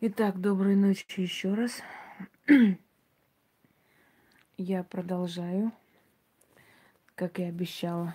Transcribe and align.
Итак, 0.00 0.40
доброй 0.40 0.76
ночи 0.76 1.20
еще 1.20 1.54
раз. 1.54 1.82
Я 4.56 4.84
продолжаю, 4.84 5.72
как 7.16 7.40
и 7.40 7.42
обещала, 7.42 8.14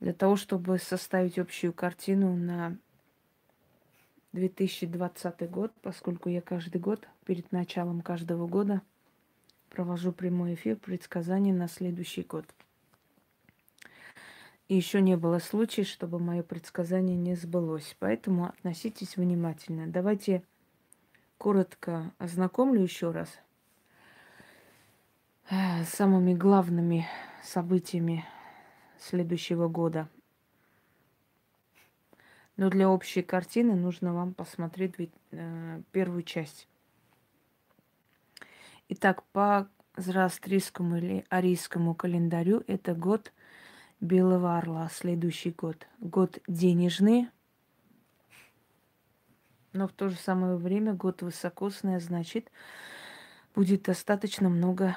для 0.00 0.12
того, 0.12 0.34
чтобы 0.34 0.78
составить 0.78 1.38
общую 1.38 1.72
картину 1.72 2.34
на 2.34 2.76
2020 4.32 5.48
год, 5.48 5.72
поскольку 5.82 6.30
я 6.30 6.40
каждый 6.40 6.80
год, 6.80 7.06
перед 7.26 7.52
началом 7.52 8.00
каждого 8.00 8.48
года, 8.48 8.82
провожу 9.70 10.10
прямой 10.10 10.54
эфир 10.54 10.74
предсказаний 10.74 11.52
на 11.52 11.68
следующий 11.68 12.24
год. 12.24 12.44
И 14.66 14.74
еще 14.74 15.00
не 15.00 15.16
было 15.16 15.38
случая, 15.38 15.84
чтобы 15.84 16.18
мое 16.18 16.42
предсказание 16.42 17.16
не 17.16 17.36
сбылось. 17.36 17.94
Поэтому 18.00 18.46
относитесь 18.46 19.16
внимательно. 19.16 19.86
Давайте 19.86 20.42
коротко 21.38 22.12
ознакомлю 22.18 22.82
еще 22.82 23.10
раз 23.10 23.28
с 25.50 25.88
самыми 25.88 26.34
главными 26.34 27.06
событиями 27.42 28.24
следующего 28.98 29.68
года. 29.68 30.08
Но 32.56 32.70
для 32.70 32.88
общей 32.88 33.22
картины 33.22 33.74
нужно 33.74 34.14
вам 34.14 34.32
посмотреть 34.32 34.94
э, 35.30 35.82
первую 35.92 36.22
часть. 36.22 36.68
Итак, 38.88 39.22
по 39.32 39.68
зороастрийскому 39.96 40.96
или 40.96 41.24
арийскому 41.28 41.94
календарю 41.94 42.64
это 42.66 42.94
год 42.94 43.32
Белого 44.00 44.56
Орла, 44.56 44.88
следующий 44.90 45.50
год. 45.50 45.86
Год 46.00 46.38
денежный, 46.46 47.28
но 49.76 49.86
в 49.86 49.92
то 49.92 50.08
же 50.08 50.16
самое 50.16 50.56
время 50.56 50.94
год 50.94 51.22
высокосный, 51.22 51.96
а 51.96 52.00
значит, 52.00 52.50
будет 53.54 53.82
достаточно 53.82 54.48
много 54.48 54.96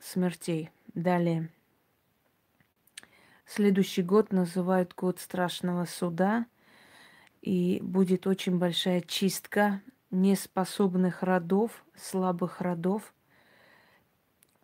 смертей. 0.00 0.70
Далее. 0.94 1.50
Следующий 3.44 4.02
год 4.02 4.32
называют 4.32 4.94
год 4.94 5.20
страшного 5.20 5.84
суда, 5.84 6.46
и 7.42 7.78
будет 7.82 8.26
очень 8.26 8.58
большая 8.58 9.00
чистка 9.00 9.80
неспособных 10.10 11.22
родов, 11.22 11.84
слабых 11.94 12.60
родов, 12.60 13.14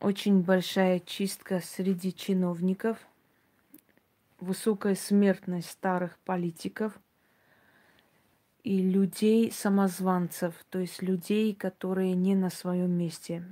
очень 0.00 0.42
большая 0.42 1.00
чистка 1.00 1.60
среди 1.60 2.12
чиновников, 2.12 2.98
высокая 4.40 4.94
смертность 4.94 5.70
старых 5.70 6.18
политиков– 6.20 6.98
и 8.64 8.78
людей-самозванцев, 8.78 10.54
то 10.70 10.78
есть 10.78 11.02
людей, 11.02 11.54
которые 11.54 12.14
не 12.14 12.34
на 12.34 12.48
своем 12.48 12.90
месте. 12.90 13.44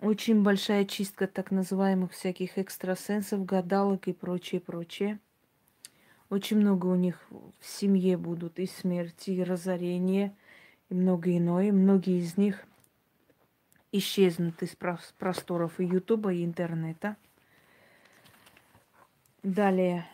Очень 0.00 0.42
большая 0.42 0.84
чистка 0.84 1.28
так 1.28 1.52
называемых 1.52 2.12
всяких 2.12 2.58
экстрасенсов, 2.58 3.44
гадалок 3.44 4.08
и 4.08 4.12
прочее, 4.12 4.60
прочее. 4.60 5.20
Очень 6.30 6.58
много 6.58 6.86
у 6.86 6.96
них 6.96 7.24
в 7.30 7.66
семье 7.66 8.16
будут 8.16 8.58
и 8.58 8.66
смерти, 8.66 9.30
и 9.30 9.42
разорения, 9.42 10.36
и 10.88 10.94
многое 10.94 11.38
иное. 11.38 11.72
Многие 11.72 12.18
из 12.18 12.36
них 12.36 12.64
исчезнут 13.92 14.62
из 14.62 14.76
просторов 14.76 15.78
и 15.80 15.84
Ютуба, 15.84 16.32
и 16.32 16.44
интернета. 16.44 17.16
Далее 19.42 20.06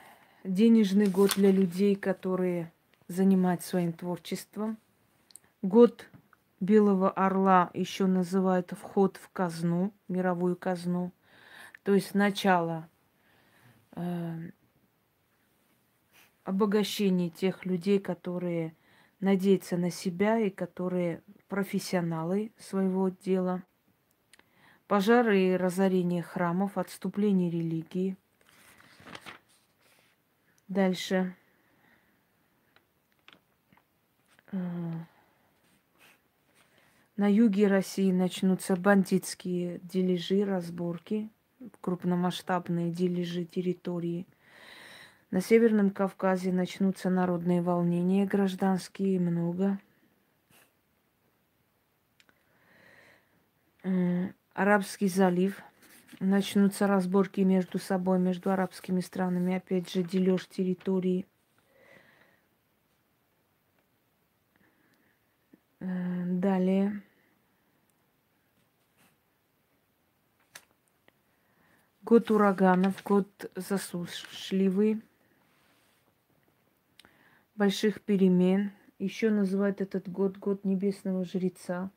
денежный 0.44 1.08
год 1.08 1.34
для 1.36 1.50
людей, 1.50 1.96
которые 1.96 2.70
занимаются 3.08 3.70
своим 3.70 3.92
творчеством. 3.92 4.78
Год 5.62 6.06
Белого 6.60 7.10
Орла 7.10 7.70
еще 7.74 8.06
называют 8.06 8.72
вход 8.72 9.16
в 9.16 9.30
казну, 9.30 9.92
мировую 10.08 10.56
казну. 10.56 11.12
То 11.82 11.94
есть 11.94 12.14
начало 12.14 12.88
э, 13.92 14.50
обогащения 16.44 17.30
тех 17.30 17.64
людей, 17.64 17.98
которые 17.98 18.76
надеются 19.20 19.76
на 19.76 19.90
себя 19.90 20.38
и 20.38 20.50
которые 20.50 21.22
профессионалы 21.48 22.52
своего 22.58 23.08
дела. 23.08 23.62
Пожары 24.86 25.40
и 25.40 25.56
разорение 25.56 26.22
храмов, 26.22 26.76
отступление 26.76 27.50
религии– 27.50 28.18
Дальше. 30.68 31.36
Э, 34.50 34.56
на 37.16 37.30
юге 37.30 37.66
России 37.66 38.10
начнутся 38.10 38.74
бандитские 38.76 39.80
дележи, 39.82 40.44
разборки, 40.44 41.28
крупномасштабные 41.80 42.90
дележи 42.90 43.44
территории. 43.44 44.26
На 45.30 45.40
Северном 45.40 45.90
Кавказе 45.90 46.50
начнутся 46.50 47.10
народные 47.10 47.60
волнения 47.60 48.24
гражданские, 48.24 49.20
много. 49.20 49.78
Э, 53.82 54.30
Арабский 54.54 55.08
залив– 55.08 55.62
начнутся 56.24 56.86
разборки 56.86 57.40
между 57.40 57.78
собой, 57.78 58.18
между 58.18 58.50
арабскими 58.50 59.00
странами, 59.00 59.56
опять 59.56 59.90
же, 59.90 60.02
дележ 60.02 60.46
территории. 60.46 61.26
Э, 65.80 66.24
далее. 66.26 67.02
Год 72.02 72.30
ураганов, 72.30 73.02
год 73.02 73.50
засушливый, 73.54 75.02
больших 77.54 78.02
перемен. 78.02 78.72
Еще 78.98 79.30
называют 79.30 79.80
этот 79.80 80.08
год 80.08 80.36
год 80.36 80.64
небесного 80.64 81.24
жреца, 81.24 81.90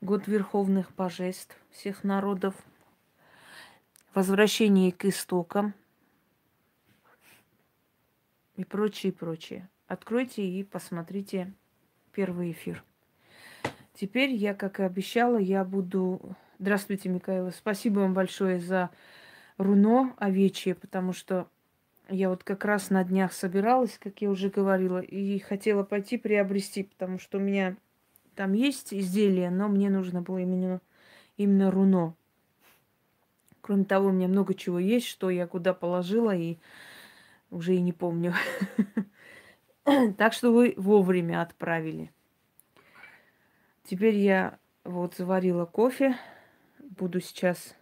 год 0.00 0.26
верховных 0.26 0.94
божеств 0.94 1.56
всех 1.70 2.02
народов– 2.02 2.54
возвращение 4.16 4.92
к 4.92 5.04
истокам 5.04 5.74
и 8.56 8.64
прочее, 8.64 9.12
прочее. 9.12 9.68
Откройте 9.88 10.42
и 10.42 10.64
посмотрите 10.64 11.52
первый 12.12 12.52
эфир. 12.52 12.82
Теперь 13.92 14.30
я, 14.30 14.54
как 14.54 14.80
и 14.80 14.84
обещала, 14.84 15.36
я 15.36 15.64
буду... 15.64 16.34
Здравствуйте, 16.58 17.10
Микаэла. 17.10 17.50
Спасибо 17.50 18.00
вам 18.00 18.14
большое 18.14 18.58
за 18.58 18.88
руно 19.58 20.14
овечье, 20.16 20.74
потому 20.74 21.12
что 21.12 21.46
я 22.08 22.30
вот 22.30 22.42
как 22.42 22.64
раз 22.64 22.88
на 22.88 23.04
днях 23.04 23.34
собиралась, 23.34 23.98
как 23.98 24.22
я 24.22 24.30
уже 24.30 24.48
говорила, 24.48 24.98
и 24.98 25.38
хотела 25.40 25.82
пойти 25.82 26.16
приобрести, 26.16 26.84
потому 26.84 27.18
что 27.18 27.36
у 27.36 27.42
меня 27.42 27.76
там 28.34 28.54
есть 28.54 28.94
изделия, 28.94 29.50
но 29.50 29.68
мне 29.68 29.90
нужно 29.90 30.22
было 30.22 30.38
именно, 30.38 30.80
именно 31.36 31.70
руно. 31.70 32.14
Кроме 33.66 33.82
того, 33.84 34.10
у 34.10 34.12
меня 34.12 34.28
много 34.28 34.54
чего 34.54 34.78
есть, 34.78 35.08
что 35.08 35.28
я 35.28 35.48
куда 35.48 35.74
положила 35.74 36.32
и 36.32 36.58
уже 37.50 37.74
и 37.74 37.80
не 37.80 37.92
помню. 37.92 38.32
Так 40.18 40.32
что 40.32 40.52
вы 40.52 40.74
вовремя 40.76 41.42
отправили. 41.42 42.12
Теперь 43.84 44.16
я 44.16 44.58
вот 44.82 45.14
заварила 45.14 45.64
кофе. 45.64 46.16
Буду 46.80 47.20
сейчас 47.20 47.76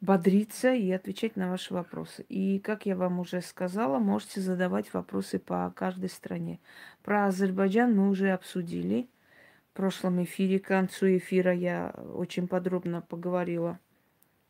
бодриться 0.00 0.72
и 0.72 0.90
отвечать 0.90 1.36
на 1.36 1.50
ваши 1.50 1.74
вопросы. 1.74 2.24
И, 2.30 2.58
как 2.58 2.86
я 2.86 2.96
вам 2.96 3.20
уже 3.20 3.42
сказала, 3.42 3.98
можете 3.98 4.40
задавать 4.40 4.94
вопросы 4.94 5.38
по 5.38 5.70
каждой 5.76 6.08
стране. 6.08 6.58
Про 7.02 7.26
Азербайджан 7.26 7.94
мы 7.94 8.08
уже 8.08 8.30
обсудили– 8.30 9.08
в 9.70 9.72
прошлом 9.72 10.22
эфире, 10.24 10.58
к 10.58 10.66
концу 10.66 11.16
эфира 11.16 11.54
я 11.54 11.90
очень 12.14 12.48
подробно 12.48 13.02
поговорила 13.02 13.78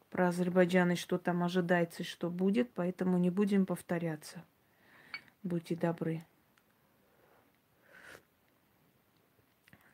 про 0.09 0.29
Азербайджан 0.29 0.93
и 0.93 0.97
что 0.97 1.19
там 1.19 1.43
ожидается 1.43 2.03
и 2.03 2.07
что 2.07 2.31
будет, 2.31 2.73
поэтому 2.73 3.19
не 3.19 3.29
будем 3.29 3.67
повторяться. 3.67 4.43
Будьте 5.43 5.77
добры. 5.77 6.25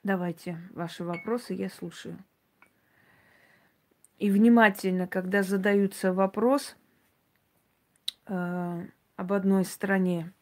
Давайте 0.05 0.59
ваши 0.71 1.03
вопросы, 1.03 1.55
я 1.55 1.69
слушаю. 1.71 2.17
И 4.19 4.31
внимательно, 4.31 5.09
когда 5.09 5.43
задаются 5.43 6.13
вопрос 6.13 6.77
э, 8.27 8.87
об 9.17 9.33
одной 9.33 9.65
стране, 9.65 10.33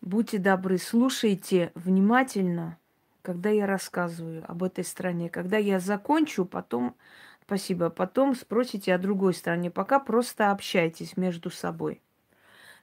будьте 0.00 0.38
добры, 0.38 0.76
слушайте 0.78 1.70
внимательно– 1.76 2.78
когда 3.26 3.50
я 3.50 3.66
рассказываю 3.66 4.48
об 4.48 4.62
этой 4.62 4.84
стране. 4.84 5.28
Когда 5.28 5.56
я 5.56 5.80
закончу, 5.80 6.44
потом, 6.44 6.94
спасибо, 7.42 7.90
потом 7.90 8.36
спросите 8.36 8.94
о 8.94 8.98
другой 8.98 9.34
стране. 9.34 9.68
Пока 9.68 9.98
просто 9.98 10.52
общайтесь 10.52 11.16
между 11.16 11.50
собой. 11.50 12.00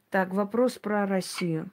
Так, 0.09 0.33
вопрос 0.33 0.79
про 0.79 1.07
Россию. 1.07 1.71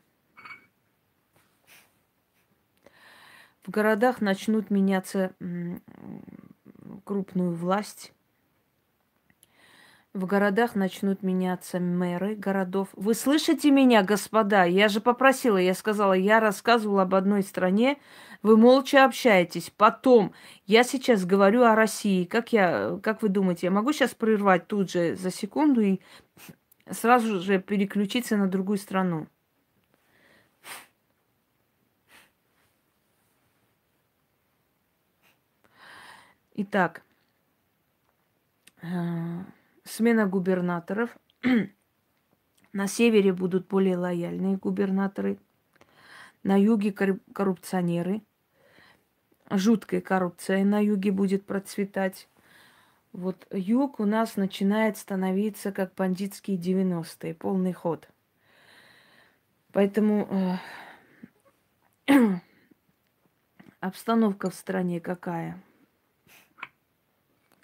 В 3.64 3.70
городах 3.70 4.20
начнут 4.20 4.70
меняться 4.70 5.34
крупную 7.02 7.52
власть. 7.56 8.12
В 10.12 10.27
городах 10.27 10.75
начнут 10.75 11.23
меняться 11.23 11.79
мэры 11.79 12.35
городов. 12.35 12.89
Вы 12.95 13.15
слышите 13.15 13.71
меня, 13.71 14.03
господа? 14.03 14.65
Я 14.65 14.89
же 14.89 15.01
попросила, 15.01 15.57
я 15.57 15.73
сказала, 15.73 16.15
я 16.15 16.41
рассказывала 16.41 17.03
об 17.03 17.15
одной 17.15 17.45
стране, 17.45 17.97
вы 18.43 18.57
молча 18.57 19.05
общаетесь. 19.05 19.71
Потом, 19.77 20.33
я 20.67 20.83
сейчас 20.83 21.25
говорю 21.25 21.62
о 21.62 21.77
России. 21.77 22.25
Как, 22.25 22.53
я, 22.53 22.99
как 23.05 23.23
вы 23.23 23.29
думаете, 23.29 23.69
я 23.69 23.71
могу 23.71 23.93
сейчас 23.93 24.12
прервать 24.12 24.67
тут 24.67 24.91
же 24.91 25.15
за 25.15 25.31
секунду 25.31 25.81
и 25.81 26.01
сразу 26.91 27.39
же 27.39 27.61
переключиться 27.61 28.37
на 28.37 28.49
другую 28.49 28.79
страну? 28.79 29.29
Итак, 36.56 37.03
э, 38.83 38.89
смена 39.85 40.27
губернаторов. 40.27 41.17
На 42.73 42.87
севере 42.87 43.32
будут 43.32 43.67
более 43.67 43.97
лояльные 43.97 44.56
губернаторы. 44.56 45.38
На 46.43 46.59
юге 46.59 46.93
коррупционеры. 46.93 48.23
Жуткая 49.50 50.00
коррупция 50.00 50.65
на 50.65 50.79
юге 50.79 51.11
будет 51.11 51.44
процветать. 51.44 52.29
Вот 53.12 53.49
юг 53.50 53.99
у 53.99 54.05
нас 54.05 54.37
начинает 54.37 54.97
становиться 54.97 55.73
как 55.73 55.94
бандитские 55.97 56.56
90-е, 56.56 57.35
полный 57.35 57.73
ход. 57.73 58.09
Поэтому 59.73 60.61
э, 62.06 62.15
обстановка 63.81 64.50
в 64.50 64.55
стране 64.55 65.00
какая? 65.00 65.61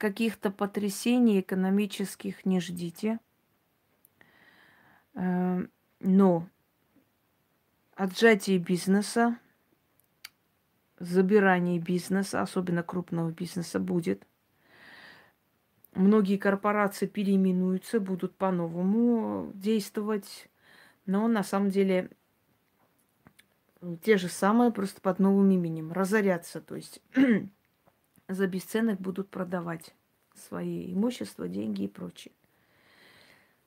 Каких-то 0.07 0.53
потрясений 0.53 1.41
экономических 1.41 2.47
не 2.47 2.61
ждите. 2.61 3.19
Э, 5.15 5.67
но 5.99 6.49
отжатие 7.97 8.59
бизнеса, 8.59 9.37
забирание 11.01 11.81
бизнеса, 11.81 12.41
особенно 12.41 12.85
крупного 12.85 13.33
бизнеса, 13.33 13.81
будет. 13.81 14.25
Многие 15.93 16.37
корпорации 16.37 17.07
переименуются, 17.07 17.99
будут 17.99 18.37
по-новому 18.37 19.51
действовать, 19.55 20.49
но 21.05 21.27
на 21.27 21.43
самом 21.43 21.71
деле 21.71 22.11
те 24.03 24.19
же 24.19 24.29
самые, 24.29 24.71
просто 24.71 25.01
под 25.01 25.19
новым 25.19 25.51
именем, 25.51 25.91
разорятся. 25.91 26.61
То 26.61 26.77
есть 26.77 27.03
за 28.29 28.47
бесценок 28.47 29.01
будут 29.01 29.29
продавать 29.31 29.95
свои 30.35 30.93
имущества, 30.93 31.49
деньги 31.49 31.85
и 31.85 31.89
прочее. 31.89 32.33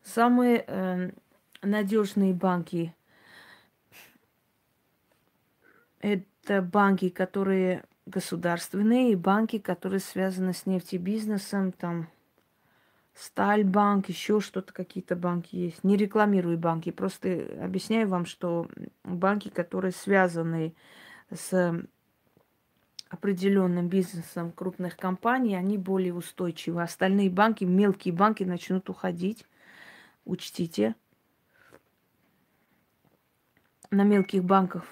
Самые 0.04 0.64
э, 0.66 1.12
надежные 1.62 2.34
банки 2.34 2.94
это 6.00 6.62
банки, 6.62 7.10
которые 7.10 7.84
государственные, 8.06 9.12
и 9.12 9.16
банки, 9.16 9.60
которые 9.60 10.00
связаны 10.00 10.54
с 10.54 10.66
нефтебизнесом, 10.66 11.72
там 11.72 12.08
Стальбанк, 13.14 14.08
еще 14.08 14.40
что-то, 14.40 14.72
какие-то 14.72 15.16
банки 15.16 15.56
есть. 15.56 15.84
Не 15.84 15.98
рекламирую 15.98 16.58
банки, 16.58 16.90
просто 16.90 17.46
объясняю 17.62 18.08
вам, 18.08 18.26
что 18.26 18.68
банки, 19.04 19.50
которые 19.50 19.92
связаны 19.92 20.74
с 21.30 21.84
определенным 23.10 23.90
бизнесом 23.90 24.52
крупных 24.52 24.96
компаний, 24.96 25.56
они 25.56 25.78
более 25.78 26.14
устойчивы. 26.14 26.84
Остальные 26.84 27.32
банки, 27.32 27.64
мелкие 27.64 28.14
банки 28.14 28.44
начнут 28.44 28.90
уходить. 28.90 29.46
Учтите. 30.26 30.96
На 33.90 34.04
мелких 34.04 34.44
банках 34.44 34.86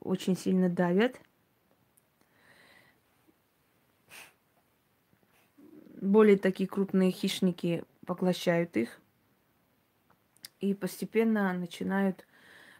очень 0.00 0.36
сильно 0.36 0.68
давят. 0.68 1.18
Более 6.02 6.36
такие 6.36 6.68
крупные 6.68 7.10
хищники 7.10 7.84
поглощают 8.04 8.76
их 8.76 9.00
и 10.60 10.74
постепенно 10.74 11.52
начинают 11.54 12.26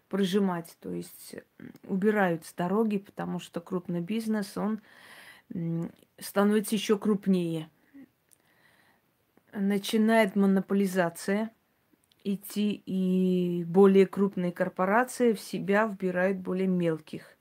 прожимать, 0.09 0.77
то 0.81 0.93
есть 0.93 1.37
убирают 1.85 2.45
с 2.45 2.53
дороги, 2.53 2.99
потому 2.99 3.39
что 3.39 3.61
крупный 3.61 4.01
бизнес, 4.01 4.57
он 4.57 4.81
становится 6.19 6.75
еще 6.75 6.99
крупнее. 6.99 7.69
Начинает 9.53 10.37
монополизация 10.37 11.51
идти, 12.25 12.83
и 12.87 13.65
более 13.65 14.07
крупные 14.07 14.53
корпорации 14.53 15.33
в 15.33 15.41
себя 15.41 15.87
вбирают 15.87 16.39
более 16.39 16.67
мелких. 16.67 17.37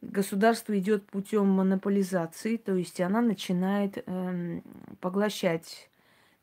Государство 0.00 0.78
идет 0.78 1.06
путем 1.06 1.46
монополизации, 1.48 2.56
то 2.56 2.74
есть 2.74 3.00
она 3.02 3.20
начинает 3.20 4.02
э, 4.06 4.60
поглощать 5.00 5.90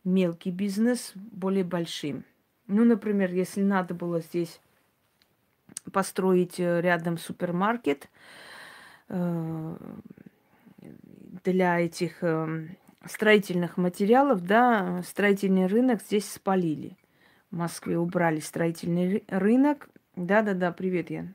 мелкий 0.03 0.51
бизнес 0.51 1.11
более 1.15 1.63
большим. 1.63 2.23
Ну, 2.67 2.85
например, 2.85 3.33
если 3.33 3.63
надо 3.63 3.95
было 3.95 4.21
здесь 4.21 4.61
построить 5.91 6.59
э, 6.59 6.81
рядом 6.81 7.17
супермаркет 7.17 8.09
э, 9.09 9.77
для 11.43 11.79
этих 11.79 12.23
э, 12.23 12.67
строительных 13.05 13.77
материалов, 13.77 14.41
да, 14.45 15.01
строительный 15.03 15.67
рынок 15.67 16.01
здесь 16.01 16.29
спалили. 16.29 16.97
В 17.51 17.57
Москве 17.57 17.97
убрали 17.97 18.39
строительный 18.39 19.23
рынок. 19.27 19.89
Да-да-да, 20.15 20.71
привет, 20.71 21.09
Ян. 21.09 21.33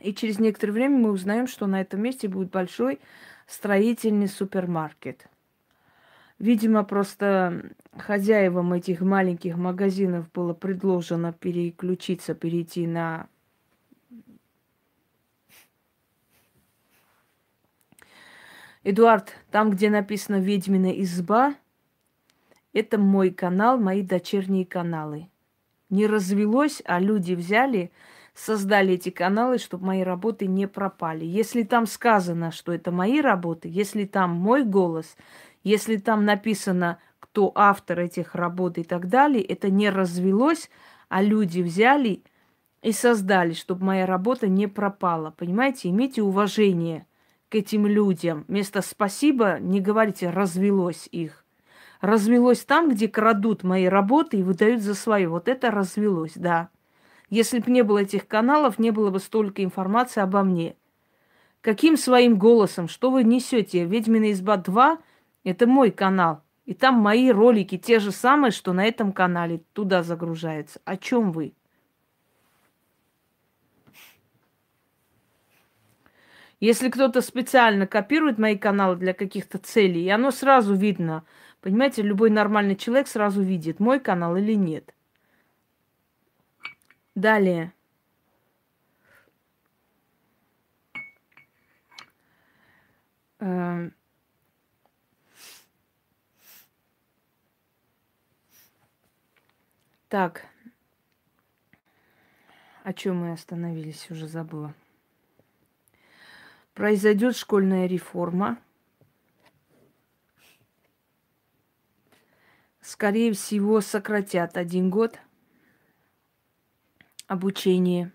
И 0.00 0.14
через 0.14 0.38
некоторое 0.38 0.72
время 0.72 0.98
мы 0.98 1.10
узнаем, 1.10 1.46
что 1.46 1.66
на 1.66 1.80
этом 1.80 2.02
месте 2.02 2.28
будет 2.28 2.50
большой 2.50 3.00
строительный 3.46 4.28
супермаркет. 4.28 5.26
Видимо, 6.38 6.84
просто 6.84 7.72
хозяевам 7.96 8.72
этих 8.72 9.00
маленьких 9.00 9.56
магазинов 9.56 10.30
было 10.32 10.54
предложено 10.54 11.32
переключиться, 11.32 12.34
перейти 12.34 12.86
на 12.86 13.28
Эдуард, 18.84 19.34
там, 19.50 19.70
где 19.70 19.90
написано 19.90 20.36
«Ведьмина 20.36 20.90
изба», 21.02 21.54
это 22.72 22.96
мой 22.96 23.30
канал, 23.30 23.78
мои 23.78 24.02
дочерние 24.02 24.64
каналы. 24.64 25.28
Не 25.90 26.06
развелось, 26.06 26.80
а 26.84 27.00
люди 27.00 27.34
взяли, 27.34 27.90
создали 28.34 28.94
эти 28.94 29.10
каналы, 29.10 29.58
чтобы 29.58 29.86
мои 29.86 30.02
работы 30.02 30.46
не 30.46 30.68
пропали. 30.68 31.24
Если 31.24 31.64
там 31.64 31.86
сказано, 31.86 32.52
что 32.52 32.72
это 32.72 32.92
мои 32.92 33.20
работы, 33.20 33.68
если 33.68 34.04
там 34.04 34.30
мой 34.30 34.64
голос, 34.64 35.16
если 35.68 35.98
там 35.98 36.24
написано, 36.24 36.98
кто 37.20 37.52
автор 37.54 38.00
этих 38.00 38.34
работ 38.34 38.78
и 38.78 38.84
так 38.84 39.08
далее, 39.08 39.44
это 39.44 39.70
не 39.70 39.90
развелось, 39.90 40.70
а 41.10 41.22
люди 41.22 41.60
взяли 41.60 42.22
и 42.80 42.90
создали, 42.90 43.52
чтобы 43.52 43.84
моя 43.84 44.06
работа 44.06 44.48
не 44.48 44.66
пропала. 44.66 45.34
Понимаете, 45.36 45.90
имейте 45.90 46.22
уважение 46.22 47.06
к 47.50 47.54
этим 47.54 47.86
людям. 47.86 48.46
Вместо 48.48 48.80
спасибо 48.80 49.58
не 49.60 49.80
говорите 49.80 50.30
развелось 50.30 51.06
их. 51.12 51.44
Развелось 52.00 52.64
там, 52.64 52.88
где 52.88 53.06
крадут 53.06 53.62
мои 53.62 53.84
работы 53.84 54.38
и 54.38 54.42
выдают 54.42 54.80
за 54.80 54.94
свои. 54.94 55.26
Вот 55.26 55.48
это 55.48 55.70
развелось, 55.70 56.32
да. 56.34 56.70
Если 57.28 57.58
бы 57.58 57.70
не 57.70 57.82
было 57.82 57.98
этих 57.98 58.26
каналов, 58.26 58.78
не 58.78 58.90
было 58.90 59.10
бы 59.10 59.18
столько 59.18 59.62
информации 59.62 60.22
обо 60.22 60.42
мне. 60.44 60.76
Каким 61.60 61.98
своим 61.98 62.38
голосом? 62.38 62.88
Что 62.88 63.10
вы 63.10 63.22
несете? 63.22 63.84
Ведьмина 63.84 64.32
изба 64.32 64.56
2– 64.56 64.98
это 65.44 65.66
мой 65.66 65.90
канал. 65.90 66.42
И 66.66 66.74
там 66.74 66.96
мои 66.96 67.30
ролики 67.30 67.78
те 67.78 67.98
же 67.98 68.12
самые, 68.12 68.50
что 68.50 68.72
на 68.72 68.84
этом 68.84 69.12
канале 69.12 69.62
туда 69.72 70.02
загружается. 70.02 70.80
О 70.84 70.96
чем 70.96 71.32
вы? 71.32 71.54
Если 76.60 76.90
кто-то 76.90 77.20
специально 77.20 77.86
копирует 77.86 78.36
мои 78.38 78.58
каналы 78.58 78.96
для 78.96 79.14
каких-то 79.14 79.58
целей, 79.58 80.04
и 80.04 80.08
оно 80.08 80.30
сразу 80.30 80.74
видно. 80.74 81.24
Понимаете, 81.60 82.02
любой 82.02 82.30
нормальный 82.30 82.76
человек 82.76 83.06
сразу 83.06 83.42
видит, 83.42 83.80
мой 83.80 84.00
канал 84.00 84.36
или 84.36 84.54
нет. 84.54 84.92
Далее. 87.14 87.72
Эм. 93.40 93.94
Так. 100.08 100.46
О 102.82 102.94
чем 102.94 103.16
мы 103.18 103.32
остановились, 103.32 104.10
уже 104.10 104.26
забыла. 104.26 104.74
Произойдет 106.72 107.36
школьная 107.36 107.86
реформа. 107.86 108.58
Скорее 112.80 113.34
всего, 113.34 113.82
сократят 113.82 114.56
один 114.56 114.88
год 114.88 115.18
обучения. 117.26 118.10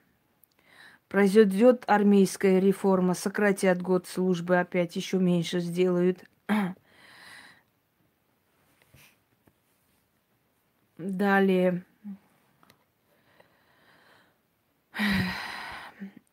Произойдет 1.09 1.83
армейская 1.85 2.59
реформа, 2.59 3.13
сократят 3.13 3.83
год 3.83 4.07
службы, 4.07 4.59
опять 4.59 4.95
еще 4.95 5.19
меньше 5.19 5.59
сделают. 5.59 6.23
Далее. 11.03 11.83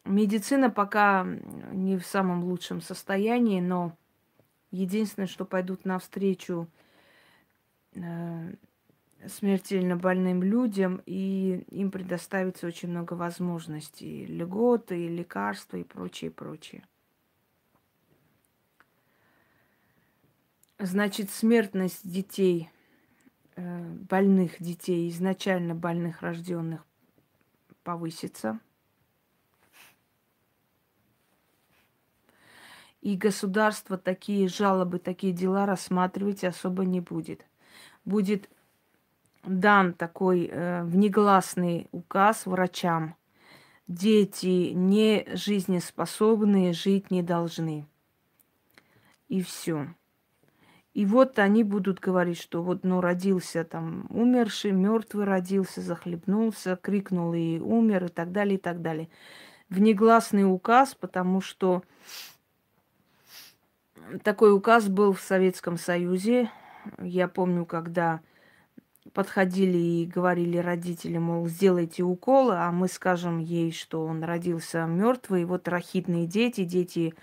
Медицина 0.05 0.71
пока 0.71 1.25
не 1.73 1.99
в 1.99 2.07
самом 2.07 2.45
лучшем 2.45 2.81
состоянии, 2.81 3.61
но 3.61 3.97
единственное, 4.71 5.27
что 5.27 5.45
пойдут 5.45 5.85
навстречу 5.85 6.69
э, 7.95 8.55
смертельно 9.27 9.97
больным 9.97 10.43
людям, 10.45 11.03
и 11.05 11.65
им 11.71 11.91
предоставится 11.91 12.69
очень 12.69 12.91
много 12.91 13.15
возможностей, 13.15 14.25
льготы, 14.27 15.09
лекарства 15.09 15.79
и 15.79 15.85
прочее, 15.85 16.31
прочее. 16.31 16.85
Значит, 20.79 21.31
смертность 21.31 22.09
детей, 22.09 22.71
больных 23.61 24.61
детей, 24.61 25.09
изначально 25.11 25.75
больных 25.75 26.23
рожденных, 26.23 26.85
повысится. 27.83 28.61
И 33.01 33.17
государство 33.17 33.97
такие 33.97 34.49
жалобы, 34.49 34.99
такие 34.99 35.33
дела 35.33 35.65
рассматривать 35.65 36.45
особо 36.45 36.85
не 36.85 37.01
будет. 37.01 37.47
Будет 38.05 38.51
дан 39.43 39.95
такой 39.95 40.47
э, 40.51 40.85
внегласный 40.85 41.89
указ 41.93 42.45
врачам. 42.45 43.17
Дети 43.87 44.73
не 44.73 45.27
жизнеспособные 45.35 46.73
жить 46.73 47.11
не 47.11 47.23
должны. 47.23 47.87
И 49.29 49.43
все. 49.43 49.95
И 50.93 51.07
вот 51.07 51.39
они 51.39 51.63
будут 51.63 52.01
говорить, 52.01 52.41
что 52.41 52.63
вот, 52.63 52.83
ну, 52.83 53.01
родился 53.01 53.65
там 53.65 54.07
умерший, 54.11 54.73
мертвый 54.73 55.25
родился, 55.25 55.81
захлебнулся, 55.81 56.77
крикнул 56.77 57.33
и 57.33 57.61
умер, 57.61 58.07
и 58.07 58.09
так 58.09 58.33
далее, 58.33 58.57
и 58.57 58.61
так 58.61 58.83
далее. 58.83 59.09
Внегласный 59.69 60.53
указ, 60.53 60.97
потому 60.97 61.41
что 61.41 61.85
такой 64.25 64.53
указ 64.53 64.89
был 64.89 65.13
в 65.13 65.21
Советском 65.21 65.79
Союзе. 65.79 66.51
Я 67.01 67.29
помню, 67.29 67.65
когда 67.67 68.21
подходили 69.13 69.79
и 69.79 70.07
говорили 70.07 70.57
родителям, 70.59 71.25
мол, 71.25 71.47
сделайте 71.47 72.03
укол, 72.03 72.51
а 72.51 72.71
мы 72.73 72.89
скажем 72.89 73.39
ей, 73.39 73.73
что 73.73 74.05
он 74.05 74.23
родился 74.25 74.85
мертвый, 74.87 75.45
вот 75.45 75.69
рахитные 75.69 76.27
дети, 76.27 76.65
дети, 76.65 77.15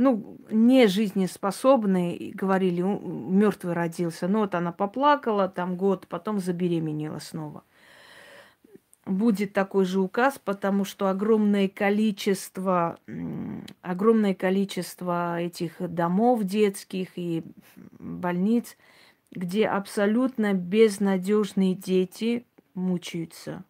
ну, 0.00 0.38
не 0.50 0.86
жизнеспособные, 0.86 2.32
говорили, 2.32 2.82
мертвый 2.82 3.74
родился. 3.74 4.28
Ну, 4.28 4.40
вот 4.40 4.54
она 4.54 4.72
поплакала 4.72 5.48
там 5.48 5.76
год, 5.76 6.06
потом 6.08 6.40
забеременела 6.40 7.18
снова. 7.18 7.64
Будет 9.06 9.52
такой 9.52 9.84
же 9.84 10.00
указ, 10.00 10.38
потому 10.38 10.84
что 10.84 11.08
огромное 11.08 11.68
количество, 11.68 12.98
огромное 13.82 14.34
количество 14.34 15.40
этих 15.40 15.76
домов 15.78 16.44
детских 16.44 17.10
и 17.16 17.44
больниц– 17.98 18.76
где 19.32 19.66
абсолютно 19.66 20.54
безнадежные 20.54 21.74
дети 21.74 22.46
мучаются. 22.74 23.64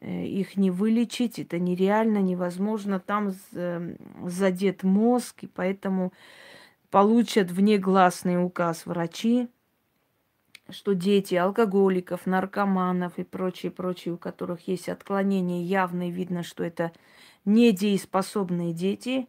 Э, 0.00 0.24
их 0.24 0.56
не 0.56 0.70
вылечить, 0.70 1.38
это 1.38 1.58
нереально, 1.58 2.18
невозможно. 2.18 3.00
Там 3.00 3.34
эм, 3.52 3.96
задет 4.28 4.82
мозг, 4.82 5.44
и 5.44 5.46
поэтому 5.46 6.12
получат 6.90 7.50
внегласный 7.50 8.42
указ 8.42 8.86
врачи, 8.86 9.48
что 10.68 10.94
дети 10.94 11.34
алкоголиков, 11.34 12.26
наркоманов 12.26 13.18
и 13.18 13.24
прочие, 13.24 13.72
прочие, 13.72 14.14
у 14.14 14.18
которых 14.18 14.68
есть 14.68 14.88
отклонения, 14.88 15.62
явно 15.62 16.10
видно, 16.10 16.42
что 16.42 16.64
это 16.64 16.92
недееспособные 17.44 18.72
дети, 18.72 19.28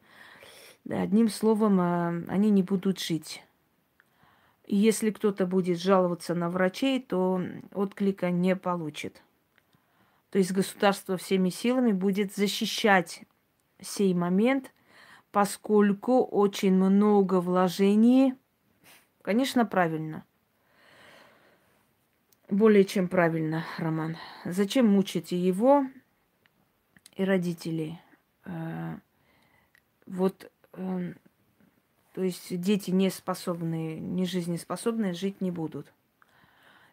одним 0.89 1.29
словом, 1.29 1.79
э, 1.79 2.25
они 2.27 2.49
не 2.49 2.63
будут 2.63 2.99
жить. 2.99 3.43
Если 4.69 5.11
кто-то 5.11 5.45
будет 5.45 5.79
жаловаться 5.79 6.35
на 6.35 6.49
врачей, 6.49 7.01
то 7.01 7.41
отклика 7.73 8.31
не 8.31 8.53
получит. 8.53 9.21
То 10.29 10.39
есть 10.39 10.51
государство 10.51 11.17
всеми 11.17 11.49
силами 11.49 11.91
будет 11.91 12.35
защищать 12.35 13.23
сей 13.81 14.13
момент, 14.13 14.73
поскольку 15.31 16.23
очень 16.23 16.73
много 16.73 17.39
вложений, 17.39 18.35
конечно, 19.21 19.65
правильно. 19.65 20.25
Более 22.49 22.85
чем 22.85 23.07
правильно, 23.07 23.65
Роман. 23.77 24.17
Зачем 24.45 24.87
мучите 24.87 25.37
его 25.37 25.85
и 27.15 27.23
родителей? 27.23 27.99
Э, 28.45 28.97
вот 30.05 30.49
эм, 30.73 31.15
то 32.13 32.23
есть 32.23 32.59
дети 32.59 32.89
не 32.89 33.11
способные, 33.11 33.99
не 33.99 34.25
жизнеспособные 34.25 35.13
жить 35.13 35.39
не 35.39 35.51
будут. 35.51 35.93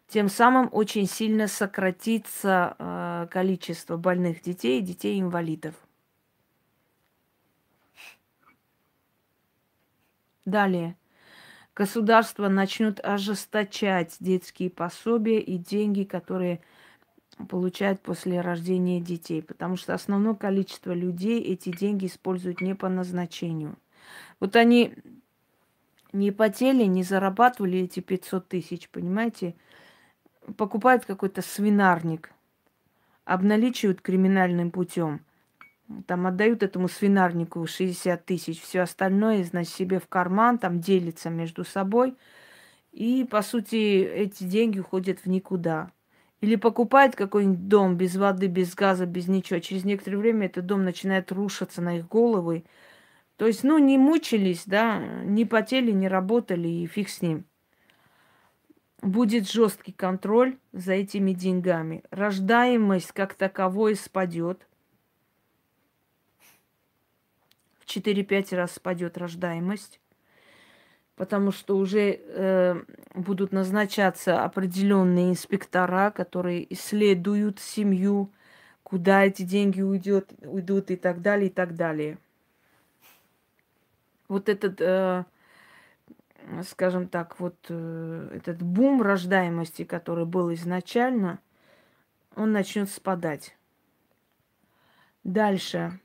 Тем 0.07 0.29
самым 0.29 0.69
очень 0.71 1.07
сильно 1.07 1.47
сократится 1.47 2.75
э, 2.77 3.27
количество 3.31 3.97
больных 3.97 4.41
детей 4.41 4.79
и 4.79 4.83
детей-инвалидов. 4.83 5.75
Далее. 10.45 10.95
Государство 11.75 12.47
начнет 12.47 13.03
ожесточать 13.03 14.15
детские 14.19 14.69
пособия 14.69 15.39
и 15.39 15.57
деньги, 15.57 16.03
которые 16.03 16.61
получают 17.49 17.99
после 17.99 18.39
рождения 18.39 19.01
детей, 19.01 19.41
потому 19.41 19.75
что 19.75 19.93
основное 19.93 20.35
количество 20.35 20.93
людей 20.93 21.41
эти 21.41 21.69
деньги 21.69 22.05
используют 22.05 22.61
не 22.61 22.75
по 22.75 22.87
назначению. 22.87 23.75
Вот 24.39 24.55
они 24.55 24.93
не 26.13 26.31
потели, 26.31 26.83
не 26.83 27.03
зарабатывали 27.03 27.79
эти 27.79 27.99
500 27.99 28.47
тысяч, 28.47 28.87
понимаете? 28.89 29.55
Покупают 30.57 31.05
какой-то 31.05 31.41
свинарник, 31.41 32.31
обналичивают 33.23 34.01
криминальным 34.01 34.71
путем. 34.71 35.21
Там 36.07 36.25
отдают 36.25 36.63
этому 36.63 36.87
свинарнику 36.87 37.65
60 37.65 38.25
тысяч, 38.25 38.61
все 38.61 38.81
остальное, 38.81 39.43
значит, 39.43 39.73
себе 39.73 39.99
в 39.99 40.07
карман, 40.07 40.57
там 40.57 40.79
делится 40.79 41.29
между 41.29 41.63
собой. 41.63 42.15
И, 42.91 43.27
по 43.29 43.41
сути, 43.41 43.75
эти 43.75 44.43
деньги 44.45 44.79
уходят 44.79 45.19
в 45.19 45.25
никуда. 45.27 45.91
Или 46.41 46.55
покупает 46.55 47.15
какой-нибудь 47.15 47.67
дом 47.67 47.97
без 47.97 48.15
воды, 48.15 48.47
без 48.47 48.73
газа, 48.75 49.05
без 49.05 49.27
ничего. 49.27 49.59
Через 49.59 49.83
некоторое 49.83 50.17
время 50.17 50.47
этот 50.47 50.65
дом 50.65 50.83
начинает 50.83 51.31
рушиться 51.31 51.81
на 51.81 51.97
их 51.97 52.07
головы. 52.07 52.65
То 53.37 53.47
есть, 53.47 53.63
ну, 53.63 53.77
не 53.77 53.97
мучились, 53.97 54.63
да, 54.65 54.99
не 54.99 55.45
потели, 55.45 55.91
не 55.91 56.07
работали, 56.07 56.67
и 56.67 56.87
фиг 56.87 57.09
с 57.09 57.21
ним. 57.21 57.45
Будет 59.01 59.49
жесткий 59.49 59.91
контроль 59.91 60.57
за 60.71 60.93
этими 60.93 61.33
деньгами. 61.33 62.03
Рождаемость 62.11 63.11
как 63.11 63.33
таковой 63.35 63.95
спадет. 63.95 64.67
В 67.79 67.85
4-5 67.85 68.55
раз 68.55 68.73
спадет 68.73 69.17
рождаемость. 69.17 69.99
Потому 71.15 71.51
что 71.51 71.77
уже 71.77 72.19
э, 72.19 72.83
будут 73.13 73.51
назначаться 73.51 74.43
определенные 74.43 75.29
инспектора, 75.29 76.11
которые 76.11 76.73
исследуют 76.73 77.59
семью, 77.59 78.31
куда 78.83 79.23
эти 79.23 79.43
деньги 79.43 79.81
уйдет, 79.81 80.33
уйдут 80.41 80.91
и 80.91 80.95
так 80.95 81.21
далее, 81.21 81.47
и 81.47 81.53
так 81.53 81.75
далее 81.75 82.17
вот 84.27 84.49
этот, 84.49 84.81
э, 84.81 85.25
скажем 86.63 87.07
так, 87.07 87.39
вот 87.39 87.55
э, 87.69 88.29
этот 88.33 88.61
бум 88.61 89.01
рождаемости, 89.01 89.83
который 89.83 90.25
был 90.25 90.53
изначально, 90.53 91.39
он 92.35 92.51
начнет 92.51 92.89
спадать. 92.89 93.57
Дальше. 95.23 95.99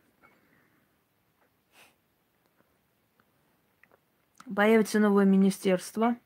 Появится 4.54 4.98
новое 4.98 5.24
министерство 5.24 6.16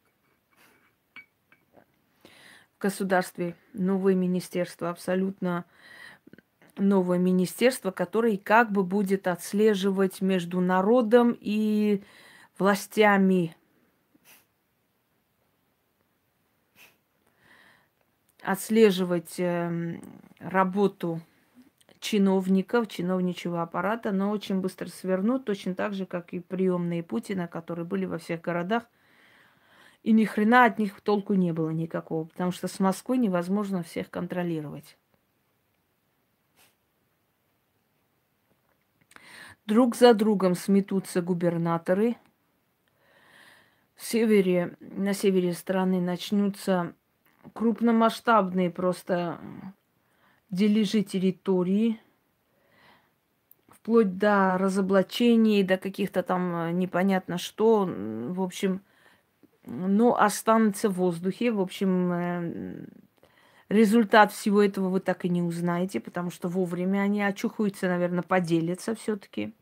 в 2.76 2.80
государстве, 2.80 3.56
новое 3.72 4.14
министерство 4.14 4.90
абсолютно 4.90 5.64
новое 6.76 7.18
министерство, 7.18 7.90
которое 7.90 8.36
как 8.36 8.72
бы 8.72 8.82
будет 8.82 9.26
отслеживать 9.26 10.20
между 10.20 10.60
народом 10.60 11.36
и 11.38 12.02
властями. 12.58 13.56
Отслеживать 18.44 19.40
э, 19.40 19.98
работу 20.38 21.20
чиновников, 21.98 22.88
чиновничьего 22.88 23.62
аппарата, 23.62 24.12
но 24.12 24.30
очень 24.30 24.60
быстро 24.60 24.88
свернут, 24.88 25.46
точно 25.46 25.74
так 25.74 25.94
же, 25.94 26.04
как 26.04 26.34
и 26.34 26.40
приемные 26.40 27.02
Путина, 27.02 27.48
которые 27.48 27.86
были 27.86 28.04
во 28.04 28.18
всех 28.18 28.42
городах. 28.42 28.84
И 30.02 30.12
ни 30.12 30.26
хрена 30.26 30.66
от 30.66 30.78
них 30.78 31.00
толку 31.00 31.32
не 31.32 31.52
было 31.52 31.70
никакого, 31.70 32.26
потому 32.26 32.52
что 32.52 32.68
с 32.68 32.78
Москвы 32.78 33.16
невозможно 33.16 33.82
всех 33.82 34.10
контролировать. 34.10 34.98
Друг 39.64 39.96
за 39.96 40.12
другом 40.12 40.54
сметутся 40.54 41.22
губернаторы. 41.22 42.16
В 43.94 44.04
севере, 44.04 44.76
на 44.80 45.14
севере 45.14 45.54
страны 45.54 46.02
начнутся 46.02 46.94
крупномасштабные 47.52 48.70
просто 48.70 49.38
дележи 50.50 51.02
территории, 51.02 52.00
вплоть 53.68 54.16
до 54.16 54.56
разоблачений, 54.58 55.62
до 55.62 55.76
каких-то 55.76 56.22
там 56.22 56.54
э, 56.56 56.72
непонятно 56.72 57.38
что. 57.38 57.84
В 57.86 58.40
общем, 58.40 58.80
но 59.66 60.18
останутся 60.18 60.88
в 60.88 60.94
воздухе. 60.94 61.50
В 61.50 61.60
общем, 61.60 62.12
э, 62.12 62.86
результат 63.68 64.32
всего 64.32 64.62
этого 64.62 64.88
вы 64.88 65.00
так 65.00 65.24
и 65.24 65.28
не 65.28 65.42
узнаете, 65.42 66.00
потому 66.00 66.30
что 66.30 66.48
вовремя 66.48 67.00
они 67.00 67.22
очухаются, 67.22 67.88
наверное, 67.88 68.22
поделятся 68.22 68.94
все-таки. 68.94 69.52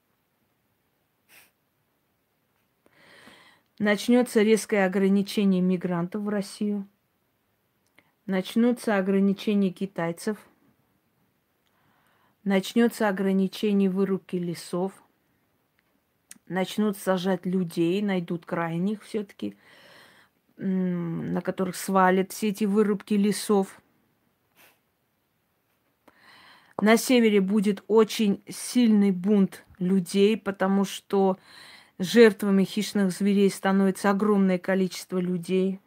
Начнется 3.78 4.42
резкое 4.42 4.86
ограничение 4.86 5.60
мигрантов 5.60 6.22
в 6.22 6.28
Россию. 6.28 6.86
Начнутся 8.32 8.96
ограничения 8.96 9.70
китайцев– 9.70 10.38
Начнется 12.44 13.08
ограничение 13.08 13.90
вырубки 13.90 14.36
лесов. 14.36 14.92
Начнут 16.48 16.96
сажать 16.96 17.44
людей, 17.46 18.00
найдут 18.00 18.46
крайних 18.46 19.04
все-таки, 19.04 19.54
на 20.56 21.42
которых 21.42 21.76
свалят 21.76 22.32
все 22.32 22.48
эти 22.48 22.64
вырубки 22.64 23.14
лесов. 23.14 23.80
На 26.80 26.96
севере 26.96 27.42
будет 27.42 27.84
очень 27.86 28.42
сильный 28.48 29.12
бунт 29.12 29.62
людей, 29.78 30.38
потому 30.38 30.86
что 30.86 31.38
жертвами 31.98 32.64
хищных 32.64 33.12
зверей 33.12 33.50
становится 33.50 34.08
огромное 34.08 34.58
количество 34.58 35.18
людей. 35.18 35.80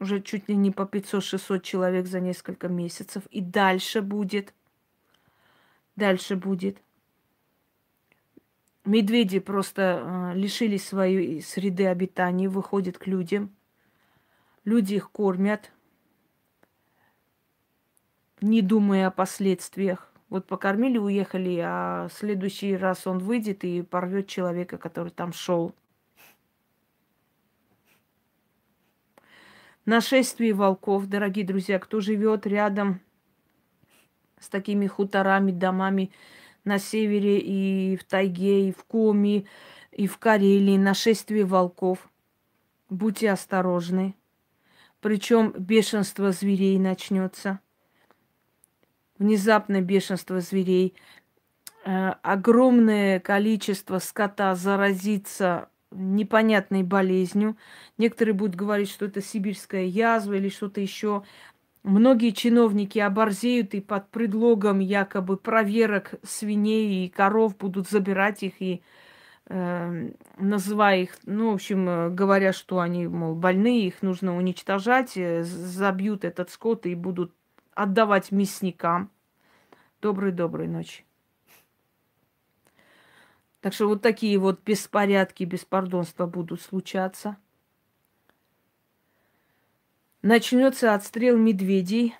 Уже 0.00 0.20
чуть 0.20 0.48
ли 0.48 0.56
не 0.56 0.70
по 0.70 0.82
500-600 0.82 1.60
человек 1.60 2.06
за 2.06 2.20
несколько 2.20 2.68
месяцев. 2.68 3.22
И 3.30 3.40
дальше 3.40 4.02
будет– 4.02 4.54
дальше 6.00 6.34
будет. 6.34 6.82
Медведи 8.84 9.38
просто 9.38 9.82
э, 9.82 10.38
лишились 10.38 10.88
своей 10.88 11.42
среды 11.42 11.86
обитания, 11.86 12.48
выходят 12.48 12.98
к 12.98 13.06
людям. 13.06 13.54
Люди 14.64 14.94
их 14.94 15.10
кормят, 15.10 15.70
не 18.40 18.62
думая 18.62 19.06
о 19.06 19.10
последствиях. 19.10 20.10
Вот 20.30 20.46
покормили, 20.46 20.96
уехали, 20.98 21.60
а 21.62 22.08
следующий 22.12 22.76
раз 22.76 23.06
он 23.06 23.18
выйдет 23.18 23.64
и 23.64 23.82
порвет 23.82 24.26
человека, 24.28 24.78
который 24.78 25.10
там 25.10 25.32
шел. 25.32 25.74
Нашествие 29.86 30.52
волков, 30.52 31.06
дорогие 31.06 31.44
друзья, 31.44 31.78
кто 31.78 32.00
живет 32.00 32.46
рядом 32.46 33.00
с 34.38 34.48
такими 34.48 34.86
хуторами, 34.86 35.52
домами 35.52 36.10
на 36.64 36.78
севере 36.78 37.38
и 37.38 37.96
в 37.96 38.04
тайге, 38.04 38.68
и 38.68 38.72
в 38.72 38.84
Коми, 38.84 39.46
и 39.90 40.06
в 40.06 40.18
Карелии, 40.18 40.76
нашествие 40.76 41.44
волков. 41.44 42.10
Будьте 42.90 43.30
осторожны. 43.30 44.14
Причем 45.00 45.52
бешенство 45.52 46.30
зверей 46.30 46.78
начнется. 46.78 47.60
Внезапное 49.18 49.80
бешенство 49.80 50.40
зверей. 50.40 50.94
Э, 51.86 52.10
огромное 52.22 53.18
количество 53.18 53.98
скота 53.98 54.54
заразится 54.54 55.70
непонятной 55.90 56.82
болезнью. 56.82 57.56
Некоторые 57.98 58.34
будут 58.34 58.56
говорить, 58.56 58.90
что 58.90 59.06
это 59.06 59.20
сибирская 59.20 59.84
язва 59.84 60.34
или 60.34 60.48
что-то 60.48 60.80
еще. 60.80 61.24
Многие 61.82 62.30
чиновники 62.30 62.98
оборзеют 62.98 63.74
и 63.74 63.80
под 63.80 64.08
предлогом 64.10 64.80
якобы 64.80 65.36
проверок 65.36 66.14
свиней 66.22 67.06
и 67.06 67.08
коров 67.08 67.56
будут 67.56 67.88
забирать 67.88 68.42
их 68.42 68.60
и 68.60 68.82
э, 69.46 70.10
называя 70.36 70.98
их, 71.02 71.16
ну, 71.24 71.50
в 71.50 71.54
общем, 71.54 71.88
э, 71.88 72.10
говоря, 72.10 72.52
что 72.52 72.80
они, 72.80 73.06
мол, 73.08 73.34
больные, 73.34 73.86
их 73.86 74.02
нужно 74.02 74.36
уничтожать, 74.36 75.16
э, 75.16 75.42
забьют 75.42 76.24
этот 76.24 76.50
скот 76.50 76.84
и 76.84 76.94
будут 76.94 77.32
отдавать 77.74 78.30
мясникам. 78.30 79.10
Доброй-доброй 80.02 80.68
ночи. 80.68 81.04
Так 83.60 83.74
что 83.74 83.88
вот 83.88 84.02
такие 84.02 84.38
вот 84.38 84.60
беспорядки, 84.64 85.44
беспардонства 85.44 86.26
будут 86.26 86.60
случаться– 86.60 87.36
начнется 90.22 90.94
отстрел 90.94 91.36
медведей 91.36 92.14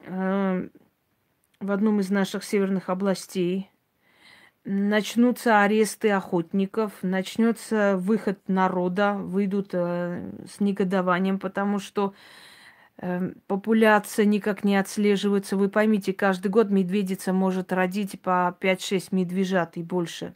э, 0.00 0.68
в 1.60 1.70
одном 1.70 2.00
из 2.00 2.10
наших 2.10 2.44
северных 2.44 2.88
областей. 2.88 3.70
Начнутся 4.64 5.60
аресты 5.60 6.10
охотников, 6.10 6.92
начнется 7.02 7.96
выход 7.98 8.40
народа, 8.48 9.12
выйдут 9.12 9.70
э, 9.72 10.30
с 10.50 10.60
негодованием, 10.60 11.38
потому 11.38 11.78
что 11.78 12.14
э, 12.96 13.32
популяция 13.46 14.24
никак 14.24 14.64
не 14.64 14.76
отслеживается. 14.76 15.56
Вы 15.56 15.68
поймите, 15.68 16.14
каждый 16.14 16.48
год 16.48 16.70
медведица 16.70 17.32
может 17.34 17.72
родить 17.72 18.20
по 18.22 18.56
5-6 18.58 19.08
медвежат 19.10 19.76
и 19.76 19.82
больше. 19.82 20.34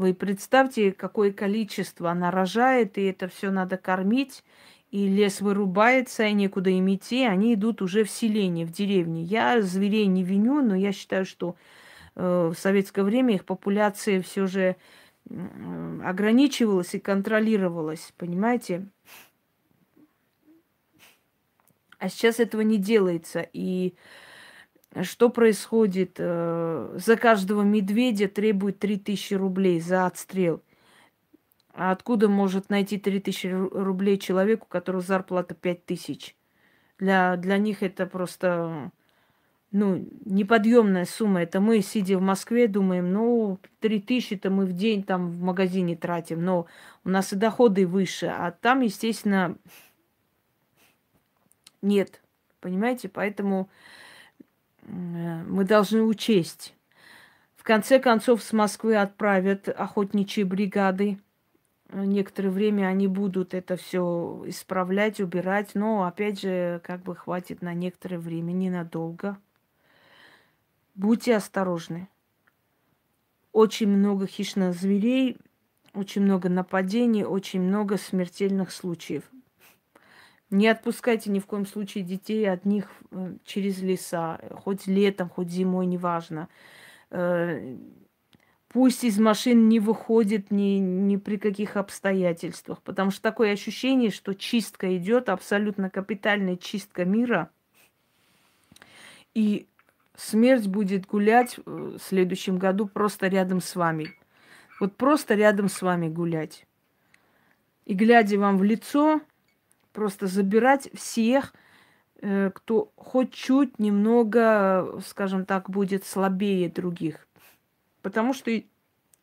Вы 0.00 0.14
представьте, 0.14 0.92
какое 0.92 1.30
количество 1.30 2.10
она 2.10 2.30
рожает, 2.30 2.96
и 2.96 3.02
это 3.02 3.28
все 3.28 3.50
надо 3.50 3.76
кормить 3.76 4.42
и 4.90 5.06
лес 5.06 5.42
вырубается, 5.42 6.24
и 6.24 6.32
некуда 6.32 6.70
им 6.70 6.90
идти, 6.90 7.26
они 7.26 7.52
идут 7.52 7.82
уже 7.82 8.04
в 8.04 8.10
селение, 8.10 8.64
в 8.64 8.72
деревне. 8.72 9.22
Я 9.22 9.60
зверей 9.60 10.06
не 10.06 10.24
виню, 10.24 10.62
но 10.62 10.74
я 10.74 10.92
считаю, 10.92 11.26
что 11.26 11.54
э, 12.16 12.50
в 12.50 12.58
советское 12.58 13.02
время 13.02 13.34
их 13.34 13.44
популяция 13.44 14.22
все 14.22 14.46
же 14.46 14.76
ограничивалась 16.02 16.94
и 16.94 16.98
контролировалась, 16.98 18.14
понимаете? 18.16 18.86
А 21.98 22.08
сейчас 22.08 22.40
этого 22.40 22.62
не 22.62 22.78
делается. 22.78 23.46
И 23.52 23.92
что 25.02 25.28
происходит? 25.28 26.16
Э, 26.18 26.96
за 26.96 27.16
каждого 27.16 27.62
медведя 27.62 28.28
требуют 28.28 28.78
3000 28.78 29.34
рублей 29.34 29.80
за 29.80 30.06
отстрел– 30.06 30.62
а 31.72 31.92
откуда 31.92 32.28
может 32.28 32.68
найти 32.68 32.98
3000 32.98 33.46
рублей 33.72 34.18
человеку, 34.18 34.66
у 34.68 34.72
которого 34.72 35.02
зарплата 35.02 35.54
5000? 35.54 36.36
Для, 36.98 37.36
для 37.36 37.58
них 37.58 37.82
это 37.82 38.06
просто 38.06 38.90
ну, 39.70 40.06
неподъемная 40.24 41.04
сумма. 41.04 41.42
Это 41.42 41.60
мы, 41.60 41.80
сидя 41.80 42.18
в 42.18 42.22
Москве, 42.22 42.66
думаем, 42.66 43.12
ну, 43.12 43.58
3000-то 43.80 44.50
мы 44.50 44.66
в 44.66 44.72
день 44.72 45.04
там 45.04 45.30
в 45.30 45.40
магазине 45.42 45.96
тратим, 45.96 46.44
но 46.44 46.66
у 47.04 47.08
нас 47.08 47.32
и 47.32 47.36
доходы 47.36 47.86
выше. 47.86 48.26
А 48.26 48.50
там, 48.50 48.80
естественно, 48.80 49.56
нет. 51.82 52.20
Понимаете? 52.60 53.08
Поэтому 53.08 53.70
мы 54.90 55.64
должны 55.64 56.02
учесть. 56.02 56.74
В 57.56 57.62
конце 57.62 57.98
концов, 57.98 58.42
с 58.42 58.52
Москвы 58.52 58.96
отправят 58.96 59.68
охотничьи 59.68 60.44
бригады 60.44 61.18
некоторое 61.92 62.50
время 62.50 62.86
они 62.86 63.06
будут 63.06 63.54
это 63.54 63.76
все 63.76 64.42
исправлять, 64.46 65.20
убирать, 65.20 65.74
но 65.74 66.04
опять 66.04 66.40
же, 66.40 66.80
как 66.84 67.02
бы 67.02 67.16
хватит 67.16 67.62
на 67.62 67.74
некоторое 67.74 68.18
время, 68.18 68.52
ненадолго. 68.52 69.38
Будьте 70.94 71.36
осторожны. 71.36 72.08
Очень 73.52 73.88
много 73.88 74.26
хищных 74.26 74.74
зверей, 74.74 75.36
очень 75.92 76.22
много 76.22 76.48
нападений, 76.48 77.24
очень 77.24 77.60
много 77.60 77.96
смертельных 77.96 78.70
случаев. 78.70 79.24
Не 80.50 80.66
отпускайте 80.66 81.30
ни 81.30 81.38
в 81.38 81.46
коем 81.46 81.64
случае 81.64 82.02
детей 82.02 82.50
от 82.50 82.64
них 82.64 82.90
э, 83.12 83.34
через 83.44 83.80
леса, 83.82 84.40
хоть 84.50 84.88
летом, 84.88 85.28
хоть 85.28 85.48
зимой, 85.48 85.86
неважно. 85.86 86.48
Э, 87.10 87.76
пусть 88.68 89.04
из 89.04 89.18
машин 89.20 89.68
не 89.68 89.78
выходит 89.78 90.50
ни, 90.50 90.78
ни 90.78 91.16
при 91.16 91.36
каких 91.36 91.76
обстоятельствах. 91.76 92.82
Потому 92.82 93.12
что 93.12 93.22
такое 93.22 93.52
ощущение, 93.52 94.10
что 94.10 94.34
чистка 94.34 94.96
идет, 94.96 95.28
абсолютно 95.28 95.88
капитальная 95.88 96.56
чистка 96.56 97.04
мира. 97.04 97.50
И 99.34 99.68
смерть 100.16 100.66
будет 100.66 101.06
гулять 101.06 101.58
в 101.64 101.98
следующем 101.98 102.58
году 102.58 102.88
просто 102.88 103.28
рядом 103.28 103.60
с 103.60 103.76
вами. 103.76 104.14
Вот 104.80 104.96
просто 104.96 105.34
рядом 105.36 105.68
с 105.68 105.80
вами 105.80 106.08
гулять. 106.08 106.66
И 107.84 107.94
глядя 107.94 108.38
вам 108.38 108.58
в 108.58 108.64
лицо, 108.64 109.20
просто 109.92 110.26
забирать 110.26 110.90
всех, 110.94 111.54
э, 112.22 112.50
кто 112.54 112.92
хоть 112.96 113.32
чуть 113.32 113.78
немного, 113.78 115.00
скажем 115.06 115.44
так, 115.44 115.70
будет 115.70 116.04
слабее 116.04 116.68
других. 116.68 117.26
Потому 118.02 118.32
что 118.32 118.50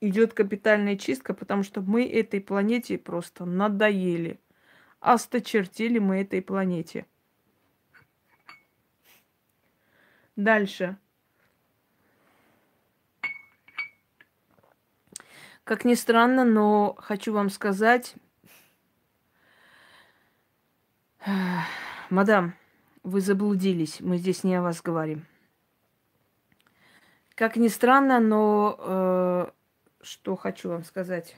идет 0.02 0.34
капитальная 0.34 0.98
чистка, 0.98 1.34
потому 1.34 1.64
что 1.64 1.82
мы 1.82 2.08
этой 2.08 2.42
планете 2.42 2.98
просто 2.98 3.46
надоели. 3.46 4.40
Осточертили 5.00 6.00
мы 6.00 6.22
этой 6.22 6.42
планете. 6.42 7.06
Дальше. 10.36 10.98
Как 15.64 15.84
ни 15.84 15.96
странно, 15.96 16.46
но 16.46 16.96
хочу 16.98 17.34
вам 17.34 17.50
сказать, 17.50 18.16
Мадам, 22.10 22.56
вы 23.04 23.20
заблудились. 23.20 24.00
Мы 24.00 24.18
здесь 24.18 24.46
не 24.46 24.56
о 24.56 24.62
вас 24.62 24.82
говорим. 24.82 25.26
Как 27.36 27.58
ни 27.58 27.68
странно, 27.68 28.20
но 28.20 28.78
э, 28.80 29.48
что 30.02 30.36
хочу 30.38 30.70
вам 30.70 30.86
сказать. 30.86 31.36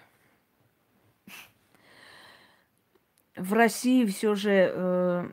В 3.35 3.53
России 3.53 4.05
все 4.05 4.35
же 4.35 4.71
э, 4.71 5.29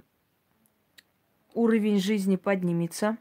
уровень 1.53 1.99
жизни 1.99 2.37
поднимется. 2.37 3.19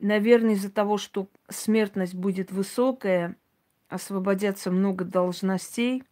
Наверное, 0.00 0.54
из-за 0.54 0.70
того, 0.72 0.98
что 0.98 1.28
смертность 1.48 2.14
будет 2.14 2.50
высокая, 2.50 3.36
освободятся 3.88 4.72
много 4.72 5.04
должностей, 5.04 6.02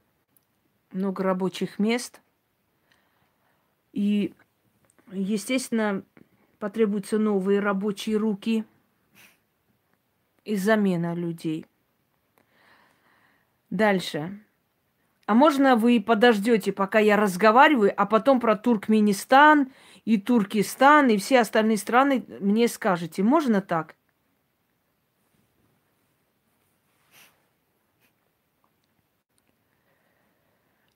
много 0.92 1.24
рабочих 1.24 1.80
мест– 1.80 2.20
и, 4.00 4.32
естественно, 5.12 6.02
потребуются 6.58 7.18
новые 7.18 7.60
рабочие 7.60 8.16
руки 8.16 8.64
и 10.46 10.56
замена 10.56 11.14
людей. 11.14 11.66
Дальше. 13.68 14.40
А 15.26 15.34
можно 15.34 15.76
вы 15.76 16.00
подождете, 16.00 16.72
пока 16.72 16.98
я 16.98 17.18
разговариваю, 17.18 17.92
а 17.94 18.06
потом 18.06 18.40
про 18.40 18.56
Туркменистан 18.56 19.70
и 20.06 20.16
Туркестан 20.16 21.08
и 21.10 21.18
все 21.18 21.40
остальные 21.40 21.76
страны 21.76 22.24
мне 22.40 22.68
скажете? 22.68 23.22
Можно 23.22 23.60
так? 23.60 23.96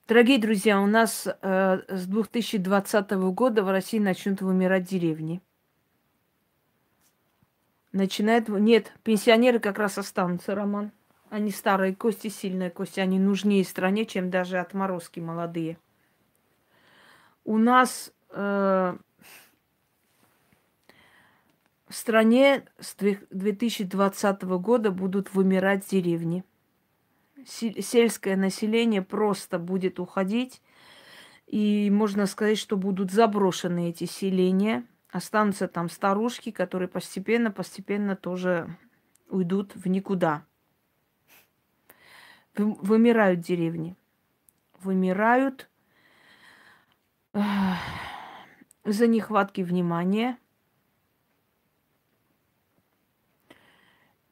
Дорогие 0.07 0.37
друзья, 0.37 0.79
у 0.79 0.85
нас 0.85 1.27
э, 1.27 1.81
с 1.87 2.05
2020 2.05 3.11
года 3.33 3.63
в 3.63 3.71
России 3.71 3.97
начнут 3.97 4.39
вымирать 4.39 4.83
деревни. 4.83 5.41
Начинает... 7.91 8.47
Нет, 8.47 8.93
пенсионеры 9.01 9.57
как 9.57 9.79
раз 9.79 9.97
останутся, 9.97 10.53
Роман. 10.53 10.91
Они 11.31 11.49
старые 11.49 11.95
кости, 11.95 12.27
сильные 12.27 12.69
кости. 12.69 12.99
Они 12.99 13.17
нужнее 13.17 13.63
стране, 13.65 14.05
чем 14.05 14.29
даже 14.29 14.59
отморозки 14.59 15.19
молодые. 15.19 15.79
У 17.43 17.57
нас 17.57 18.13
э, 18.29 18.97
в 21.87 21.95
стране 21.95 22.63
с 22.79 22.95
2020 22.95 24.43
года 24.43 24.91
будут 24.91 25.33
вымирать 25.33 25.87
деревни 25.89 26.43
сельское 27.45 28.35
население 28.35 29.01
просто 29.01 29.59
будет 29.59 29.99
уходить. 29.99 30.61
И 31.47 31.89
можно 31.91 32.25
сказать, 32.25 32.57
что 32.57 32.75
будут 32.75 33.11
заброшены 33.11 33.89
эти 33.89 34.05
селения. 34.05 34.85
Останутся 35.09 35.67
там 35.67 35.89
старушки, 35.89 36.51
которые 36.51 36.87
постепенно-постепенно 36.87 38.15
тоже 38.15 38.75
уйдут 39.29 39.75
в 39.75 39.87
никуда. 39.87 40.45
Вымирают 42.55 43.39
деревни. 43.41 43.95
Вымирают 44.81 45.69
из-за 48.83 49.07
нехватки 49.07 49.61
внимания, 49.61 50.37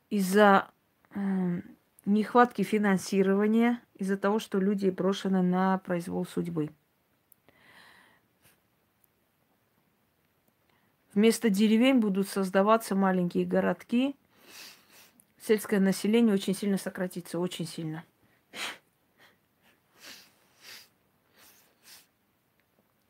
из-за 0.10 0.72
нехватки 2.06 2.62
финансирования 2.64 3.82
из-за 3.96 4.18
того, 4.18 4.40
что 4.40 4.60
люди 4.60 4.90
брошены 4.90 5.42
на 5.42 5.78
произвол 5.80 6.26
судьбы. 6.26 6.70
Вместо 11.14 11.50
деревень 11.50 12.00
будут 12.00 12.28
создаваться 12.28 12.96
маленькие 12.96 13.46
городки. 13.46 14.16
Сельское 15.40 15.80
население 15.80 16.34
очень 16.34 16.56
сильно 16.56 16.78
сократится, 16.78 17.40
очень 17.40 17.68
сильно. 17.68 18.04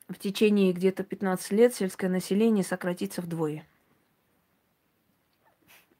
В 0.09 0.19
течение 0.19 0.73
где-то 0.73 1.03
15 1.03 1.51
лет 1.51 1.73
сельское 1.73 2.09
население 2.09 2.63
сократится 2.63 3.21
вдвое. 3.21 3.65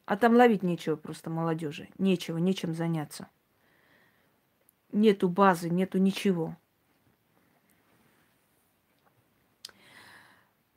А 0.06 0.16
там 0.16 0.34
ловить 0.34 0.62
нечего 0.62 0.96
просто 0.96 1.30
молодежи. 1.30 1.88
Нечего, 1.98 2.38
нечем 2.38 2.74
заняться. 2.74 3.28
Нету 4.92 5.28
базы, 5.28 5.70
нету 5.70 5.98
ничего. 5.98 6.56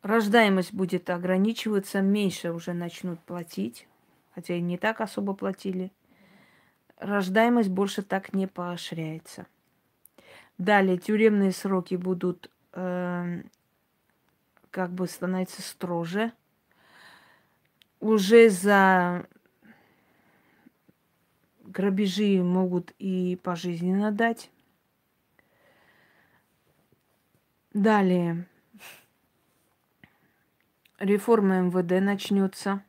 Рождаемость 0.02 0.74
будет 0.74 1.10
ограничиваться, 1.10 2.02
меньше 2.02 2.54
уже 2.54 2.72
начнут 2.72 3.20
платить, 3.20 3.88
хотя 4.34 4.56
и 4.56 4.62
не 4.62 4.78
так 4.78 5.02
особо 5.02 5.34
платили. 5.34 5.92
Рождаемость 6.98 7.70
больше 7.70 8.04
так 8.04 8.34
не 8.34 8.48
поощряется. 8.48 9.46
Далее 10.58 10.98
тюремные 10.98 11.52
сроки 11.52 11.96
будут 11.96 12.50
э, 12.72 13.44
как 14.72 14.92
бы 14.92 15.08
становиться 15.08 15.62
строже– 15.62 16.32
уже 18.00 18.50
за 18.50 19.28
грабежи 21.64 22.42
могут 22.42 22.94
и 22.98 23.40
пожизненно 23.44 24.12
дать. 24.12 24.50
Далее. 27.74 28.48
Реформа 30.98 31.60
МВД 31.62 32.02
начнется. 32.02 32.84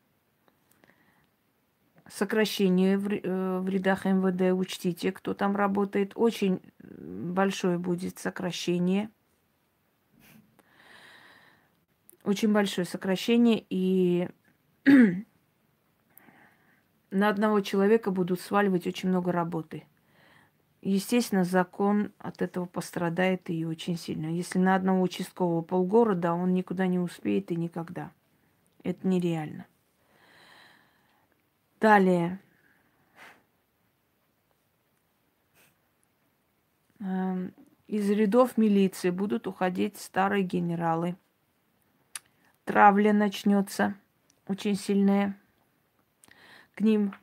Сокращение 2.09 2.97
в, 2.97 3.13
э, 3.13 3.59
в 3.59 3.69
рядах 3.69 4.07
МВД. 4.07 4.59
Учтите, 4.59 5.13
кто 5.13 5.35
там 5.35 5.57
работает. 5.57 6.13
Очень 6.15 6.63
большое 6.81 7.77
будет 7.77 8.19
сокращение. 8.19 9.11
Очень 12.25 12.53
большое 12.53 12.87
сокращение. 12.87 13.63
И 13.69 14.31
на 17.11 17.29
одного 17.29 17.61
человека 17.61 18.11
будут 18.11 18.41
сваливать 18.41 18.87
очень 18.87 19.09
много 19.09 19.33
работы. 19.33 19.85
Естественно, 20.81 21.45
закон 21.45 22.13
от 22.19 22.41
этого 22.41 22.67
пострадает 22.67 23.51
и 23.51 23.65
очень 23.65 23.97
сильно. 23.97 24.27
Если 24.27 24.59
на 24.59 24.77
одного 24.77 25.03
участкового 25.03 25.63
полгорода, 25.63 26.33
он 26.33 26.55
никуда 26.55 26.87
не 26.87 26.99
успеет 26.99 27.51
и 27.51 27.57
никогда. 27.57 28.13
Это 28.85 29.07
нереально. 29.07 29.67
Далее. 31.81 32.41
Эм, 37.01 37.53
из 37.87 38.09
рядов 38.11 38.57
милиции 38.57 39.11
будут 39.11 39.47
уходить 39.47 39.99
старые 39.99 40.45
генералы. 40.45 41.17
Травля 42.65 43.13
начнется 43.13 43.95
очень 44.49 44.75
сильная 44.75 45.39
к 46.75 46.81
ним. 46.81 47.15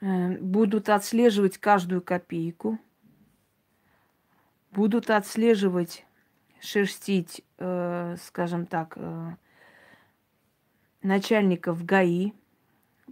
Э, 0.00 0.38
будут 0.38 0.88
отслеживать 0.88 1.58
каждую 1.58 2.02
копейку. 2.02 2.78
будут 4.72 5.10
отслеживать, 5.10 6.06
шерстить, 6.60 7.42
э, 7.58 8.16
скажем 8.22 8.66
так, 8.66 8.94
э, 8.96 9.34
начальников 11.02 11.84
ГАИ, 11.84 12.32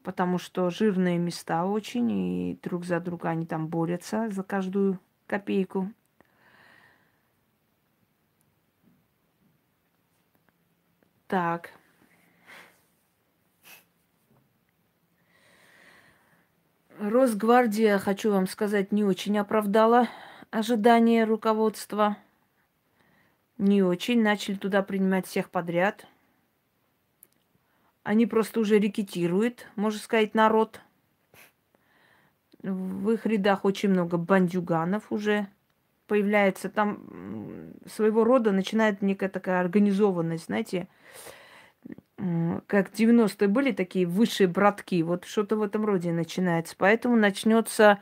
потому 0.02 0.38
что 0.38 0.70
жирные 0.70 1.18
места 1.18 1.64
очень, 1.64 2.10
и 2.12 2.58
друг 2.62 2.84
за 2.84 3.00
друга 3.00 3.30
они 3.30 3.44
там 3.44 3.66
борются 3.66 4.30
за 4.30 4.42
каждую 4.42 5.00
копейку. 5.26 5.92
Так. 11.28 11.72
Росгвардия, 16.98 17.98
хочу 17.98 18.32
вам 18.32 18.46
сказать, 18.46 18.92
не 18.92 19.04
очень 19.04 19.38
оправдала 19.38 20.08
ожидания 20.50 21.24
руководства. 21.24 22.16
Не 23.58 23.82
очень. 23.82 24.22
Начали 24.22 24.56
туда 24.56 24.82
принимать 24.82 25.26
всех 25.26 25.50
подряд. 25.50 26.06
Они 28.04 28.24
просто 28.24 28.58
уже 28.60 28.78
рекетируют, 28.78 29.66
можно 29.76 30.00
сказать, 30.00 30.34
народ. 30.34 30.80
В 32.62 33.10
их 33.10 33.26
рядах 33.26 33.66
очень 33.66 33.90
много 33.90 34.16
бандюганов 34.16 35.12
уже 35.12 35.46
появляется. 36.08 36.68
Там 36.68 37.74
своего 37.86 38.24
рода 38.24 38.50
начинает 38.50 39.02
некая 39.02 39.28
такая 39.28 39.60
организованность, 39.60 40.46
знаете, 40.46 40.88
как 42.66 42.90
90-е 42.90 43.46
были 43.46 43.70
такие 43.70 44.06
высшие 44.06 44.48
братки, 44.48 45.02
вот 45.02 45.24
что-то 45.24 45.56
в 45.56 45.62
этом 45.62 45.84
роде 45.84 46.10
начинается. 46.10 46.74
Поэтому 46.76 47.16
начнется 47.16 48.00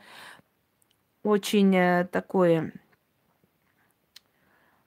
очень 1.21 1.75
э, 1.75 2.07
такое 2.11 2.73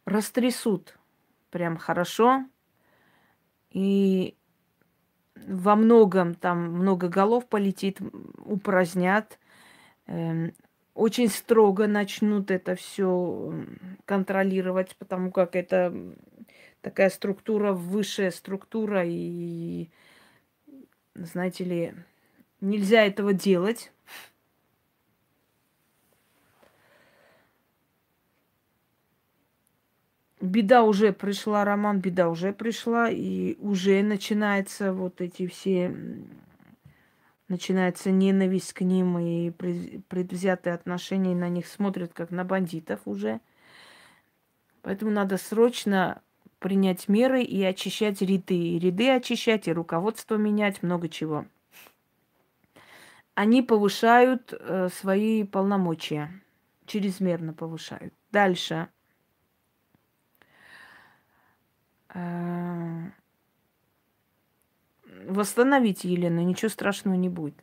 растрясут 0.05 0.99
прям 1.51 1.77
хорошо. 1.77 2.45
И 3.71 4.37
во 5.47 5.77
многом 5.77 6.35
там 6.35 6.73
много 6.73 7.09
голов 7.09 7.49
полетит, 7.49 7.99
упразднят. 8.39 9.39
Очень 11.01 11.31
строго 11.31 11.87
начнут 11.87 12.51
это 12.51 12.75
все 12.75 13.55
контролировать, 14.05 14.95
потому 14.97 15.31
как 15.31 15.57
это 15.57 15.95
такая 16.83 17.09
структура, 17.09 17.73
высшая 17.73 18.31
структура, 18.31 19.03
и, 19.07 19.89
знаете 21.15 21.65
ли, 21.65 21.95
нельзя 22.61 23.07
этого 23.07 23.33
делать. 23.33 23.91
Беда 30.43 30.83
уже 30.83 31.15
пришла, 31.15 31.65
Роман, 31.65 32.01
беда 32.01 32.29
уже 32.29 32.53
пришла, 32.53 33.09
и 33.09 33.57
уже 33.59 34.03
начинается 34.03 34.93
вот 34.93 35.23
эти 35.23 35.47
все, 35.47 35.97
начинается 37.51 38.11
ненависть 38.11 38.73
к 38.73 38.81
ним 38.81 39.19
и 39.19 39.51
предвзятые 39.51 40.75
отношения 40.75 41.35
на 41.35 41.49
них 41.49 41.67
смотрят 41.67 42.15
как 42.15 42.31
на 42.31 42.45
бандитов 42.45 43.01
уже. 43.05 43.41
Поэтому 44.83 45.11
надо 45.11 45.37
срочно 45.37 46.23
принять 46.61 47.09
меры 47.09 47.43
и 47.43 47.63
очищать 47.63 48.23
ряды. 48.23 48.55
И 48.55 48.79
ряды 48.79 49.11
очищать, 49.11 49.69
и 49.69 49.73
руководство 49.73 50.37
менять, 50.37 50.83
много 50.83 51.09
чего. 51.09 51.45
Они 53.35 53.63
повышают 53.63 54.53
э, 54.53 54.89
свои 54.89 55.45
полномочия. 55.45 56.31
Чрезмерно 56.87 57.53
повышают. 57.53 58.15
Дальше. 58.31 58.89
Э, 62.15 63.11
восстановите, 65.27 66.09
Елена, 66.09 66.41
ничего 66.41 66.69
страшного 66.69 67.15
не 67.15 67.29
будет. 67.29 67.55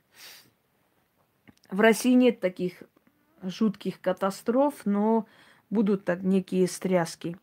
В 1.69 1.79
России 1.81 2.13
нет 2.13 2.39
таких 2.39 2.83
жутких 3.41 4.01
катастроф, 4.01 4.85
но 4.85 5.27
будут 5.69 6.05
так 6.05 6.21
некие 6.23 6.67
стряски. 6.67 7.37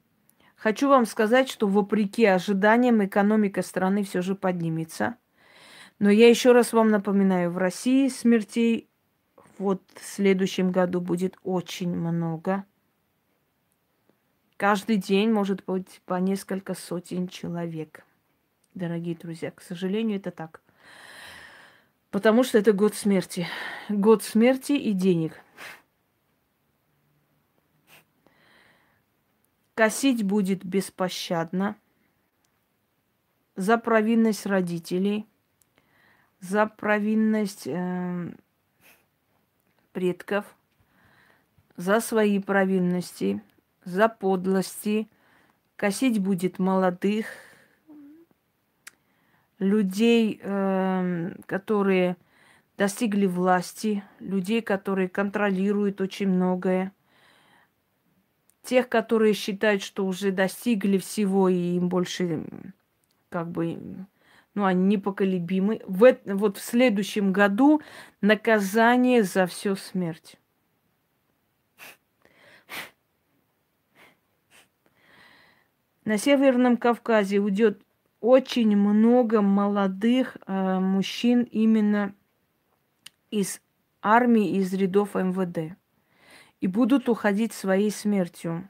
Хочу 0.56 0.88
вам 0.88 1.04
сказать, 1.04 1.50
что 1.50 1.66
вопреки 1.66 2.24
ожиданиям 2.24 3.04
экономика 3.04 3.62
страны 3.62 4.02
все 4.02 4.22
же 4.22 4.34
поднимется. 4.34 5.16
Но 5.98 6.10
я 6.10 6.28
еще 6.28 6.52
раз 6.52 6.72
вам 6.72 6.88
напоминаю, 6.90 7.50
в 7.50 7.58
России 7.58 8.08
смертей 8.08 8.88
вот 9.58 9.82
в 9.94 10.04
следующем 10.04 10.72
году 10.72 11.00
будет 11.00 11.36
очень 11.42 11.94
много. 11.94 12.64
Каждый 14.56 14.96
день 14.96 15.30
может 15.30 15.64
быть 15.64 16.00
по 16.06 16.14
несколько 16.14 16.74
сотен 16.74 17.28
человек. 17.28 18.04
Дорогие 18.74 19.14
друзья, 19.14 19.52
к 19.52 19.62
сожалению, 19.62 20.18
это 20.18 20.32
так. 20.32 20.60
Потому 22.10 22.42
что 22.42 22.58
это 22.58 22.72
год 22.72 22.96
смерти. 22.96 23.46
Год 23.88 24.24
смерти 24.24 24.72
и 24.72 24.92
денег. 24.92 25.40
Косить 29.74 30.24
будет 30.24 30.64
беспощадно 30.64 31.76
за 33.54 33.78
провинность 33.78 34.44
родителей, 34.44 35.26
за 36.40 36.66
провинность 36.66 37.68
э, 37.68 38.32
предков, 39.92 40.44
за 41.76 42.00
свои 42.00 42.40
провинности, 42.40 43.40
за 43.84 44.08
подлости. 44.08 45.08
Косить 45.76 46.20
будет 46.20 46.58
молодых, 46.58 47.26
людей, 49.64 50.40
э, 50.42 51.32
которые 51.46 52.16
достигли 52.76 53.26
власти, 53.26 54.04
людей, 54.20 54.62
которые 54.62 55.08
контролируют 55.08 56.00
очень 56.00 56.28
многое– 56.28 56.92
тех, 58.64 58.88
которые 58.88 59.34
считают, 59.34 59.82
что 59.82 60.06
уже 60.06 60.32
достигли 60.32 60.98
всего 60.98 61.48
и 61.48 61.76
им 61.76 61.88
больше 61.88 62.44
как 63.28 63.50
бы 63.50 63.78
ну, 64.54 64.64
они 64.64 64.96
непоколебимы. 64.96 65.82
В, 65.86 66.16
вот 66.24 66.58
в 66.58 66.62
следующем 66.62 67.32
году 67.32 67.82
наказание 68.20 69.22
за 69.22 69.46
все 69.46 69.74
смерть. 69.74 70.36
На 76.04 76.18
Северном 76.18 76.76
Кавказе 76.76 77.38
уйдет 77.38 77.82
очень 78.24 78.74
много 78.74 79.42
молодых 79.42 80.38
э, 80.46 80.78
мужчин 80.78 81.42
именно 81.42 82.14
из 83.30 83.60
армии, 84.00 84.56
из 84.56 84.72
рядов 84.72 85.14
МВД 85.14 85.76
и 86.60 86.66
будут 86.66 87.10
уходить 87.10 87.52
своей 87.52 87.90
смертью. 87.90 88.66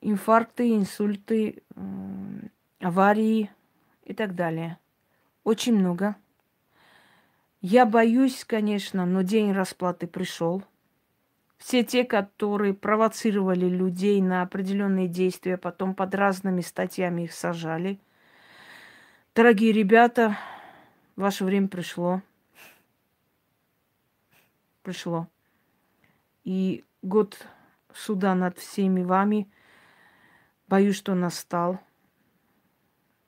Инфаркты, 0.00 0.74
инсульты, 0.74 1.62
аварии 2.80 3.50
и 4.04 4.14
так 4.14 4.34
далее. 4.34 4.78
Очень 5.44 5.74
много. 5.74 6.16
Я 7.60 7.84
боюсь, 7.84 8.42
конечно, 8.46 9.04
но 9.04 9.20
день 9.20 9.52
расплаты 9.52 10.06
пришел. 10.06 10.64
Все 11.58 11.82
те, 11.82 12.04
которые 12.04 12.74
провоцировали 12.74 13.66
людей 13.66 14.20
на 14.20 14.42
определенные 14.42 15.08
действия, 15.08 15.56
потом 15.56 15.94
под 15.94 16.14
разными 16.14 16.60
статьями 16.60 17.22
их 17.22 17.32
сажали. 17.32 17.98
Дорогие 19.34 19.72
ребята, 19.72 20.38
ваше 21.16 21.44
время 21.44 21.68
пришло 21.68 22.22
пришло. 24.86 25.28
И 26.44 26.84
год 27.02 27.44
суда 27.92 28.36
над 28.36 28.56
всеми 28.56 29.02
вами, 29.02 29.50
боюсь, 30.68 30.94
что 30.94 31.16
настал. 31.16 31.80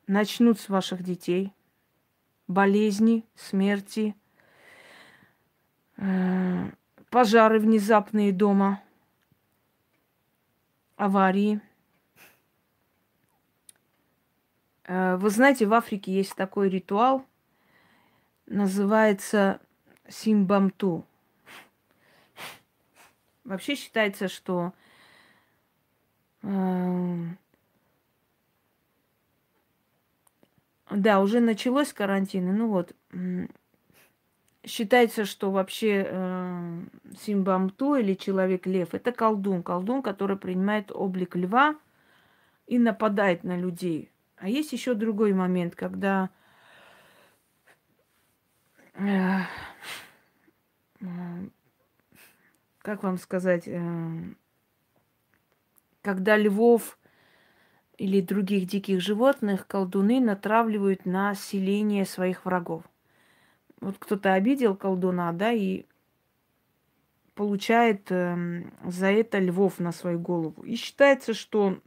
Начнут 0.06 0.60
с 0.60 0.68
ваших 0.68 1.02
детей 1.02 1.52
болезни, 2.46 3.26
смерти, 3.34 4.14
э, 5.96 6.70
пожары 7.10 7.58
внезапные 7.58 8.32
дома, 8.32 8.82
аварии. 10.96 11.60
Э, 14.84 15.16
вы 15.16 15.30
знаете, 15.30 15.66
в 15.66 15.74
Африке 15.74 16.12
есть 16.12 16.34
такой 16.34 16.68
ритуал, 16.68 17.24
называется 18.46 19.60
симбамту. 20.08 21.04
Вообще 23.44 23.74
считается, 23.76 24.28
что 24.28 24.72
э, 26.42 27.24
да, 30.90 31.20
уже 31.20 31.40
началось 31.40 31.92
карантин. 31.92 32.56
Ну 32.56 32.68
вот, 32.68 32.94
считается, 34.68 35.24
что 35.24 35.50
вообще 35.50 36.06
э, 36.08 36.80
Симбамту 37.20 37.96
или 37.96 38.14
человек-лев 38.14 38.94
это 38.94 39.12
колдун. 39.12 39.62
Колдун, 39.62 40.02
который 40.02 40.36
принимает 40.36 40.92
облик 40.92 41.34
льва 41.34 41.76
и 42.66 42.78
нападает 42.78 43.44
на 43.44 43.56
людей. 43.56 44.10
А 44.36 44.48
есть 44.48 44.72
еще 44.72 44.94
другой 44.94 45.32
момент, 45.32 45.74
когда 45.74 46.30
э, 48.94 49.40
как 52.78 53.02
вам 53.02 53.18
сказать, 53.18 53.64
э, 53.66 54.34
когда 56.02 56.36
львов 56.36 56.98
или 57.96 58.20
других 58.20 58.66
диких 58.66 59.00
животных 59.00 59.66
колдуны 59.66 60.20
натравливают 60.20 61.04
на 61.04 61.34
селение 61.34 62.04
своих 62.04 62.44
врагов. 62.44 62.84
Вот 63.80 63.96
кто-то 63.98 64.32
обидел 64.32 64.74
колдуна, 64.74 65.32
да, 65.32 65.52
и 65.52 65.84
получает 67.34 68.10
э, 68.10 68.64
за 68.84 69.06
это 69.06 69.38
львов 69.38 69.78
на 69.78 69.92
свою 69.92 70.18
голову. 70.18 70.62
И 70.62 70.74
считается, 70.74 71.34
что 71.34 71.78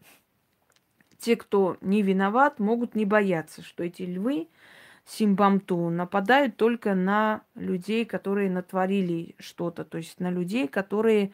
те, 1.20 1.36
кто 1.36 1.78
не 1.82 2.02
виноват, 2.02 2.60
могут 2.60 2.96
не 2.96 3.06
бояться, 3.06 3.62
что 3.62 3.84
эти 3.84 4.04
львы 4.04 4.48
Симбамту 5.06 5.90
нападают 5.90 6.58
только 6.58 6.96
на 6.96 7.42
людей, 7.56 8.06
которые 8.06 8.50
натворили 8.50 9.36
что-то, 9.40 9.84
то 9.84 9.98
есть 9.98 10.20
на 10.20 10.32
людей, 10.32 10.68
которые 10.68 11.32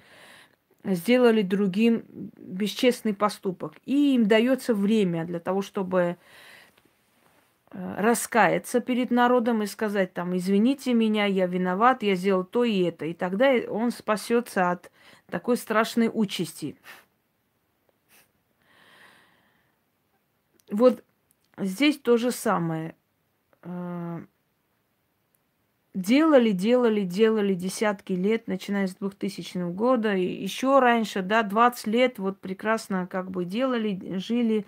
сделали 0.83 1.41
другим 1.41 2.03
бесчестный 2.37 3.13
поступок. 3.13 3.73
И 3.85 4.15
им 4.15 4.25
дается 4.25 4.73
время 4.73 5.25
для 5.25 5.39
того, 5.39 5.61
чтобы 5.61 6.17
раскаяться 7.71 8.79
перед 8.79 9.11
народом 9.11 9.61
и 9.61 9.65
сказать 9.65 10.13
там, 10.13 10.35
извините 10.35 10.93
меня, 10.93 11.25
я 11.25 11.47
виноват, 11.47 12.03
я 12.03 12.15
сделал 12.15 12.43
то 12.43 12.63
и 12.63 12.81
это. 12.81 13.05
И 13.05 13.13
тогда 13.13 13.51
он 13.69 13.91
спасется 13.91 14.71
от 14.71 14.91
такой 15.29 15.57
страшной 15.57 16.09
участи. 16.11 16.77
Вот 20.69 21.03
здесь 21.57 21.97
то 21.97 22.17
же 22.17 22.31
самое. 22.31 22.95
Э, 23.63 24.19
делали, 25.93 26.51
делали, 26.51 27.01
делали 27.01 27.53
десятки 27.53 28.13
лет, 28.13 28.47
начиная 28.47 28.87
с 28.87 28.95
2000 28.95 29.71
года, 29.71 30.15
и 30.15 30.25
еще 30.25 30.79
раньше, 30.79 31.21
да, 31.21 31.43
20 31.43 31.87
лет 31.87 32.19
вот 32.19 32.39
прекрасно 32.39 33.07
как 33.07 33.31
бы 33.31 33.45
делали, 33.45 34.17
жили. 34.17 34.65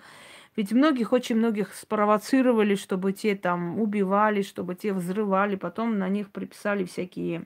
Ведь 0.59 0.73
многих, 0.73 1.13
очень 1.13 1.37
многих 1.37 1.73
спровоцировали, 1.73 2.75
чтобы 2.75 3.13
те 3.13 3.33
там 3.33 3.79
убивали, 3.79 4.41
чтобы 4.41 4.75
те 4.75 4.91
взрывали, 4.91 5.55
потом 5.55 5.97
на 5.97 6.09
них 6.09 6.31
приписали 6.31 6.83
всякие 6.83 7.45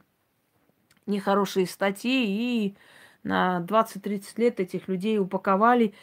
нехорошие 1.06 1.67
статьи, 1.67 2.26
и 2.26 2.76
на 3.21 3.63
20-30 3.69 4.23
лет 4.38 4.60
этих 4.60 4.88
людей 4.88 5.19
упаковали, 5.19 5.93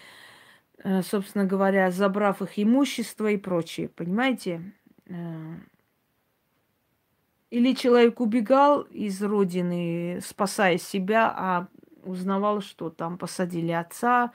э, 0.85 1.03
собственно 1.03 1.45
говоря, 1.45 1.91
забрав 1.91 2.43
их 2.43 2.57
имущество 2.61 3.27
и 3.27 3.37
прочее, 3.37 3.89
понимаете? 3.89 4.73
Э, 5.07 5.57
или 7.51 7.75
человек 7.75 8.21
убегал 8.21 8.83
из 8.83 9.21
родины, 9.21 10.21
спасая 10.23 10.79
себя, 10.79 11.35
а 11.37 11.67
узнавал, 12.05 12.61
что 12.61 12.89
там 12.89 13.19
посадили 13.19 13.73
отца, 13.73 14.31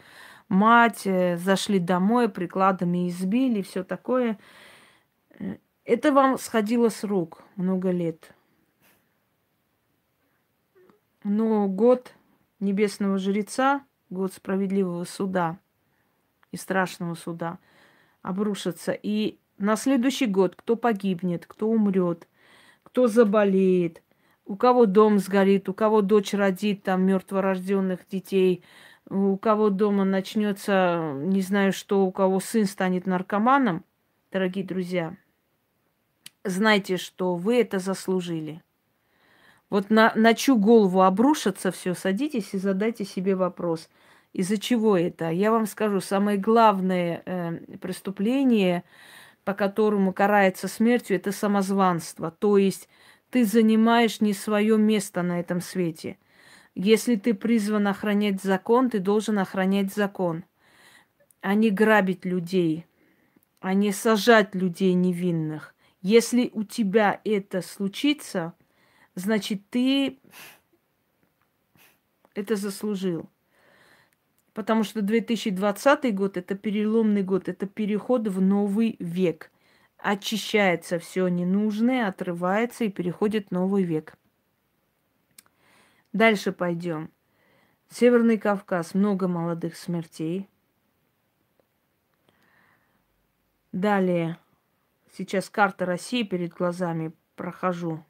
мать, 0.49 1.05
э, 1.05 1.37
зашли 1.37 1.79
домой, 1.79 2.29
прикладами 2.29 3.09
избили, 3.09 3.61
все 3.61 3.83
такое. 3.83 4.37
Э, 5.39 5.57
это 5.83 6.11
вам 6.11 6.37
сходило 6.37 6.89
с 6.89 7.03
рук 7.03 7.43
много 7.55 7.91
лет. 7.91 8.33
Но 11.23 11.67
год 11.67 12.13
небесного 12.59 13.17
жреца, 13.17 13.83
год 14.09 14.33
справедливого 14.33 15.03
суда 15.05 15.59
и 16.51 16.57
страшного 16.57 17.15
суда 17.15 17.59
обрушится. 18.21 18.91
И 18.91 19.39
на 19.57 19.75
следующий 19.75 20.27
год 20.27 20.55
кто 20.55 20.75
погибнет, 20.75 21.45
кто 21.45 21.67
умрет, 21.69 22.27
кто 22.83 23.07
заболеет, 23.07 24.01
у 24.45 24.55
кого 24.55 24.85
дом 24.85 25.19
сгорит, 25.19 25.69
у 25.69 25.73
кого 25.73 26.01
дочь 26.01 26.33
родит 26.33 26.83
там 26.83 27.03
мертворожденных 27.03 28.07
детей, 28.07 28.63
у 29.09 29.37
кого 29.37 29.69
дома 29.69 30.03
начнется, 30.03 31.13
не 31.15 31.41
знаю 31.41 31.73
что, 31.73 32.05
у 32.05 32.11
кого 32.11 32.39
сын 32.39 32.65
станет 32.65 33.05
наркоманом, 33.05 33.83
дорогие 34.31 34.65
друзья, 34.65 35.15
знайте, 36.43 36.97
что 36.97 37.35
вы 37.35 37.61
это 37.61 37.79
заслужили. 37.79 38.61
Вот 39.69 39.89
на, 39.89 40.13
на 40.15 40.33
чью 40.33 40.57
голову 40.57 41.01
обрушится 41.01 41.71
все, 41.71 41.93
садитесь 41.93 42.53
и 42.53 42.57
задайте 42.57 43.03
себе 43.03 43.35
вопрос, 43.35 43.89
из-за 44.33 44.57
чего 44.57 44.97
это. 44.97 45.29
Я 45.29 45.51
вам 45.51 45.65
скажу, 45.65 46.01
самое 46.01 46.37
главное 46.37 47.23
э, 47.25 47.77
преступление 47.77 48.83
по 49.45 49.53
которому 49.53 50.11
карается 50.11 50.67
смертью, 50.67 51.15
это 51.15 51.31
самозванство. 51.31 52.31
То 52.31 52.57
есть 52.57 52.89
ты 53.29 53.45
занимаешь 53.45 54.19
не 54.19 54.33
свое 54.33 54.77
место 54.77 55.21
на 55.21 55.39
этом 55.39 55.61
свете. 55.61 56.17
Если 56.75 57.15
ты 57.15 57.33
призван 57.33 57.87
охранять 57.87 58.41
закон, 58.43 58.89
ты 58.89 58.99
должен 58.99 59.39
охранять 59.39 59.93
закон, 59.93 60.43
а 61.39 61.55
не 61.55 61.71
грабить 61.71 62.25
людей, 62.25 62.85
а 63.61 63.73
не 63.73 63.93
сажать 63.93 64.53
людей 64.53 64.93
невинных. 64.93 65.73
Если 66.01 66.51
у 66.53 66.63
тебя 66.63 67.21
это 67.23 67.61
случится, 67.61 68.53
значит, 69.15 69.61
ты 69.69 70.19
это 72.33 72.57
заслужил. 72.57 73.29
Потому 74.53 74.83
что 74.83 75.01
2020 75.01 76.13
год– 76.13 76.35
это 76.37 76.55
переломный 76.55 77.23
год, 77.23 77.47
это 77.47 77.67
переход 77.67 78.27
в 78.27 78.41
новый 78.41 78.97
век. 78.99 79.49
Очищается 79.97 80.99
все 80.99 81.29
ненужное, 81.29 82.07
отрывается 82.07 82.83
и 82.83 82.89
переходит 82.89 83.47
в 83.47 83.51
новый 83.51 83.83
век. 83.83 84.17
Дальше 86.15 86.53
пойдем. 86.53 87.11
Северный 87.89 88.37
Кавказ, 88.37 88.93
много 88.93 89.27
молодых 89.27 89.75
смертей. 89.75 90.49
Далее, 93.73 94.39
сейчас 95.11 95.49
карта 95.49 95.85
России 95.85 96.23
перед 96.23 96.53
глазами 96.53 97.11
прохожу. 97.35 98.01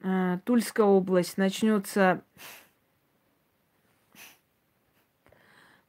Э, 0.00 0.38
Тульская 0.44 0.84
область 0.84 1.38
начнется. 1.38 2.22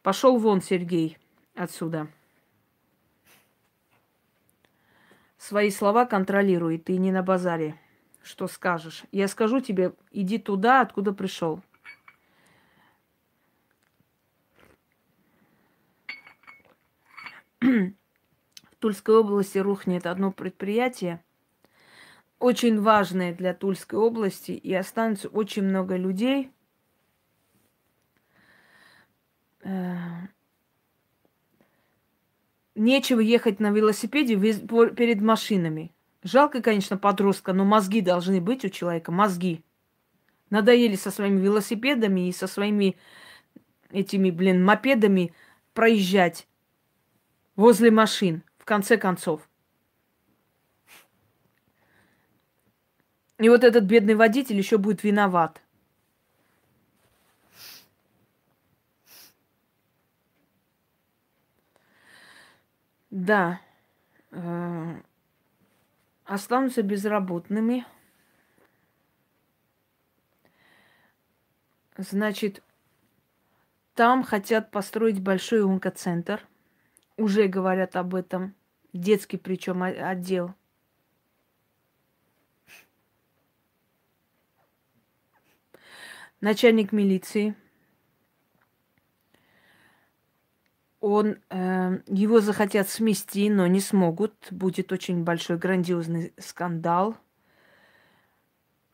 Пошел 0.03 0.37
вон, 0.37 0.61
Сергей, 0.61 1.17
отсюда. 1.53 2.07
Свои 5.37 5.69
слова 5.69 6.05
контролируй, 6.05 6.77
ты 6.77 6.95
не 6.95 7.11
на 7.11 7.23
базаре. 7.23 7.77
Что 8.21 8.47
скажешь? 8.47 9.03
Я 9.11 9.27
скажу 9.27 9.59
тебе, 9.61 9.93
иди 10.11 10.37
туда, 10.37 10.81
откуда 10.81 11.13
пришел. 11.13 11.61
В 17.59 17.93
Тульской 18.79 19.15
области 19.15 19.57
рухнет 19.57 20.05
одно 20.05 20.31
предприятие– 20.31 21.23
очень 22.41 22.81
важные 22.81 23.33
для 23.33 23.53
Тульской 23.53 23.99
области, 23.99 24.51
и 24.51 24.73
останется 24.73 25.29
очень 25.29 25.61
много 25.61 25.95
людей. 25.95 26.51
Э, 29.63 30.25
нечего 32.73 33.19
ехать 33.19 33.59
на 33.59 33.69
велосипеде 33.69 34.35
перед 34.35 35.21
машинами. 35.21 35.93
Жалко, 36.23 36.61
конечно, 36.61 36.97
подростка, 36.97 37.51
но 37.53 37.65
мозги 37.65 38.01
должны 38.01 38.39
быть 38.39 38.63
у 38.63 38.69
человека, 38.69 39.11
мозги. 39.11 39.63
Надоели 40.49 40.95
со 40.95 41.09
своими 41.09 41.39
велосипедами 41.39 42.27
и 42.27 42.31
со 42.31 42.45
своими 42.45 42.95
этими, 43.89 44.29
блин, 44.29 44.63
мопедами 44.63 45.33
проезжать 45.73 46.47
возле 47.55 47.89
машин, 47.89 48.43
в 48.57 48.65
конце 48.65 48.97
концов. 48.97 49.47
И 53.39 53.49
вот 53.49 53.63
этот 53.63 53.85
бедный 53.85 54.13
водитель 54.13 54.57
еще 54.57 54.77
будет 54.77 55.03
виноват. 55.03 55.61
Да 63.09 63.59
останутся 66.31 66.81
безработными, 66.81 67.85
значит, 71.97 72.63
там 73.95 74.23
хотят 74.23 74.71
построить 74.71 75.21
большой 75.21 75.61
онкоцентр. 75.61 76.47
Уже 77.17 77.47
говорят 77.47 77.97
об 77.97 78.15
этом. 78.15 78.55
Детский 78.93 79.35
причем 79.35 79.83
отдел. 79.83 80.55
Начальник 86.39 86.93
милиции 86.93 87.55
Он, 91.01 91.37
э, 91.49 91.99
его 92.07 92.39
захотят 92.41 92.87
смести, 92.87 93.49
но 93.49 93.65
не 93.67 93.79
смогут. 93.79 94.33
Будет 94.51 94.91
очень 94.91 95.23
большой 95.23 95.57
грандиозный 95.57 96.31
скандал. 96.37 97.17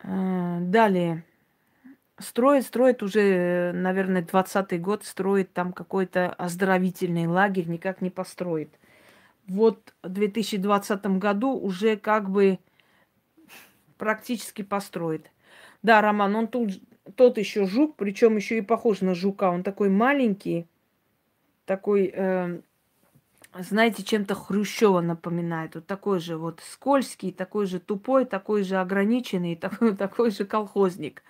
Э, 0.02 0.58
далее. 0.60 1.24
Строит, 2.18 2.64
строит 2.64 3.02
уже, 3.02 3.72
наверное, 3.74 4.22
20-й 4.22 4.78
год, 4.78 5.04
строит 5.04 5.52
там 5.52 5.72
какой-то 5.72 6.30
оздоровительный 6.30 7.26
лагерь, 7.26 7.68
никак 7.68 8.00
не 8.00 8.10
построит. 8.10 8.70
Вот 9.46 9.94
в 10.02 10.08
2020 10.08 11.06
году 11.18 11.52
уже 11.52 11.96
как 11.96 12.30
бы 12.30 12.58
практически 13.98 14.62
построит. 14.62 15.30
Да, 15.82 16.00
Роман, 16.00 16.34
он 16.34 16.48
тут, 16.48 16.70
тот 17.16 17.38
еще 17.38 17.66
жук, 17.66 17.96
причем 17.96 18.36
еще 18.36 18.58
и 18.58 18.62
похож 18.62 19.00
на 19.00 19.14
жука. 19.14 19.50
Он 19.50 19.62
такой 19.62 19.88
маленький, 19.88 20.66
такой, 21.68 22.10
э, 22.12 22.60
знаете, 23.58 24.02
чем-то 24.02 24.34
Хрущева 24.34 25.00
напоминает. 25.00 25.74
Вот 25.74 25.86
такой 25.86 26.18
же 26.18 26.38
вот 26.38 26.60
скользкий, 26.64 27.30
такой 27.30 27.66
же 27.66 27.78
тупой, 27.78 28.24
такой 28.24 28.64
же 28.64 28.76
ограниченный, 28.76 29.54
такой, 29.66 29.94
такой 29.94 30.30
же 30.30 30.44
колхозник. 30.44 31.22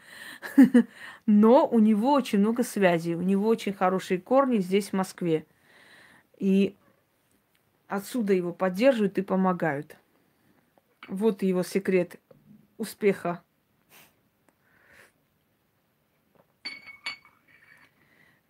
Но 1.26 1.66
у 1.66 1.80
него 1.80 2.12
очень 2.12 2.38
много 2.38 2.62
связей, 2.62 3.16
у 3.16 3.22
него 3.22 3.48
очень 3.48 3.74
хорошие 3.74 4.20
корни 4.20 4.58
здесь, 4.58 4.90
в 4.90 4.92
Москве. 4.94 5.44
И 6.38 6.76
отсюда 7.88 8.32
его 8.32 8.52
поддерживают 8.52 9.18
и 9.18 9.22
помогают. 9.22 9.96
Вот 11.08 11.42
его 11.42 11.64
секрет 11.64 12.20
успеха. 12.76 13.42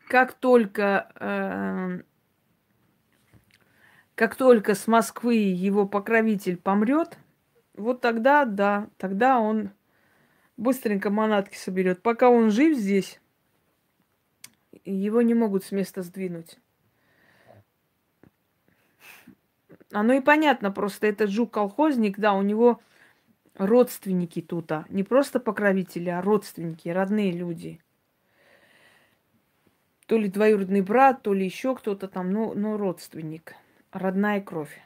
Как 0.09 0.33
только, 0.33 1.13
э, 1.21 2.01
как 4.15 4.37
только 4.37 4.75
с 4.75 4.87
Москвы 4.87 5.35
его 5.35 5.87
покровитель 5.87 6.57
помрет, 6.57 7.19
вот 7.75 8.01
тогда, 8.01 8.47
да, 8.47 8.89
тогда 8.97 9.39
он 9.39 9.71
быстренько 10.57 11.11
манатки 11.11 11.57
соберет. 11.57 12.01
Пока 12.01 12.31
он 12.31 12.51
жив 12.51 12.79
здесь, 12.79 13.21
его 14.87 15.21
не 15.21 15.35
могут 15.35 15.65
с 15.65 15.73
места 15.73 16.03
сдвинуть. 16.03 16.59
Оно 19.93 20.15
и 20.15 20.21
понятно, 20.21 20.71
просто 20.71 21.07
этот 21.07 21.29
жук-колхозник, 21.29 22.19
да, 22.19 22.33
у 22.33 22.41
него 22.41 22.81
родственники 23.57 24.41
тут, 24.41 24.73
а 24.73 24.87
не 24.89 25.03
просто 25.03 25.39
покровители, 25.39 26.09
а 26.09 26.23
родственники, 26.23 26.89
родные 26.89 27.31
люди. 27.31 27.79
То 30.09 30.17
ли 30.17 30.31
двоюродный 30.31 30.81
брат, 30.81 31.23
то 31.23 31.35
ли 31.35 31.45
еще 31.45 31.77
кто-то 31.77 32.09
там, 32.09 32.31
но, 32.31 32.55
но 32.55 32.79
родственник, 32.79 33.55
родная 33.93 34.41
кровь. 34.41 34.81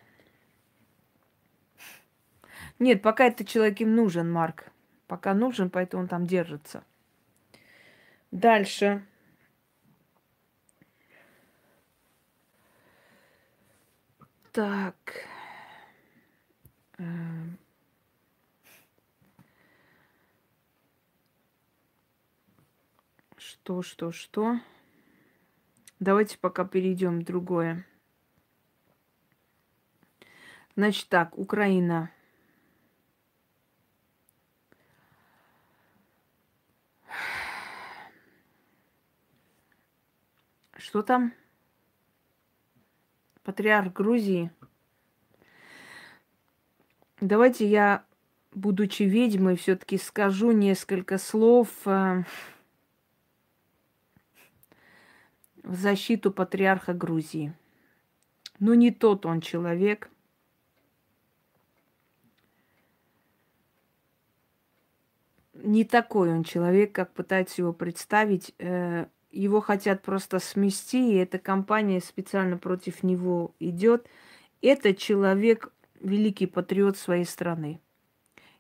Нет, 2.80 3.02
пока 3.02 3.26
этот 3.26 3.46
человек 3.46 3.80
им 3.80 3.94
нужен, 3.94 4.32
Марк. 4.32 4.72
Пока 5.06 5.32
нужен, 5.32 5.70
поэтому 5.70 6.02
он 6.02 6.08
там 6.08 6.26
держится. 6.26 6.82
Дальше. 8.32 9.06
Так. 14.50 14.96
Эм. 16.98 17.58
Что, 23.36 23.82
что, 23.82 24.10
что? 24.10 24.58
Давайте 26.02 26.36
пока 26.36 26.64
перейдем 26.64 27.22
другое. 27.22 27.86
Значит 30.74 31.08
так, 31.08 31.38
Украина. 31.38 32.10
Что 40.76 41.02
там? 41.02 41.32
Патриарх 43.44 43.92
Грузии. 43.92 44.50
Давайте 47.20 47.68
я, 47.68 48.04
будучи 48.50 49.04
ведьмой, 49.04 49.54
все-таки 49.54 49.98
скажу 49.98 50.50
несколько 50.50 51.18
слов 51.18 51.68
э, 51.84 52.24
в 55.62 55.74
защиту 55.74 56.32
патриарха 56.32 56.92
Грузии. 56.92 57.54
Ну, 58.58 58.74
не 58.74 58.90
тот 58.90 59.26
он 59.26 59.40
человек. 59.40 60.10
Не 65.54 65.84
такой 65.84 66.32
он 66.32 66.44
человек, 66.44 66.92
как 66.92 67.12
пытается 67.12 67.62
его 67.62 67.72
представить. 67.72 68.54
Э, 68.58 69.06
его 69.30 69.60
хотят 69.60 70.02
просто 70.02 70.38
смести, 70.38 71.12
и 71.12 71.16
эта 71.16 71.38
компания 71.38 72.00
специально 72.00 72.58
против 72.58 73.02
него 73.02 73.54
идет. 73.58 74.06
Это 74.60 74.94
человек, 74.94 75.72
великий 76.00 76.46
патриот 76.46 76.96
своей 76.96 77.24
страны. 77.24 77.80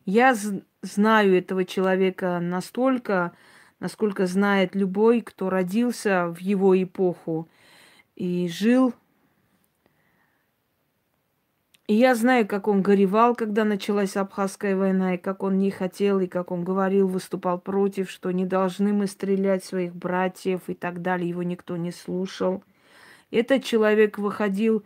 Я 0.04 0.34
знаю 0.82 1.38
этого 1.38 1.64
человека 1.64 2.40
настолько, 2.40 3.32
насколько 3.82 4.26
знает 4.26 4.76
любой, 4.76 5.22
кто 5.22 5.50
родился 5.50 6.28
в 6.28 6.38
его 6.38 6.80
эпоху 6.80 7.48
и 8.14 8.46
жил. 8.46 8.94
И 11.88 11.94
я 11.94 12.14
знаю, 12.14 12.46
как 12.46 12.68
он 12.68 12.80
горевал, 12.80 13.34
когда 13.34 13.64
началась 13.64 14.16
Абхазская 14.16 14.76
война, 14.76 15.16
и 15.16 15.18
как 15.18 15.42
он 15.42 15.58
не 15.58 15.72
хотел, 15.72 16.20
и 16.20 16.28
как 16.28 16.52
он 16.52 16.62
говорил, 16.62 17.08
выступал 17.08 17.58
против, 17.58 18.08
что 18.08 18.30
не 18.30 18.46
должны 18.46 18.92
мы 18.92 19.08
стрелять 19.08 19.64
своих 19.64 19.96
братьев 19.96 20.60
и 20.68 20.74
так 20.74 21.02
далее. 21.02 21.28
Его 21.28 21.42
никто 21.42 21.76
не 21.76 21.90
слушал. 21.90 22.62
Этот 23.32 23.64
человек 23.64 24.16
выходил, 24.16 24.84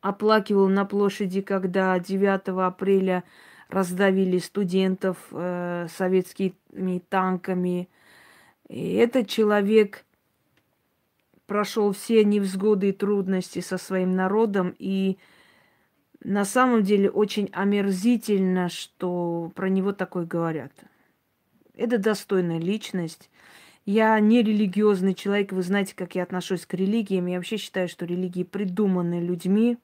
оплакивал 0.00 0.68
на 0.68 0.86
площади, 0.86 1.42
когда 1.42 1.98
9 1.98 2.48
апреля 2.66 3.22
раздавили 3.70 4.38
студентов 4.38 5.16
э, 5.30 5.86
советскими 5.96 7.02
танками. 7.08 7.88
И 8.68 8.94
этот 8.94 9.28
человек 9.28 10.04
прошел 11.46 11.92
все 11.92 12.24
невзгоды 12.24 12.90
и 12.90 12.92
трудности 12.92 13.60
со 13.60 13.78
своим 13.78 14.14
народом. 14.14 14.74
И 14.78 15.18
на 16.22 16.44
самом 16.44 16.82
деле 16.82 17.10
очень 17.10 17.48
омерзительно, 17.52 18.68
что 18.68 19.50
про 19.54 19.68
него 19.68 19.92
такое 19.92 20.26
говорят. 20.26 20.72
Это 21.74 21.98
достойная 21.98 22.58
личность. 22.58 23.30
Я 23.86 24.20
не 24.20 24.42
религиозный 24.42 25.14
человек, 25.14 25.52
вы 25.52 25.62
знаете, 25.62 25.94
как 25.96 26.14
я 26.14 26.22
отношусь 26.22 26.66
к 26.66 26.74
религиям. 26.74 27.26
Я 27.26 27.38
вообще 27.38 27.56
считаю, 27.56 27.88
что 27.88 28.04
религии 28.04 28.44
придуманы 28.44 29.20
людьми, 29.20 29.78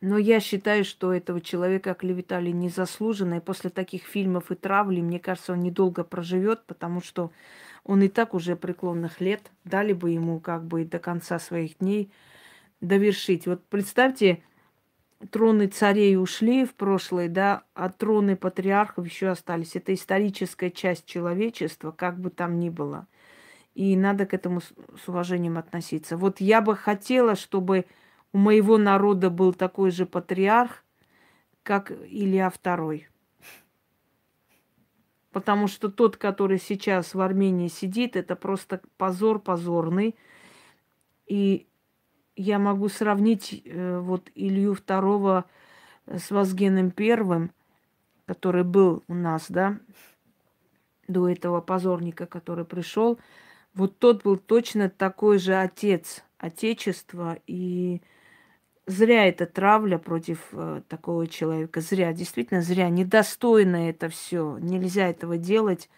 Но 0.00 0.16
я 0.16 0.38
считаю, 0.38 0.84
что 0.84 1.12
этого 1.12 1.40
человека 1.40 1.90
оклеветали 1.90 2.50
незаслуженно. 2.50 3.34
И 3.34 3.40
после 3.40 3.70
таких 3.70 4.04
фильмов 4.04 4.50
и 4.50 4.54
травли, 4.54 5.00
мне 5.00 5.18
кажется, 5.18 5.52
он 5.54 5.60
недолго 5.60 6.04
проживет, 6.04 6.64
потому 6.66 7.00
что 7.00 7.32
он 7.84 8.02
и 8.02 8.08
так 8.08 8.34
уже 8.34 8.54
преклонных 8.54 9.20
лет. 9.20 9.50
Дали 9.64 9.92
бы 9.92 10.10
ему 10.10 10.38
как 10.38 10.64
бы 10.64 10.84
до 10.84 10.98
конца 10.98 11.38
своих 11.38 11.78
дней 11.78 12.12
довершить. 12.80 13.46
Вот 13.46 13.64
представьте, 13.64 14.42
троны 15.30 15.66
царей 15.66 16.16
ушли 16.16 16.64
в 16.64 16.74
прошлое, 16.74 17.28
да, 17.28 17.64
а 17.74 17.90
троны 17.90 18.36
патриархов 18.36 19.04
еще 19.04 19.28
остались. 19.28 19.74
Это 19.74 19.92
историческая 19.94 20.70
часть 20.70 21.06
человечества, 21.06 21.90
как 21.90 22.20
бы 22.20 22.30
там 22.30 22.60
ни 22.60 22.68
было. 22.68 23.06
И 23.74 23.96
надо 23.96 24.26
к 24.26 24.34
этому 24.34 24.60
с 24.60 25.08
уважением 25.08 25.58
относиться. 25.58 26.16
Вот 26.16 26.40
я 26.40 26.60
бы 26.60 26.76
хотела, 26.76 27.34
чтобы 27.34 27.86
у 28.32 28.38
моего 28.38 28.78
народа 28.78 29.30
был 29.30 29.52
такой 29.52 29.90
же 29.90 30.06
патриарх, 30.06 30.84
как 31.62 31.90
Илья 31.90 32.48
II. 32.48 33.04
Потому 35.32 35.66
что 35.68 35.90
тот, 35.90 36.16
который 36.16 36.58
сейчас 36.58 37.14
в 37.14 37.20
Армении 37.20 37.68
сидит, 37.68 38.16
это 38.16 38.36
просто 38.36 38.80
позор 38.96 39.38
позорный. 39.38 40.16
И 41.26 41.66
я 42.34 42.58
могу 42.58 42.88
сравнить 42.88 43.62
э, 43.64 43.98
вот 43.98 44.30
Илью 44.34 44.74
II 44.74 45.44
с 46.06 46.30
Вазгеном 46.30 46.90
Первым, 46.90 47.52
который 48.26 48.64
был 48.64 49.04
у 49.08 49.14
нас, 49.14 49.46
да, 49.48 49.78
до 51.06 51.28
этого 51.28 51.60
позорника, 51.60 52.26
который 52.26 52.64
пришел. 52.64 53.18
Вот 53.74 53.98
тот 53.98 54.22
был 54.22 54.36
точно 54.36 54.88
такой 54.88 55.38
же 55.38 55.54
отец 55.54 56.24
Отечества 56.38 57.38
и 57.46 58.00
зря 58.88 59.26
эта 59.26 59.46
травля 59.46 59.98
против 59.98 60.48
э, 60.52 60.82
такого 60.88 61.26
человека. 61.26 61.80
Зря, 61.80 62.12
действительно 62.12 62.62
зря. 62.62 62.88
Недостойно 62.88 63.88
это 63.88 64.08
все. 64.08 64.58
Нельзя 64.58 65.08
этого 65.08 65.36
делать. 65.36 65.88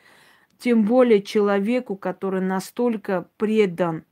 Тем 0.58 0.84
более 0.84 1.22
человеку, 1.22 1.96
который 1.96 2.40
настолько 2.42 3.26
предан. 3.38 4.04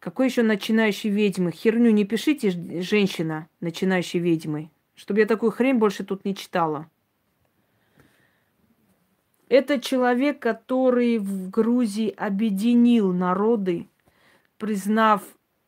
Какой 0.00 0.26
еще 0.26 0.42
начинающий 0.42 1.10
ведьмы? 1.10 1.52
Херню 1.52 1.90
не 1.90 2.04
пишите, 2.04 2.50
женщина, 2.80 3.48
начинающей 3.60 4.18
ведьмой. 4.18 4.70
Чтобы 4.94 5.20
я 5.20 5.26
такую 5.26 5.52
хрень 5.52 5.76
больше 5.76 6.04
тут 6.04 6.24
не 6.24 6.34
читала. 6.34 6.90
Это 9.50 9.80
человек, 9.80 10.38
который 10.38 11.18
в 11.18 11.50
Грузии 11.50 12.14
объединил 12.16 13.12
народы, 13.12 13.88
признав 14.60 15.22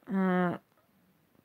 э, 0.07 0.59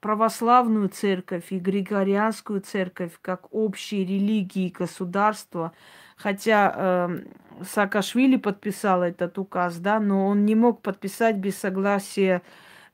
православную 0.01 0.89
церковь 0.89 1.45
и 1.51 1.57
григорианскую 1.57 2.61
церковь 2.61 3.13
как 3.21 3.47
общие 3.53 4.05
религии 4.05 4.69
государства. 4.69 5.71
Хотя 6.17 6.73
э, 6.75 7.63
Саакашвили 7.63 8.35
подписал 8.35 9.01
этот 9.01 9.37
указ, 9.39 9.77
да, 9.77 9.99
но 9.99 10.27
он 10.27 10.45
не 10.45 10.55
мог 10.55 10.81
подписать 10.81 11.37
без 11.37 11.57
согласия 11.57 12.41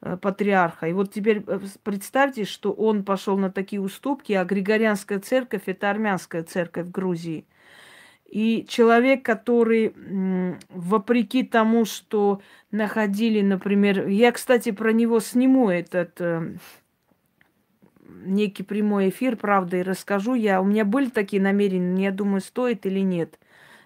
э, 0.02 0.18
патриарха. 0.18 0.88
И 0.88 0.94
вот 0.94 1.12
теперь 1.12 1.44
э, 1.48 1.60
представьте, 1.82 2.46
что 2.46 2.72
он 2.72 3.04
пошел 3.04 3.38
на 3.38 3.52
такие 3.52 3.82
уступки, 3.82 4.34
а 4.34 4.46
Григорианская 4.46 5.20
церковь 5.20 5.64
это 5.66 5.90
армянская 5.90 6.44
церковь 6.44 6.88
в 6.88 6.92
Грузии. 6.92 7.46
И 8.34 8.66
человек, 8.68 9.24
который, 9.24 9.94
вопреки 10.70 11.44
тому, 11.44 11.86
что 11.86 12.42
находили, 12.72 13.42
например, 13.42 14.08
я, 14.08 14.32
кстати, 14.32 14.72
про 14.72 14.92
него 14.92 15.20
сниму 15.20 15.70
этот 15.70 16.20
э, 16.20 16.56
некий 18.26 18.64
прямой 18.64 19.10
эфир, 19.10 19.36
правда, 19.36 19.78
и 19.78 19.84
расскажу 19.84 20.34
я. 20.34 20.62
У 20.62 20.66
меня 20.66 20.84
были 20.84 21.12
такие 21.12 21.44
намерения, 21.44 22.06
я 22.06 22.12
думаю, 22.12 22.42
стоит 22.42 22.88
или 22.88 23.02
нет. 23.02 23.38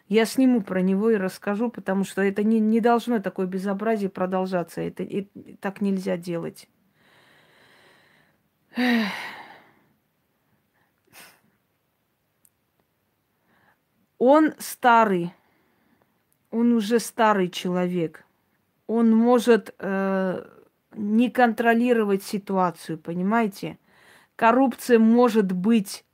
Я 0.08 0.24
сниму 0.24 0.62
про 0.62 0.82
него 0.82 1.10
и 1.10 1.18
расскажу, 1.18 1.70
потому 1.70 2.06
что 2.06 2.22
это 2.22 2.41
не, 2.41 2.62
не 2.62 2.80
должно 2.80 3.20
такое 3.20 3.48
безобразие 3.48 4.10
продолжаться. 4.10 4.80
Это 4.80 5.04
и, 5.04 5.28
так 5.60 5.82
нельзя 5.82 6.16
делать. 6.16 6.70
Он 14.20 14.53
старый, 14.57 15.34
он 16.51 16.74
уже 16.74 16.99
старый 16.99 17.49
человек. 17.49 18.26
Он 18.88 19.13
может 19.13 19.76
э, 19.80 20.45
не 20.93 21.30
контролировать 21.30 22.24
ситуацию, 22.24 22.97
понимаете? 22.97 23.78
Коррупция 24.36 24.99
может 24.99 25.51
быть 25.51 26.05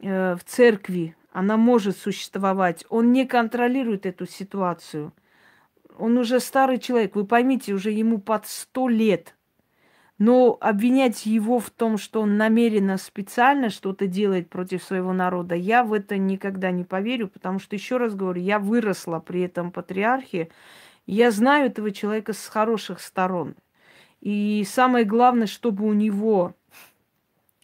э, 0.00 0.34
в 0.34 0.44
церкви, 0.44 1.16
она 1.32 1.56
может 1.56 1.98
существовать. 1.98 2.84
Он 2.88 3.12
не 3.12 3.26
контролирует 3.26 4.06
эту 4.06 4.26
ситуацию. 4.26 5.12
Он 5.98 6.18
уже 6.18 6.40
старый 6.40 6.78
человек, 6.78 7.14
вы 7.14 7.26
поймите, 7.26 7.72
уже 7.72 7.90
ему 7.90 8.18
под 8.18 8.46
сто 8.46 8.88
лет. 8.88 9.35
Но 10.18 10.56
обвинять 10.60 11.26
его 11.26 11.58
в 11.58 11.70
том, 11.70 11.98
что 11.98 12.22
он 12.22 12.38
намеренно 12.38 12.96
специально 12.96 13.68
что-то 13.68 14.06
делает 14.06 14.48
против 14.48 14.82
своего 14.82 15.12
народа, 15.12 15.54
я 15.54 15.84
в 15.84 15.92
это 15.92 16.16
никогда 16.16 16.70
не 16.70 16.84
поверю, 16.84 17.28
потому 17.28 17.58
что, 17.58 17.76
еще 17.76 17.98
раз 17.98 18.14
говорю, 18.14 18.40
я 18.40 18.58
выросла 18.58 19.20
при 19.20 19.42
этом 19.42 19.70
патриархе, 19.70 20.48
я 21.06 21.30
знаю 21.30 21.66
этого 21.66 21.90
человека 21.90 22.32
с 22.32 22.46
хороших 22.46 23.00
сторон. 23.00 23.56
И 24.22 24.64
самое 24.66 25.04
главное, 25.04 25.46
чтобы 25.46 25.84
у 25.84 25.92
него 25.92 26.54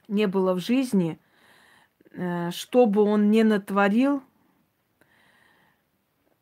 не 0.07 0.27
было 0.27 0.53
в 0.53 0.59
жизни, 0.59 1.19
э, 2.11 2.51
чтобы 2.51 3.03
он 3.03 3.31
не 3.31 3.45
натворил, 3.45 4.23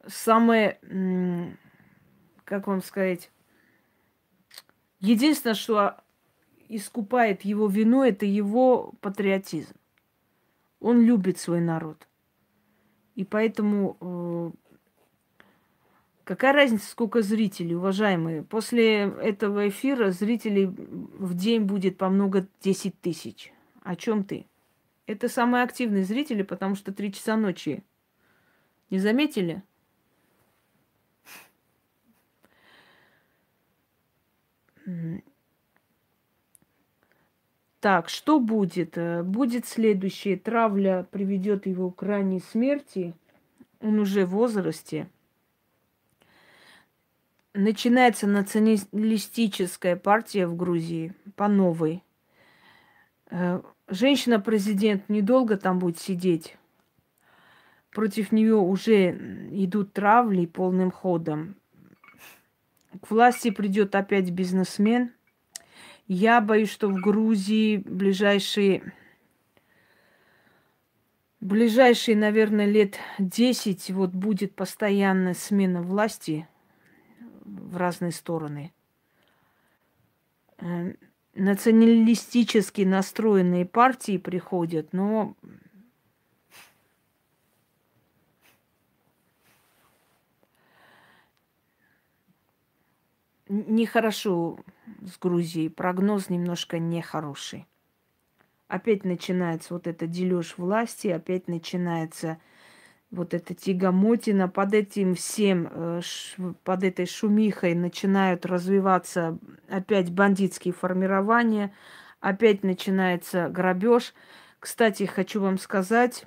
самое, 0.06 0.78
как 2.44 2.66
вам 2.66 2.82
сказать, 2.82 3.30
Единственное, 5.01 5.55
что 5.55 5.96
искупает 6.68 7.42
его 7.42 7.66
вину, 7.66 8.03
это 8.03 8.26
его 8.26 8.92
патриотизм. 9.01 9.74
Он 10.78 11.03
любит 11.03 11.38
свой 11.38 11.61
народ. 11.61 12.07
И 13.16 13.24
поэтому 13.24 13.96
э, 14.01 14.51
какая 16.24 16.53
разница, 16.53 16.88
сколько 16.88 17.22
зрителей, 17.22 17.74
уважаемые? 17.74 18.42
После 18.42 19.01
этого 19.03 19.68
эфира 19.68 20.11
зрителей 20.11 20.66
в 20.66 21.34
день 21.34 21.62
будет 21.62 21.98
по 21.98 22.09
много 22.09 22.46
10 22.62 23.01
тысяч. 23.01 23.53
О 23.82 23.96
чем 23.96 24.24
ты? 24.24 24.46
Это 25.07 25.28
самые 25.28 25.64
активные 25.64 26.05
зрители, 26.05 26.42
потому 26.42 26.76
что 26.76 26.92
3 26.92 27.12
часа 27.12 27.36
ночи. 27.36 27.82
Не 28.90 28.98
заметили? 28.98 29.62
Так, 37.80 38.11
что 38.11 38.41
будет? 38.41 38.99
Э, 38.99 39.22
будет 39.22 39.66
следующее. 39.66 40.36
Травля 40.36 41.07
приведет 41.11 41.66
его 41.66 41.91
к 41.91 42.01
крайней 42.01 42.41
смерти. 42.41 43.14
Он 43.80 43.99
уже 43.99 44.26
в 44.26 44.30
возрасте. 44.30 45.09
Начинается 47.55 48.26
националистическая 48.26 49.97
партия 49.97 50.47
в 50.47 50.57
Грузии 50.57 51.14
по 51.36 51.49
новой. 51.49 52.05
Э, 53.30 53.62
женщина-президент 53.88 55.09
недолго 55.09 55.57
там 55.57 55.78
будет 55.78 55.99
сидеть. 55.99 56.59
Против 57.91 58.30
нее 58.30 58.57
уже 58.57 59.11
идут 59.53 59.95
травли 59.95 60.45
полным 60.45 60.91
ходом. 60.91 61.57
К 62.99 63.11
власти 63.11 63.51
придет 63.51 63.95
опять 63.95 64.30
бизнесмен. 64.30 65.12
Я 66.09 66.41
боюсь, 66.41 66.70
что 66.70 66.88
в 66.88 66.95
Грузии 66.95 67.76
ближайшие, 67.76 68.93
ближайшие, 71.41 72.16
наверное, 72.16 72.66
лет 72.66 72.99
10 73.18 73.91
вот 73.91 74.11
будет 74.11 74.57
постоянная 74.57 75.34
смена 75.34 75.82
власти 75.82 76.49
в 77.45 77.76
разные 77.76 78.11
стороны. 78.11 78.72
Э, 80.59 80.95
националистически 81.34 82.82
настроенные 82.82 83.64
партии 83.64 84.18
приходят, 84.18 84.93
но 84.93 85.36
нехорошо 93.51 94.59
с 95.03 95.18
Грузией. 95.18 95.68
Прогноз 95.68 96.30
немножко 96.30 96.78
нехороший. 96.78 97.66
Опять 98.68 99.05
начинается 99.05 99.74
вот 99.74 99.86
это 99.88 100.07
дележ 100.07 100.55
власти, 100.57 101.09
опять 101.09 101.48
начинается 101.48 102.38
вот 103.11 103.34
эта 103.34 103.53
тягомотина. 103.53 104.48
Под 104.48 104.72
этим 104.74 105.16
всем, 105.16 105.68
э, 105.72 106.01
под 106.62 106.84
этой 106.84 107.07
шумихой 107.07 107.74
начинают 107.74 108.46
развиваться 108.46 109.38
опять 109.68 110.12
бандитские 110.12 110.72
формирования, 110.72 111.74
опять 112.20 112.62
начинается 112.62 113.48
грабеж. 113.48 114.14
Кстати, 114.61 115.03
хочу 115.05 115.40
вам 115.40 115.59
сказать, 115.59 116.26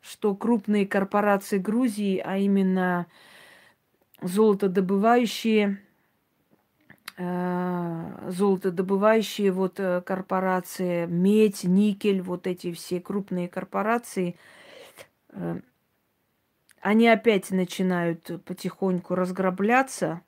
что 0.00 0.36
крупные 0.36 0.86
корпорации 0.86 1.58
Грузии, 1.58 2.22
а 2.24 2.36
именно 2.36 3.06
золотодобывающие, 4.20 5.80
э, 7.16 8.30
золотодобывающие 8.30 9.52
вот 9.52 9.80
э, 9.80 10.00
корпорации, 10.02 11.06
медь, 11.06 11.64
никель, 11.64 12.22
вот 12.22 12.46
эти 12.46 12.72
все 12.72 13.00
крупные 13.00 13.48
корпорации, 13.48 14.36
э, 15.30 15.60
они 16.80 17.08
опять 17.08 17.50
начинают 17.50 18.44
потихоньку 18.44 19.14
разграбляться, 19.14 20.22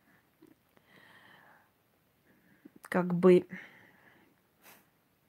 как 2.83 3.15
бы 3.15 3.47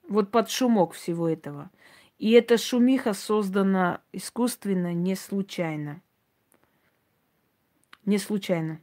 вот 0.08 0.30
под 0.30 0.50
шумок 0.50 0.92
всего 0.92 1.28
этого. 1.28 1.70
И 2.18 2.32
эта 2.32 2.58
шумиха 2.58 3.14
создана 3.14 4.02
искусственно, 4.12 4.92
не 4.92 5.14
случайно. 5.14 6.02
Не 8.04 8.18
случайно. 8.18 8.80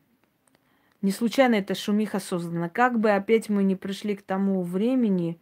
Не 1.01 1.11
случайно 1.11 1.55
эта 1.55 1.75
шумиха 1.75 2.19
создана. 2.19 2.69
Как 2.69 2.99
бы 2.99 3.11
опять 3.11 3.49
мы 3.49 3.63
не 3.63 3.75
пришли 3.75 4.15
к 4.15 4.21
тому 4.21 4.63
времени, 4.63 5.39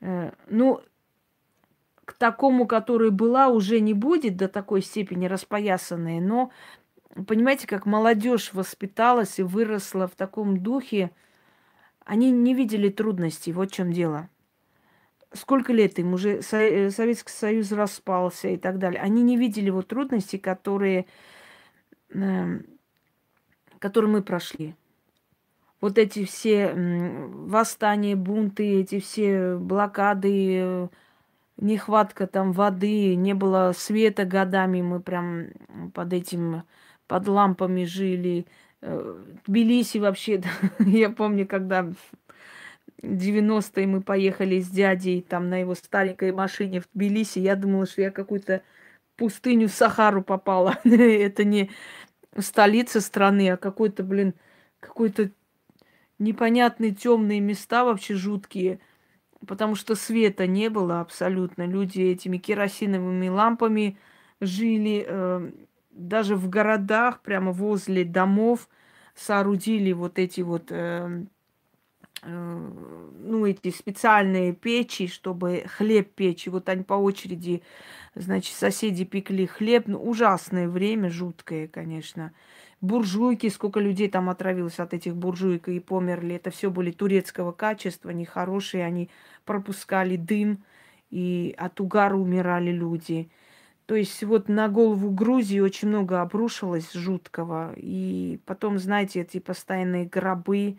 э, 0.00 0.32
ну, 0.48 0.80
к 2.04 2.12
такому, 2.14 2.66
который 2.66 3.10
была, 3.10 3.48
уже 3.48 3.80
не 3.80 3.94
будет 3.94 4.36
до 4.36 4.48
такой 4.48 4.82
степени 4.82 5.26
распоясанной, 5.26 6.20
но 6.20 6.50
понимаете, 7.26 7.66
как 7.66 7.86
молодежь 7.86 8.52
воспиталась 8.52 9.38
и 9.38 9.42
выросла 9.44 10.08
в 10.08 10.16
таком 10.16 10.58
духе, 10.58 11.10
они 12.04 12.30
не 12.30 12.54
видели 12.54 12.88
трудностей, 12.88 13.52
вот 13.52 13.70
в 13.70 13.74
чем 13.74 13.92
дело. 13.92 14.28
Сколько 15.32 15.72
лет 15.72 15.98
им 16.00 16.14
уже 16.14 16.40
э, 16.50 16.90
Советский 16.90 17.32
Союз 17.32 17.70
распался 17.70 18.48
и 18.48 18.56
так 18.56 18.78
далее. 18.78 19.00
Они 19.00 19.22
не 19.22 19.36
видели 19.36 19.70
вот 19.70 19.86
трудностей, 19.86 20.38
которые, 20.38 21.06
э, 22.12 22.60
которые 23.78 24.10
мы 24.10 24.22
прошли. 24.22 24.74
Вот 25.80 25.96
эти 25.96 26.24
все 26.24 26.74
восстания, 26.74 28.14
бунты, 28.14 28.80
эти 28.80 29.00
все 29.00 29.56
блокады, 29.56 30.90
нехватка 31.56 32.26
там 32.26 32.52
воды, 32.52 33.14
не 33.14 33.34
было 33.34 33.72
света 33.76 34.24
годами, 34.24 34.82
мы 34.82 35.00
прям 35.00 35.48
под 35.94 36.12
этим, 36.12 36.62
под 37.06 37.28
лампами 37.28 37.84
жили. 37.84 38.46
Э, 38.82 39.18
Тбилиси 39.46 39.98
вообще, 39.98 40.42
я 40.78 41.10
помню, 41.10 41.46
когда 41.46 41.88
90-е 43.02 43.86
мы 43.86 44.02
поехали 44.02 44.60
с 44.60 44.68
дядей 44.68 45.22
там 45.22 45.48
на 45.48 45.58
его 45.58 45.74
старенькой 45.74 46.32
машине 46.32 46.80
в 46.80 46.88
Тбилиси, 46.94 47.38
я 47.38 47.56
думала, 47.56 47.86
что 47.86 48.02
я 48.02 48.10
какую-то 48.10 48.62
пустыню 49.20 49.68
Сахару 49.68 50.22
попала. 50.22 50.78
Это 50.84 51.44
не 51.44 51.70
столица 52.38 53.00
страны, 53.00 53.50
а 53.50 53.56
какой-то, 53.56 54.02
блин, 54.02 54.34
какой-то 54.80 55.30
непонятные 56.18 56.90
темные 56.92 57.38
места 57.40 57.84
вообще 57.84 58.14
жуткие– 58.14 58.80
потому 59.46 59.74
что 59.74 59.94
света 59.94 60.46
не 60.46 60.68
было 60.68 61.00
абсолютно. 61.00 61.66
Люди 61.66 62.00
этими 62.00 62.38
керосиновыми 62.38 63.28
лампами 63.28 63.98
жили, 64.40 65.04
э, 65.06 65.50
даже 65.90 66.36
в 66.36 66.48
городах, 66.48 67.20
прямо 67.20 67.52
возле 67.52 68.04
домов 68.04 68.68
соорудили 69.14 69.92
вот 69.92 70.18
эти 70.18 70.40
вот, 70.40 70.70
э, 70.70 71.24
ну, 72.22 73.46
эти 73.46 73.70
специальные 73.70 74.52
печи, 74.52 75.06
чтобы 75.06 75.64
хлеб 75.66 76.14
печь. 76.14 76.46
И 76.46 76.50
вот 76.50 76.68
они 76.68 76.82
по 76.82 76.94
очереди, 76.94 77.62
значит, 78.14 78.54
соседи 78.54 79.04
пекли 79.04 79.46
хлеб. 79.46 79.84
Ну, 79.86 79.98
ужасное 80.02 80.68
время, 80.68 81.10
жуткое, 81.10 81.66
конечно 81.66 82.32
буржуйки, 82.80 83.48
сколько 83.48 83.80
людей 83.80 84.08
там 84.08 84.30
отравилось 84.30 84.78
от 84.78 84.94
этих 84.94 85.16
буржуек 85.16 85.68
и 85.68 85.80
померли. 85.80 86.36
Это 86.36 86.50
все 86.50 86.70
были 86.70 86.90
турецкого 86.90 87.52
качества, 87.52 88.10
нехорошие, 88.10 88.84
они 88.84 89.10
пропускали 89.44 90.16
дым, 90.16 90.64
и 91.10 91.54
от 91.58 91.80
угара 91.80 92.16
умирали 92.16 92.70
люди. 92.70 93.30
То 93.86 93.96
есть 93.96 94.22
вот 94.22 94.48
на 94.48 94.68
голову 94.68 95.10
Грузии 95.10 95.58
очень 95.58 95.88
много 95.88 96.20
обрушилось 96.20 96.92
жуткого. 96.92 97.74
И 97.76 98.38
потом, 98.46 98.78
знаете, 98.78 99.22
эти 99.22 99.40
постоянные 99.40 100.04
гробы 100.06 100.78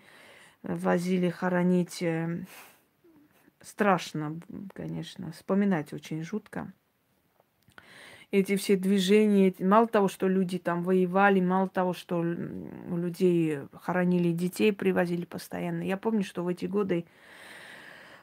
возили 0.63 1.29
хоронить. 1.29 2.01
Э, 2.01 2.45
страшно, 3.61 4.39
конечно, 4.73 5.31
вспоминать 5.31 5.93
очень 5.93 6.23
жутко 6.23 6.73
эти 8.31 8.55
все 8.55 8.77
движения, 8.77 9.53
мало 9.59 9.87
того, 9.87 10.07
что 10.07 10.27
люди 10.27 10.57
там 10.57 10.83
воевали, 10.83 11.41
мало 11.41 11.67
того, 11.67 11.93
что 11.93 12.23
людей 12.23 13.59
хоронили 13.73 14.31
детей, 14.31 14.71
привозили 14.71 15.25
постоянно. 15.25 15.83
Я 15.83 15.97
помню, 15.97 16.23
что 16.23 16.43
в 16.43 16.47
эти 16.47 16.65
годы, 16.65 17.05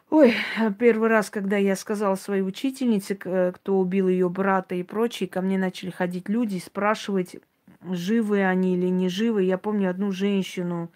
ой, 0.09 0.35
первый 0.79 1.11
раз, 1.11 1.29
когда 1.29 1.59
я 1.59 1.77
сказала 1.77 2.15
своей 2.15 2.43
учительнице, 2.43 3.17
кто 3.17 3.79
убил 3.79 4.09
ее 4.09 4.31
брата 4.31 4.75
и 4.75 4.83
прочие, 4.83 5.29
ко 5.29 5.43
мне 5.43 5.59
начали 5.59 5.91
ходить 5.91 6.31
люди, 6.31 6.59
спрашивать, 6.59 7.37
живы 7.83 8.45
они 8.45 8.77
или 8.77 8.89
не 8.89 9.11
живы. 9.11 9.43
Я 9.43 9.59
помню 9.59 9.91
одну 9.91 10.11
женщину, 10.11 10.91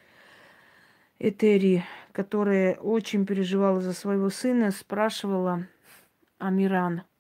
Этери, 1.29 1.85
которая 2.12 2.75
очень 2.75 3.27
переживала 3.27 3.81
за 3.81 3.93
своего 3.93 4.31
сына, 4.31 4.70
спрашивала 4.70 5.66
Амиран– 6.39 7.03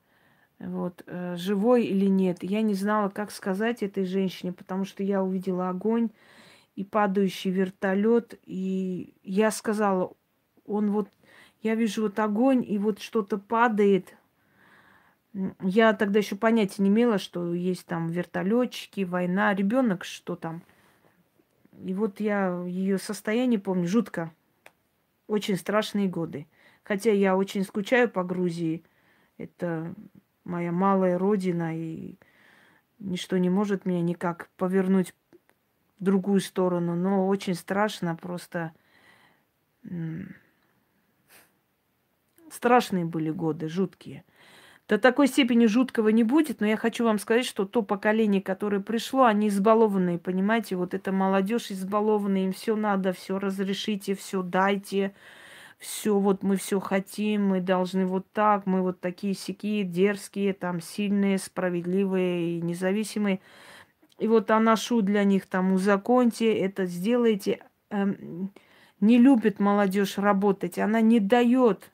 вот, 0.62 1.02
э, 1.06 1.34
живой 1.36 1.84
или 1.84 2.06
нет. 2.06 2.38
Я 2.42 2.62
не 2.62 2.74
знала, 2.74 3.08
как 3.08 3.30
сказать 3.30 3.82
этой 3.82 4.04
женщине, 4.04 4.52
потому 4.52 4.84
что 4.84 5.02
я 5.02 5.22
увидела 5.22 5.68
огонь 5.68 6.10
и 6.76 6.84
падающий 6.84 7.50
вертолет, 7.50 8.38
и 8.44 9.14
я 9.22 9.50
сказала, 9.50 10.12
он 10.64 10.90
вот, 10.92 11.08
я 11.62 11.74
вижу 11.74 12.02
вот 12.02 12.18
огонь, 12.18 12.64
и 12.66 12.78
вот 12.78 13.00
что-то 13.00 13.38
падает. 13.38 14.14
Я 15.60 15.92
тогда 15.94 16.18
еще 16.20 16.36
понятия 16.36 16.82
не 16.82 16.90
имела, 16.90 17.18
что 17.18 17.54
есть 17.54 17.86
там 17.86 18.08
вертолетчики, 18.08 19.04
война, 19.04 19.54
ребенок, 19.54 20.04
что 20.04 20.36
там. 20.36 20.62
И 21.84 21.94
вот 21.94 22.20
я 22.20 22.62
ее 22.64 22.98
состояние 22.98 23.58
помню, 23.58 23.88
жутко. 23.88 24.32
Очень 25.26 25.56
страшные 25.56 26.08
годы. 26.08 26.46
Хотя 26.84 27.10
я 27.12 27.36
очень 27.36 27.64
скучаю 27.64 28.08
по 28.08 28.22
Грузии. 28.22 28.84
Это 29.36 29.94
моя 30.44 30.72
малая 30.72 31.18
родина, 31.18 31.76
и 31.76 32.16
ничто 32.98 33.36
не 33.38 33.50
может 33.50 33.86
меня 33.86 34.00
никак 34.00 34.48
повернуть 34.56 35.14
в 35.98 36.04
другую 36.04 36.40
сторону. 36.40 36.94
Но 36.94 37.26
очень 37.26 37.54
страшно, 37.54 38.14
просто 38.14 38.72
страшные 42.50 43.04
были 43.04 43.30
годы, 43.30 43.68
жуткие. 43.68 44.24
До 44.92 44.98
такой 44.98 45.26
степени 45.26 45.64
жуткого 45.64 46.10
не 46.10 46.22
будет, 46.22 46.60
но 46.60 46.66
я 46.66 46.76
хочу 46.76 47.04
вам 47.04 47.18
сказать, 47.18 47.46
что 47.46 47.64
то 47.64 47.80
поколение, 47.80 48.42
которое 48.42 48.78
пришло, 48.82 49.24
они 49.24 49.48
избалованные, 49.48 50.18
понимаете, 50.18 50.76
вот 50.76 50.92
эта 50.92 51.12
молодежь 51.12 51.70
избалованная, 51.70 52.44
им 52.44 52.52
все 52.52 52.76
надо, 52.76 53.14
все 53.14 53.38
разрешите, 53.38 54.14
все 54.14 54.42
дайте, 54.42 55.14
все, 55.78 56.18
вот 56.18 56.42
мы 56.42 56.58
все 56.58 56.78
хотим, 56.78 57.46
мы 57.46 57.62
должны 57.62 58.04
вот 58.04 58.26
так, 58.34 58.66
мы 58.66 58.82
вот 58.82 59.00
такие 59.00 59.32
сякие, 59.32 59.84
дерзкие, 59.84 60.52
там, 60.52 60.82
сильные, 60.82 61.38
справедливые 61.38 62.58
и 62.58 62.60
независимые. 62.60 63.40
И 64.18 64.28
вот 64.28 64.50
аношу 64.50 65.00
для 65.00 65.24
них 65.24 65.46
там 65.46 65.72
узаконьте, 65.72 66.52
это 66.52 66.84
сделайте. 66.84 67.64
Эм, 67.88 68.52
не 69.00 69.16
любит 69.16 69.58
молодежь 69.58 70.18
работать, 70.18 70.78
она 70.78 71.00
не 71.00 71.18
дает 71.18 71.90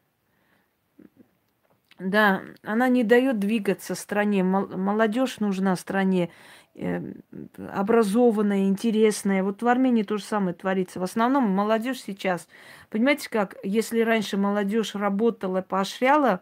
да, 1.98 2.42
она 2.62 2.88
не 2.88 3.02
дает 3.02 3.38
двигаться 3.38 3.94
стране. 3.94 4.44
Молодежь 4.44 5.40
нужна 5.40 5.74
стране. 5.76 6.30
Эм, 6.74 7.22
образованная, 7.56 8.68
интересная. 8.68 9.42
Вот 9.42 9.62
в 9.62 9.68
Армении 9.68 10.04
то 10.04 10.16
же 10.16 10.22
самое 10.22 10.54
творится. 10.54 11.00
В 11.00 11.02
основном 11.02 11.50
молодежь 11.50 12.00
сейчас, 12.00 12.46
понимаете, 12.88 13.28
как 13.28 13.56
если 13.64 14.00
раньше 14.00 14.36
молодежь 14.36 14.94
работала, 14.94 15.60
поощряла, 15.60 16.40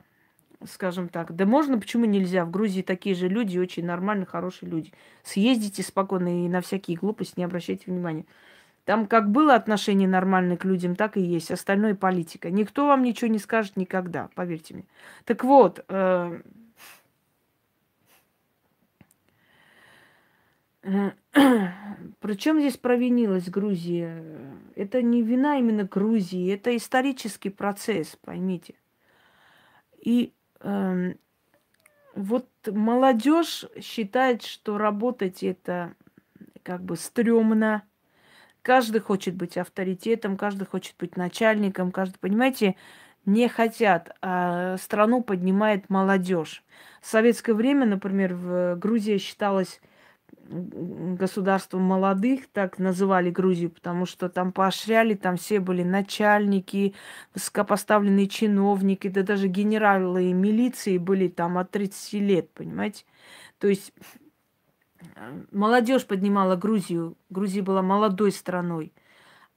скажем 0.65 1.09
так, 1.09 1.35
да 1.35 1.47
можно, 1.47 1.79
почему 1.79 2.05
нельзя? 2.05 2.45
В 2.45 2.51
Грузии 2.51 2.83
такие 2.83 3.15
же 3.15 3.29
люди, 3.29 3.59
очень 3.59 3.87
нормальные, 3.87 4.27
хорошие 4.27 4.69
люди. 4.69 4.93
Съездите 5.23 5.83
спокойно 5.83 6.45
и 6.45 6.49
на 6.49 6.61
всякие 6.61 6.99
глупости 6.99 7.35
не 7.39 7.45
обращайте 7.45 7.85
внимания. 7.87 8.27
Там 8.87 9.07
как 9.07 9.30
было 9.30 9.55
отношение 9.55 10.09
нормальное 10.09 10.57
к 10.57 10.64
людям, 10.64 10.95
так 10.95 11.16
и 11.16 11.20
есть. 11.20 11.51
Остальное 11.51 11.95
политика. 11.95 12.51
Никто 12.51 12.87
вам 12.87 13.03
ничего 13.03 13.28
не 13.28 13.39
скажет 13.39 13.76
никогда, 13.76 14.30
поверьте 14.34 14.74
мне. 14.74 14.84
Так 15.24 15.43
вот, 15.45 15.84
э, 15.89 16.41
Причем 22.20 22.61
здесь 22.61 22.76
провинилась 22.76 23.49
Грузия? 23.51 24.22
Это 24.76 25.03
не 25.03 25.20
вина 25.20 25.59
именно 25.59 25.82
Грузии, 25.82 26.53
это 26.55 26.76
исторический 26.76 27.51
процесс, 27.51 28.16
поймите. 28.24 28.74
И 30.01 30.32
э, 30.61 31.14
вот 32.14 32.49
молодежь 32.66 33.64
считает, 33.80 34.45
что 34.45 34.78
работать 34.78 35.43
это 35.43 35.95
как 36.62 36.84
бы 36.84 36.95
стрёмно. 36.95 37.82
Каждый 38.67 39.01
хочет 39.01 39.37
быть 39.37 39.57
авторитетом, 39.57 40.37
каждый 40.37 40.67
хочет 40.67 40.97
быть 40.99 41.17
начальником, 41.17 41.93
каждый, 41.93 42.19
понимаете, 42.19 42.75
не 43.25 43.47
хотят, 43.47 44.17
а 44.23 44.77
страну 44.79 45.23
поднимает 45.23 45.89
молодежь. 45.89 46.64
В 47.01 47.07
советское 47.07 47.55
время, 47.55 47.87
например, 47.87 48.35
в 48.35 48.75
Грузии 48.75 49.19
считалось 49.19 49.81
государством 50.49 51.83
молодых, 51.83 52.49
так 52.49 52.81
называли 52.81 53.31
Грузию, 53.31 53.71
потому 53.71 54.05
что 54.05 54.29
там 54.29 54.51
поощряли, 54.51 55.14
там 55.14 55.37
все 55.37 55.61
были 55.61 55.85
начальники, 55.85 56.97
высокопоставленные 57.35 58.27
чиновники, 58.27 59.07
да 59.07 59.23
даже 59.23 59.47
генералы 59.47 60.31
и 60.31 60.33
милиции 60.33 60.99
были 60.99 61.29
там 61.29 61.57
от 61.57 61.71
30 61.71 62.14
лет, 62.14 62.51
понимаете? 62.51 63.05
То 63.61 63.69
есть 63.69 63.93
молодежь 65.53 66.07
поднимала 66.07 66.57
Грузию, 66.57 67.16
Грузия 67.30 67.62
была 67.62 67.82
молодой 67.82 68.32
страной. 68.32 68.92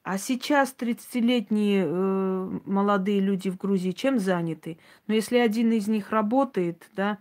А 0.03 0.17
сейчас 0.17 0.73
30-летние 0.77 1.85
э, 1.85 2.59
молодые 2.65 3.19
люди 3.19 3.49
в 3.49 3.57
Грузии 3.57 3.91
чем 3.91 4.17
заняты? 4.17 4.79
Но 5.07 5.13
ну, 5.13 5.15
если 5.15 5.37
один 5.37 5.71
из 5.71 5.87
них 5.87 6.11
работает, 6.11 6.87
да, 6.95 7.19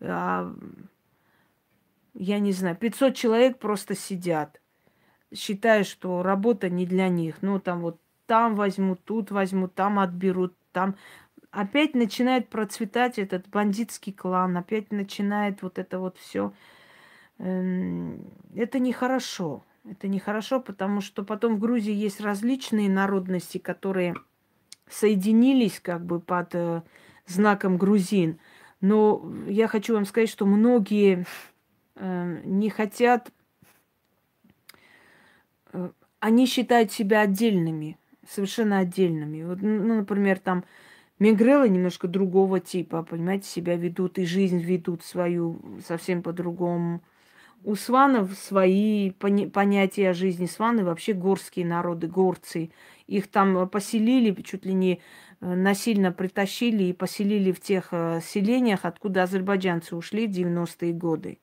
а 0.00 0.52
я 2.14 2.38
не 2.38 2.52
знаю, 2.52 2.76
500 2.76 3.14
человек 3.14 3.58
просто 3.58 3.94
сидят, 3.94 4.60
считая, 5.34 5.84
что 5.84 6.22
работа 6.22 6.68
не 6.68 6.86
для 6.86 7.08
них. 7.08 7.36
Ну, 7.42 7.60
там 7.60 7.80
вот 7.80 8.00
там 8.26 8.56
возьмут, 8.56 9.04
тут 9.04 9.30
возьмут, 9.30 9.74
там 9.74 9.98
отберут, 9.98 10.54
там 10.72 10.96
опять 11.50 11.94
начинает 11.94 12.48
процветать 12.48 13.18
этот 13.18 13.48
бандитский 13.48 14.12
клан, 14.12 14.56
опять 14.56 14.92
начинает 14.92 15.62
вот 15.62 15.78
это 15.78 15.98
вот 15.98 16.18
все. 16.18 16.46
Эм, 16.46 16.54
это 17.38 18.78
нехорошо. 18.78 19.64
Это 19.88 20.08
нехорошо, 20.08 20.60
потому 20.60 21.00
что 21.00 21.24
потом 21.24 21.56
в 21.56 21.58
Грузии 21.60 21.92
есть 21.92 22.20
различные 22.20 22.88
народности, 22.88 23.58
которые 23.58 24.14
соединились 24.88 25.80
как 25.80 26.04
бы 26.04 26.20
под 26.20 26.54
э, 26.54 26.82
знаком 27.26 27.76
грузин. 27.76 28.38
Но 28.80 29.32
я 29.46 29.68
хочу 29.68 29.94
вам 29.94 30.04
сказать, 30.04 30.28
что 30.28 30.44
многие 30.44 31.24
э, 31.94 32.40
не 32.44 32.68
хотят, 32.68 33.32
э, 35.72 35.90
они 36.18 36.46
считают 36.46 36.90
себя 36.90 37.20
отдельными, 37.20 37.98
совершенно 38.28 38.78
отдельными. 38.78 39.44
Вот, 39.44 39.58
ну, 39.62 39.96
например, 39.96 40.38
там 40.38 40.64
Мигрелы 41.18 41.68
немножко 41.68 42.08
другого 42.08 42.60
типа, 42.60 43.02
понимаете, 43.02 43.48
себя 43.48 43.76
ведут 43.76 44.18
и 44.18 44.26
жизнь 44.26 44.58
ведут 44.58 45.02
свою 45.02 45.60
совсем 45.86 46.22
по-другому. 46.22 47.02
У 47.64 47.74
сванов 47.74 48.32
свои 48.34 49.10
понятия 49.10 50.10
о 50.10 50.14
жизни. 50.14 50.46
Сваны 50.46 50.84
вообще 50.84 51.12
горские 51.12 51.66
народы, 51.66 52.06
горцы. 52.06 52.70
Их 53.06 53.28
там 53.28 53.68
поселили, 53.68 54.32
чуть 54.42 54.64
ли 54.64 54.72
не 54.72 55.00
э, 55.40 55.54
насильно 55.54 56.12
притащили 56.12 56.84
и 56.84 56.92
поселили 56.92 57.52
в 57.52 57.60
тех 57.60 57.88
э, 57.90 58.20
селениях, 58.22 58.84
откуда 58.84 59.24
азербайджанцы 59.24 59.96
ушли 59.96 60.26
в 60.26 60.30
90-е 60.30 60.92
годы. 60.92 61.38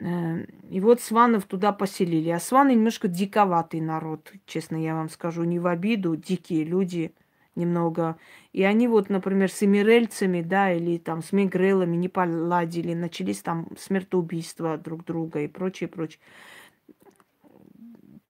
Э, 0.00 0.44
и 0.70 0.80
вот 0.80 1.00
сванов 1.00 1.44
туда 1.44 1.72
поселили. 1.72 2.30
А 2.30 2.38
сваны 2.38 2.74
немножко 2.74 3.08
диковатый 3.08 3.80
народ, 3.80 4.32
честно 4.46 4.76
я 4.76 4.94
вам 4.94 5.08
скажу, 5.08 5.44
не 5.44 5.58
в 5.58 5.66
обиду, 5.66 6.16
дикие 6.16 6.64
люди– 6.64 7.14
немного. 7.56 8.16
И 8.52 8.62
они 8.62 8.88
вот, 8.88 9.10
например, 9.10 9.50
с 9.50 9.62
эмирельцами, 9.62 10.42
да, 10.42 10.72
или 10.72 10.98
там 10.98 11.22
с 11.22 11.32
мигрелами 11.32 11.96
не 11.96 12.08
поладили, 12.08 12.94
начались 12.94 13.42
там 13.42 13.68
смертоубийства 13.78 14.76
друг 14.78 15.04
друга 15.04 15.40
и 15.40 15.48
прочее, 15.48 15.88
прочее. 15.88 16.20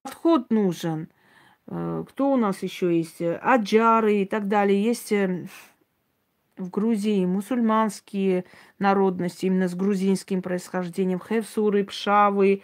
Подход 0.03 0.51
нужен. 0.51 1.09
Э, 1.67 2.05
кто 2.09 2.33
у 2.33 2.37
нас 2.37 2.63
еще 2.63 2.97
есть? 2.97 3.23
Аджары 3.23 4.23
и 4.23 4.25
так 4.27 4.49
далее. 4.49 4.83
Есть 4.83 5.13
э, 5.13 5.47
в 6.57 6.71
Грузии 6.71 7.25
мусульманские 7.25 8.45
народности, 8.79 9.47
именно 9.47 9.69
с 9.69 9.75
грузинским 9.75 10.43
происхождением. 10.43 11.21
Хевсуры, 11.21 11.85
Пшавы, 11.85 12.63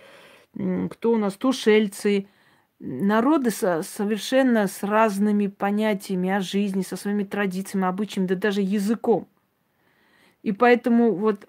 кто 0.91 1.13
у 1.13 1.17
нас? 1.17 1.35
Тушельцы– 1.35 2.27
народы 2.81 3.51
со, 3.51 3.83
совершенно 3.83 4.67
с 4.67 4.83
разными 4.83 5.47
понятиями 5.47 6.31
о 6.31 6.41
жизни, 6.41 6.83
со 6.83 6.97
своими 6.97 7.25
традициями, 7.25 7.87
обычаями, 7.87 8.27
да 8.27 8.35
даже 8.35 8.63
языком. 8.63 9.29
И 10.43 10.53
поэтому 10.53 11.15
вот 11.15 11.47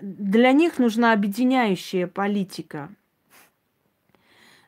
для 0.00 0.52
них 0.52 0.78
нужна 0.78 1.12
объединяющая 1.12 2.06
политика. 2.06 2.90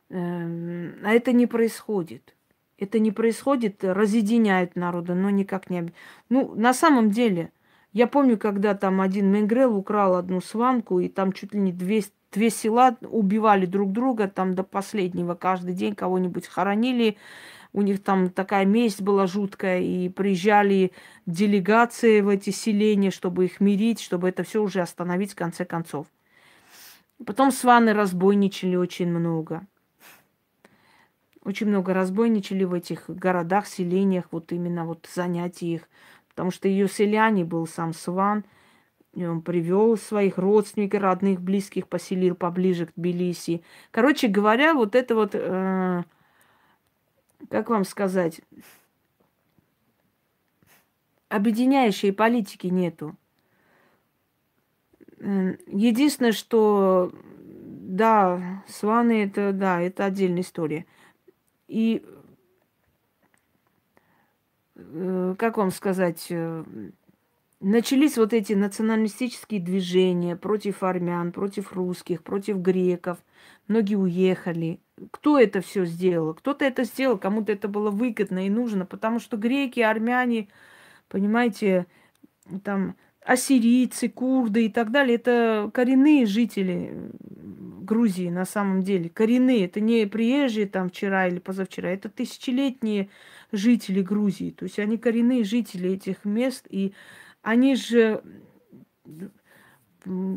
Эм, 0.08 0.94
а 1.04 1.12
это 1.12 1.32
не 1.32 1.46
происходит. 1.46 2.34
Это 2.78 2.98
не 2.98 3.10
происходит, 3.10 3.84
разъединяют 3.84 4.76
народы, 4.76 5.14
но 5.14 5.30
никак 5.30 5.68
не... 5.68 5.92
Ну, 6.28 6.54
на 6.54 6.72
самом 6.72 7.10
деле, 7.10 7.52
я 7.92 8.06
помню, 8.06 8.38
когда 8.38 8.74
там 8.74 9.00
один 9.00 9.30
Менгрел 9.30 9.76
украл 9.76 10.14
одну 10.14 10.40
сванку, 10.40 11.00
и 11.00 11.08
там 11.08 11.32
чуть 11.32 11.54
ли 11.54 11.60
не 11.60 11.72
200, 11.72 12.12
Две 12.30 12.50
села 12.50 12.96
убивали 13.00 13.64
друг 13.64 13.92
друга 13.92 14.28
там 14.28 14.54
до 14.54 14.62
последнего. 14.62 15.34
Каждый 15.34 15.74
день 15.74 15.94
кого-нибудь 15.94 16.46
хоронили. 16.46 17.16
У 17.72 17.80
них 17.80 18.02
там 18.02 18.28
такая 18.28 18.66
месть 18.66 19.00
была 19.00 19.26
жуткая. 19.26 19.80
И 19.80 20.08
приезжали 20.10 20.92
делегации 21.24 22.20
в 22.20 22.28
эти 22.28 22.50
селения, 22.50 23.10
чтобы 23.10 23.46
их 23.46 23.60
мирить, 23.60 24.00
чтобы 24.00 24.28
это 24.28 24.42
все 24.42 24.62
уже 24.62 24.82
остановить 24.82 25.32
в 25.32 25.36
конце 25.36 25.64
концов. 25.64 26.06
Потом 27.24 27.50
сваны 27.50 27.94
разбойничали 27.94 28.76
очень 28.76 29.08
много. 29.08 29.66
Очень 31.44 31.68
много 31.68 31.94
разбойничали 31.94 32.64
в 32.64 32.74
этих 32.74 33.08
городах, 33.08 33.66
селениях, 33.66 34.26
вот 34.32 34.52
именно 34.52 34.84
вот 34.84 35.08
занятий 35.12 35.74
их. 35.74 35.88
Потому 36.28 36.50
что 36.50 36.68
ее 36.68 36.88
селяне 36.88 37.44
был 37.46 37.66
сам 37.66 37.94
Сван– 37.94 38.44
он 39.26 39.42
привел 39.42 39.96
своих 39.96 40.38
родственников, 40.38 41.02
родных, 41.02 41.40
близких, 41.40 41.88
поселил 41.88 42.34
поближе 42.34 42.86
к 42.86 42.92
Тбилиси. 42.94 43.62
Короче 43.90 44.28
говоря, 44.28 44.74
вот 44.74 44.94
это 44.94 45.14
вот, 45.14 45.30
э, 45.34 46.02
как 47.50 47.70
вам 47.70 47.84
сказать, 47.84 48.40
объединяющей 51.28 52.12
политики 52.12 52.66
нету. 52.68 53.16
Э, 55.18 55.56
единственное, 55.66 56.32
что 56.32 57.12
да, 57.88 58.62
сваны 58.68 59.24
это, 59.24 59.52
да, 59.52 59.80
это 59.80 60.04
отдельная 60.04 60.42
история. 60.42 60.86
И 61.66 62.04
э, 64.76 65.34
как 65.38 65.56
вам 65.56 65.70
сказать, 65.70 66.26
э, 66.30 66.64
начались 67.60 68.16
вот 68.16 68.32
эти 68.32 68.52
националистические 68.52 69.60
движения 69.60 70.36
против 70.36 70.82
армян, 70.82 71.32
против 71.32 71.72
русских, 71.72 72.22
против 72.22 72.58
греков. 72.58 73.18
Многие 73.66 73.96
уехали. 73.96 74.80
Кто 75.10 75.38
это 75.38 75.60
все 75.60 75.84
сделал? 75.84 76.34
Кто-то 76.34 76.64
это 76.64 76.84
сделал, 76.84 77.18
кому-то 77.18 77.52
это 77.52 77.68
было 77.68 77.90
выгодно 77.90 78.46
и 78.46 78.50
нужно, 78.50 78.86
потому 78.86 79.18
что 79.18 79.36
греки, 79.36 79.80
армяне, 79.80 80.48
понимаете, 81.08 81.86
там 82.64 82.96
ассирийцы, 83.24 84.08
курды 84.08 84.66
и 84.66 84.68
так 84.70 84.90
далее, 84.90 85.16
это 85.16 85.70
коренные 85.74 86.24
жители 86.24 87.10
Грузии 87.20 88.28
на 88.28 88.44
самом 88.44 88.82
деле. 88.82 89.10
Коренные, 89.10 89.66
это 89.66 89.80
не 89.80 90.06
приезжие 90.06 90.66
там 90.66 90.88
вчера 90.88 91.28
или 91.28 91.38
позавчера, 91.38 91.90
это 91.90 92.08
тысячелетние 92.08 93.10
жители 93.52 94.02
Грузии. 94.02 94.50
То 94.50 94.64
есть 94.64 94.78
они 94.78 94.96
коренные 94.98 95.44
жители 95.44 95.92
этих 95.92 96.24
мест, 96.24 96.66
и 96.70 96.94
они 97.48 97.76
же 97.76 98.22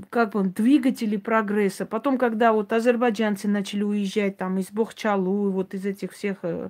как 0.10 0.32
бы 0.32 0.44
двигатели 0.44 1.18
прогресса. 1.18 1.86
Потом, 1.86 2.18
когда 2.18 2.54
вот 2.54 2.72
азербайджанцы 2.72 3.50
начали 3.50 3.84
уезжать 3.84 4.38
там 4.38 4.58
из 4.58 4.72
Бохчалу, 4.72 5.52
вот 5.52 5.74
из 5.74 5.86
этих 5.86 6.14
всех 6.14 6.38
э, 6.44 6.70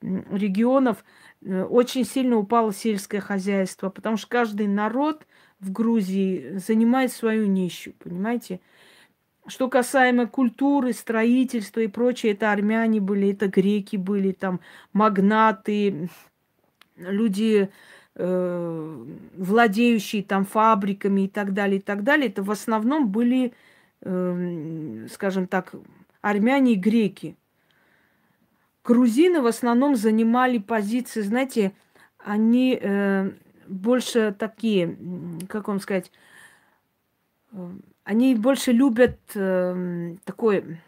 регионов, 0.00 1.04
э, 1.42 1.62
очень 1.64 2.04
сильно 2.04 2.36
упало 2.36 2.72
сельское 2.72 3.20
хозяйство, 3.20 3.90
потому 3.90 4.16
что 4.16 4.28
каждый 4.28 4.68
народ 4.68 5.26
в 5.60 5.70
Грузии 5.70 6.56
занимает 6.56 7.12
свою 7.12 7.46
нищу, 7.46 7.92
понимаете? 7.98 8.60
Что 9.46 9.68
касаемо 9.68 10.26
культуры, 10.26 10.94
строительства 10.94 11.80
и 11.80 11.88
прочее, 11.88 12.32
это 12.32 12.50
армяне 12.50 13.00
были, 13.02 13.32
это 13.32 13.48
греки 13.48 13.96
были, 13.96 14.32
там 14.32 14.60
магнаты, 14.94 16.08
люди 16.96 17.70
э, 18.16 19.04
владеющие 19.36 20.22
там 20.22 20.44
фабриками 20.44 21.22
и 21.22 21.28
так 21.28 21.52
далее, 21.52 21.78
и 21.78 21.82
так 21.82 22.02
далее, 22.02 22.28
это 22.28 22.42
в 22.42 22.50
основном 22.50 23.08
были, 23.08 23.52
э, 24.02 25.06
скажем 25.10 25.46
так, 25.46 25.74
армяне 26.20 26.72
и 26.72 26.76
греки. 26.76 27.36
Грузины 28.84 29.40
в 29.40 29.46
основном 29.46 29.96
занимали 29.96 30.58
позиции, 30.58 31.22
знаете, 31.22 31.72
они 32.18 32.78
э, 32.80 33.30
больше 33.66 34.34
такие, 34.38 34.96
как 35.48 35.68
вам 35.68 35.80
сказать, 35.80 36.12
э, 37.52 37.70
они 38.04 38.34
больше 38.34 38.72
любят 38.72 39.18
э, 39.34 40.16
такое 40.24 40.80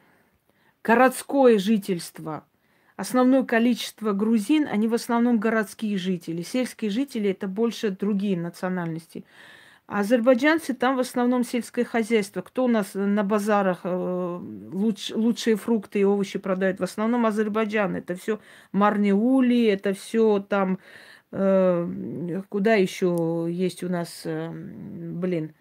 городское 0.83 1.59
жительство– 1.59 2.45
основное 2.97 3.44
количество 3.44 4.12
грузин, 4.12 4.66
они 4.70 4.88
в 4.88 4.94
основном 4.94 5.38
городские 5.38 5.97
жители. 5.99 6.42
Сельские 6.42 6.90
жители 6.90 7.30
это 7.30 7.47
больше 7.47 7.90
другие 7.90 8.38
национальности. 8.38 9.24
А 9.86 10.01
азербайджанцы 10.01 10.74
там 10.74 10.97
в 10.97 11.01
основном 11.01 11.44
сельское 11.44 11.84
хозяйство. 11.84 12.42
Кто 12.42 12.64
у 12.64 12.68
нас 12.68 12.94
на 12.94 13.22
базарах 13.22 13.80
э, 13.84 14.40
луч, 14.72 15.12
лучшие 15.14 15.55
фрукты 15.55 16.01
и 16.01 16.05
овощи 16.05 16.40
продает? 16.40 16.80
В 16.80 16.82
основном 16.82 17.24
Азербайджан. 17.24 17.94
Это 17.94 18.16
все 18.16 18.40
Марнеули, 18.72 19.66
это 19.66 19.94
все 19.94 20.40
там 20.40 20.80
э, 21.30 22.42
куда 22.49 22.74
еще 22.74 23.47
есть 23.49 23.84
у 23.84 23.88
нас, 23.88 24.22
э, 24.24 24.51
блин, 24.51 25.55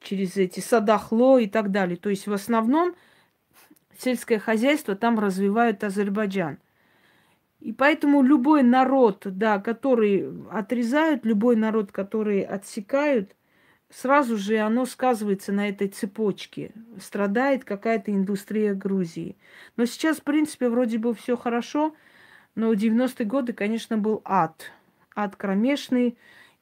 через 0.00 0.36
эти 0.36 0.60
Садахло 0.60 1.38
и 1.38 1.46
так 1.46 1.70
далее. 1.70 1.96
То 1.96 2.10
есть 2.10 2.26
в 2.26 2.34
основном 2.34 2.94
сельское 4.00 4.38
хозяйство 4.38 4.94
там 4.94 5.18
развивают 5.18 5.84
Азербайджан. 5.84 6.58
И 7.60 7.72
поэтому 7.72 8.22
любой 8.22 8.62
народ, 8.62 9.22
да, 9.24 9.58
который 9.58 10.28
отрезают, 10.50 11.24
любой 11.24 11.56
народ, 11.56 11.90
который 11.90 12.42
отсекают, 12.42 13.34
сразу 13.90 14.36
же 14.36 14.58
оно 14.58 14.84
сказывается 14.84 15.52
на 15.52 15.68
этой 15.68 15.88
цепочке. 15.88 16.72
Страдает 17.00 17.64
какая-то 17.64 18.12
индустрия 18.12 18.74
Грузии. 18.74 19.36
Но 19.76 19.86
сейчас, 19.86 20.18
в 20.18 20.22
принципе, 20.22 20.68
вроде 20.68 20.98
бы 20.98 21.14
все 21.14 21.36
хорошо, 21.36 21.94
но 22.54 22.70
в 22.70 22.74
90-е 22.74 23.26
годы, 23.26 23.52
конечно, 23.52 23.98
был 23.98 24.22
ад. 24.24 24.70
Ад 25.14 25.36
кромешный, 25.36 26.16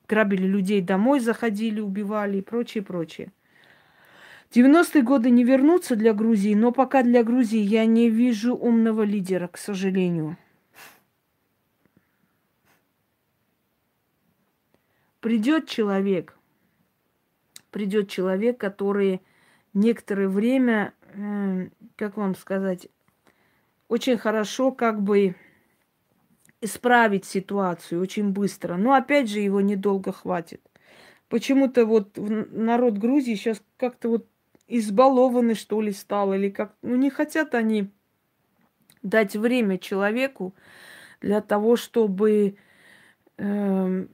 грабили 0.08 0.46
людей 0.46 0.80
домой, 0.80 1.20
заходили, 1.20 1.80
убивали 1.80 2.38
и 2.38 2.42
прочее, 2.42 2.84
прочее. 2.84 3.32
90-е 4.54 5.02
годы 5.02 5.30
не 5.30 5.42
вернутся 5.42 5.96
для 5.96 6.14
Грузии, 6.14 6.54
но 6.54 6.70
пока 6.70 7.02
для 7.02 7.24
Грузии 7.24 7.58
я 7.58 7.86
не 7.86 8.08
вижу 8.08 8.54
умного 8.54 9.02
лидера, 9.02 9.48
к 9.48 9.58
сожалению. 9.58 10.36
Придет 15.20 15.68
человек, 15.68 16.38
придет 17.70 18.08
человек, 18.08 18.58
который 18.58 19.22
некоторое 19.72 20.28
время, 20.28 20.92
как 21.96 22.16
вам 22.16 22.36
сказать, 22.36 22.88
очень 23.88 24.18
хорошо 24.18 24.70
как 24.70 25.02
бы 25.02 25.34
исправить 26.60 27.24
ситуацию 27.24 28.00
очень 28.00 28.30
быстро. 28.30 28.76
Но 28.76 28.92
опять 28.92 29.28
же 29.28 29.40
его 29.40 29.60
недолго 29.60 30.12
хватит. 30.12 30.60
Почему-то 31.28 31.86
вот 31.86 32.16
народ 32.16 32.98
Грузии 32.98 33.34
сейчас 33.34 33.62
как-то 33.78 34.10
вот 34.10 34.28
избалованный, 34.78 35.54
что 35.54 35.80
ли, 35.80 35.92
стал, 35.92 36.34
или 36.34 36.50
как... 36.50 36.74
Ну, 36.82 36.96
не 36.96 37.10
хотят 37.10 37.54
они 37.54 37.90
дать 39.02 39.36
время 39.36 39.78
человеку 39.78 40.54
для 41.20 41.40
того, 41.40 41.76
чтобы... 41.76 42.56
Э, 43.36 44.06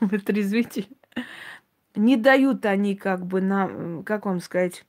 вытрезвитель. 0.00 0.88
Не 1.94 2.16
дают 2.16 2.64
они 2.64 2.96
как 2.96 3.26
бы 3.26 3.40
на, 3.40 4.02
как 4.04 4.26
вам 4.26 4.40
сказать, 4.40 4.84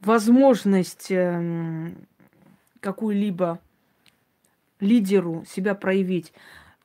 возможность 0.00 1.10
э, 1.10 1.92
какую-либо 2.80 3.60
лидеру 4.80 5.44
себя 5.46 5.74
проявить. 5.74 6.32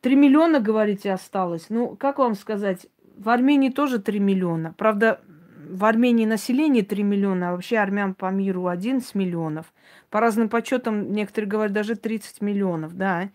Три 0.02 0.16
миллиона, 0.16 0.60
говорите, 0.60 1.12
осталось. 1.12 1.68
Ну, 1.70 1.96
как 1.96 2.18
вам 2.18 2.36
сказать, 2.36 2.88
в 3.22 3.30
Армении 3.30 3.70
тоже 3.70 4.00
3 4.00 4.20
миллиона. 4.20 4.74
Правда, 4.78 5.22
в 5.70 5.86
Армении 5.86 6.26
население 6.26 6.84
3 6.84 7.04
миллиона, 7.04 7.50
а 7.50 7.52
вообще 7.52 7.78
армян 7.78 8.16
по 8.16 8.32
миру 8.32 8.68
11 8.68 9.14
миллионов. 9.14 9.72
По 10.10 10.20
разным 10.20 10.50
подсчетам, 10.50 11.12
некоторые 11.12 11.48
говорят, 11.48 11.74
даже 11.74 11.96
30 11.96 12.42
миллионов, 12.42 12.98
да. 12.98 13.30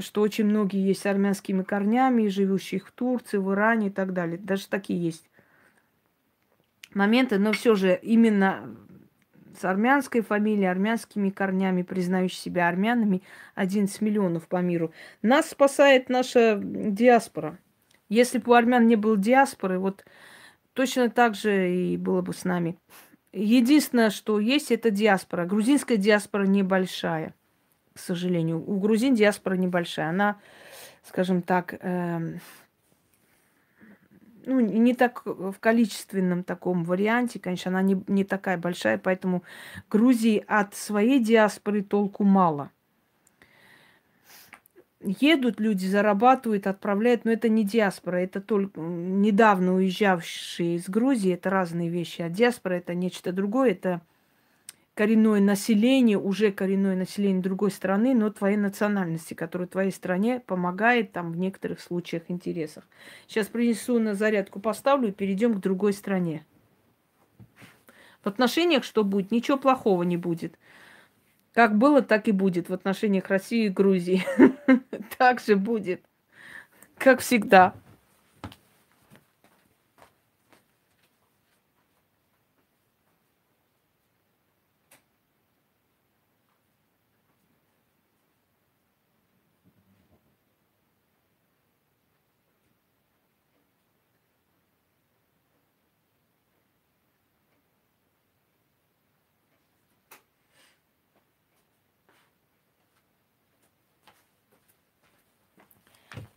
Что 0.00 0.22
очень 0.22 0.46
многие 0.46 0.84
есть 0.84 1.02
с 1.02 1.06
армянскими 1.06 1.62
корнями, 1.62 2.26
живущих 2.26 2.88
в 2.88 2.92
Турции, 2.92 3.36
в 3.36 3.52
Иране 3.52 3.86
и 3.86 3.90
так 3.90 4.12
далее. 4.12 4.36
Даже 4.36 4.66
такие 4.68 5.00
есть 5.00 5.30
моменты, 6.92 7.38
но 7.38 7.52
все 7.52 7.76
же 7.76 7.96
именно 8.02 8.76
с 9.56 9.64
армянской 9.64 10.22
фамилией, 10.22 10.66
армянскими 10.66 11.30
корнями, 11.30 11.82
признающими 11.82 12.40
себя 12.40 12.68
армянами, 12.68 13.22
11 13.54 14.00
миллионов 14.00 14.48
по 14.48 14.56
миру. 14.56 14.92
Нас 15.22 15.50
спасает 15.50 16.08
наша 16.08 16.60
диаспора– 16.60 17.58
если 18.08 18.38
бы 18.38 18.52
у 18.52 18.54
армян 18.54 18.86
не 18.86 18.96
было 18.96 19.16
диаспоры, 19.16 19.78
вот 19.78 20.04
точно 20.72 21.10
так 21.10 21.34
же 21.34 21.74
и 21.74 21.96
было 21.96 22.22
бы 22.22 22.32
с 22.32 22.44
нами. 22.44 22.78
Единственное, 23.32 24.10
что 24.10 24.40
есть, 24.40 24.70
это 24.70 24.90
диаспора. 24.90 25.44
Грузинская 25.44 25.98
диаспора 25.98 26.46
небольшая, 26.46 27.34
к 27.94 27.98
сожалению. 27.98 28.64
У 28.66 28.78
грузин 28.78 29.14
диаспора 29.14 29.54
небольшая. 29.54 30.08
Она, 30.08 30.38
скажем 31.02 31.42
так, 31.42 31.74
э, 31.80 32.38
ну, 34.46 34.60
не 34.60 34.94
так 34.94 35.26
в 35.26 35.54
количественном 35.60 36.42
таком 36.42 36.84
варианте, 36.84 37.38
конечно, 37.38 37.70
она 37.70 37.82
не, 37.82 38.02
не 38.06 38.24
такая 38.24 38.56
большая, 38.56 38.96
поэтому 38.96 39.42
Грузии 39.90 40.42
от 40.46 40.74
своей 40.74 41.22
диаспоры 41.22 41.82
толку 41.82 42.24
мало– 42.24 42.70
едут 45.00 45.60
люди, 45.60 45.86
зарабатывают, 45.86 46.66
отправляют, 46.66 47.24
но 47.24 47.32
это 47.32 47.48
не 47.48 47.64
диаспора, 47.64 48.16
это 48.16 48.40
только 48.40 48.80
недавно 48.80 49.74
уезжавшие 49.74 50.76
из 50.76 50.88
Грузии, 50.88 51.32
это 51.32 51.50
разные 51.50 51.88
вещи. 51.88 52.22
А 52.22 52.28
диаспора 52.28 52.74
это 52.74 52.94
нечто 52.94 53.32
другое, 53.32 53.70
это 53.70 54.02
коренное 54.94 55.40
население, 55.40 56.18
уже 56.18 56.50
коренное 56.50 56.96
население 56.96 57.40
другой 57.40 57.70
страны, 57.70 58.14
но 58.14 58.30
твоей 58.30 58.56
национальности, 58.56 59.34
которая 59.34 59.68
твоей 59.68 59.92
стране 59.92 60.40
помогает 60.44 61.12
там 61.12 61.30
в 61.30 61.36
некоторых 61.36 61.80
случаях, 61.80 62.24
интересах. 62.28 62.84
Сейчас 63.28 63.46
принесу 63.46 64.00
на 64.00 64.14
зарядку, 64.14 64.58
поставлю 64.58 65.10
и 65.10 65.12
перейдем 65.12 65.54
к 65.54 65.60
другой 65.60 65.92
стране. 65.92 66.44
В 68.22 68.26
отношениях 68.26 68.82
что 68.82 69.04
будет? 69.04 69.30
Ничего 69.30 69.56
плохого 69.56 70.02
не 70.02 70.16
будет. 70.16 70.58
Как 71.58 71.76
было, 71.76 72.02
так 72.02 72.28
и 72.28 72.30
будет 72.30 72.68
в 72.68 72.72
отношениях 72.72 73.26
России 73.26 73.66
и 73.66 73.68
Грузии. 73.68 74.24
Так 75.18 75.40
же 75.40 75.56
будет, 75.56 76.04
как 76.96 77.18
всегда. 77.18 77.74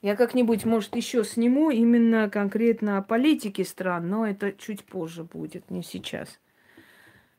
Я 0.02 0.16
как-нибудь, 0.16 0.66
может, 0.66 0.96
еще 0.96 1.24
сниму 1.24 1.70
именно 1.70 2.28
конкретно 2.28 2.98
о 2.98 3.04
политике 3.04 3.64
стран, 3.64 4.10
но 4.10 4.26
это 4.26 4.52
чуть 4.52 4.84
позже 4.84 5.24
будет, 5.24 5.70
не 5.70 5.84
сейчас. 5.84 6.40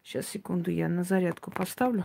Сейчас, 0.04 0.28
секунду, 0.28 0.70
я 0.70 0.88
на 0.88 1.02
зарядку 1.02 1.50
поставлю. 1.50 2.04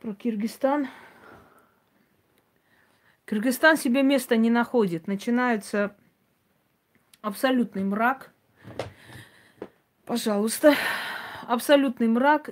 Про 0.00 0.14
Киргизстан. 0.14 0.88
Кыргызстан 3.24 3.76
себе 3.76 4.02
места 4.02 4.36
не 4.36 4.48
находит. 4.48 5.06
Начинается 5.06 5.96
абсолютный 7.20 7.84
мрак. 7.84 8.32
Пожалуйста. 10.06 10.74
Абсолютный 11.46 12.08
мрак 12.08 12.50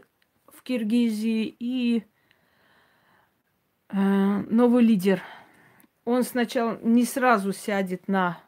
Киргизии 0.66 1.54
и 1.60 2.02
э, 3.88 3.96
новый 4.50 4.82
лидер. 4.82 5.22
Он 6.04 6.24
сначала 6.24 6.78
не 6.82 7.04
сразу 7.04 7.52
сядет 7.52 8.08
на 8.08 8.40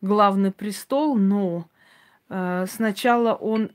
главный 0.00 0.52
престол, 0.52 1.16
но 1.16 1.68
э, 2.30 2.64
сначала 2.66 3.34
он 3.34 3.72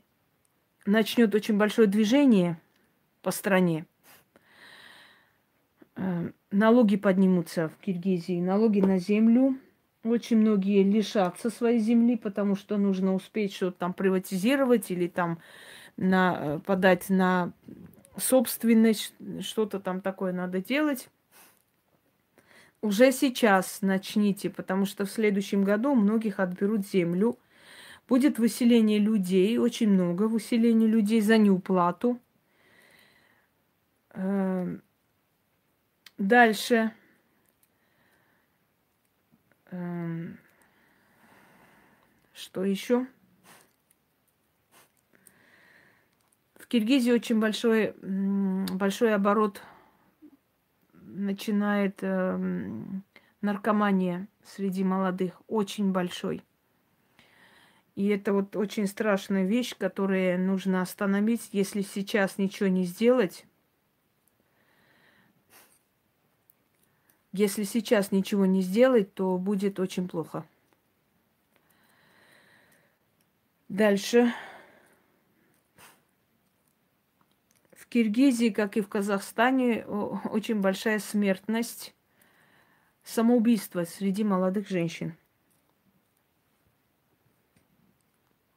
начнет 0.84 1.32
очень 1.34 1.56
большое 1.56 1.86
движение 1.86 2.60
по 3.22 3.30
стране. 3.30 3.86
Э, 5.94 6.30
налоги 6.50 6.96
поднимутся 6.96 7.68
в 7.68 7.76
Киргизии, 7.76 8.40
налоги 8.40 8.80
на 8.80 8.98
землю. 8.98 9.56
Очень 10.02 10.38
многие 10.38 10.82
лишатся 10.82 11.50
своей 11.50 11.78
земли, 11.78 12.16
потому 12.16 12.56
что 12.56 12.78
нужно 12.78 13.14
успеть 13.14 13.54
что-то 13.54 13.78
там 13.78 13.94
приватизировать 13.94 14.90
или 14.90 15.06
там 15.06 15.38
на, 15.96 16.38
э, 16.38 16.58
подать 16.60 17.08
на 17.08 17.52
собственность, 18.16 19.14
что-то 19.40 19.80
там 19.80 20.00
такое 20.00 20.32
надо 20.32 20.60
делать. 20.60 21.08
Уже 22.82 23.10
сейчас 23.10 23.82
начните, 23.82 24.50
потому 24.50 24.84
что 24.84 25.06
в 25.06 25.10
следующем 25.10 25.64
году 25.64 25.94
многих 25.94 26.38
отберут 26.40 26.86
землю. 26.86 27.38
Будет 28.08 28.38
выселение 28.38 29.00
людей, 29.00 29.58
очень 29.58 29.90
много 29.90 30.28
выселения 30.28 30.86
людей 30.86 31.20
за 31.20 31.38
неуплату. 31.38 32.20
Эм, 34.10 34.82
дальше. 36.16 36.92
Эм, 39.72 40.38
что 42.32 42.64
еще? 42.64 43.06
В 46.66 46.68
Киргизии 46.68 47.12
очень 47.12 47.38
большой, 47.38 47.94
большой 48.02 49.14
оборот 49.14 49.62
начинает 50.92 52.00
э, 52.02 52.72
наркомания 53.40 54.26
среди 54.42 54.82
молодых, 54.82 55.40
очень 55.46 55.92
большой. 55.92 56.42
И 57.94 58.08
это 58.08 58.32
вот 58.32 58.56
очень 58.56 58.88
страшная 58.88 59.44
вещь, 59.44 59.76
которую 59.78 60.40
нужно 60.40 60.82
остановить. 60.82 61.50
Если 61.52 61.82
сейчас 61.82 62.36
ничего 62.36 62.68
не 62.68 62.82
сделать, 62.82 63.46
если 67.32 67.62
сейчас 67.62 68.10
ничего 68.10 68.44
не 68.44 68.60
сделать, 68.60 69.14
то 69.14 69.38
будет 69.38 69.78
очень 69.78 70.08
плохо. 70.08 70.44
Дальше. 73.68 74.34
Киргизии, 77.96 78.50
как 78.50 78.76
и 78.76 78.82
в 78.82 78.90
Казахстане, 78.90 79.86
очень 79.86 80.60
большая 80.60 80.98
смертность 80.98 81.94
самоубийства 83.02 83.84
среди 83.84 84.22
молодых 84.22 84.68
женщин. 84.68 85.16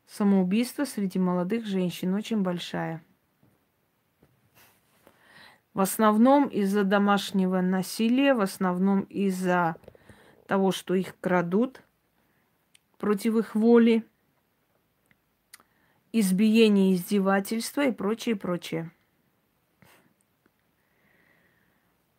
Самоубийство 0.06 0.84
среди 0.84 1.20
молодых 1.20 1.66
женщин 1.66 2.14
очень 2.16 2.42
большая. 2.42 3.02
В 5.74 5.80
основном 5.80 6.50
из-за 6.50 6.84
домашнего 6.84 7.62
насилия, 7.62 8.34
в 8.34 8.42
основном 8.42 9.04
из-за 9.04 9.78
того, 10.48 10.74
что 10.74 10.96
их 10.96 11.18
крадут 11.22 11.82
против 12.98 13.38
их 13.38 13.56
воли, 13.56 14.06
избиение, 16.12 16.94
издевательства 16.94 17.86
и 17.86 17.94
прочее, 17.94 18.36
прочее. 18.36 18.92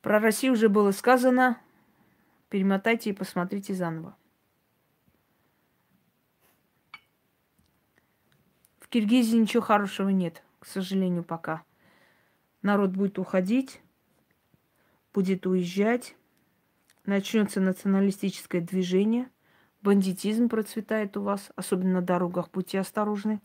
Про 0.03 0.18
Россию 0.18 0.55
уже 0.55 0.68
было 0.68 0.92
сказано. 0.92 1.61
Перемотайте 2.48 3.11
и 3.11 3.14
посмотрите 3.14 3.74
заново. 3.74 4.16
В 8.78 8.88
Киргизии 8.88 9.36
ничего 9.36 9.62
хорошего 9.62 10.09
нет, 10.09 10.42
к 10.59 10.66
сожалению, 10.66 11.22
пока. 11.22 11.62
Народ 12.62 12.90
будет 12.90 13.18
уходить, 13.18 13.80
будет 15.14 15.46
уезжать, 15.46 16.16
начнется 17.07 17.61
националистическое 17.61 18.61
движение, 18.61 19.30
бандитизм 19.82 20.48
процветает 20.48 21.16
у 21.16 21.22
вас, 21.22 21.51
особенно 21.57 21.94
на 21.94 22.03
дорогах, 22.03 22.51
будьте 22.51 22.80
осторожны. 22.80 23.40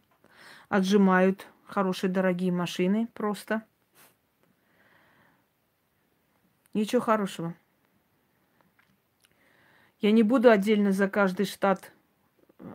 Отжимают 0.68 1.48
хорошие 1.66 2.10
дорогие 2.10 2.52
машины 2.52 3.08
просто. 3.14 3.64
Ничего 6.76 7.02
хорошего. 7.02 7.56
Я 10.02 10.12
не 10.12 10.24
буду 10.24 10.52
отдельно 10.52 10.92
за 10.92 11.08
каждый 11.08 11.46
штат 11.46 11.94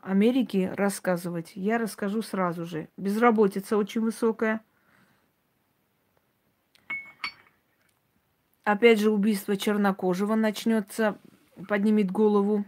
Америки 0.01 0.73
рассказывать. 0.75 1.53
Я 1.55 1.77
расскажу 1.77 2.23
сразу 2.23 2.65
же. 2.65 2.89
Безработица 2.97 3.77
очень 3.77 4.01
высокая. 4.01 4.65
Опять 8.65 9.01
же, 9.01 9.11
убийство 9.11 9.55
чернокожего 9.55 10.35
начнется, 10.35 11.19
поднимет 11.69 12.11
голову. 12.11 12.65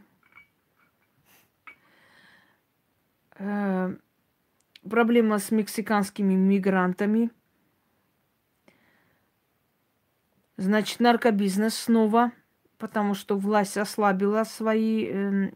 Э, 3.38 3.96
проблема 4.86 5.38
с 5.38 5.50
мексиканскими 5.50 6.34
мигрантами. 6.34 7.30
Значит, 10.62 11.00
наркобизнес 11.00 11.74
снова, 11.74 12.30
потому 12.78 13.14
что 13.14 13.36
власть 13.36 13.76
ослабила 13.76 14.44
свои, 14.44 15.06
э, 15.06 15.52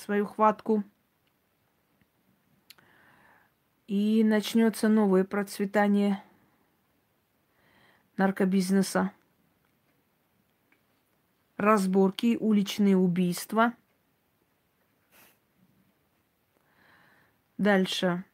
свою 0.00 0.26
хватку. 0.26 0.82
И 3.86 4.24
начнется 4.24 4.88
новое 4.88 5.22
процветание 5.22 6.20
наркобизнеса 8.16 9.12
разборки, 11.56 12.36
уличные 12.40 12.96
убийства. 12.96 13.74
Дальше. 17.58 18.24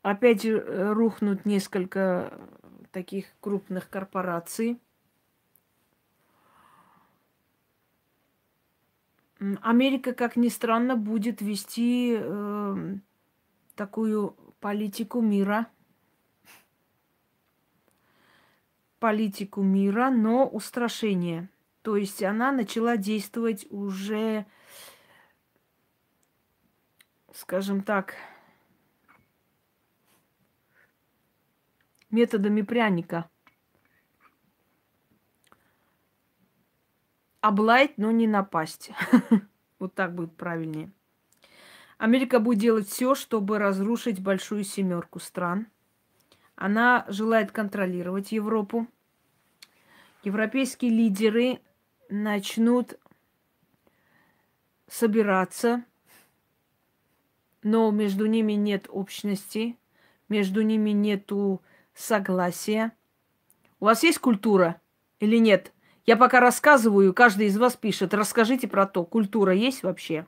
Опять 0.00 0.46
э, 0.46 0.92
рухнут 0.94 1.44
несколько 1.44 2.32
таких 2.98 3.26
крупных 3.40 3.88
корпораций. 3.88 4.80
Америка, 9.62 10.12
как 10.12 10.34
ни 10.34 10.48
странно, 10.48 10.96
будет 10.96 11.40
вести 11.40 12.16
э, 12.18 12.96
такую 13.76 14.34
политику 14.60 15.20
мира– 15.20 15.68
политику 18.98 19.62
мира, 19.62 20.10
но 20.10 20.48
устрашение. 20.48 21.48
То 21.82 21.96
есть 21.96 22.20
она 22.22 22.50
начала 22.50 22.96
действовать 22.96 23.64
уже, 23.70 24.44
скажем 27.32 27.82
так, 27.82 28.16
методами 32.10 32.62
пряника. 32.62 33.28
Облаять, 37.40 37.98
но 37.98 38.10
не 38.10 38.26
напасть. 38.26 38.90
Вот 39.78 39.94
так 39.94 40.12
будет 40.12 40.36
правильнее. 40.36 40.90
Америка 41.98 42.40
будет 42.40 42.58
делать 42.58 42.88
все, 42.88 43.14
чтобы 43.14 43.60
разрушить 43.60 44.20
большую 44.20 44.64
семерку 44.64 45.20
стран– 45.20 45.68
она 46.58 47.04
желает 47.06 47.52
контролировать 47.52 48.32
Европу. 48.32 48.88
Европейские 50.24 50.90
лидеры 50.90 51.60
начнут 52.08 52.98
собираться, 54.88 55.84
но 57.62 57.92
между 57.92 58.26
ними 58.26 58.54
нет 58.54 58.86
общности, 58.90 59.78
между 60.28 60.62
ними 60.62 60.90
нету 60.90 61.62
согласия. 61.98 62.92
У 63.80 63.86
вас 63.86 64.02
есть 64.02 64.18
культура 64.18 64.80
или 65.20 65.36
нет? 65.38 65.72
Я 66.06 66.16
пока 66.16 66.40
рассказываю, 66.40 67.12
каждый 67.12 67.48
из 67.48 67.58
вас 67.58 67.76
пишет, 67.76 68.14
расскажите 68.14 68.66
про 68.66 68.86
то, 68.86 69.04
культура 69.04 69.52
есть 69.52 69.82
вообще? 69.82 70.26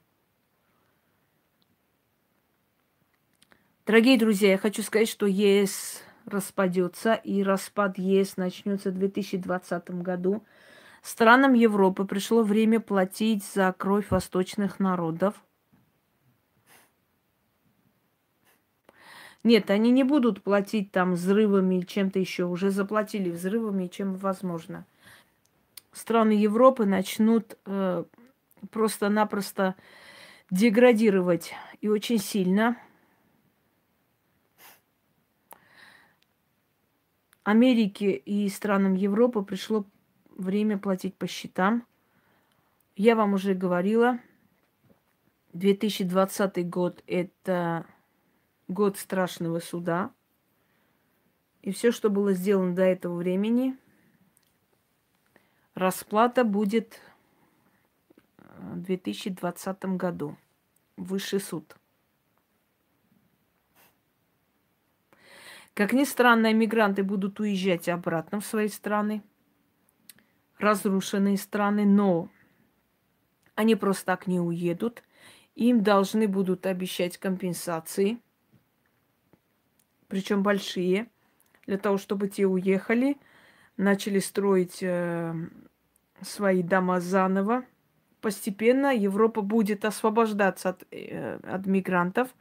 Дорогие 3.87 4.19
друзья, 4.19 4.51
я 4.51 4.59
хочу 4.59 4.83
сказать, 4.83 5.09
что 5.09 5.27
ЕС 5.27 6.03
распадется, 6.27 7.15
и 7.15 7.43
распад 7.43 7.99
ЕС 7.99 8.37
начнется 8.37 8.91
в 8.91 8.95
2020 8.95 9.91
году. 10.03 10.45
Странам 11.03 11.55
Европы 11.55 12.05
пришло 12.05 12.43
время 12.43 12.79
платить 12.81 13.43
за 13.43 13.73
кровь 13.77 14.11
восточных 14.11 14.81
народов. 14.81 15.35
Нет, 19.43 19.71
они 19.71 19.91
не 19.91 20.05
будут 20.05 20.43
платить 20.43 20.93
там 20.93 21.15
взрывами 21.15 21.77
или 21.77 21.87
чем-то 21.87 22.19
еще. 22.19 22.45
Уже 22.45 22.71
заплатили 22.71 23.31
взрывами, 23.31 23.87
чем 23.87 24.15
возможно. 24.15 24.85
Страны 25.93 26.33
Европы 26.33 26.85
начнут 26.85 27.57
э, 27.67 28.05
просто-напросто 28.71 29.75
деградировать 30.51 31.55
и 31.81 31.89
очень 31.89 32.19
сильно– 32.19 32.77
Америке 37.51 38.13
и 38.13 38.49
странам 38.49 38.95
Европы 38.95 39.43
пришло 39.43 39.85
время 40.37 40.79
платить 40.79 41.17
по 41.17 41.27
счетам. 41.27 41.85
Я 42.97 43.17
вам 43.17 43.35
уже 43.35 43.55
говорила, 43.55 44.19
2020 45.55 46.69
год– 46.69 47.03
это 47.07 47.87
год 48.71 48.99
страшного 48.99 49.59
суда. 49.59 50.13
И 51.63 51.73
все, 51.73 51.93
что 51.93 52.09
было 52.09 52.33
сделано 52.33 52.75
до 52.75 52.83
этого 52.83 53.17
времени, 53.17 53.77
расплата 55.75 56.45
будет 56.45 57.01
в 58.39 58.81
2020 58.81 59.85
году. 59.97 60.37
Высший 60.97 61.41
суд. 61.41 61.77
Как 65.75 65.93
ни 65.93 66.05
странно, 66.05 66.53
иммигранты 66.53 67.03
будут 67.03 67.41
уезжать 67.41 67.89
обратно 67.89 68.41
в 68.41 68.47
свои 68.47 68.69
страны, 68.69 69.23
разрушенные 70.59 71.39
страны, 71.39 71.87
но 71.87 72.29
они 73.55 73.77
просто 73.77 74.07
так 74.07 74.27
не 74.27 74.41
уедут. 74.41 75.03
Им 75.55 75.83
должны 75.83 76.29
будут 76.29 76.67
обещать 76.67 77.19
компенсации, 77.19 78.21
причем 80.11 80.43
большие, 80.43 81.07
для 81.67 81.79
того, 81.79 81.97
чтобы 81.97 82.29
те 82.29 82.47
уехали, 82.47 83.17
начали 83.79 84.19
строить 84.19 84.83
э, 84.83 85.35
свои 86.21 86.63
дома 86.63 87.01
заново. 87.01 87.65
Постепенно 88.21 88.95
Европа 88.95 89.41
будет 89.41 89.87
освобождаться 89.87 90.69
от, 90.71 90.85
э, 90.91 91.39
от 91.43 91.65
мигрантов– 91.65 92.29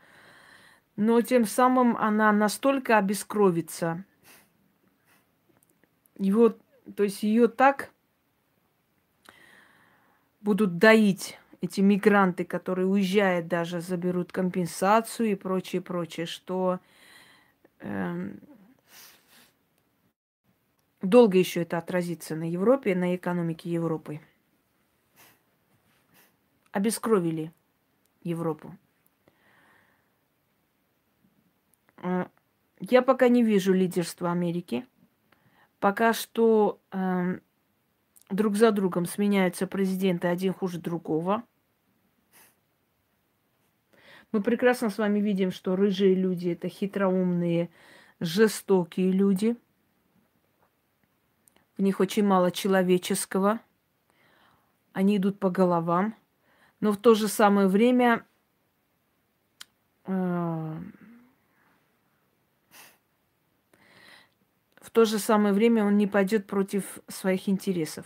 но 1.00 1.22
тем 1.22 1.46
самым 1.46 1.96
она 1.96 2.34
настолько 2.34 2.98
обескровится. 2.98 4.04
Его 6.18 6.58
То 6.94 7.04
есть 7.04 7.24
ее 7.24 7.48
так 7.48 7.92
будут 10.42 10.78
доить 10.78 11.40
эти 11.62 11.80
мигранты, 11.80 12.44
которые 12.44 12.86
уезжают, 12.86 13.48
даже 13.48 13.80
заберут 13.80 14.34
компенсацию 14.34 15.32
и 15.32 15.36
прочее, 15.36 15.82
прочее, 15.82 16.26
что 16.26 16.80
э, 16.82 16.99
долго 21.02 21.38
еще 21.38 21.62
это 21.62 21.78
отразится 21.78 22.36
на 22.36 22.50
Европе, 22.50 22.96
на 22.96 23.16
экономике 23.16 23.72
Европы. 23.72 24.20
Обескровили 26.72 27.52
Европу. 28.24 28.78
Э, 31.98 32.28
я 32.80 33.02
пока 33.02 33.28
не 33.28 33.44
вижу 33.44 33.74
лидерства 33.74 34.32
Америки. 34.32 34.86
Пока 35.80 36.14
что 36.14 36.80
э, 36.92 37.40
друг 38.30 38.56
за 38.56 38.72
другом 38.72 39.06
сменяются 39.06 39.68
президенты 39.68 40.28
один 40.28 40.54
хуже 40.54 40.80
другого. 40.80 41.44
Мы 44.32 44.42
прекрасно 44.44 44.92
с 44.92 44.98
вами 45.00 45.20
видим, 45.20 45.52
что 45.52 45.76
рыжие 45.76 46.14
люди 46.14 46.50
это 46.50 46.70
хитроумные, 46.70 47.70
жестокие 48.20 49.12
люди. 49.12 49.56
В 51.78 51.82
них 51.82 52.00
очень 52.00 52.24
мало 52.26 52.52
человеческого. 52.52 53.60
Они 54.94 55.18
идут 55.18 55.40
по 55.40 55.50
головам. 55.50 56.16
Но 56.80 56.92
в 56.92 56.98
то 56.98 57.16
же 57.16 57.28
самое 57.28 57.68
время 57.68 58.24
э, 60.06 60.78
в 64.80 64.92
то 64.92 65.06
же 65.06 65.18
самое 65.18 65.54
время 65.54 65.84
он 65.86 65.98
не 65.98 66.06
пойдет 66.06 66.46
против 66.46 67.00
своих 67.08 67.50
интересов. 67.50 68.06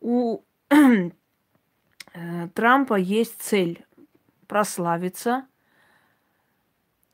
У 0.00 0.42
э, 0.70 2.48
Трампа 2.54 2.94
есть 2.94 3.40
цель 3.40 3.86
прославиться, 4.52 5.46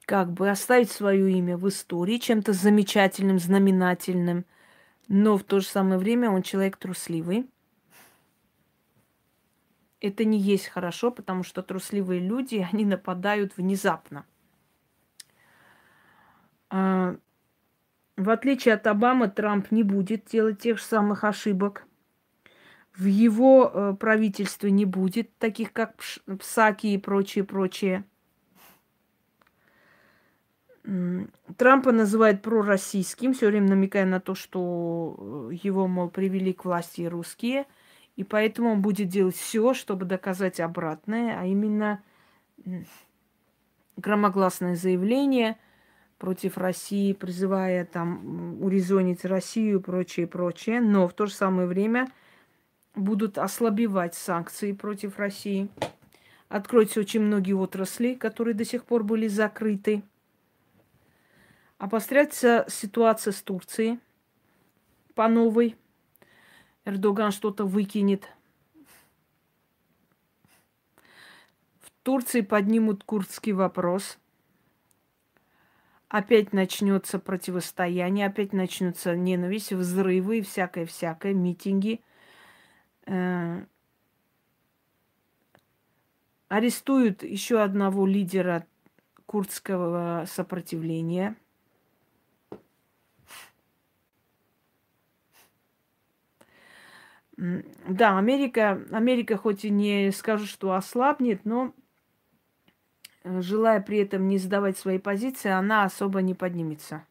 как 0.07 0.32
бы 0.32 0.51
оставить 0.51 0.91
свое 0.91 1.30
имя 1.30 1.57
в 1.57 1.68
истории 1.68 2.16
чем-то 2.16 2.53
замечательным, 2.53 3.39
знаменательным, 3.39 4.45
но 5.07 5.39
в 5.39 5.45
то 5.45 5.61
же 5.61 5.66
самое 5.66 6.01
время 6.01 6.32
он 6.32 6.43
человек 6.43 6.76
трусливый. 6.78 7.49
Это 10.01 10.24
не 10.24 10.41
есть 10.41 10.66
хорошо, 10.66 11.12
потому 11.12 11.45
что 11.45 11.62
трусливые 11.62 12.18
люди, 12.18 12.66
они 12.72 12.84
нападают 12.84 13.57
внезапно. 13.57 14.26
А, 16.70 17.14
в 18.16 18.30
отличие 18.30 18.74
от 18.74 18.84
Обамы, 18.89 19.28
Трамп 19.28 19.70
не 19.70 19.84
будет 19.84 20.24
делать 20.24 20.59
тех 20.59 20.78
же 20.78 20.82
самых 20.84 21.22
ошибок. 21.22 21.88
В 22.99 23.07
его 23.07 23.70
э, 23.72 23.94
правительстве 23.99 24.70
не 24.70 24.84
будет 24.84 25.34
таких, 25.38 25.72
как 25.72 25.94
Псаки 26.40 26.88
и 26.88 26.99
прочее, 26.99 27.44
прочее. 27.44 28.05
Трампа 30.82 31.92
называют 31.92 32.42
пророссийским, 32.42 33.34
все 33.34 33.46
время 33.46 33.68
намекая 33.68 34.05
на 34.05 34.20
то, 34.20 34.34
что 34.34 35.49
э, 35.51 35.55
его, 35.62 35.86
мол, 35.86 36.11
привели 36.11 36.53
к 36.53 36.64
власти 36.64 37.03
русские, 37.03 37.66
и 38.16 38.24
поэтому 38.24 38.72
он 38.72 38.82
будет 38.82 39.09
делать 39.09 39.36
все, 39.36 39.74
чтобы 39.74 40.05
доказать 40.05 40.59
обратное, 40.59 41.38
а 41.40 41.46
именно 41.46 42.03
громогласное 43.96 44.74
заявление– 44.74 45.57
против 46.18 46.59
России, 46.59 47.12
призывая 47.12 47.84
там 47.84 48.61
урезонить 48.61 49.24
Россию 49.24 49.78
и 49.78 49.82
прочее, 49.82 50.26
прочее. 50.26 50.80
Но 50.80 51.09
в 51.09 51.14
то 51.14 51.26
же 51.26 51.32
самое 51.32 51.66
время 51.66 52.09
будут 52.95 53.39
ослабевать 53.39 54.14
санкции 54.14 54.72
против 54.72 55.18
России. 55.18 55.68
Откроются 56.49 57.01
очень 57.01 57.20
многие 57.20 57.53
отрасли, 57.53 58.14
которые 58.14 58.55
до 58.55 58.64
сих 58.64 58.84
пор 58.84 59.05
были 59.05 59.28
закрыты. 59.28 60.03
Обостряется 61.78 62.64
ситуация 62.68 63.32
с 63.32 63.43
Турцией 63.43 63.99
по 65.14 65.28
новой. 65.28 65.76
Эрдоган 66.84 67.32
что-то 67.32 67.64
выкинет. 67.64 68.28
В 71.80 71.91
Турции 72.03 72.41
поднимут 72.41 73.05
курдский 73.05 73.53
вопрос– 73.53 74.18
опять 76.09 76.53
начнется 76.53 77.18
противостояние, 77.18 78.26
опять 78.26 78.53
начнутся 78.53 79.14
ненависть, 79.14 79.72
взрывы 79.72 80.39
и 80.39 80.43
всякое-всякое, 80.43 81.34
митинги. 81.34 82.01
Э, 83.09 83.64
арестуют 86.48 87.22
еще 87.22 87.61
одного 87.61 88.06
лидера 88.06 88.66
курдского 89.26 90.24
сопротивления. 90.26 91.36
Да, 97.36 98.18
Америка, 98.18 98.84
Америка 98.90 99.36
хоть 99.36 99.64
и 99.64 99.70
не 99.70 100.11
скажу, 100.12 100.46
что 100.46 100.74
ослабнет, 100.74 101.44
но 101.44 101.72
Э, 103.28 103.42
желая 103.42 103.80
при 103.80 103.98
этом 103.98 104.28
не 104.28 104.38
сдавать 104.38 104.78
свои 104.78 104.98
позиции, 104.98 105.50
она 105.50 105.84
особо 105.84 106.22
не 106.22 106.34
поднимется. 106.34 107.04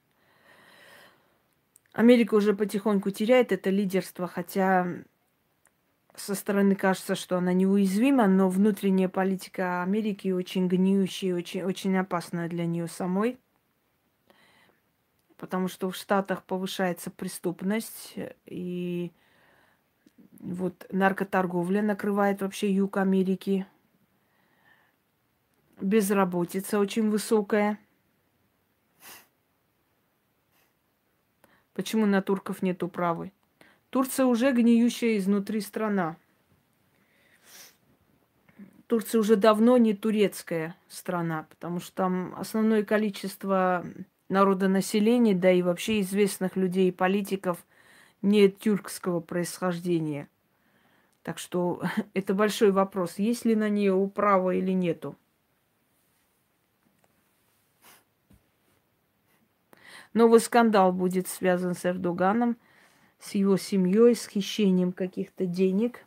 Америка 1.93 2.36
уже 2.36 2.54
потихоньку 2.54 3.10
теряет 3.12 3.52
это 3.52 3.70
лидерство, 3.70 4.28
хотя 4.28 4.88
со 6.20 6.36
стороны 6.36 6.76
кажется, 6.76 7.15
что 7.15 7.38
она 7.38 7.53
неуязвима, 7.53 8.28
но 8.28 8.49
внутренняя 8.49 9.09
политика 9.09 9.84
Америки 9.84 10.30
очень 10.30 10.68
гниющая, 10.68 11.36
очень, 11.36 11.63
очень 11.63 11.97
опасная 11.97 12.49
для 12.49 12.65
нее 12.65 12.88
самой. 12.88 13.39
Потому 15.38 15.68
что 15.68 15.89
в 15.89 15.95
Штатах 15.95 16.43
повышается 16.43 17.11
преступность, 17.11 18.15
и 18.45 19.11
вот 20.39 20.88
наркоторговля 20.91 21.82
накрывает 21.82 22.41
вообще 22.41 22.72
юг 22.72 22.97
Америки– 22.97 23.65
Безработица 25.80 26.80
очень 26.80 27.11
высокая. 27.11 27.80
Почему 31.76 32.07
на 32.07 32.24
турков 32.24 32.64
нет 32.64 32.81
управы? 32.81 33.31
Турция 33.89 34.26
уже 34.26 34.51
гниющая 34.51 35.18
изнутри 35.18 35.61
страна. 35.61 36.18
Турция 38.88 39.19
уже 39.19 39.35
давно 39.35 39.77
не 39.77 39.93
турецкая 39.93 40.76
страна, 40.88 41.45
потому 41.49 41.80
что 41.80 41.93
там 41.93 42.35
основное 42.38 42.84
количество 42.84 43.85
народонаселения, 44.30 45.35
да 45.35 45.51
и 45.51 45.61
вообще 45.61 46.01
известных 46.01 46.55
людей 46.55 46.89
и 46.89 46.93
политиков 46.93 47.65
не 48.22 48.49
тюркского 48.49 49.19
происхождения. 49.19 50.30
Так 51.23 51.38
что 51.39 51.81
это 52.14 52.34
большой 52.34 52.72
вопрос, 52.72 53.19
есть 53.19 53.45
ли 53.45 53.55
на 53.55 53.69
нее 53.69 53.93
управа 53.93 54.55
или 54.55 54.72
нету. 54.72 55.15
Новый 60.14 60.39
скандал 60.39 60.93
будет 60.93 61.27
связан 61.27 61.76
с 61.76 61.85
Эрдоганом, 61.85 62.57
с 63.19 63.35
его 63.35 63.57
семьей, 63.57 64.15
с 64.15 64.27
хищением 64.27 64.91
каких-то 64.91 65.45
денег. 65.45 66.06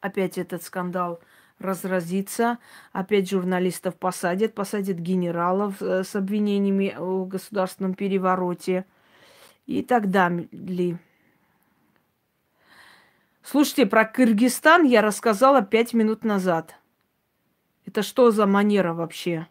Опять 0.00 0.38
этот 0.38 0.62
скандал 0.62 1.20
разразится. 1.58 2.58
Опять 2.92 3.30
журналистов 3.30 3.96
посадят, 3.96 4.54
посадят 4.54 4.98
генералов 4.98 5.80
э, 5.80 6.04
с 6.04 6.14
обвинениями 6.14 6.94
о 6.96 7.24
государственном 7.24 7.94
перевороте 7.94 8.84
и 9.66 9.82
так 9.82 10.10
далее. 10.10 10.98
Слушайте, 13.42 13.86
про 13.86 14.04
Кыргызстан 14.04 14.84
я 14.84 15.02
рассказала 15.02 15.62
пять 15.62 15.94
минут 15.94 16.24
назад. 16.24 16.74
Это 17.84 18.02
что 18.02 18.30
за 18.32 18.46
манера 18.46 18.92
вообще? 18.92 19.46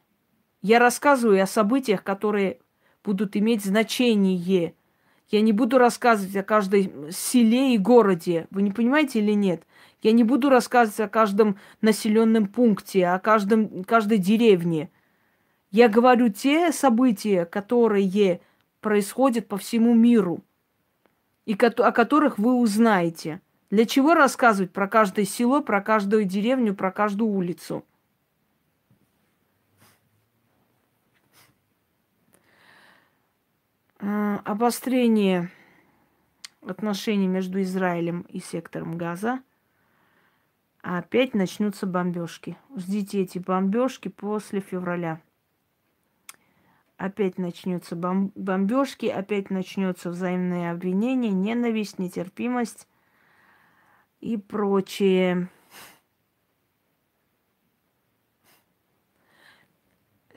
Я 0.62 0.80
рассказываю 0.80 1.42
о 1.42 1.48
событиях, 1.48 2.04
которые 2.04 2.60
будут 3.04 3.38
иметь 3.38 3.64
значение. 3.64 4.76
Я 5.30 5.42
не 5.42 5.52
буду 5.52 5.78
рассказывать 5.78 6.36
о 6.36 6.44
каждой 6.44 6.94
селе 7.12 7.74
и 7.74 7.78
городе. 7.78 8.48
Вы 8.52 8.62
не 8.62 8.72
понимаете 8.72 9.20
или 9.20 9.32
нет? 9.32 9.64
Я 10.02 10.12
не 10.12 10.24
буду 10.24 10.50
рассказывать 10.50 11.00
о 11.00 11.10
каждом 11.10 11.58
населенном 11.82 12.46
пункте, 12.46 13.08
о 13.08 13.20
каждом, 13.20 13.84
каждой 13.84 14.20
деревне. 14.20 14.92
Я 15.72 15.90
говорю 15.90 16.30
те 16.30 16.72
события, 16.72 17.46
которые 17.46 18.40
происходят 18.82 19.48
по 19.48 19.58
всему 19.58 19.96
миру 19.96 20.44
и 21.46 21.54
о 21.56 21.92
которых 21.92 22.38
вы 22.38 22.54
узнаете. 22.54 23.42
Для 23.72 23.86
чего 23.86 24.14
рассказывать 24.14 24.72
про 24.72 24.88
каждое 24.88 25.26
село, 25.26 25.62
про 25.62 25.82
каждую 25.82 26.26
деревню, 26.26 26.76
про 26.76 26.92
каждую 26.92 27.32
улицу? 27.32 27.84
Обострение 34.00 35.50
отношений 36.62 37.28
между 37.28 37.62
Израилем 37.62 38.22
и 38.22 38.40
сектором 38.40 38.98
Газа. 38.98 39.42
А 40.82 41.00
опять 41.00 41.34
начнутся 41.34 41.88
бомбежки. 41.88 42.58
Ждите 42.76 43.22
эти 43.22 43.40
бомбежки 43.40 44.08
после 44.08 44.60
февраля. 44.60 45.22
Опять 46.98 47.38
начнется 47.38 47.96
бом- 47.96 48.32
бомбежки, 48.36 49.08
опять 49.08 49.50
начнется 49.50 50.10
взаимное 50.12 50.72
обвинение, 50.72 51.32
ненависть, 51.32 52.00
нетерпимость 52.00 52.88
и 54.22 54.38
прочее. 54.38 55.50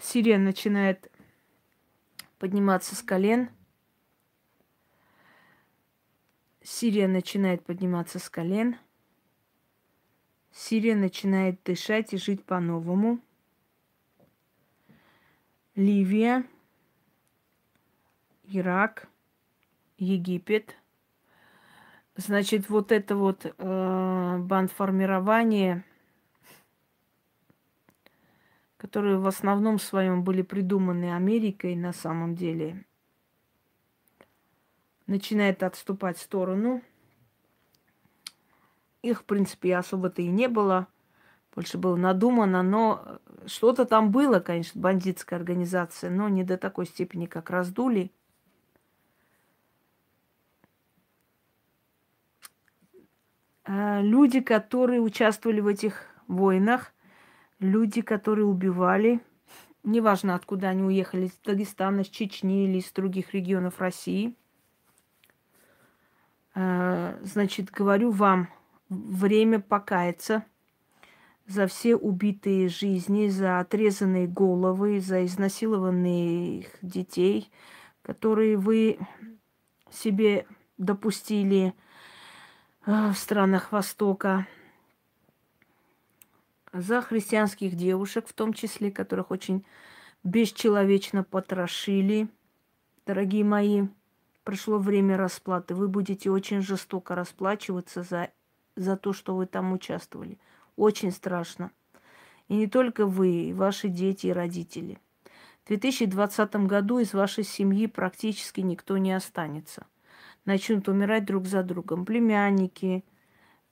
Сирия 0.00 0.38
начинает 0.38 1.12
подниматься 2.38 2.94
с 2.94 3.02
колен. 3.02 3.50
Сирия 6.62 7.08
начинает 7.08 7.64
подниматься 7.64 8.18
с 8.18 8.28
колен. 8.28 8.76
Сирия 10.50 10.96
начинает 10.96 11.62
дышать 11.62 12.12
и 12.12 12.16
жить 12.16 12.44
по-новому. 12.44 13.20
Ливия, 15.74 16.44
Ирак, 18.44 19.08
Египет. 19.96 20.76
Значит, 22.16 22.68
вот 22.68 22.90
это 22.90 23.14
вот 23.14 23.46
э, 23.46 24.38
бандформирование– 24.38 25.84
которые 28.78 29.18
в 29.18 29.26
основном 29.26 29.78
своем 29.78 30.22
были 30.22 30.42
придуманы 30.42 31.14
Америкой 31.14 31.74
на 31.74 31.92
самом 31.92 32.34
деле, 32.34 32.86
начинает 35.06 35.62
отступать 35.62 36.16
в 36.16 36.22
сторону. 36.22 36.80
Их, 39.02 39.20
в 39.20 39.24
принципе, 39.24 39.76
особо-то 39.76 40.22
и 40.22 40.28
не 40.28 40.48
было. 40.48 40.86
Больше 41.54 41.76
было 41.76 41.96
надумано, 41.96 42.62
но 42.62 43.20
что-то 43.46 43.84
там 43.84 44.12
было, 44.12 44.38
конечно, 44.38 44.80
бандитская 44.80 45.38
организация, 45.38 46.08
но 46.08 46.28
не 46.28 46.44
до 46.44 46.56
такой 46.56 46.86
степени, 46.86 47.26
как 47.26 47.50
раздули. 47.50 48.12
А 53.64 54.00
люди, 54.00 54.40
которые 54.40 55.00
участвовали 55.00 55.60
в 55.60 55.66
этих 55.66 56.06
войнах, 56.28 56.92
люди, 57.60 58.02
которые 58.02 58.46
убивали, 58.46 59.20
неважно, 59.82 60.34
откуда 60.34 60.68
они 60.68 60.82
уехали, 60.82 61.26
из 61.26 61.38
Дагестана, 61.44 62.00
из 62.00 62.08
Чечни 62.08 62.64
или 62.64 62.78
из 62.78 62.90
других 62.92 63.34
регионов 63.34 63.80
России. 63.80 64.34
А, 66.54 67.18
значит, 67.22 67.70
говорю 67.70 68.10
вам, 68.10 68.48
время 68.88 69.60
покаяться 69.60 70.44
за 71.46 71.66
все 71.66 71.96
убитые 71.96 72.68
жизни, 72.68 73.28
за 73.28 73.60
отрезанные 73.60 74.26
головы, 74.26 75.00
за 75.00 75.24
изнасилованных 75.24 76.66
детей, 76.82 77.50
которые 78.02 78.56
вы 78.56 78.98
себе 79.90 80.46
допустили 80.76 81.74
а, 82.84 83.12
в 83.12 83.18
странах 83.18 83.72
Востока 83.72 84.46
за 86.72 87.00
христианских 87.02 87.74
девушек, 87.74 88.26
в 88.28 88.32
том 88.32 88.52
числе, 88.52 88.90
которых 88.90 89.30
очень 89.30 89.64
бесчеловечно 90.24 91.24
потрошили. 91.24 92.28
Дорогие 93.06 93.44
мои, 93.44 93.86
пришло 94.44 94.78
время 94.78 95.16
расплаты. 95.16 95.74
Вы 95.74 95.88
будете 95.88 96.30
очень 96.30 96.62
жестоко 96.62 97.14
расплачиваться 97.14 98.02
за, 98.02 98.30
за 98.76 98.96
то, 98.96 99.12
что 99.12 99.34
вы 99.34 99.46
там 99.46 99.72
участвовали. 99.72 100.38
Очень 100.76 101.12
страшно. 101.12 101.70
И 102.48 102.54
не 102.54 102.66
только 102.66 103.06
вы, 103.06 103.48
и 103.48 103.52
ваши 103.52 103.88
дети 103.88 104.28
и 104.28 104.32
родители. 104.32 104.98
В 105.64 105.68
2020 105.68 106.56
году 106.66 106.98
из 106.98 107.12
вашей 107.12 107.44
семьи 107.44 107.86
практически 107.86 108.60
никто 108.60 108.96
не 108.96 109.12
останется. 109.12 109.86
Начнут 110.46 110.88
умирать 110.88 111.26
друг 111.26 111.44
за 111.44 111.62
другом. 111.62 112.06
Племянники, 112.06 113.04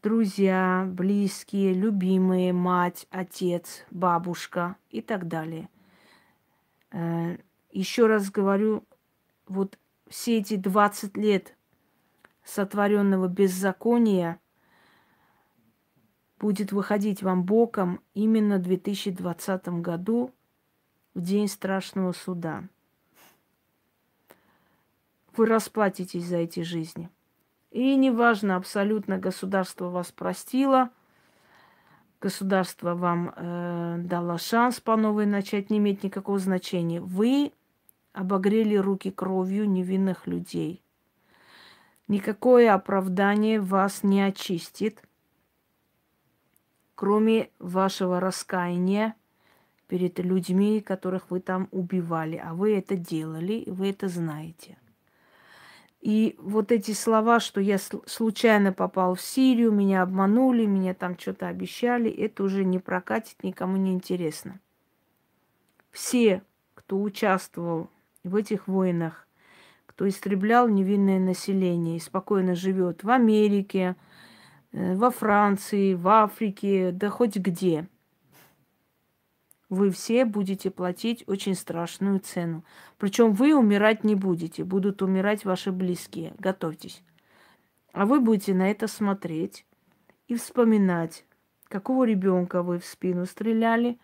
друзья, 0.02 0.86
близкие, 0.90 1.74
любимые, 1.74 2.52
мать, 2.52 3.06
отец, 3.10 3.84
бабушка 3.90 4.76
и 4.90 5.02
так 5.02 5.28
далее. 5.28 5.68
Э, 6.90 7.36
Еще 7.72 8.06
раз 8.06 8.30
говорю, 8.30 8.84
вот 9.46 9.78
все 10.08 10.38
эти 10.38 10.56
20 10.56 11.16
лет 11.16 11.56
сотворенного 12.44 13.28
беззакония 13.28 14.40
будет 16.38 16.72
выходить 16.72 17.22
вам 17.22 17.44
боком 17.44 18.00
именно 18.14 18.58
в 18.58 18.62
2020 18.62 19.68
году, 19.80 20.32
в 21.14 21.20
день 21.20 21.48
страшного 21.48 22.12
суда. 22.12 22.64
Вы 25.36 25.46
расплатитесь 25.46 26.24
за 26.24 26.38
эти 26.38 26.60
жизни. 26.60 27.10
И 27.76 27.94
неважно, 27.94 28.56
абсолютно 28.56 29.18
государство 29.18 29.90
вас 29.90 30.10
простило, 30.10 30.88
государство 32.22 32.94
вам 32.94 33.34
э, 33.36 33.96
дало 33.98 34.38
шанс 34.38 34.80
по 34.80 34.96
новой 34.96 35.26
начать, 35.26 35.68
не 35.68 35.76
имеет 35.76 36.02
никакого 36.02 36.38
значения. 36.38 37.02
Вы 37.02 37.52
обогрели 38.14 38.76
руки 38.76 39.10
кровью 39.10 39.68
невинных 39.68 40.26
людей. 40.26 40.82
Никакое 42.08 42.72
оправдание 42.72 43.60
вас 43.60 44.02
не 44.02 44.22
очистит, 44.22 45.02
кроме 46.94 47.50
вашего 47.58 48.20
раскаяния 48.20 49.14
перед 49.86 50.18
людьми, 50.18 50.80
которых 50.80 51.30
вы 51.30 51.40
там 51.40 51.68
убивали. 51.72 52.40
А 52.42 52.54
вы 52.54 52.74
это 52.74 52.96
делали, 52.96 53.52
и 53.52 53.70
вы 53.70 53.90
это 53.90 54.08
знаете. 54.08 54.78
И 56.00 56.36
вот 56.38 56.72
эти 56.72 56.92
слова, 56.92 57.40
что 57.40 57.60
я 57.60 57.78
случайно 57.78 58.72
попал 58.72 59.14
в 59.14 59.20
Сирию, 59.20 59.72
меня 59.72 60.02
обманули, 60.02 60.66
меня 60.66 60.94
там 60.94 61.18
что-то 61.18 61.48
обещали, 61.48 62.10
это 62.10 62.44
уже 62.44 62.64
не 62.64 62.78
прокатит, 62.78 63.42
никому 63.42 63.76
не 63.76 63.92
интересно. 63.92 64.60
Все, 65.90 66.42
кто 66.74 67.00
участвовал 67.00 67.90
в 68.22 68.36
этих 68.36 68.68
войнах, 68.68 69.26
кто 69.86 70.06
истреблял 70.06 70.68
невинное 70.68 71.18
население 71.18 71.96
и 71.96 72.00
спокойно 72.00 72.54
живет 72.54 73.02
в 73.02 73.10
Америке, 73.10 73.96
э, 74.72 74.94
во 74.94 75.10
Франции, 75.10 75.94
в 75.94 76.06
Африке, 76.08 76.92
да 76.92 77.08
хоть 77.10 77.36
где– 77.36 77.88
вы 79.68 79.90
все 79.90 80.24
будете 80.24 80.70
платить 80.70 81.24
очень 81.26 81.54
страшную 81.54 82.20
цену. 82.20 82.64
Причем 82.98 83.32
вы 83.32 83.54
умирать 83.54 84.04
не 84.04 84.14
будете, 84.14 84.64
будут 84.64 85.02
умирать 85.02 85.44
ваши 85.44 85.72
близкие. 85.72 86.34
Готовьтесь. 86.38 87.02
А 87.92 88.06
вы 88.06 88.20
будете 88.20 88.54
на 88.54 88.70
это 88.70 88.86
смотреть 88.88 89.66
и 90.28 90.34
вспоминать, 90.34 91.24
какого 91.68 92.04
ребенка 92.04 92.62
вы 92.62 92.78
в 92.78 92.84
спину 92.84 93.26
стреляли, 93.26 93.98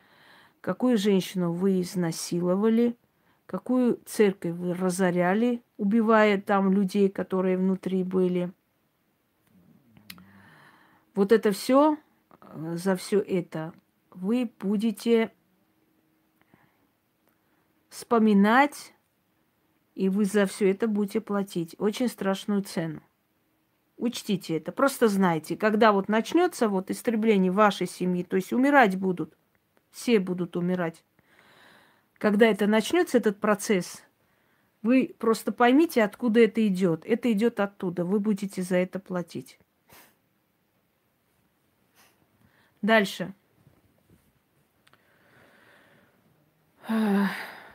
какую 0.61 0.97
женщину 0.97 1.53
вы 1.53 1.81
изнасиловали, 1.81 2.97
какую 3.47 4.01
церковь 4.07 4.55
вы 4.55 4.75
разоряли, 4.75 5.63
убивая 5.77 6.41
там 6.41 6.73
людей, 6.73 7.09
которые 7.09 7.59
внутри 7.59 8.03
были. 8.03 8.51
Вот 11.15 11.31
это 11.31 11.51
все, 11.51 11.99
э, 12.41 12.77
за 12.77 12.97
все 12.97 13.19
это 13.21 13.75
вы 14.11 14.51
будете 14.59 15.33
вспоминать, 17.93 18.95
и 19.95 20.09
вы 20.09 20.25
за 20.25 20.47
все 20.47 20.71
это 20.71 20.89
будете 20.89 21.21
платить 21.21 21.77
очень 21.79 22.09
страшную 22.09 22.63
цену. 22.63 23.03
Учтите 23.99 24.57
это, 24.57 24.73
просто 24.73 25.09
знайте, 25.09 25.57
когда 25.57 25.93
вот 25.93 26.09
начнется 26.09 26.69
вот 26.69 26.91
истребление 26.91 27.53
вашей 27.53 27.87
семьи, 27.87 28.25
то 28.25 28.37
есть 28.37 28.53
умирать 28.53 28.97
будут, 28.97 29.37
все 29.91 30.19
будут 30.19 30.57
умирать. 30.57 31.05
Когда 32.15 32.47
это 32.47 32.67
начнется, 32.67 33.19
этот 33.19 33.39
процесс, 33.39 34.03
вы 34.81 35.15
просто 35.19 35.53
поймите, 35.53 36.03
откуда 36.03 36.41
это 36.41 36.67
идет. 36.67 37.05
Это 37.05 37.31
идет 37.31 37.61
оттуда. 37.61 38.05
Вы 38.05 38.21
будете 38.21 38.63
за 38.63 38.77
это 38.77 38.99
платить. 39.01 39.59
Дальше. 42.81 43.35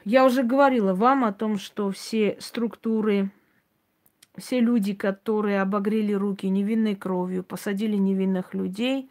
Я 0.07 0.25
уже 0.25 0.43
говорила 0.43 0.93
вам 0.93 1.25
о 1.25 1.33
том, 1.33 1.57
что 1.57 1.91
все 1.91 2.37
структуры, 2.39 3.29
все 4.37 4.59
люди, 4.59 4.93
которые 4.93 5.61
обогрели 5.61 6.13
руки 6.13 6.47
невинной 6.47 6.95
кровью, 6.95 7.43
посадили 7.43 7.97
невинных 7.97 8.53
людей, 8.53 9.09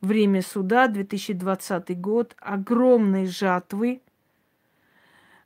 время 0.00 0.42
суда, 0.42 0.88
2020 0.88 2.00
год, 2.00 2.34
огромной 2.40 3.26
жатвы, 3.26 4.00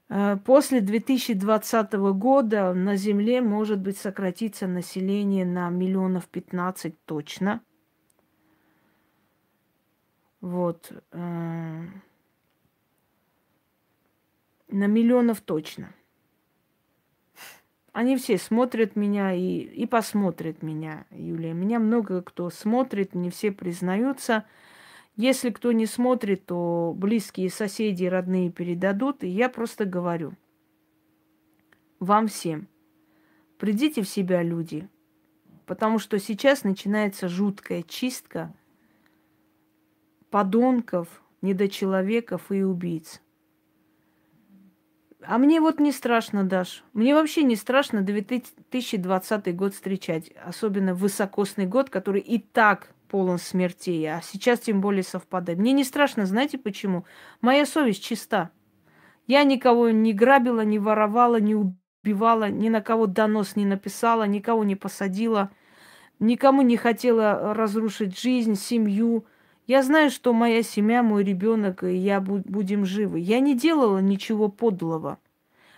Э, 0.09 0.37
после 0.45 0.81
2020 0.81 1.93
года 2.15 2.73
на 2.75 2.97
Земле 2.97 3.41
может 3.41 3.81
быть 3.81 3.99
сократиться 3.99 4.67
население 4.67 5.45
на 5.45 5.69
миллионов 5.69 6.27
15 6.29 6.95
точно. 7.05 7.61
Вот. 10.41 10.93
На 14.77 14.89
миллионов 14.89 15.41
точно. 15.41 15.95
Они 17.93 18.19
все 18.19 18.37
смотрят 18.37 18.95
меня 18.95 19.33
и, 19.33 19.61
и 19.61 19.87
посмотрят 19.87 20.63
меня, 20.63 21.07
Юлия. 21.11 21.55
Меня 21.55 21.79
много 21.79 22.21
кто 22.21 22.51
смотрит, 22.51 23.15
не 23.15 23.31
все 23.31 23.53
признаются. 23.53 24.45
Если 25.17 25.49
кто 25.49 25.73
не 25.73 25.87
смотрит, 25.87 26.45
то 26.45 26.93
близкие 26.95 27.49
соседи, 27.49 28.05
родные 28.05 28.53
передадут. 28.53 29.25
И 29.25 29.29
я 29.29 29.49
просто 29.49 29.87
говорю 29.87 30.35
вам 31.99 32.29
всем, 32.29 32.69
придите 33.57 34.03
в 34.03 34.09
себя, 34.11 34.43
люди. 34.43 34.91
Потому 35.65 35.99
что 35.99 36.19
сейчас 36.19 36.65
начинается 36.65 37.29
жуткая 37.29 37.83
чистка 37.83 38.55
подонков, 40.29 41.23
недочеловеков 41.41 42.53
и 42.53 42.63
убийц. 42.63 43.23
А 45.29 45.39
мне 45.39 45.61
вот 45.61 45.81
не 45.81 45.91
страшно, 45.91 46.45
Даш. 46.45 46.85
Мне 46.93 47.15
вообще 47.15 47.43
не 47.43 47.57
страшно 47.57 48.03
2020 48.03 49.57
год 49.57 49.75
встречать. 49.75 50.31
Особенно 50.45 50.95
высокосный 50.95 51.67
год, 51.67 51.91
который 51.91 52.21
и 52.21 52.39
так 52.39 52.93
полон 53.09 53.39
смертей. 53.39 54.07
А 54.07 54.21
сейчас 54.23 54.61
тем 54.61 54.81
более 54.81 55.03
совпадает. 55.03 55.59
Мне 55.59 55.73
не 55.73 55.83
страшно, 55.83 56.27
знаете 56.27 56.59
почему? 56.59 57.05
Моя 57.41 57.67
совесть 57.67 58.05
чиста. 58.05 58.51
Я 59.27 59.43
никого 59.43 59.91
не 59.91 60.13
грабила, 60.13 60.61
не 60.61 60.79
воровала, 60.79 61.41
не 61.41 61.57
убивала, 61.57 62.49
ни 62.49 62.69
на 62.69 62.81
кого 62.81 63.07
донос 63.07 63.57
не 63.57 63.67
написала, 63.67 64.25
никого 64.25 64.63
не 64.63 64.77
посадила, 64.77 65.51
никому 66.21 66.63
не 66.63 66.77
хотела 66.77 67.53
разрушить 67.53 68.17
жизнь, 68.17 68.55
семью. 68.55 69.27
Я 69.67 69.83
знаю, 69.83 70.11
что 70.11 70.33
моя 70.33 70.63
семья, 70.63 71.03
мой 71.03 71.25
ребенок 71.25 71.83
и 71.83 71.97
я 71.97 72.21
будем 72.21 72.87
живы. 72.87 73.19
Я 73.19 73.41
не 73.41 73.57
делала 73.57 73.99
ничего 73.99 74.49
подлого. 74.49 75.19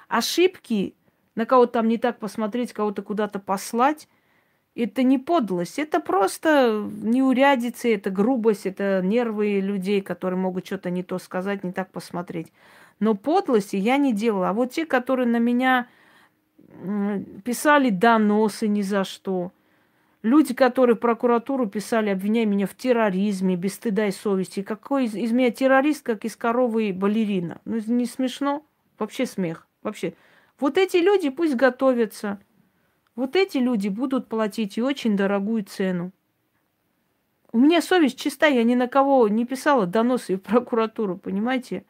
Ошибки, 0.08 0.94
на 1.34 1.46
кого-то 1.46 1.74
там 1.74 1.88
не 1.88 1.98
так 1.98 2.18
посмотреть, 2.18 2.72
кого-то 2.72 3.02
куда-то 3.02 3.38
послать, 3.38 4.08
это 4.74 5.02
не 5.02 5.18
подлость, 5.18 5.78
это 5.78 6.00
просто 6.00 6.88
неурядицы, 7.02 7.94
это 7.94 8.10
грубость, 8.10 8.66
это 8.66 9.00
нервы 9.02 9.60
людей, 9.60 10.00
которые 10.00 10.38
могут 10.38 10.66
что-то 10.66 10.90
не 10.90 11.02
то 11.02 11.18
сказать, 11.18 11.64
не 11.64 11.72
так 11.72 11.90
посмотреть. 11.90 12.52
Но 13.00 13.14
подлости 13.14 13.76
я 13.76 13.96
не 13.96 14.12
делала. 14.12 14.50
А 14.50 14.52
вот 14.52 14.72
те, 14.72 14.86
которые 14.86 15.26
на 15.26 15.38
меня 15.38 15.88
писали 17.44 17.90
доносы 17.90 18.68
ни 18.68 18.82
за 18.82 19.04
что, 19.04 19.50
Люди, 20.22 20.52
которые 20.52 20.96
в 20.96 21.00
прокуратуру 21.00 21.68
писали, 21.68 22.10
обвиняя 22.10 22.44
меня 22.44 22.66
в 22.66 22.74
терроризме, 22.74 23.56
без 23.56 23.74
стыда 23.74 24.08
и 24.08 24.10
совести. 24.10 24.62
Какой 24.62 25.04
из, 25.04 25.14
из 25.14 25.30
меня 25.30 25.50
террорист, 25.52 26.04
как 26.04 26.24
из 26.24 26.34
коровы 26.34 26.92
балерина? 26.92 27.60
Ну, 27.64 27.80
не 27.86 28.04
смешно? 28.06 28.64
Вообще 28.98 29.26
смех. 29.26 29.66
Вообще. 29.82 30.14
Вот 30.58 30.76
эти 30.76 30.96
люди 30.96 31.30
пусть 31.30 31.54
готовятся. 31.54 32.40
Вот 33.14 33.36
эти 33.36 33.58
люди 33.58 33.88
будут 33.88 34.26
платить 34.26 34.76
и 34.76 34.82
очень 34.82 35.16
дорогую 35.16 35.64
цену. 35.64 36.10
У 37.52 37.58
меня 37.58 37.80
совесть 37.80 38.18
чистая, 38.18 38.52
я 38.52 38.64
ни 38.64 38.74
на 38.74 38.88
кого 38.88 39.28
не 39.28 39.46
писала 39.46 39.86
доносы 39.86 40.36
в 40.36 40.40
прокуратуру, 40.40 41.16
понимаете? 41.16 41.84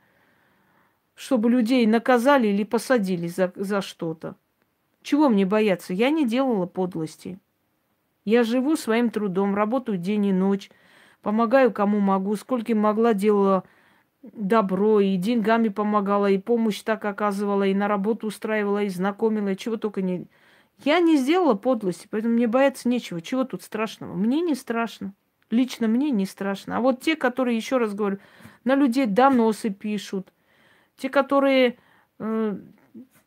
Чтобы 1.14 1.50
людей 1.50 1.86
наказали 1.86 2.48
или 2.48 2.62
посадили 2.62 3.26
за, 3.26 3.52
за 3.56 3.80
что-то. 3.80 4.36
Чего 5.02 5.28
мне 5.30 5.46
бояться? 5.46 5.94
Я 5.94 6.10
не 6.10 6.26
делала 6.26 6.66
подлости. 6.66 7.38
Я 8.28 8.42
живу 8.42 8.76
своим 8.76 9.09
трудом, 9.09 9.55
работаю 9.55 9.96
день 9.96 10.26
и 10.26 10.32
ночь, 10.34 10.70
помогаю 11.22 11.72
кому 11.72 11.98
могу, 11.98 12.36
сколько 12.36 12.74
могла 12.74 13.14
делала 13.14 13.64
добро, 14.22 15.00
и 15.00 15.16
деньгами 15.16 15.68
помогала, 15.68 16.30
и 16.30 16.36
помощь 16.36 16.82
так 16.82 17.06
оказывала, 17.06 17.66
и 17.66 17.72
на 17.72 17.88
работу 17.88 18.26
устраивала, 18.26 18.82
и 18.82 18.90
знакомила, 18.90 19.48
и 19.48 19.56
чего 19.56 19.78
только 19.78 20.02
не... 20.02 20.26
Я 20.84 21.00
не 21.00 21.16
сделала 21.16 21.55
подлости, 21.55 22.06
поэтому 22.10 22.34
мне 22.34 22.46
бояться 22.46 22.90
нечего. 22.90 23.22
Чего 23.22 23.44
тут 23.44 23.62
страшного? 23.62 24.12
Мне 24.12 24.42
не 24.42 24.55
страшно. 24.55 25.14
Лично 25.48 25.88
мне 25.88 26.10
не 26.10 26.26
страшно. 26.26 26.76
А 26.76 26.80
вот 26.80 27.00
те, 27.00 27.16
которые, 27.16 27.56
еще 27.56 27.78
раз 27.78 27.94
говорю, 27.94 28.18
на 28.62 28.74
людей 28.74 29.06
доносы 29.06 29.70
пишут, 29.70 30.34
те, 30.98 31.09
которые 31.09 31.78
э, 32.18 32.59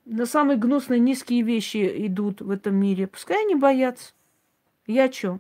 на 0.06 0.26
самые 0.28 0.58
гнусные 0.58 1.00
низкие 1.00 1.42
вещи 1.42 1.92
идут 2.06 2.42
в 2.42 2.52
этом 2.52 2.76
мире, 2.76 3.08
пускай 3.08 3.44
они 3.44 3.56
боятся. 3.56 4.14
Я 4.88 5.10
чё? 5.10 5.40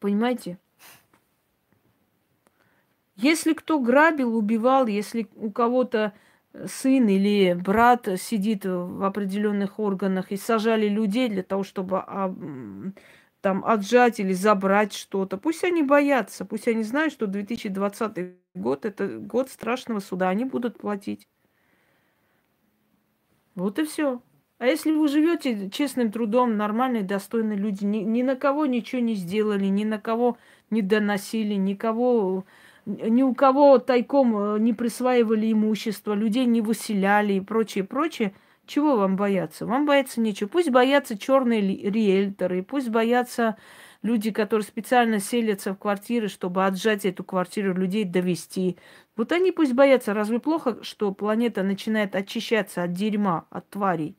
Понимаете? 0.00 0.58
Если 3.16 3.52
кто 3.52 3.80
грабил, 3.80 4.36
убивал, 4.36 4.86
если 4.86 5.28
у 5.34 5.50
кого-то 5.50 6.12
сын 6.66 7.08
или 7.08 7.52
брат 7.54 8.08
сидит 8.18 8.64
в 8.64 9.04
определенных 9.04 9.78
органах 9.80 10.30
и 10.30 10.36
сажали 10.36 10.88
людей 10.88 11.28
для 11.28 11.42
того, 11.42 11.64
чтобы 11.64 11.98
а, 11.98 12.32
там 13.40 13.64
отжать 13.64 14.20
или 14.20 14.32
забрать 14.32 14.92
что-то, 14.92 15.36
пусть 15.36 15.64
они 15.64 15.82
боятся, 15.82 16.44
пусть 16.44 16.68
они 16.68 16.82
знают, 16.84 17.12
что 17.12 17.26
2020 17.26 18.36
год 18.54 18.84
это 18.84 19.18
год 19.18 19.50
страшного 19.50 20.00
суда, 20.00 20.28
они 20.28 20.44
будут 20.44 20.78
платить. 20.78 21.26
Вот 23.54 23.78
и 23.78 23.84
все. 23.84 24.22
А 24.58 24.66
если 24.66 24.90
вы 24.90 25.06
живете 25.06 25.70
честным 25.70 26.10
трудом, 26.10 26.56
нормальные, 26.56 27.04
достойные 27.04 27.56
люди, 27.56 27.84
ни, 27.84 27.98
ни 27.98 28.22
на 28.22 28.34
кого 28.34 28.66
ничего 28.66 29.00
не 29.00 29.14
сделали, 29.14 29.66
ни 29.66 29.84
на 29.84 30.00
кого 30.00 30.36
не 30.70 30.82
доносили, 30.82 31.54
никого, 31.54 32.44
ни 32.84 33.22
у 33.22 33.34
кого 33.34 33.78
тайком 33.78 34.36
э, 34.36 34.58
не 34.58 34.72
присваивали 34.72 35.52
имущество, 35.52 36.12
людей 36.12 36.44
не 36.46 36.60
выселяли 36.60 37.34
и 37.34 37.40
прочее, 37.40 37.84
прочее, 37.84 38.34
чего 38.66 38.96
вам 38.96 39.16
бояться? 39.16 39.64
Вам 39.64 39.86
бояться 39.86 40.20
нечего. 40.20 40.48
Пусть 40.48 40.70
боятся 40.70 41.16
черные 41.16 41.60
риэлторы, 41.60 42.64
пусть 42.64 42.88
боятся 42.88 43.56
люди, 44.02 44.32
которые 44.32 44.66
специально 44.66 45.20
селятся 45.20 45.72
в 45.72 45.78
квартиры, 45.78 46.26
чтобы 46.26 46.66
отжать 46.66 47.04
эту 47.04 47.22
квартиру, 47.22 47.74
людей 47.74 48.04
довести. 48.04 48.76
Вот 49.16 49.30
они 49.30 49.52
пусть 49.52 49.72
боятся. 49.72 50.14
Разве 50.14 50.40
плохо, 50.40 50.82
что 50.82 51.12
планета 51.12 51.62
начинает 51.62 52.16
очищаться 52.16 52.82
от 52.82 52.92
дерьма, 52.92 53.46
от 53.50 53.68
тварей? 53.70 54.16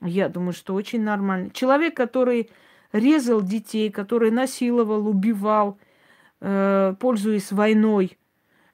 Я 0.00 0.28
думаю, 0.28 0.52
что 0.52 0.74
очень 0.74 1.02
нормально. 1.02 1.50
Человек, 1.50 1.96
который 1.96 2.50
резал 2.92 3.42
детей, 3.42 3.90
который 3.90 4.30
насиловал, 4.30 5.06
убивал, 5.08 5.78
э, 6.40 6.94
пользуясь 7.00 7.52
войной, 7.52 8.16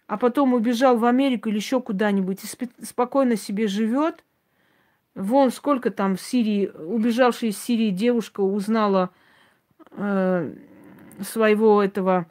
а 0.07 0.19
потом 0.19 0.53
убежал 0.53 0.99
в 0.99 1.05
Америку 1.05 1.49
или 1.49 1.57
еще 1.57 1.81
куда-нибудь 1.81 2.45
и 2.45 2.47
спи- 2.47 2.71
спокойно 2.83 3.37
себе 3.37 3.67
живет. 3.69 4.25
Вон 5.15 5.51
сколько 5.51 5.91
там 5.91 6.17
в 6.17 6.21
Сирии, 6.21 6.67
убежавшая 6.67 7.51
из 7.51 7.59
Сирии 7.59 7.91
девушка 7.91 8.41
узнала 8.41 9.11
э, 9.93 10.55
своего 11.23 11.83
этого 11.83 12.27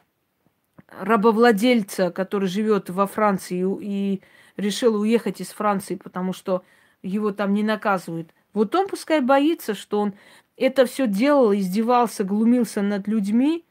рабовладельца, 1.00 2.12
который 2.12 2.48
живет 2.48 2.90
во 2.90 3.08
Франции 3.08 3.66
и, 3.82 4.22
решил 4.58 5.00
уехать 5.00 5.42
из 5.42 5.50
Франции, 5.50 5.96
потому 5.96 6.34
что 6.34 6.64
его 7.02 7.32
там 7.32 7.54
не 7.54 7.64
наказывают. 7.64 8.32
Вот 8.54 8.76
он 8.76 8.88
пускай 8.88 9.22
боится, 9.22 9.74
что 9.74 10.00
он 10.00 10.14
это 10.58 10.86
все 10.86 11.08
делал, 11.08 11.54
издевался, 11.54 12.24
глумился 12.24 12.82
над 12.82 13.08
людьми, 13.08 13.66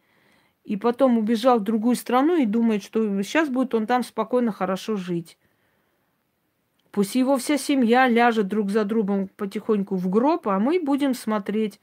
и 0.65 0.77
потом 0.77 1.19
убежал 1.19 1.59
в 1.59 1.65
другую 1.65 1.97
страну 1.97 2.37
и 2.37 2.47
думает, 2.47 2.83
что 2.83 3.23
сейчас 3.23 3.49
будет 3.49 3.75
он 3.75 3.87
там 3.87 4.03
спокойно, 4.03 4.53
хорошо 4.53 4.97
жить. 4.97 5.39
Пусть 6.91 7.15
его 7.15 7.37
вся 7.37 7.57
семья 7.57 8.07
ляжет 8.07 8.49
друг 8.49 8.71
за 8.71 8.85
другом 8.85 9.29
потихоньку 9.37 9.97
в 9.97 10.09
гроб, 10.09 10.47
а 10.49 10.59
мы 10.59 10.79
будем 10.79 11.15
смотреть. 11.15 11.81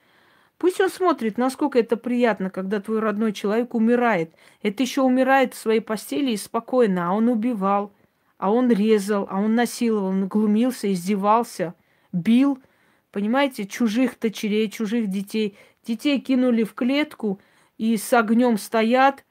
Пусть 0.57 0.79
он 0.79 0.89
смотрит, 0.89 1.37
насколько 1.37 1.79
это 1.79 1.97
приятно, 1.97 2.49
когда 2.49 2.79
твой 2.79 2.99
родной 2.99 3.33
человек 3.33 3.73
умирает. 3.73 4.33
Это 4.61 4.83
еще 4.83 5.01
умирает 5.01 5.53
в 5.53 5.57
своей 5.57 5.79
постели 5.79 6.31
и 6.31 6.37
спокойно, 6.37 7.09
а 7.09 7.13
он 7.13 7.27
убивал, 7.27 7.91
а 8.37 8.51
он 8.51 8.69
резал, 8.69 9.25
а 9.29 9.39
он 9.39 9.55
насиловал, 9.55 10.09
он 10.09 10.27
глумился, 10.27 10.91
издевался, 10.91 11.73
бил– 12.11 12.59
Понимаете, 13.11 13.65
чужих 13.65 14.19
дочерей, 14.19 14.69
чужих 14.69 15.07
детей. 15.09 15.57
Детей 15.85 16.19
кинули 16.19 16.63
в 16.63 16.73
клетку 16.73 17.39
и 17.77 17.97
с 17.97 18.13
огнем 18.13 18.57
стоят 18.57 19.23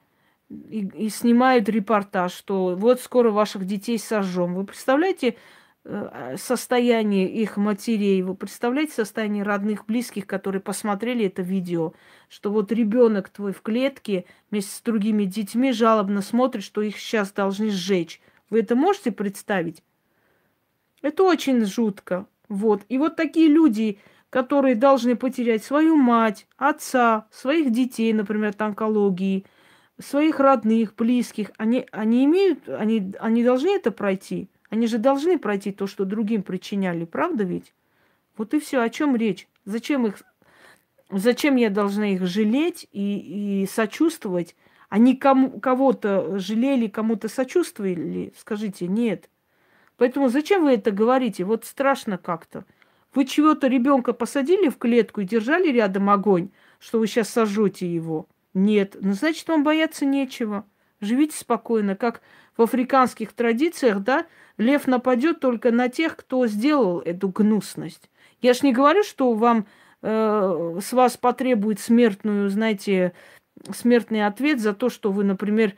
и, 0.49 0.87
и 0.95 1.09
снимают 1.09 1.69
репортаж, 1.69 2.33
что 2.33 2.75
вот 2.75 2.99
скоро 2.99 3.31
ваших 3.31 3.65
детей 3.65 3.97
сожжем. 3.97 4.55
Вы 4.55 4.65
представляете 4.65 5.37
э, 5.85 6.35
состояние 6.37 7.29
их 7.29 7.55
матерей? 7.55 8.21
Вы 8.23 8.35
представляете 8.35 8.93
состояние 8.93 9.43
родных, 9.43 9.85
близких, 9.85 10.27
которые 10.27 10.61
посмотрели 10.61 11.27
это 11.27 11.41
видео, 11.41 11.93
что 12.27 12.51
вот 12.51 12.71
ребенок 12.71 13.29
твой 13.29 13.53
в 13.53 13.61
клетке 13.61 14.25
вместе 14.51 14.75
с 14.75 14.81
другими 14.81 15.23
детьми 15.23 15.71
жалобно 15.71 16.21
смотрит, 16.21 16.63
что 16.63 16.81
их 16.81 16.97
сейчас 16.97 17.31
должны 17.31 17.69
сжечь. 17.69 18.21
Вы 18.49 18.61
это 18.61 18.75
можете 18.75 19.11
представить? 19.11 19.83
Это 21.01 21.23
очень 21.23 21.63
жутко. 21.65 22.25
Вот. 22.49 22.81
И 22.89 22.97
вот 22.97 23.15
такие 23.15 23.47
люди, 23.47 23.99
которые 24.29 24.75
должны 24.75 25.15
потерять 25.15 25.63
свою 25.63 25.95
мать, 25.95 26.47
отца, 26.57 27.27
своих 27.31 27.71
детей, 27.71 28.11
например, 28.11 28.49
от 28.49 28.61
онкологии, 28.61 29.45
своих 29.99 30.39
родных, 30.39 30.95
близких, 30.95 31.51
они, 31.57 31.85
они 31.91 32.25
имеют, 32.25 32.67
они, 32.67 33.13
они 33.19 33.43
должны 33.43 33.69
это 33.69 33.91
пройти. 33.91 34.49
Они 34.69 34.87
же 34.87 34.97
должны 34.97 35.37
пройти 35.39 35.71
то, 35.71 35.87
что 35.87 36.05
другим 36.05 36.43
причиняли, 36.43 37.05
правда 37.05 37.43
ведь? 37.43 37.73
Вот 38.37 38.53
и 38.53 38.59
все. 38.59 38.81
О 38.81 38.89
чем 38.89 39.15
речь? 39.15 39.47
Зачем 39.65 40.05
их, 40.05 40.21
зачем 41.11 41.55
я 41.55 41.69
должна 41.69 42.09
их 42.13 42.25
жалеть 42.25 42.87
и, 42.91 43.63
и 43.63 43.67
сочувствовать? 43.67 44.55
Они 44.87 45.15
кому, 45.15 45.59
кого-то 45.59 46.39
жалели, 46.39 46.87
кому-то 46.87 47.27
сочувствовали? 47.29 48.33
Скажите, 48.37 48.87
нет. 48.87 49.29
Поэтому 49.99 50.29
зачем 50.29 50.63
вы 50.63 50.71
это 50.71 50.91
говорите? 50.91 51.43
Вот 51.43 51.65
страшно 51.65 52.17
как-то. 52.17 52.65
Вы 53.13 53.25
чего-то 53.25 53.67
ребенка 53.67 54.13
посадили 54.13 54.69
в 54.69 54.77
клетку 54.77 55.21
и 55.21 55.25
держали 55.25 55.71
рядом 55.71 56.09
огонь, 56.09 56.49
что 56.79 56.99
вы 56.99 57.07
сейчас 57.07 57.29
сожжете 57.29 57.85
его? 57.85 58.27
Нет. 58.53 58.95
Ну, 59.01 59.13
значит, 59.13 59.47
вам 59.47 59.63
бояться 59.63 60.05
нечего. 60.05 60.65
Живите 61.01 61.37
спокойно, 61.37 61.95
как 61.95 62.21
в 62.55 62.61
африканских 62.61 63.33
традициях, 63.33 63.99
да, 63.99 64.25
лев 64.57 64.87
нападет 64.87 65.39
только 65.39 65.71
на 65.71 65.89
тех, 65.89 66.15
кто 66.15 66.47
сделал 66.47 66.99
эту 66.99 67.29
гнусность. 67.29 68.09
Я 68.41 68.53
ж 68.53 68.63
не 68.63 68.73
говорю, 68.73 69.03
что 69.03 69.33
вам 69.33 69.65
э, 70.01 70.79
с 70.81 70.93
вас 70.93 71.17
потребует 71.17 71.79
смертную, 71.79 72.49
знаете, 72.49 73.13
смертный 73.73 74.25
ответ 74.25 74.59
за 74.61 74.73
то, 74.73 74.89
что 74.89 75.11
вы, 75.11 75.23
например, 75.23 75.75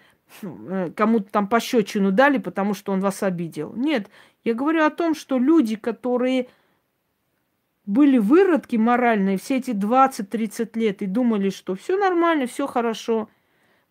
кому-то 0.96 1.32
там 1.32 1.48
пощечину 1.48 2.12
дали, 2.12 2.38
потому 2.38 2.74
что 2.74 2.92
он 2.92 3.00
вас 3.00 3.24
обидел. 3.24 3.74
Нет, 3.76 4.10
я 4.44 4.54
говорю 4.54 4.84
о 4.84 4.90
том, 4.90 5.16
что 5.16 5.38
люди, 5.38 5.76
которые 5.76 6.48
были 7.86 8.18
выродки 8.18 8.76
моральные 8.76 9.38
все 9.38 9.58
эти 9.58 9.72
20-30 9.72 10.78
лет 10.78 11.02
и 11.02 11.06
думали, 11.06 11.50
что 11.50 11.76
все 11.76 11.98
нормально, 11.98 12.48
все 12.48 12.68
хорошо– 12.68 13.30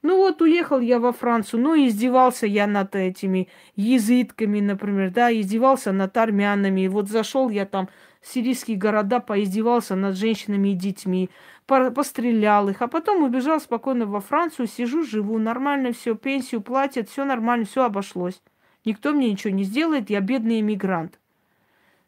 ну 0.03 0.17
вот 0.17 0.41
уехал 0.41 0.81
я 0.81 0.99
во 0.99 1.13
Францию, 1.13 1.61
ну 1.61 1.75
издевался 1.77 2.47
я 2.47 2.67
над 2.67 2.97
этими 2.97 3.49
язытками, 3.77 4.61
например, 4.61 5.11
да, 5.11 5.31
издевался 5.31 5.93
над 5.93 6.17
армянами. 6.17 6.87
Вот 6.87 7.09
зашел 7.09 7.51
я 7.51 7.67
там 7.67 7.91
сирийские 8.23 8.77
города, 8.77 9.21
поиздевался 9.21 9.97
над 9.97 10.17
женщинами 10.17 10.71
и 10.71 10.75
детьми, 10.75 11.31
пострелял 11.67 12.69
их, 12.69 12.83
а 12.83 12.89
потом 12.89 13.23
убежал 13.23 13.61
спокойно 13.61 14.07
во 14.07 14.21
Францию, 14.21 14.67
сижу, 14.67 15.03
живу, 15.03 15.39
нормально 15.39 15.93
все, 15.93 16.15
пенсию 16.15 16.61
платят, 16.61 17.09
все 17.09 17.25
нормально, 17.25 17.65
все 17.65 17.85
обошлось. 17.85 18.43
Никто 18.85 19.13
мне 19.13 19.31
ничего 19.31 19.53
не 19.53 19.65
сделает, 19.65 20.11
я 20.11 20.21
бедный 20.21 20.61
иммигрант. 20.61 21.19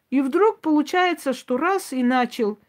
И 0.09 0.21
вдруг 0.21 0.59
получается, 0.59 1.33
что 1.33 1.57
раз 1.57 1.93
и 1.93 2.03
начал, 2.03 2.59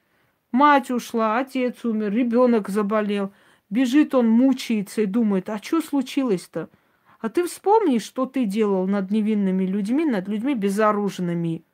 мать 0.52 0.90
ушла, 0.90 1.38
отец 1.38 1.84
умер, 1.84 2.12
ребенок 2.12 2.68
заболел– 2.68 3.32
Бежит 3.74 4.14
он, 4.14 4.28
мучается 4.28 5.02
и 5.02 5.06
думает, 5.06 5.50
а 5.50 5.58
что 5.58 5.80
случилось-то? 5.80 6.70
А 7.18 7.28
ты 7.28 7.44
вспомни, 7.44 7.98
что 7.98 8.24
ты 8.24 8.44
делал 8.44 8.86
над 8.86 9.10
невинными 9.10 9.64
людьми, 9.64 10.04
над 10.04 10.28
людьми 10.28 10.54
безоружными. 10.54 11.64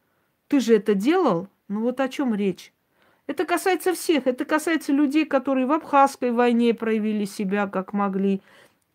Ты 0.49 0.61
же 0.61 0.77
это 0.77 0.95
делал? 0.95 1.49
Ну 1.71 1.83
вот 1.83 2.01
о 2.01 2.09
чем 2.09 2.35
речь. 2.35 2.73
Это 3.29 3.45
касается 3.45 3.95
всех. 3.95 4.27
Это 4.27 4.45
касается 4.45 4.93
людей, 4.93 5.25
которые 5.25 5.67
в 5.67 5.73
Абхазской 5.73 6.33
войне 6.33 6.75
проявили 6.75 7.25
себя 7.25 7.69
как 7.69 7.93
могли. 7.93 8.43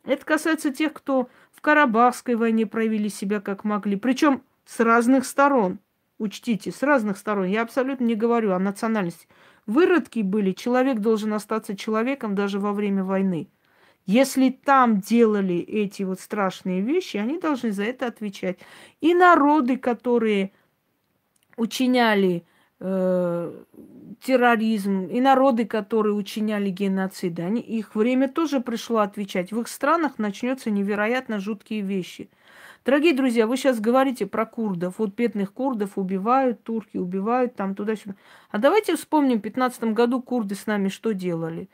Это 0.03 0.26
касается 0.26 0.73
тех, 0.73 0.91
кто 0.91 1.30
в 1.53 1.61
Карабахской 1.61 2.35
войне 2.35 2.65
проявили 2.68 3.07
себя 3.07 3.39
как 3.39 3.64
могли. 3.64 3.95
Причем 3.95 4.43
с 4.65 4.81
разных 4.81 5.26
сторон. 5.26 5.80
Учтите, 6.18 6.72
с 6.72 6.84
разных 6.84 7.18
сторон. 7.18 7.45
Я 7.45 7.61
абсолютно 7.61 8.03
не 8.03 8.15
говорю 8.15 8.52
о 8.52 8.60
национальности 8.60 9.26
выродки 9.65 10.19
были, 10.19 10.52
человек 10.52 10.99
должен 10.99 11.34
остаться 11.34 11.76
человеком 11.77 12.35
даже 12.35 12.60
во 12.60 12.73
время 12.73 13.06
войны. 13.06 13.47
Если 14.06 14.49
там 14.49 14.99
делали 14.99 15.57
эти 15.57 16.03
вот 16.03 16.19
страшные 16.19 16.81
вещи, 16.81 17.18
они 17.18 17.39
должны 17.39 17.72
за 17.72 17.84
это 17.84 18.07
отвечать. 18.07 18.60
И 19.02 19.14
народы, 19.14 19.77
которые 19.77 20.52
учиняли 21.57 22.43
э, 22.80 23.64
терроризм, 24.22 25.06
и 25.07 25.22
народы, 25.22 25.65
которые 25.65 26.14
учиняли 26.14 26.69
геноциды, 26.69 27.41
они, 27.41 27.61
их 27.61 27.95
время 27.95 28.27
тоже 28.30 28.61
пришло 28.61 28.99
отвечать. 28.99 29.52
В 29.52 29.60
их 29.61 29.68
странах 29.68 30.19
начнется 30.19 30.69
невероятно 30.72 31.39
жуткие 31.39 31.81
вещи– 31.81 32.30
Дорогие 32.85 33.15
друзья, 33.15 33.47
вы 33.47 33.57
сейчас 33.57 33.80
говорите 33.80 34.27
про 34.27 34.45
курдов. 34.45 34.99
Вот 34.99 35.15
бедных 35.15 35.52
курдов 35.52 35.97
убивают, 35.97 36.64
турки 36.64 36.97
убивают 36.97 37.56
там 37.56 37.73
туда-сюда. 37.73 38.14
А 38.52 38.60
давайте 38.60 38.95
вспомним, 38.95 39.39
в 39.39 39.41
15 39.41 39.85
году 39.85 40.22
курды 40.22 40.53
с 40.53 40.68
нами 40.68 40.89
что 40.89 41.15
делали? 41.15 41.68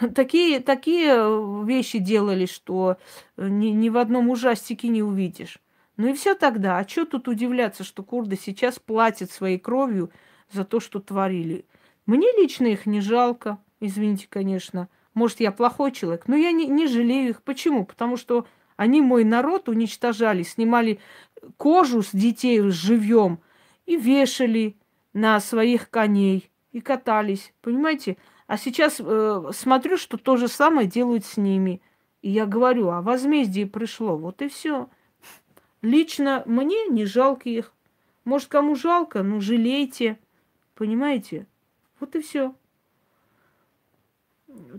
Такие, 0.16 0.58
такие 0.58 1.12
э, 1.14 1.64
вещи 1.64 1.98
делали, 2.00 2.46
что 2.46 2.96
э, 3.36 3.46
ни, 3.48 3.68
ни 3.68 3.88
в 3.90 3.96
одном 3.96 4.28
ужастике 4.28 4.88
не 4.88 5.04
увидишь. 5.04 5.60
Ну 5.96 6.08
и 6.08 6.14
все 6.14 6.34
тогда. 6.34 6.78
А 6.78 6.88
что 6.88 7.04
тут 7.04 7.28
удивляться, 7.28 7.84
что 7.84 8.02
курды 8.02 8.36
сейчас 8.36 8.80
платят 8.80 9.30
своей 9.30 9.60
кровью 9.60 10.10
за 10.50 10.64
то, 10.64 10.80
что 10.80 11.00
творили? 11.00 11.64
Мне 12.06 12.28
лично 12.36 12.66
их 12.66 12.86
не 12.86 13.00
жалко, 13.00 13.58
извините, 13.80 14.26
конечно. 14.28 14.88
Может, 15.14 15.40
я 15.40 15.50
плохой 15.50 15.92
человек, 15.92 16.28
но 16.28 16.36
я 16.36 16.52
не, 16.52 16.66
не 16.66 16.86
жалею 16.86 17.30
их. 17.30 17.42
Почему? 17.42 17.84
Потому 17.84 18.16
что 18.16 18.46
они 18.76 19.00
мой 19.00 19.24
народ 19.24 19.68
уничтожали, 19.68 20.42
снимали 20.42 21.00
кожу 21.56 22.02
с 22.02 22.10
детей 22.12 22.60
живьем 22.60 23.40
и 23.86 23.96
вешали 23.96 24.76
на 25.12 25.40
своих 25.40 25.90
коней 25.90 26.50
и 26.72 26.80
катались, 26.80 27.54
понимаете? 27.62 28.18
А 28.46 28.58
сейчас 28.58 29.00
э, 29.00 29.50
смотрю, 29.52 29.96
что 29.96 30.18
то 30.18 30.36
же 30.36 30.48
самое 30.48 30.86
делают 30.86 31.24
с 31.24 31.36
ними. 31.36 31.80
И 32.22 32.30
я 32.30 32.46
говорю, 32.46 32.90
а 32.90 33.02
возмездие 33.02 33.66
пришло, 33.66 34.16
вот 34.16 34.42
и 34.42 34.48
все. 34.48 34.88
Лично 35.82 36.42
мне 36.46 36.86
не 36.86 37.04
жалко 37.04 37.48
их. 37.48 37.72
Может, 38.24 38.48
кому 38.48 38.74
жалко, 38.74 39.22
ну 39.22 39.40
жалейте. 39.40 40.18
Понимаете? 40.76 41.48
Вот 41.98 42.14
и 42.14 42.20
все. 42.20 42.54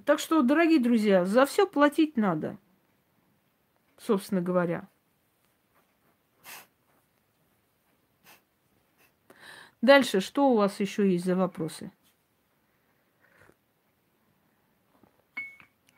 Так 0.05 0.19
что, 0.19 0.41
дорогие 0.41 0.79
друзья, 0.79 1.25
за 1.25 1.45
все 1.45 1.67
платить 1.67 2.15
надо 2.15 2.57
собственно 3.97 4.41
говоря. 4.41 4.87
Дальше, 9.81 10.21
что 10.21 10.49
у 10.49 10.57
вас 10.57 10.79
еще 10.79 11.11
есть 11.11 11.25
за 11.25 11.35
вопросы? 11.35 11.91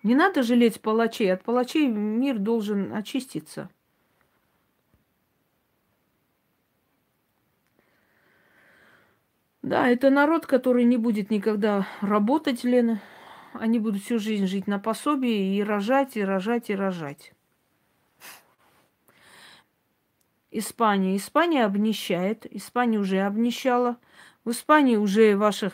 Не 0.04 0.16
надо 0.16 0.44
жалеть 0.44 0.82
палачей. 0.82 1.32
От 1.32 1.44
палачей 1.44 1.88
мир 1.88 2.40
должен 2.40 2.94
очиститься. 2.94 3.70
Да, 9.70 9.88
это 9.88 10.10
народ, 10.10 10.48
который 10.48 10.84
не 10.84 10.98
будет 10.98 11.30
никогда 11.30 11.86
работать, 12.02 12.64
Лена. 12.64 13.00
Они 13.54 13.78
будут 13.78 14.02
всю 14.02 14.18
жизнь 14.18 14.48
жить 14.48 14.66
на 14.66 14.80
пособии 14.80 15.56
и 15.56 15.62
рожать, 15.62 16.18
и 16.18 16.24
рожать, 16.24 16.72
и 16.72 16.76
рожать. 16.76 17.34
Испания. 20.50 21.16
Испания 21.16 21.66
обнищает. 21.66 22.48
Испания 22.50 22.98
уже 22.98 23.20
обнищала. 23.20 23.98
В 24.44 24.50
Испании 24.50 24.96
уже 24.96 25.38
ваших 25.38 25.74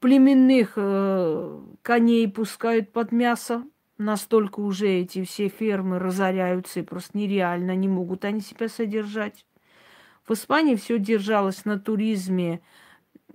племенных 0.00 0.74
э, 0.76 1.60
коней 1.80 2.28
пускают 2.28 2.92
под 2.92 3.10
мясо. 3.10 3.64
Настолько 3.96 4.60
уже 4.60 4.86
эти 4.86 5.24
все 5.24 5.48
фермы 5.48 5.98
разоряются 5.98 6.80
и 6.80 6.82
просто 6.82 7.16
нереально 7.16 7.74
не 7.74 7.88
могут 7.88 8.26
они 8.26 8.42
себя 8.42 8.68
содержать. 8.68 9.46
В 10.28 10.34
Испании 10.34 10.74
все 10.74 10.98
держалось 10.98 11.64
на 11.64 11.78
туризме, 11.78 12.60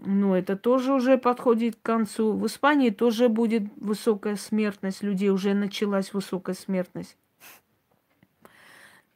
но 0.06 0.38
это 0.38 0.56
тоже 0.56 0.94
уже 0.94 1.18
подходит 1.18 1.76
к 1.76 1.82
концу. 1.82 2.34
В 2.34 2.46
Испании 2.46 2.90
тоже 2.90 3.30
будет 3.30 3.64
высокая 3.78 4.36
смертность 4.36 5.04
людей, 5.04 5.30
уже 5.30 5.54
началась 5.54 6.14
высокая 6.14 6.56
смертность. 6.56 7.18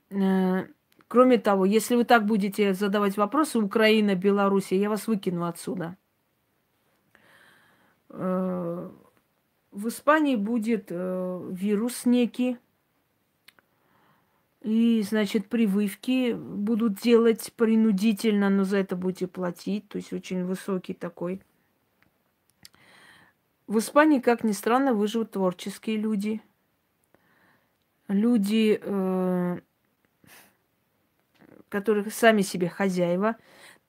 Э, 0.09 0.65
Кроме 1.13 1.37
того, 1.37 1.65
если 1.65 1.95
вы 1.95 2.05
так 2.05 2.25
будете 2.25 2.73
задавать 2.73 3.17
вопросы, 3.17 3.59
Украина, 3.59 4.15
Белоруссия, 4.15 4.79
я 4.79 4.89
вас 4.89 5.05
выкину 5.05 5.45
отсюда. 5.45 5.95
Э, 8.09 8.89
в 9.71 9.87
Испании 9.87 10.35
будет 10.35 10.87
э, 10.89 11.49
вирус 11.51 12.07
некий, 12.07 12.57
и, 14.63 15.01
значит, 15.01 15.49
прививки 15.49 16.33
будут 16.33 16.95
делать 16.95 17.51
принудительно, 17.57 18.49
но 18.49 18.63
за 18.63 18.77
это 18.77 18.95
будете 18.95 19.27
платить, 19.27 19.89
то 19.89 19.97
есть 19.97 20.13
очень 20.13 20.45
высокий 20.45 20.93
такой. 20.93 21.41
В 23.67 23.77
Испании, 23.79 24.19
как 24.19 24.43
ни 24.43 24.53
странно, 24.53 24.93
выживут 24.93 25.31
творческие 25.31 25.97
люди. 25.97 26.41
Люди, 28.07 28.79
э, 28.81 29.59
которые 31.69 32.09
сами 32.11 32.41
себе 32.41 32.69
хозяева. 32.69 33.35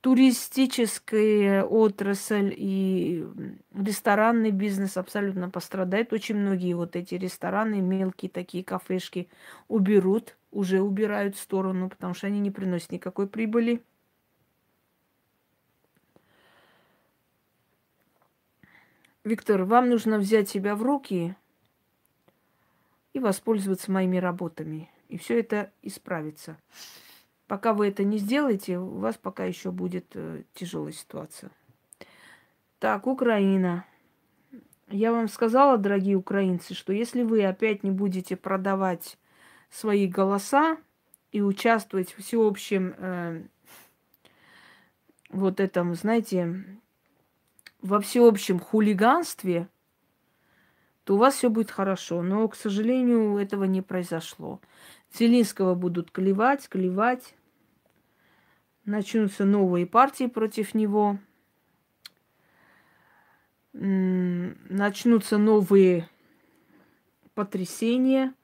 Туристическая 0.05 1.65
отрасль 1.65 2.53
и 2.55 3.27
ресторанный 3.75 4.51
бизнес 4.51 4.99
абсолютно 4.99 5.49
пострадает. 5.49 6.13
Очень 6.13 6.37
многие 6.37 6.75
вот 6.75 6.95
эти 6.95 7.15
рестораны, 7.15 7.81
мелкие 7.81 8.31
такие 8.31 8.63
кафешки 8.65 9.31
уберут, 9.67 10.37
уже 10.51 10.83
убирают 10.83 11.37
в 11.37 11.41
сторону, 11.41 11.89
потому 11.89 12.13
что 12.13 12.27
они 12.27 12.39
не 12.39 12.51
приносят 12.51 12.93
никакой 12.93 13.27
прибыли. 13.27 13.83
Виктор, 19.25 19.65
вам 19.65 19.89
нужно 19.89 20.19
взять 20.19 20.51
себя 20.51 20.77
в 20.77 20.83
руки 20.83 21.35
и 23.15 23.21
воспользоваться 23.21 23.91
моими 23.91 24.19
работами. 24.19 24.91
И 25.09 25.17
все 25.17 25.41
это 25.41 25.73
исправится. 25.81 26.59
Пока 27.47 27.75
вы 27.75 27.89
это 27.89 28.05
не 28.05 28.19
сделаете, 28.19 28.79
у 28.79 28.99
вас 28.99 29.17
пока 29.17 29.45
еще 29.45 29.71
будет 29.71 30.07
э, 30.15 30.45
тяжелая 30.55 30.93
ситуация. 30.93 31.51
Так, 32.79 33.07
Украина. 33.07 33.85
Я 34.89 35.13
вам 35.13 35.29
сказала, 35.29 35.79
дорогие 35.79 36.17
украинцы, 36.17 36.75
что 36.75 36.93
если 36.93 37.23
вы 37.23 37.45
опять 37.45 37.83
не 37.83 37.91
будете 37.91 38.37
продавать 38.37 39.19
свои 39.71 40.07
голоса 40.07 40.77
и 41.33 41.43
участвовать 41.43 42.13
в 42.13 42.23
всеобщем 42.23 42.95
э, 42.97 43.43
вот 45.31 45.61
этом, 45.61 45.95
знаете, 45.95 46.65
во 47.83 48.01
всеобщем 48.01 48.59
хулиганстве, 48.59 49.69
то 51.05 51.15
у 51.15 51.19
вас 51.19 51.35
все 51.35 51.51
будет 51.51 51.71
хорошо. 51.71 52.23
Но, 52.23 52.49
к 52.49 52.57
сожалению, 52.57 53.37
этого 53.37 53.65
не 53.65 53.83
произошло. 53.83 54.61
Зелинского 55.17 55.75
будут 55.75 56.11
клевать, 56.11 56.69
клевать. 56.69 57.35
Начнутся 58.85 59.45
новые 59.45 59.87
партии 59.87 60.27
против 60.27 60.75
него. 60.75 61.19
Начнутся 63.73 65.39
новые 65.39 66.09
потрясения. 67.35 68.35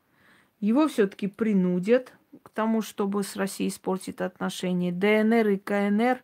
Его 0.61 0.89
все-таки 0.89 1.27
принудят 1.27 2.13
к 2.43 2.51
тому, 2.51 2.83
чтобы 2.83 3.25
с 3.25 3.37
Россией 3.37 3.71
испортить 3.71 4.21
отношения. 4.21 4.93
ДНР 4.93 5.49
и 5.49 5.57
КНР, 5.57 6.23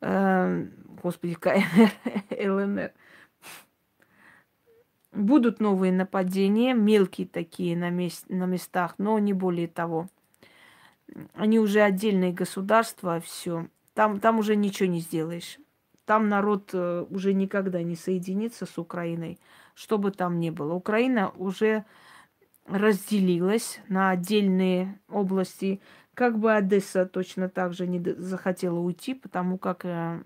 э, 0.00 0.66
господи, 1.02 1.34
КНР, 1.34 1.92
ЛНР, 2.30 2.92
Будут 5.12 5.58
новые 5.58 5.92
нападения, 5.92 6.72
мелкие 6.72 7.26
такие 7.26 7.76
на, 7.76 7.90
мест, 7.90 8.26
на 8.28 8.44
местах, 8.44 8.94
но 8.98 9.18
не 9.18 9.32
более 9.32 9.66
того. 9.66 10.08
Они 11.34 11.58
уже 11.58 11.80
отдельные 11.80 12.32
государства, 12.32 13.20
все. 13.20 13.66
Там, 13.94 14.20
там 14.20 14.38
уже 14.38 14.54
ничего 14.54 14.88
не 14.88 15.00
сделаешь. 15.00 15.58
Там 16.04 16.28
народ 16.28 16.70
э, 16.72 17.04
уже 17.10 17.34
никогда 17.34 17.82
не 17.82 17.96
соединится 17.96 18.66
с 18.66 18.78
Украиной, 18.78 19.38
что 19.74 19.98
бы 19.98 20.12
там 20.12 20.38
ни 20.38 20.50
было. 20.50 20.74
Украина 20.74 21.30
уже 21.30 21.84
разделилась 22.66 23.80
на 23.88 24.10
отдельные 24.10 25.00
области. 25.08 25.80
Как 26.14 26.38
бы 26.38 26.52
Одесса 26.52 27.06
точно 27.06 27.48
так 27.48 27.74
же 27.74 27.86
не 27.86 28.00
захотела 28.14 28.78
уйти, 28.78 29.14
потому 29.14 29.58
как 29.58 29.84
э, 29.84 30.22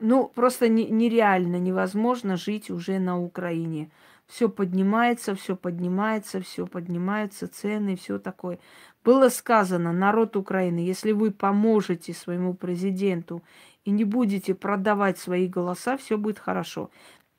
ну, 0.00 0.28
просто 0.34 0.68
нереально, 0.68 1.56
невозможно 1.56 2.36
жить 2.36 2.70
уже 2.70 2.98
на 2.98 3.20
Украине. 3.20 3.90
Все 4.26 4.48
поднимается, 4.48 5.34
все 5.34 5.56
поднимается, 5.56 6.40
все 6.40 6.66
поднимается, 6.66 7.48
цены, 7.48 7.96
все 7.96 8.18
такое. 8.18 8.58
Было 9.04 9.28
сказано, 9.28 9.92
народ 9.92 10.36
Украины, 10.36 10.78
если 10.78 11.12
вы 11.12 11.30
поможете 11.30 12.14
своему 12.14 12.54
президенту 12.54 13.42
и 13.84 13.90
не 13.90 14.04
будете 14.04 14.54
продавать 14.54 15.18
свои 15.18 15.48
голоса, 15.48 15.96
все 15.96 16.16
будет 16.16 16.38
хорошо. 16.38 16.90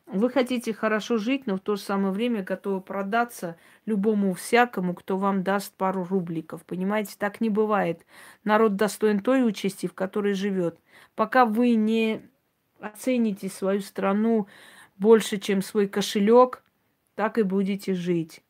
Вы 0.05 0.29
хотите 0.29 0.73
хорошо 0.73 1.17
жить, 1.17 1.47
но 1.47 1.55
в 1.55 1.61
то 1.61 1.77
же 1.77 1.81
самое 1.81 2.13
время 2.13 2.43
готовы 2.43 2.81
продаться 2.81 3.55
любому 3.85 4.33
всякому, 4.33 4.93
кто 4.93 5.17
вам 5.17 5.41
даст 5.41 5.73
пару 5.77 6.03
рубликов. 6.03 6.65
Понимаете, 6.65 7.15
так 7.17 7.39
не 7.39 7.49
бывает. 7.49 8.05
Народ 8.43 8.75
достоин 8.75 9.21
той 9.21 9.47
участи, 9.47 9.87
в 9.87 9.93
которой 9.93 10.33
живет. 10.33 10.77
Пока 11.15 11.45
вы 11.45 11.75
не 11.75 12.29
оцените 12.81 13.49
свою 13.49 13.81
страну 13.81 14.47
больше, 14.97 15.37
чем 15.37 15.61
свой 15.61 15.87
кошелек, 15.87 16.63
так 17.15 17.37
и 17.37 17.43
будете 17.43 17.93
жить. 17.93 18.43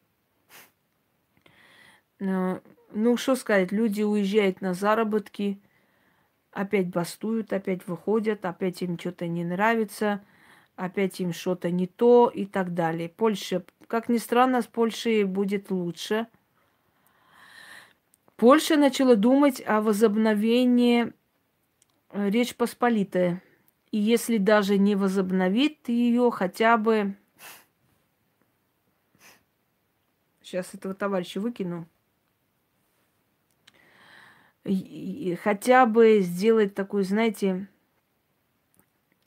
Ну, 2.20 3.18
что 3.18 3.36
сказать, 3.36 3.72
люди 3.72 4.02
уезжают 4.02 4.62
на 4.62 4.74
заработки, 4.74 5.60
опять 6.52 6.88
бастуют, 6.90 7.54
опять 7.54 7.88
выходят, 7.88 8.46
опять 8.46 8.82
им 8.82 9.00
что-то 9.00 9.28
не 9.28 9.44
нравится, 9.44 10.24
опять 10.76 11.20
им 11.20 11.34
что-то 11.34 11.72
не 11.72 11.88
то 11.88 12.32
и 12.34 12.46
так 12.46 12.74
далее. 12.74 13.10
Польша, 13.10 13.64
как 13.88 14.10
ни 14.10 14.18
странно, 14.18 14.62
с 14.62 14.68
Польшей 14.68 15.24
будет 15.24 15.72
лучше. 15.72 16.28
Польша 18.36 18.76
начала 18.76 19.16
думать 19.16 19.62
о 19.66 19.82
возобновлении 19.82 21.14
э, 22.10 22.30
Речь 22.30 22.56
Посполитой. 22.56 23.40
И 23.92 23.98
если 23.98 24.38
даже 24.38 24.78
не 24.78 24.96
возобновит 24.96 25.88
ее, 25.90 26.32
хотя 26.32 26.78
бы... 26.78 27.16
Сейчас 30.42 30.74
этого 30.74 30.94
товарища 30.94 31.40
выкину. 31.40 31.88
И 34.64 35.38
хотя 35.42 35.86
бы 35.86 36.20
сделать 36.22 36.76
такой, 36.76 37.04
знаете, 37.04 37.68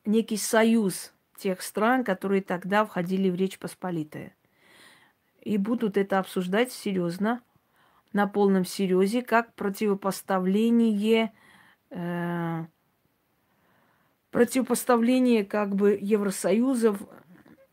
некий 0.05 0.37
союз 0.37 1.13
тех 1.37 1.61
стран, 1.61 2.05
которые 2.05 2.43
тогда 2.43 2.85
входили 2.85 3.31
в 3.31 3.35
Речь 3.35 3.59
Посполитая. 3.59 4.35
И 5.43 5.59
будут 5.59 5.97
это 5.97 6.19
обсуждать 6.21 6.73
серьезно, 6.73 7.43
на 8.13 8.29
полном 8.29 8.65
серьезе, 8.65 9.23
как 9.23 9.53
противопоставление 9.55 11.33
э, 11.91 12.65
противопоставление 14.35 15.45
как 15.45 15.77
бы 15.77 15.97
Евросоюзов, 16.03 17.01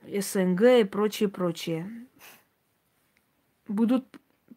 СНГ 0.04 0.62
и 0.62 0.84
прочее, 0.84 1.28
прочее. 1.28 1.90
Будут 3.68 4.06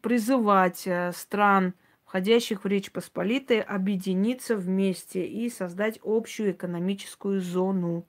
призывать 0.01 0.85
э, 0.85 1.11
стран, 1.13 1.73
входящих 2.05 2.63
в 2.63 2.67
Речь 2.67 2.91
Посполитой, 2.91 3.59
объединиться 3.59 4.55
вместе 4.55 5.25
и 5.25 5.49
создать 5.49 5.99
общую 6.03 6.51
экономическую 6.51 7.41
зону. 7.41 8.05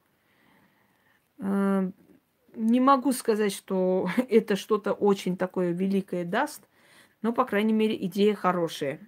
Э, 1.39 1.90
не 2.55 2.81
могу 2.81 3.12
сказать, 3.12 3.55
что 3.55 4.10
это 4.28 4.56
что-то 4.56 4.93
очень 4.93 5.39
такое 5.39 5.73
великое 5.73 6.27
даст, 6.27 6.68
но, 7.23 7.32
по 7.32 7.47
крайней 7.47 7.73
мере, 7.73 7.97
идея 8.05 8.35
хорошая 8.35 9.01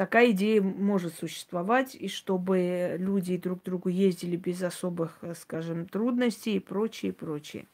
такая 0.00 0.30
идея 0.30 0.62
может 0.62 1.12
существовать, 1.16 1.94
и 1.94 2.08
чтобы 2.08 2.96
люди 2.98 3.36
друг 3.36 3.60
к 3.60 3.64
другу 3.66 3.90
ездили 3.90 4.34
без 4.34 4.62
особых, 4.62 5.18
э, 5.20 5.34
скажем, 5.34 5.86
трудностей 5.86 6.56
и 6.56 6.58
прочее, 6.58 7.12
прочее. 7.12 7.66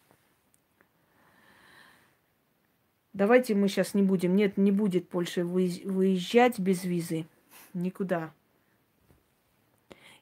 Давайте 3.13 3.55
мы 3.55 3.69
сейчас 3.69 3.95
не 3.95 4.03
будем. 4.03 4.35
Нет, 4.35 4.57
не 4.57 4.73
будет 4.73 5.09
Польша 5.09 5.45
выезжать 5.45 6.59
без 6.59 6.83
визы. 6.83 7.27
Никуда. 7.75 8.33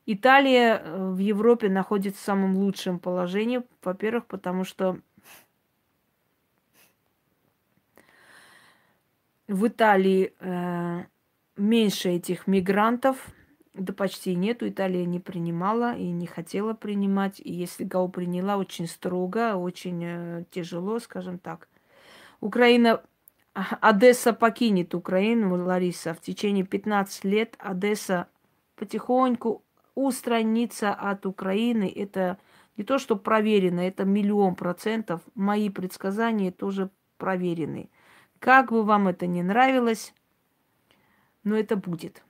Италия 0.05 0.82
э, 0.85 1.09
в 1.10 1.16
Европе 1.16 1.70
находится 1.70 2.20
в 2.20 2.24
самом 2.26 2.59
лучшем 2.59 2.98
положении. 2.98 3.62
Во-первых, 3.82 4.26
потому 4.26 4.64
что 4.64 4.98
в 9.48 9.66
Италии 9.66 10.35
э, 10.40 11.05
меньше 11.56 12.10
этих 12.10 12.47
мигрантов, 12.47 13.28
да 13.74 13.93
почти 13.93 14.35
нету. 14.35 14.68
Италия 14.68 15.05
не 15.05 15.20
принимала 15.20 15.94
и 15.97 16.10
не 16.10 16.26
хотела 16.26 16.74
принимать. 16.74 17.40
И 17.40 17.52
если 17.52 17.85
ГАУ 17.85 18.09
приняла, 18.09 18.56
очень 18.56 18.86
строго, 18.86 19.56
очень 19.56 20.02
э, 20.05 20.44
тяжело, 20.51 20.98
скажем 21.01 21.39
так. 21.39 21.68
Украина, 22.40 23.02
Одесса 23.81 24.32
покинет 24.32 24.94
Украину, 24.94 25.64
Лариса. 25.64 26.14
В 26.14 26.20
течение 26.20 26.64
15 26.64 27.24
лет 27.24 27.55
Одесса 27.59 28.28
потихоньку 28.76 29.62
устранится 29.94 30.93
от 30.93 31.26
Украины. 31.26 31.93
Это 31.94 32.39
не 32.76 32.85
то, 32.85 32.98
что 32.98 33.16
проверено, 33.16 33.81
это 33.81 34.05
миллион 34.05 34.55
процентов. 34.56 35.20
Мои 35.35 35.68
предсказания 35.68 36.51
тоже 36.51 36.90
проверены. 37.18 37.90
Как 38.40 38.70
бы 38.70 38.82
вам 38.82 39.09
это 39.09 39.26
не 39.26 39.43
нравилось, 39.43 40.12
но 41.45 41.57
это 41.57 41.77
будет. 41.77 42.23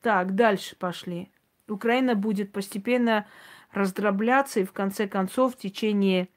Так, 0.00 0.34
дальше 0.34 0.76
пошли. 0.76 1.30
Украина 1.68 2.14
будет 2.14 2.52
постепенно 2.52 3.26
раздробляться, 3.70 4.60
и 4.60 4.64
в 4.64 4.72
конце 4.72 5.06
концов 5.06 5.54
в 5.54 5.58
течение 5.58 6.28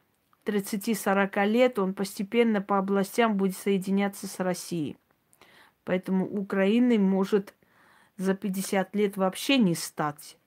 30-40 0.45 1.45
лет 1.47 1.79
он 1.79 1.93
постепенно 1.93 2.61
по 2.61 2.77
областям 2.77 3.35
будет 3.35 3.57
соединяться 3.57 4.27
с 4.27 4.39
Россией. 4.39 4.97
Поэтому 5.83 6.27
Украины 6.27 6.99
может 6.99 7.53
за 8.17 8.35
50 8.35 8.95
лет 8.95 9.17
вообще 9.17 9.57
не 9.57 9.75
стать. 9.75 10.37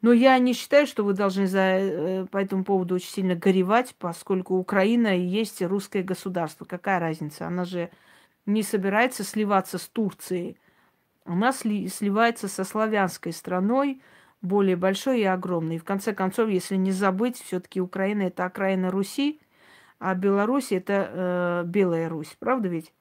Но 0.00 0.12
я 0.12 0.36
не 0.38 0.52
считаю, 0.52 0.86
что 0.86 1.04
вы 1.04 1.12
должны 1.12 1.46
за, 1.46 1.60
э, 1.60 2.26
по 2.26 2.38
этому 2.38 2.64
поводу 2.64 2.96
очень 2.96 3.10
сильно 3.10 3.36
горевать, 3.36 3.94
поскольку 3.98 4.56
Украина 4.56 5.16
и 5.16 5.22
есть 5.22 5.62
русское 5.62 6.02
государство. 6.02 6.64
Какая 6.64 6.98
разница? 6.98 7.46
Она 7.46 7.64
же 7.64 7.90
не 8.46 8.62
собирается 8.62 9.24
сливаться 9.24 9.78
с 9.78 9.88
Турцией. 9.88 10.58
Она 11.24 11.52
сли, 11.52 11.88
сливается 11.88 12.48
со 12.48 12.64
славянской 12.64 13.32
страной, 13.32 14.02
более 14.40 14.76
большой 14.76 15.20
и 15.20 15.24
огромной. 15.24 15.78
В 15.78 15.84
конце 15.84 16.12
концов, 16.12 16.48
если 16.48 16.76
не 16.76 16.90
забыть, 16.90 17.40
все-таки 17.40 17.80
Украина 17.80 18.22
это 18.22 18.44
окраина 18.44 18.90
Руси, 18.90 19.40
а 20.00 20.14
Беларусь 20.14 20.72
это 20.72 21.10
э, 21.12 21.64
Белая 21.66 22.08
Русь. 22.08 22.36
Правда 22.40 22.68
ведь? 22.68 22.92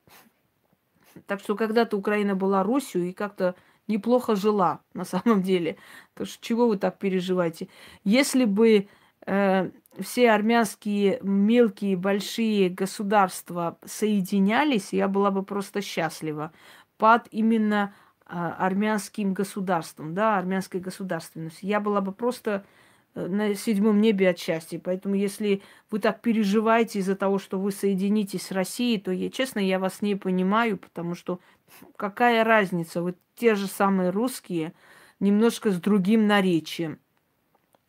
Так 1.26 1.40
что 1.40 1.56
когда-то 1.56 1.98
Украина 1.98 2.36
была 2.36 2.64
Русью 2.64 3.04
и 3.04 3.12
как-то 3.12 3.56
неплохо 3.88 4.36
жила 4.36 4.82
на 4.94 5.04
самом 5.04 5.42
деле. 5.42 5.78
Так 6.14 6.28
что 6.28 6.46
чего 6.46 6.68
вы 6.68 6.78
так 6.78 7.00
переживаете? 7.00 7.68
Если 8.04 8.46
бы 8.46 8.88
все 9.24 10.32
армянские 10.32 11.20
мелкие, 11.22 11.96
большие 11.96 12.70
государства 12.70 13.78
соединялись, 13.86 14.94
я 14.94 15.08
была 15.08 15.32
бы 15.32 15.44
просто 15.44 15.82
счастлива 15.82 16.52
под 16.98 17.28
именно 17.32 17.94
э, 18.26 18.30
армянским 18.34 19.34
государством, 19.34 20.14
да, 20.14 20.38
армянской 20.38 20.80
государственностью. 20.80 21.68
Я 21.68 21.80
была 21.80 22.02
бы 22.02 22.12
просто 22.14 22.66
Э, 23.14 23.28
на 23.28 23.56
седьмом 23.56 24.00
небе 24.00 24.30
от 24.30 24.40
счастья. 24.40 24.80
Поэтому, 24.84 25.16
если 25.16 25.62
вы 25.90 26.00
так 26.00 26.22
переживаете 26.22 27.00
из-за 27.00 27.16
того, 27.16 27.40
что 27.40 27.60
вы 27.60 27.72
соединитесь 27.72 28.44
с 28.48 28.52
Россией, 28.52 29.00
то, 29.00 29.12
я, 29.12 29.30
честно, 29.30 29.60
я 29.60 29.80
вас 29.80 30.02
не 30.02 30.16
понимаю, 30.16 30.78
потому 30.78 31.16
что 31.16 31.40
какая 31.98 32.44
разница? 32.44 33.02
Вы 33.02 33.16
те 33.36 33.56
же 33.56 33.68
самые 33.68 34.12
русские, 34.12 34.74
немножко 35.20 35.72
с 35.72 35.80
другим 35.80 36.28
наречием. 36.28 37.00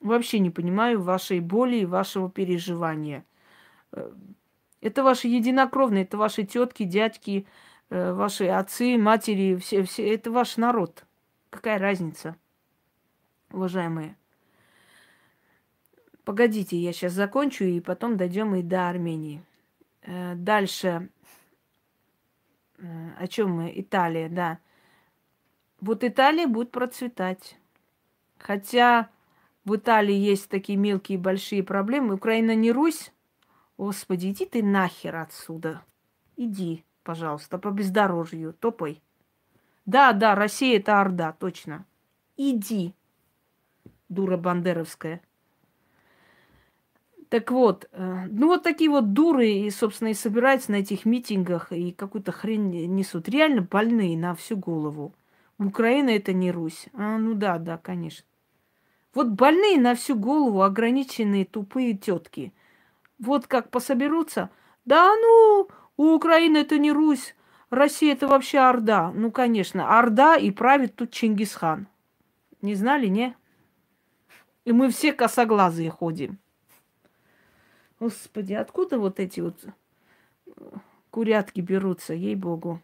Вообще 0.02 0.40
не 0.40 0.50
понимаю 0.50 1.00
вашей 1.00 1.38
боли 1.38 1.76
и 1.76 1.86
вашего 1.86 2.28
переживания. 2.28 3.24
Э, 3.92 4.12
это 4.80 5.04
ваши 5.04 5.28
единокровные, 5.28 6.02
это 6.02 6.18
ваши 6.18 6.42
тетки, 6.42 6.82
дядьки, 6.82 7.46
э, 7.88 8.12
ваши 8.12 8.48
отцы, 8.48 8.98
матери, 8.98 9.54
все, 9.56 9.84
все, 9.84 10.12
это 10.12 10.32
ваш 10.32 10.56
народ. 10.56 11.04
Какая 11.50 11.78
разница, 11.78 12.34
уважаемые? 13.52 14.16
Погодите, 16.24 16.76
я 16.76 16.92
сейчас 16.92 17.12
закончу, 17.12 17.64
и 17.64 17.80
потом 17.80 18.16
дойдем 18.16 18.56
и 18.56 18.62
до 18.62 18.88
Армении. 18.88 19.40
Э, 20.02 20.34
дальше. 20.34 21.10
О 23.18 23.28
чем 23.28 23.52
мы? 23.52 23.72
Италия, 23.76 24.28
да. 24.28 24.58
Вот 25.80 26.02
Италия 26.02 26.48
будет 26.48 26.72
процветать. 26.72 27.56
Хотя 28.38 29.08
в 29.64 29.76
Италии 29.76 30.14
есть 30.14 30.48
такие 30.48 30.76
мелкие 30.76 31.18
большие 31.18 31.62
проблемы. 31.62 32.14
Украина 32.14 32.54
не 32.54 32.72
Русь. 32.72 33.12
Господи, 33.78 34.30
иди 34.30 34.44
ты 34.44 34.62
нахер 34.62 35.16
отсюда. 35.16 35.82
Иди, 36.36 36.84
пожалуйста, 37.04 37.58
по 37.58 37.70
бездорожью, 37.70 38.54
топай. 38.54 39.00
Да, 39.86 40.12
да, 40.12 40.34
Россия 40.34 40.78
это 40.78 41.00
Орда, 41.00 41.32
точно. 41.32 41.84
Иди, 42.36 42.94
дура 44.08 44.36
бандеровская. 44.36 45.20
Так 47.28 47.50
вот, 47.50 47.88
э, 47.92 48.26
ну 48.28 48.48
вот 48.48 48.62
такие 48.62 48.90
вот 48.90 49.14
дуры, 49.14 49.48
и, 49.48 49.70
собственно, 49.70 50.08
и 50.08 50.14
собираются 50.14 50.70
на 50.72 50.76
этих 50.76 51.06
митингах 51.06 51.72
и 51.72 51.90
какую-то 51.92 52.30
хрень 52.30 52.94
несут. 52.94 53.28
Реально 53.28 53.62
больные 53.62 54.18
на 54.18 54.34
всю 54.34 54.56
голову. 54.56 55.14
Украина 55.58 56.10
это 56.10 56.32
не 56.32 56.50
Русь. 56.50 56.88
А, 56.92 57.16
ну 57.16 57.34
да, 57.34 57.58
да, 57.58 57.78
конечно. 57.78 58.26
Вот 59.14 59.28
больные 59.28 59.78
на 59.78 59.94
всю 59.94 60.16
голову, 60.16 60.62
ограниченные 60.62 61.44
тупые 61.44 61.94
тетки. 61.94 62.52
Вот 63.18 63.46
как 63.46 63.70
пособерутся. 63.70 64.50
Да 64.84 65.14
ну, 65.14 65.68
у 65.96 66.14
Украины 66.14 66.58
это 66.58 66.78
не 66.78 66.92
Русь. 66.92 67.34
Россия 67.70 68.14
это 68.14 68.26
вообще 68.26 68.58
Орда. 68.58 69.12
Ну, 69.12 69.30
конечно, 69.30 69.98
Орда 69.98 70.36
и 70.36 70.50
правит 70.50 70.96
тут 70.96 71.10
Чингисхан. 71.10 71.86
Не 72.60 72.74
знали, 72.74 73.06
не? 73.06 73.36
И 74.64 74.72
мы 74.72 74.90
все 74.90 75.12
косоглазые 75.12 75.90
ходим. 75.90 76.38
Господи, 77.98 78.54
откуда 78.54 78.98
вот 78.98 79.20
эти 79.20 79.40
вот 79.40 79.64
э, 79.64 80.50
курятки 81.10 81.60
берутся, 81.60 82.14
ей-богу. 82.14 82.80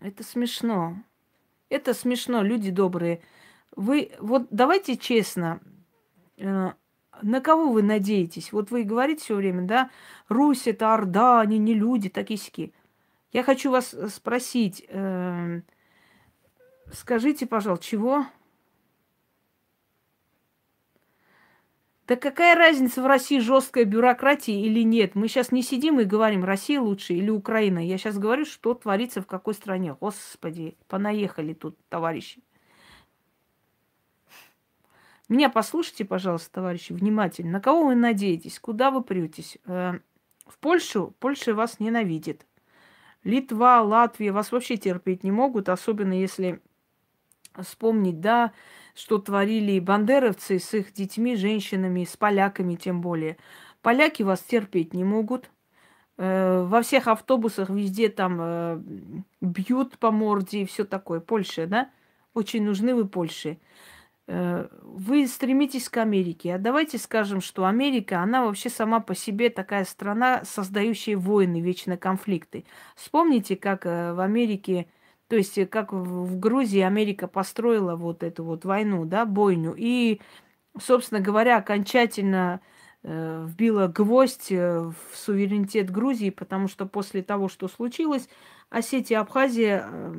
Это 0.00 0.22
смешно. 0.24 0.96
Это 1.68 1.94
смешно, 1.94 2.42
люди 2.42 2.70
добрые. 2.70 3.20
Вы, 3.80 4.12
вот 4.18 4.46
давайте 4.50 4.98
честно, 4.98 5.58
э, 6.36 6.72
на 7.22 7.40
кого 7.40 7.72
вы 7.72 7.82
надеетесь? 7.82 8.52
Вот 8.52 8.70
вы 8.70 8.82
говорите 8.82 9.24
все 9.24 9.36
время, 9.36 9.62
да, 9.62 9.88
Русь 10.28 10.66
это 10.66 10.92
Орда, 10.92 11.40
они 11.40 11.56
не 11.56 11.72
люди, 11.72 12.10
такие 12.10 12.38
сики. 12.38 12.74
Я 13.32 13.42
хочу 13.42 13.70
вас 13.70 13.96
спросить, 14.08 14.84
э, 14.86 15.62
скажите, 16.92 17.46
пожалуйста, 17.46 17.86
чего? 17.86 18.26
Да 22.06 22.16
какая 22.16 22.56
разница 22.56 23.00
в 23.00 23.06
России 23.06 23.38
жесткая 23.38 23.86
бюрократия 23.86 24.60
или 24.60 24.82
нет? 24.82 25.14
Мы 25.14 25.28
сейчас 25.28 25.52
не 25.52 25.62
сидим 25.62 26.00
и 26.00 26.04
говорим, 26.04 26.44
Россия 26.44 26.82
лучше 26.82 27.14
или 27.14 27.30
Украина. 27.30 27.78
Я 27.78 27.96
сейчас 27.96 28.18
говорю, 28.18 28.44
что 28.44 28.74
творится 28.74 29.22
в 29.22 29.26
какой 29.26 29.54
стране. 29.54 29.96
Господи, 29.98 30.76
понаехали 30.86 31.54
тут, 31.54 31.78
товарищи. 31.88 32.42
Меня 35.30 35.48
послушайте, 35.48 36.04
пожалуйста, 36.04 36.54
товарищи, 36.54 36.92
внимательно. 36.92 37.52
На 37.52 37.60
кого 37.60 37.86
вы 37.86 37.94
надеетесь? 37.94 38.58
Куда 38.58 38.90
вы 38.90 39.00
претесь? 39.00 39.58
Э, 39.64 40.00
в 40.44 40.58
Польшу? 40.58 41.14
Польша 41.20 41.54
вас 41.54 41.78
ненавидит. 41.78 42.44
Литва, 43.22 43.80
Латвия 43.80 44.32
вас 44.32 44.50
вообще 44.50 44.76
терпеть 44.76 45.22
не 45.22 45.30
могут, 45.30 45.68
особенно 45.68 46.14
если 46.14 46.60
вспомнить, 47.56 48.18
да, 48.20 48.52
что 48.96 49.18
творили 49.18 49.78
бандеровцы 49.78 50.58
с 50.58 50.74
их 50.74 50.92
детьми, 50.92 51.36
женщинами, 51.36 52.02
с 52.02 52.16
поляками 52.16 52.74
тем 52.74 53.00
более. 53.00 53.36
Поляки 53.82 54.24
вас 54.24 54.40
терпеть 54.40 54.94
не 54.94 55.04
могут. 55.04 55.48
Э, 56.16 56.64
во 56.64 56.82
всех 56.82 57.06
автобусах 57.06 57.70
везде 57.70 58.08
там 58.08 58.38
э, 58.40 58.82
бьют 59.40 59.96
по 59.98 60.10
морде 60.10 60.62
и 60.62 60.66
все 60.66 60.84
такое. 60.84 61.20
Польша, 61.20 61.68
да? 61.68 61.88
Очень 62.34 62.64
нужны 62.64 62.96
вы 62.96 63.06
Польше. 63.06 63.58
Э, 64.32 64.68
вы 64.82 65.26
стремитесь 65.26 65.88
к 65.88 65.96
Америке. 65.96 66.54
А 66.54 66.58
давайте 66.58 66.98
скажем, 66.98 67.40
что 67.40 67.64
Америка, 67.64 68.20
она 68.20 68.44
вообще 68.44 68.70
сама 68.70 69.00
по 69.00 69.16
себе 69.16 69.50
такая 69.50 69.84
страна, 69.84 70.44
создающая 70.44 71.16
войны, 71.16 71.60
вечно 71.60 71.96
конфликты. 71.96 72.64
Вспомните, 72.94 73.56
как 73.56 73.84
в 73.86 74.20
Америке 74.20 74.86
то 75.30 75.36
есть, 75.36 75.56
э, 75.58 75.66
как 75.66 75.92
в 75.92 76.38
Грузии 76.38 76.80
Америка 76.80 77.28
построила 77.28 77.96
вот 77.96 78.22
эту 78.24 78.44
вот 78.44 78.64
войну, 78.64 79.04
да, 79.04 79.24
бойню. 79.24 79.74
И, 79.76 80.20
собственно 80.78 81.20
говоря, 81.20 81.58
окончательно 81.58 82.60
э, 83.04 83.46
вбила 83.48 83.86
гвоздь 83.86 84.50
э, 84.50 84.80
в 84.80 85.16
суверенитет 85.16 85.90
Грузии, 85.90 86.30
потому 86.30 86.66
что 86.68 86.84
после 86.86 87.22
того, 87.22 87.48
что 87.48 87.68
случилось, 87.68 88.28
Осетия 88.70 89.18
и 89.18 89.20
Абхазия 89.20 89.88
э, 89.88 90.14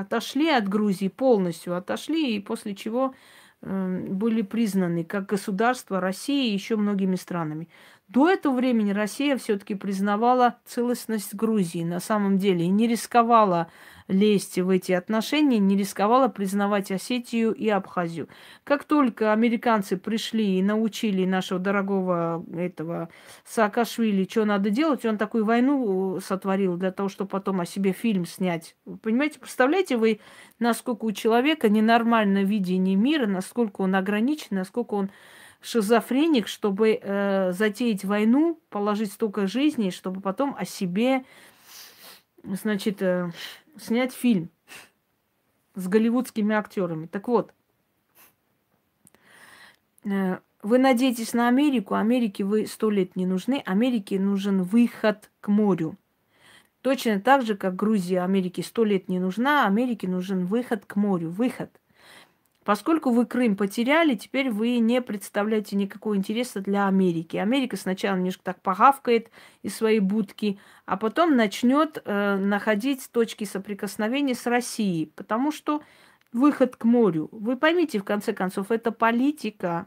отошли 0.00 0.48
от 0.50 0.68
Грузии, 0.68 1.08
полностью 1.08 1.76
отошли, 1.76 2.36
и 2.36 2.40
после 2.40 2.74
чего 2.74 3.14
э, 3.62 4.06
были 4.08 4.42
признаны 4.42 5.04
как 5.04 5.26
государство 5.26 6.00
России 6.00 6.50
и 6.50 6.54
еще 6.54 6.76
многими 6.76 7.16
странами. 7.16 7.68
До 8.08 8.28
этого 8.28 8.54
времени 8.54 8.92
Россия 8.92 9.36
все-таки 9.36 9.74
признавала 9.74 10.58
целостность 10.66 11.34
Грузии 11.34 11.84
на 11.84 12.00
самом 12.00 12.38
деле 12.38 12.64
и 12.64 12.68
не 12.68 12.86
рисковала 12.86 13.70
лезть 14.08 14.58
в 14.58 14.68
эти 14.68 14.92
отношения, 14.92 15.58
не 15.58 15.76
рисковала 15.76 16.28
признавать 16.28 16.90
Осетию 16.90 17.52
и 17.52 17.68
Абхазию. 17.68 18.28
Как 18.62 18.84
только 18.84 19.32
американцы 19.32 19.96
пришли 19.96 20.58
и 20.58 20.62
научили 20.62 21.24
нашего 21.24 21.58
дорогого 21.58 22.44
этого 22.54 23.08
Саакашвили, 23.44 24.26
что 24.28 24.44
надо 24.44 24.70
делать, 24.70 25.04
он 25.04 25.16
такую 25.16 25.44
войну 25.44 26.20
сотворил 26.20 26.76
для 26.76 26.92
того, 26.92 27.08
чтобы 27.08 27.30
потом 27.30 27.60
о 27.60 27.66
себе 27.66 27.92
фильм 27.92 28.26
снять. 28.26 28.76
Понимаете, 29.02 29.38
представляете 29.38 29.96
вы, 29.96 30.20
насколько 30.58 31.04
у 31.06 31.12
человека 31.12 31.68
ненормальное 31.68 32.44
видение 32.44 32.96
мира, 32.96 33.26
насколько 33.26 33.82
он 33.82 33.94
ограничен, 33.94 34.48
насколько 34.56 34.94
он 34.94 35.10
шизофреник, 35.62 36.46
чтобы 36.46 36.98
э, 37.00 37.52
затеять 37.52 38.04
войну, 38.04 38.60
положить 38.68 39.12
столько 39.12 39.46
жизней, 39.46 39.90
чтобы 39.90 40.20
потом 40.20 40.54
о 40.58 40.66
себе, 40.66 41.24
значит, 42.42 43.00
э, 43.00 43.30
снять 43.76 44.12
фильм 44.12 44.50
с 45.74 45.88
голливудскими 45.88 46.54
актерами. 46.54 47.06
Так 47.06 47.28
вот, 47.28 47.52
э, 50.04 50.38
вы 50.62 50.78
надеетесь 50.78 51.34
на 51.34 51.48
Америку, 51.48 51.94
Америке 51.94 52.44
вы 52.44 52.66
сто 52.66 52.90
лет 52.90 53.16
не 53.16 53.26
нужны, 53.26 53.62
Америке 53.66 54.18
нужен 54.18 54.62
выход 54.62 55.30
к 55.40 55.48
морю. 55.48 55.96
Точно 56.80 57.20
так 57.20 57.42
же, 57.42 57.56
как 57.56 57.76
Грузия 57.76 58.20
Америке 58.20 58.62
сто 58.62 58.84
лет 58.84 59.08
не 59.08 59.18
нужна, 59.18 59.66
Америке 59.66 60.06
нужен 60.06 60.46
выход 60.46 60.84
к 60.86 60.96
морю, 60.96 61.30
выход. 61.30 61.70
Поскольку 62.64 63.10
вы 63.10 63.26
Крым 63.26 63.56
потеряли, 63.56 64.14
теперь 64.14 64.50
вы 64.50 64.78
не 64.78 65.02
представляете 65.02 65.76
никакого 65.76 66.16
интереса 66.16 66.60
для 66.60 66.86
Америки. 66.88 67.36
Америка 67.36 67.76
сначала 67.76 68.16
немножко 68.16 68.42
так 68.42 68.62
погавкает 68.62 69.30
из 69.62 69.76
своей 69.76 70.00
будки, 70.00 70.58
а 70.86 70.96
потом 70.96 71.36
начнет 71.36 72.00
э, 72.04 72.36
находить 72.36 73.10
точки 73.12 73.44
соприкосновения 73.44 74.34
с 74.34 74.46
Россией, 74.46 75.12
потому 75.14 75.52
что 75.52 75.82
выход 76.32 76.76
к 76.76 76.84
морю. 76.84 77.28
Вы 77.32 77.58
поймите, 77.58 77.98
в 77.98 78.04
конце 78.04 78.32
концов, 78.32 78.70
это 78.70 78.92
политика. 78.92 79.86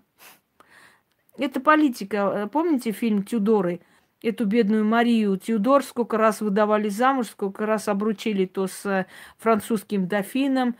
Это 1.35 1.59
политика. 1.59 2.17
Э, 2.17 2.47
помните 2.47 2.91
фильм 2.91 3.23
«Тюдоры»? 3.23 3.81
Эту 4.23 4.45
бедную 4.45 4.83
Марию 4.83 5.37
Тюдор 5.37 5.83
сколько 5.83 6.17
раз 6.17 6.41
выдавали 6.41 6.89
замуж, 6.89 7.27
сколько 7.27 7.67
раз 7.67 7.87
обручили 7.87 8.45
то 8.45 8.67
с 8.67 8.85
э, 8.85 9.05
французским 9.37 10.07
дофином, 10.07 10.75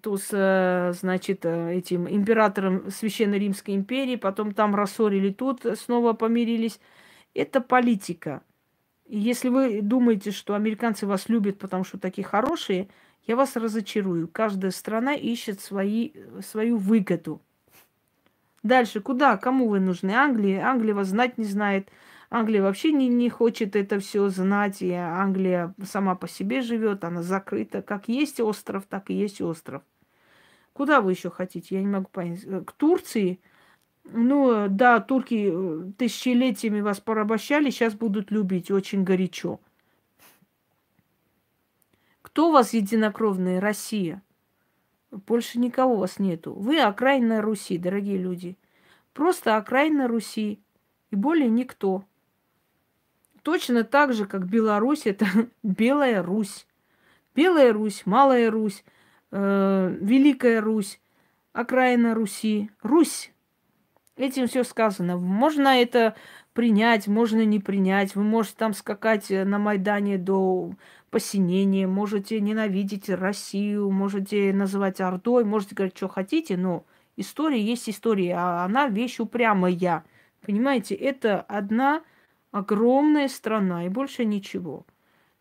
то 0.00 0.16
с, 0.16 0.28
э, 0.32 0.92
значит, 0.92 1.44
этим 1.44 2.08
императором 2.08 2.90
Священной 2.90 3.38
Римской 3.38 3.74
империи, 3.74 4.16
потом 4.16 4.52
там 4.52 4.74
рассорили, 4.74 5.32
тут 5.32 5.66
снова 5.76 6.12
помирились. 6.12 6.78
Это 7.34 7.60
политика. 7.60 8.42
И 9.06 9.18
если 9.18 9.48
вы 9.48 9.82
думаете, 9.82 10.30
что 10.30 10.54
американцы 10.54 11.06
вас 11.06 11.28
любят, 11.28 11.58
потому 11.58 11.84
что 11.84 11.98
такие 11.98 12.24
хорошие, 12.24 12.88
я 13.26 13.36
вас 13.36 13.56
разочарую. 13.56 14.28
Каждая 14.28 14.70
страна 14.70 15.14
ищет 15.14 15.60
свои, 15.60 16.12
свою 16.40 16.76
выгоду. 16.76 17.40
Дальше, 18.62 19.00
куда, 19.00 19.36
кому 19.36 19.68
вы 19.68 19.80
нужны? 19.80 20.12
Англии? 20.12 20.56
Англия 20.56 20.94
вас 20.94 21.08
знать 21.08 21.36
не 21.38 21.44
знает. 21.44 21.88
Англия 22.34 22.62
вообще 22.62 22.92
не, 22.92 23.08
не 23.08 23.28
хочет 23.28 23.76
это 23.76 24.00
все 24.00 24.30
знать. 24.30 24.80
И 24.80 24.90
Англия 24.90 25.74
сама 25.84 26.14
по 26.14 26.26
себе 26.26 26.62
живет, 26.62 27.04
она 27.04 27.22
закрыта. 27.22 27.82
Как 27.82 28.08
есть 28.08 28.40
остров, 28.40 28.86
так 28.88 29.10
и 29.10 29.14
есть 29.14 29.42
остров. 29.42 29.82
Куда 30.72 31.02
вы 31.02 31.12
еще 31.12 31.28
хотите? 31.28 31.74
Я 31.74 31.82
не 31.82 31.88
могу 31.88 32.08
понять. 32.10 32.46
К 32.64 32.72
Турции? 32.72 33.38
Ну, 34.04 34.66
да, 34.70 35.00
турки 35.00 35.50
э, 35.52 35.92
тысячелетиями 35.98 36.80
вас 36.80 37.00
порабощали, 37.00 37.68
сейчас 37.68 37.94
будут 37.94 38.30
любить 38.30 38.70
очень 38.70 39.04
горячо. 39.04 39.60
Кто 42.22 42.48
у 42.48 42.52
вас 42.52 42.72
единокровные? 42.72 43.58
Россия. 43.58 44.22
Больше 45.10 45.58
никого 45.58 45.96
у 45.96 45.98
вас 45.98 46.18
нету. 46.18 46.54
Вы 46.54 46.80
окраина 46.80 47.42
Руси, 47.42 47.76
дорогие 47.76 48.16
люди. 48.16 48.56
Просто 49.12 49.58
окраина 49.58 50.08
Руси. 50.08 50.58
И 51.10 51.16
более 51.16 51.50
никто. 51.50 52.06
Точно 53.42 53.84
так 53.84 54.12
же, 54.12 54.26
как 54.26 54.46
Беларусь, 54.48 55.06
это 55.06 55.26
Белая 55.62 56.22
Русь. 56.22 56.66
Белая 57.34 57.72
Русь, 57.72 58.02
Малая 58.04 58.50
Русь, 58.50 58.84
э, 59.30 59.96
Великая 60.00 60.60
Русь, 60.60 61.00
окраина 61.52 62.14
Руси. 62.14 62.70
Русь. 62.82 63.32
Этим 64.16 64.46
все 64.46 64.62
сказано. 64.64 65.16
Можно 65.16 65.80
это 65.80 66.14
принять, 66.52 67.08
можно 67.08 67.44
не 67.44 67.58
принять. 67.58 68.14
Вы 68.14 68.22
можете 68.22 68.56
там 68.58 68.74
скакать 68.74 69.30
на 69.30 69.58
Майдане 69.58 70.18
до 70.18 70.72
посинение, 71.10 71.86
можете 71.86 72.40
ненавидеть 72.40 73.08
Россию, 73.08 73.90
можете 73.90 74.52
называть 74.52 75.00
Ордой, 75.00 75.44
можете 75.44 75.74
говорить, 75.74 75.96
что 75.96 76.08
хотите, 76.08 76.56
но 76.56 76.84
история 77.16 77.60
есть 77.60 77.88
история, 77.88 78.34
а 78.36 78.64
она 78.64 78.88
вещь 78.88 79.20
упрямая. 79.20 80.04
Понимаете, 80.44 80.94
это 80.94 81.40
одна 81.40 82.02
огромная 82.52 83.26
страна 83.26 83.84
и 83.86 83.88
больше 83.88 84.24
ничего, 84.24 84.86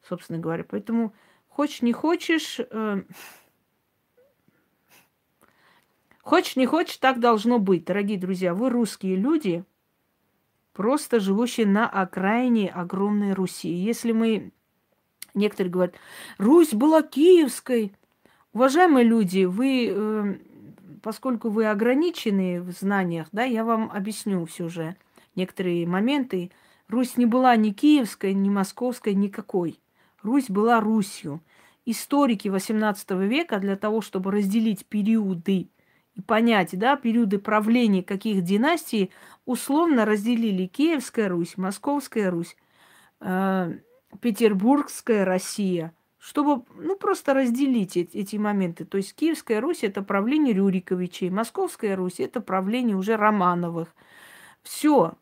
собственно 0.02 0.40
говоря. 0.40 0.64
Поэтому 0.68 1.14
хочешь 1.48 1.84
не 1.84 1.94
хочешь, 1.94 2.60
э, 2.60 3.04
хочешь 6.22 6.56
не 6.56 6.66
хочешь, 6.66 6.98
так 6.98 7.20
должно 7.20 7.60
быть, 7.60 7.86
дорогие 7.86 8.18
друзья. 8.18 8.56
Вы 8.56 8.72
русские 8.72 9.16
люди, 9.16 9.64
просто 10.74 11.20
живущие 11.20 11.68
на 11.68 11.88
окраине 11.88 12.70
огромной 12.70 13.34
Руси. 13.34 13.70
Если 13.70 14.12
мы 14.12 14.52
Некоторые 15.34 15.72
говорят, 15.72 15.96
Русь 16.38 16.74
была 16.74 17.02
киевской. 17.02 17.94
Уважаемые 18.54 19.06
люди, 19.06 19.46
вы, 19.46 19.90
э, 19.90 20.36
поскольку 21.02 21.50
вы 21.50 21.68
ограничены 21.68 22.62
в 22.62 22.72
знаниях, 22.72 23.28
да, 23.32 23.44
я 23.44 23.64
вам 23.64 23.90
объясню 23.92 24.46
все 24.46 24.68
же 24.68 24.96
некоторые 25.36 25.88
моменты. 25.88 26.52
Русь 26.92 27.18
не 27.18 27.26
была 27.26 27.56
ни 27.56 27.72
киевской, 27.72 28.34
ни 28.34 28.50
московской, 28.50 29.14
никакой. 29.14 29.80
Русь 30.22 30.50
была 30.50 30.80
Русью. 30.82 31.42
Историки 31.86 32.48
XVIII 32.48 33.26
века 33.28 33.60
для 33.60 33.76
того, 33.76 34.02
чтобы 34.02 34.32
разделить 34.32 34.86
периоды 34.86 35.70
и 36.14 36.22
понять, 36.22 36.78
да, 36.78 36.96
периоды 36.96 37.40
правления 37.40 38.04
каких 38.04 38.44
династий, 38.44 39.12
условно 39.46 40.06
разделили 40.06 40.68
Киевская 40.68 41.30
Русь, 41.30 41.58
Московская 41.58 42.30
Русь, 42.30 42.56
э, 43.22 43.74
Петербургская 44.20 45.26
Россия, 45.26 45.94
чтобы 46.20 46.66
ну, 46.76 46.96
просто 46.98 47.34
разделить 47.34 47.98
эти, 47.98 48.18
эти 48.18 48.36
моменты. 48.36 48.86
То 48.86 48.98
есть 48.98 49.16
Киевская 49.16 49.62
Русь– 49.62 49.80
это 49.84 50.04
правление 50.04 50.54
Рюриковичей, 50.54 51.30
Московская 51.30 51.96
Русь– 51.96 52.16
это 52.20 52.42
правление 52.42 52.96
уже 52.96 53.16
Романовых. 53.16 53.96
Все. 54.62 55.16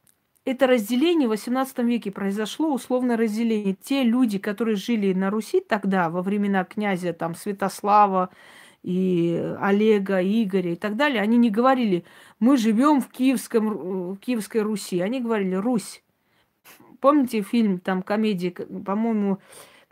Это 0.50 0.66
разделение 0.66 1.28
в 1.28 1.34
XVIII 1.34 1.86
веке 1.86 2.10
произошло, 2.10 2.74
условное 2.74 3.18
разделение. 3.18 3.76
Те 3.76 4.02
люди, 4.02 4.40
которые 4.40 4.78
жили 4.78 5.14
на 5.14 5.30
Руси 5.30 5.60
тогда, 5.60 6.10
во 6.10 6.24
времена 6.24 6.64
князя 6.64 7.14
там, 7.14 7.36
Святослава, 7.36 8.32
и 8.82 9.56
Олега, 9.62 10.24
Игоря 10.24 10.74
и 10.74 10.76
так 10.76 10.96
далее, 10.96 11.22
они 11.22 11.38
не 11.38 11.52
говорили, 11.52 12.04
мы 12.40 12.58
живем 12.58 13.00
в, 13.00 13.10
Киевском, 13.10 14.14
в 14.14 14.18
Киевской 14.18 14.64
Руси. 14.64 15.02
Они 15.02 15.22
говорили 15.22 15.54
Русь. 15.54 16.02
Помните 17.00 17.44
фильм, 17.44 17.78
там 17.78 18.02
комедия, 18.02 18.50
по-моему, 18.50 19.38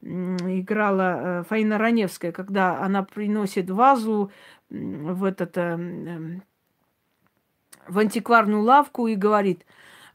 играла 0.01 1.19
э, 1.19 1.43
Фаина 1.49 1.77
Раневская, 1.77 2.31
когда 2.31 2.79
она 2.81 3.03
приносит 3.03 3.69
вазу 3.69 4.31
в 4.71 5.23
этот 5.23 5.55
э, 5.55 6.39
в 7.87 7.99
антикварную 7.99 8.63
лавку 8.63 9.05
и 9.05 9.13
говорит, 9.13 9.63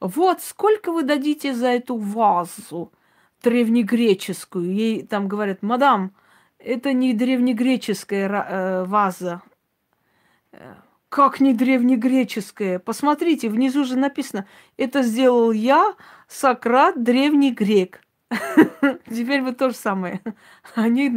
вот 0.03 0.43
сколько 0.43 0.91
вы 0.91 1.05
дадите 1.05 1.55
за 1.55 1.69
эту 1.69 1.97
вазу 1.97 2.93
древнегреческую? 3.41 4.75
Ей 4.75 5.07
там 5.07 5.29
говорят, 5.29 5.63
мадам, 5.63 6.13
это 6.59 6.93
не 6.93 7.15
древнегреческая 7.15 8.29
э, 8.29 8.85
ваза. 8.85 9.43
Как 11.09 11.39
не 11.39 11.55
древнегреческая? 11.55 12.81
Посмотрите, 12.81 13.49
внизу 13.49 13.85
же 13.85 13.97
написано, 13.97 14.47
это 14.77 15.03
сделал 15.03 15.53
я, 15.53 15.95
Сократ, 16.27 17.01
древний 17.01 17.53
грек. 17.53 18.01
Теперь 19.09 19.43
вот 19.43 19.59
то 19.59 19.71
же 19.71 19.77
самое. 19.77 20.21
Они, 20.75 21.15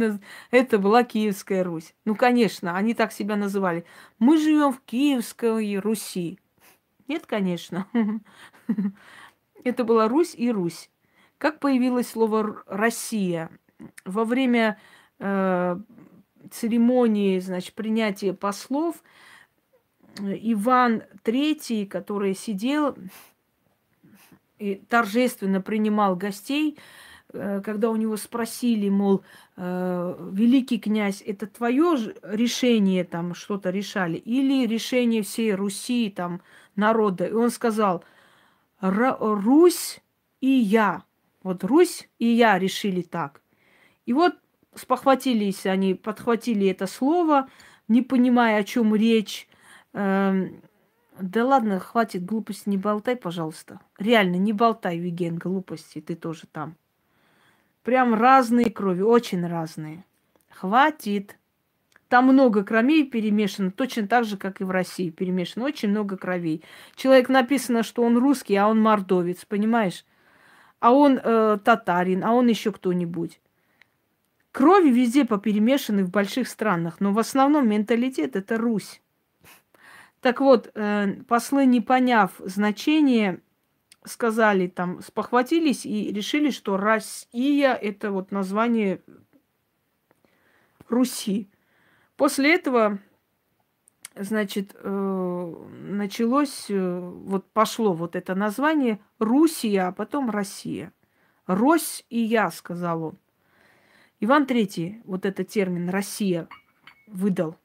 это 0.52 0.78
была 0.78 1.02
Киевская 1.02 1.64
Русь. 1.64 1.92
Ну, 2.04 2.14
конечно, 2.14 2.76
они 2.76 2.94
так 2.94 3.10
себя 3.10 3.34
называли. 3.34 3.84
Мы 4.20 4.38
живем 4.38 4.72
в 4.72 4.80
Киевской 4.80 5.76
Руси. 5.78 6.38
Нет, 7.08 7.26
конечно. 7.26 7.86
Это 9.64 9.84
была 9.84 10.08
Русь 10.08 10.34
и 10.34 10.50
Русь. 10.50 10.90
Как 11.38 11.60
появилось 11.60 12.08
слово 12.08 12.62
Россия? 12.66 13.50
Во 14.04 14.24
время 14.24 14.78
э, 15.18 15.78
церемонии, 16.50 17.38
значит, 17.40 17.74
принятия 17.74 18.32
послов– 18.32 19.02
Иван 20.20 21.02
III, 21.24 21.86
который 21.86 22.34
сидел 22.34 22.96
и 24.58 24.76
торжественно 24.88 25.60
принимал 25.60 26.16
гостей, 26.16 26.78
э, 27.32 27.60
когда 27.62 27.90
у 27.90 27.96
него 27.96 28.16
спросили, 28.16 28.88
мол, 28.88 29.22
э, 29.56 30.30
великий 30.32 30.78
князь, 30.78 31.22
это 31.24 31.46
твое 31.46 32.14
решение 32.22 33.04
там 33.04 33.34
что-то 33.34 33.70
решали 33.70 34.16
или 34.16 34.66
решение 34.66 35.22
всей 35.22 35.54
Руси 35.54 36.10
там 36.14 36.40
народа? 36.76 37.26
И 37.26 37.32
он 37.32 37.50
сказал, 37.50 38.04
Русь 38.80 40.00
и 40.40 40.48
я. 40.48 41.02
Вот 41.42 41.64
Русь 41.64 42.08
и 42.18 42.26
я 42.26 42.58
решили 42.58 43.02
так. 43.02 43.40
И 44.04 44.12
вот 44.12 44.34
спохватились 44.74 45.66
они, 45.66 45.94
подхватили 45.94 46.68
это 46.68 46.86
слово, 46.86 47.48
не 47.88 48.02
понимая, 48.02 48.60
о 48.60 48.64
чем 48.64 48.94
речь, 48.94 49.48
Эм, 49.96 50.60
да 51.18 51.46
ладно, 51.46 51.80
хватит 51.80 52.26
глупости, 52.26 52.68
не 52.68 52.76
болтай, 52.76 53.16
пожалуйста. 53.16 53.80
Реально, 53.98 54.36
не 54.36 54.52
болтай, 54.52 54.98
Виген, 54.98 55.38
глупости, 55.38 56.02
ты 56.02 56.14
тоже 56.14 56.42
там. 56.52 56.76
Прям 57.82 58.14
разные 58.14 58.70
крови, 58.70 59.00
очень 59.00 59.46
разные. 59.46 60.04
Хватит. 60.50 61.38
Там 62.08 62.26
много 62.26 62.62
кровей 62.62 63.04
перемешано, 63.04 63.72
точно 63.72 64.06
так 64.06 64.24
же, 64.24 64.36
как 64.36 64.60
и 64.60 64.64
в 64.64 64.70
России 64.70 65.10
перемешано. 65.10 65.64
Очень 65.64 65.90
много 65.90 66.16
кровей. 66.16 66.62
Человек 66.94 67.28
написано, 67.28 67.82
что 67.82 68.02
он 68.02 68.16
русский, 68.16 68.54
а 68.54 68.68
он 68.68 68.80
мордовец, 68.80 69.44
понимаешь? 69.44 70.04
А 70.78 70.92
он 70.92 71.18
э, 71.22 71.58
татарин, 71.64 72.22
а 72.22 72.32
он 72.32 72.46
еще 72.46 72.70
кто-нибудь. 72.70 73.40
Крови 74.52 74.88
везде 74.88 75.24
поперемешаны 75.24 76.04
в 76.04 76.10
больших 76.10 76.48
странах, 76.48 77.00
но 77.00 77.12
в 77.12 77.18
основном 77.18 77.68
менталитет 77.68 78.36
это 78.36 78.56
Русь. 78.56 79.02
Так 80.20 80.40
вот, 80.40 80.70
э, 80.74 81.22
послы, 81.28 81.66
не 81.66 81.80
поняв 81.80 82.32
значение, 82.38 83.40
сказали 84.04 84.68
там, 84.68 85.02
спохватились 85.02 85.84
и 85.84 86.12
решили, 86.12 86.50
что 86.50 86.76
Россия 86.76 87.74
это 87.74 88.12
вот 88.12 88.30
название 88.30 89.02
Руси. 90.88 91.48
После 92.16 92.54
этого, 92.54 92.98
значит, 94.14 94.74
э, 94.74 95.54
началось, 95.70 96.66
э, 96.68 96.98
вот 97.00 97.50
пошло 97.52 97.92
вот 97.92 98.16
это 98.16 98.34
название 98.34 99.00
Русия, 99.18 99.88
а 99.88 99.92
потом 99.92 100.30
Россия. 100.30 100.92
Рось 101.46 102.04
и 102.08 102.18
я, 102.18 102.50
сказал 102.50 103.02
он. 103.04 103.18
Иван 104.20 104.46
Третий 104.46 105.02
вот 105.04 105.26
этот 105.26 105.48
термин 105.48 105.90
Россия 105.90 106.48
выдал. 107.06 107.56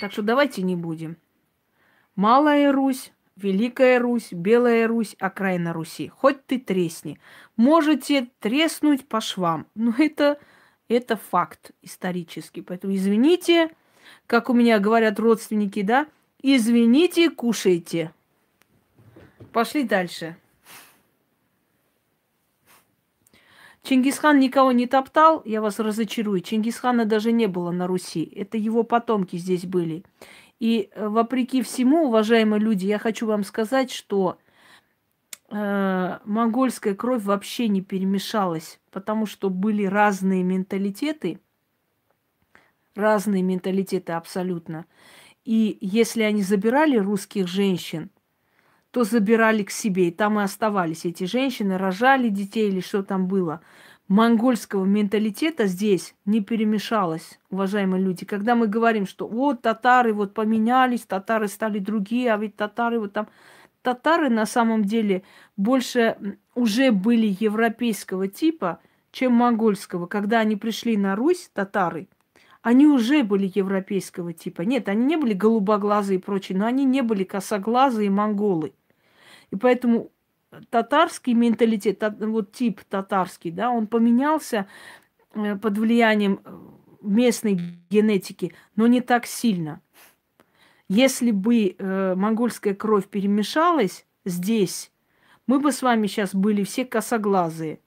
Так 0.00 0.12
что 0.12 0.22
давайте 0.22 0.62
не 0.62 0.76
будем. 0.76 1.16
Малая 2.16 2.72
Русь, 2.72 3.12
Великая 3.36 3.98
Русь, 3.98 4.32
Белая 4.32 4.88
Русь, 4.88 5.14
окраина 5.18 5.72
Руси. 5.72 6.08
Хоть 6.08 6.44
ты 6.46 6.58
тресни. 6.58 7.20
Можете 7.56 8.28
треснуть 8.40 9.06
по 9.08 9.20
швам. 9.20 9.66
Но 9.74 9.94
это, 9.96 10.38
это 10.94 11.16
факт 11.16 11.70
исторический. 11.82 12.62
Поэтому 12.62 12.94
извините, 12.94 13.70
как 14.26 14.50
у 14.50 14.52
меня 14.52 14.78
говорят 14.78 15.18
родственники, 15.18 15.82
да, 15.82 16.06
извините, 16.42 17.30
кушайте. 17.30 18.12
Пошли 19.52 19.84
дальше. 19.84 20.36
Чингисхан 23.82 24.38
никого 24.38 24.72
не 24.72 24.86
топтал, 24.86 25.42
я 25.44 25.60
вас 25.62 25.78
разочарую. 25.78 26.40
Чингисхана 26.40 27.06
даже 27.06 27.32
не 27.32 27.46
было 27.46 27.70
на 27.70 27.86
Руси. 27.86 28.30
Это 28.36 28.58
его 28.58 28.82
потомки 28.82 29.36
здесь 29.36 29.64
были. 29.64 30.04
И 30.58 30.90
э, 30.92 31.08
вопреки 31.08 31.62
всему, 31.62 32.08
уважаемые 32.08 32.60
люди, 32.60 32.86
я 32.86 32.98
хочу 32.98 33.26
вам 33.26 33.42
сказать, 33.42 33.90
что 33.90 34.38
монгольская 35.50 36.94
кровь 36.94 37.24
вообще 37.24 37.68
не 37.68 37.82
перемешалась, 37.82 38.80
потому 38.90 39.26
что 39.26 39.50
были 39.50 39.84
разные 39.84 40.42
менталитеты, 40.42 41.40
разные 42.94 43.42
менталитеты 43.42 44.12
абсолютно. 44.12 44.86
И 45.44 45.78
если 45.80 46.22
они 46.22 46.42
забирали 46.42 46.96
русских 46.98 47.48
женщин, 47.48 48.10
то 48.92 49.04
забирали 49.04 49.62
к 49.62 49.70
себе, 49.70 50.08
и 50.08 50.12
там 50.12 50.38
и 50.38 50.42
оставались 50.42 51.04
эти 51.04 51.24
женщины, 51.24 51.78
рожали 51.78 52.28
детей 52.28 52.68
или 52.68 52.80
что 52.80 53.02
там 53.02 53.26
было 53.26 53.60
монгольского 54.10 54.84
менталитета 54.84 55.66
здесь 55.66 56.16
не 56.24 56.40
перемешалось, 56.40 57.38
уважаемые 57.48 58.02
люди. 58.02 58.26
Когда 58.26 58.56
мы 58.56 58.66
говорим, 58.66 59.06
что 59.06 59.28
вот 59.28 59.62
татары 59.62 60.12
вот 60.12 60.34
поменялись, 60.34 61.02
татары 61.02 61.46
стали 61.46 61.78
другие, 61.78 62.34
а 62.34 62.36
ведь 62.36 62.56
татары 62.56 62.98
вот 62.98 63.12
там... 63.12 63.28
Татары 63.82 64.28
на 64.28 64.44
самом 64.46 64.84
деле 64.84 65.22
больше 65.56 66.38
уже 66.54 66.92
были 66.92 67.36
европейского 67.40 68.28
типа, 68.28 68.80
чем 69.10 69.32
монгольского. 69.32 70.06
Когда 70.06 70.40
они 70.40 70.56
пришли 70.56 70.96
на 70.96 71.16
Русь, 71.16 71.50
татары, 71.52 72.08
они 72.62 72.86
уже 72.86 73.22
были 73.22 73.50
европейского 73.54 74.32
типа. 74.32 74.62
Нет, 74.62 74.88
они 74.88 75.04
не 75.04 75.16
были 75.16 75.32
голубоглазые 75.32 76.18
и 76.18 76.22
прочие, 76.22 76.58
но 76.58 76.66
они 76.66 76.84
не 76.84 77.02
были 77.02 77.24
косоглазые 77.24 78.10
монголы. 78.10 78.74
И 79.50 79.56
поэтому 79.56 80.10
татарский 80.68 81.32
менталитет, 81.32 82.02
вот 82.20 82.52
тип 82.52 82.82
татарский, 82.88 83.50
да, 83.50 83.70
он 83.70 83.86
поменялся 83.86 84.68
э, 85.34 85.56
под 85.56 85.78
влиянием 85.78 86.40
э, 86.44 86.58
местной 87.00 87.58
генетики, 87.88 88.52
но 88.76 88.86
не 88.86 89.00
так 89.00 89.26
сильно. 89.26 89.80
Если 90.90 91.30
бы 91.30 91.76
э, 91.78 92.14
монгольская 92.16 92.74
кровь 92.74 93.06
перемешалась 93.06 94.06
здесь, 94.24 94.90
мы 95.46 95.60
бы 95.60 95.70
с 95.70 95.82
вами 95.82 96.08
сейчас 96.08 96.34
были 96.34 96.64
все 96.64 96.84
косоглазые. 96.84 97.78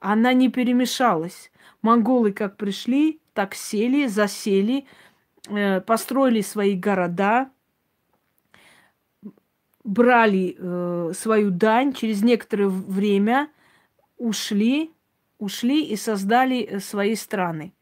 Она 0.00 0.34
не 0.34 0.50
перемешалась. 0.50 1.50
Монголы 1.80 2.32
как 2.32 2.58
пришли, 2.58 3.22
так 3.32 3.54
сели, 3.54 4.06
засели, 4.06 4.84
э, 5.48 5.80
построили 5.80 6.42
свои 6.42 6.76
города, 6.76 7.48
брали 9.82 10.56
э, 10.58 11.12
свою 11.14 11.50
дань, 11.50 11.94
через 11.94 12.22
некоторое 12.22 12.68
время 12.68 13.48
ушли, 14.18 14.92
ушли 15.38 15.86
и 15.86 15.96
создали 15.96 16.64
э, 16.64 16.80
свои 16.80 17.14
страны. 17.14 17.72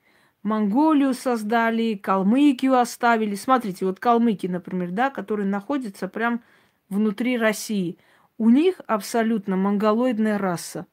Монголию 0.44 1.14
создали, 1.14 1.94
Калмыкию 1.94 2.78
оставили. 2.78 3.34
Смотрите, 3.34 3.86
вот 3.86 3.98
калмыки, 3.98 4.46
например, 4.46 4.90
да, 4.90 5.10
которые 5.10 5.46
находятся 5.46 6.06
прям 6.06 6.42
внутри 6.90 7.38
России. 7.38 7.98
У 8.36 8.50
них 8.50 8.80
абсолютно 8.86 9.56
монголоидная 9.56 10.36
раса. 10.36 10.86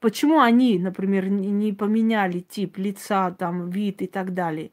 Почему 0.00 0.40
они, 0.40 0.78
например, 0.78 1.28
не 1.28 1.72
поменяли 1.74 2.40
тип 2.40 2.78
лица, 2.78 3.30
там, 3.32 3.68
вид 3.68 4.00
и 4.00 4.06
так 4.06 4.32
далее? 4.32 4.70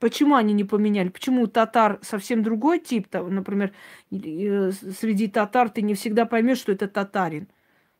Почему 0.00 0.34
они 0.34 0.52
не 0.52 0.64
поменяли? 0.64 1.10
Почему 1.10 1.42
у 1.42 1.46
татар 1.46 2.00
совсем 2.02 2.42
другой 2.42 2.80
тип? 2.80 3.06
Например, 3.12 3.72
э, 4.10 4.72
среди 4.72 5.28
татар 5.28 5.70
ты 5.70 5.80
не 5.82 5.94
всегда 5.94 6.26
поймешь, 6.26 6.58
что 6.58 6.72
это 6.72 6.88
татарин. 6.88 7.46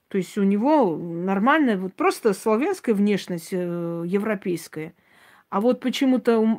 То 0.08 0.18
есть 0.18 0.38
у 0.38 0.42
него 0.42 0.96
нормальная, 0.96 1.76
вот 1.76 1.94
просто 1.94 2.32
славянская 2.32 2.94
внешность, 2.94 3.48
э, 3.52 4.04
европейская. 4.06 4.94
А 5.50 5.60
вот 5.60 5.80
почему-то 5.80 6.58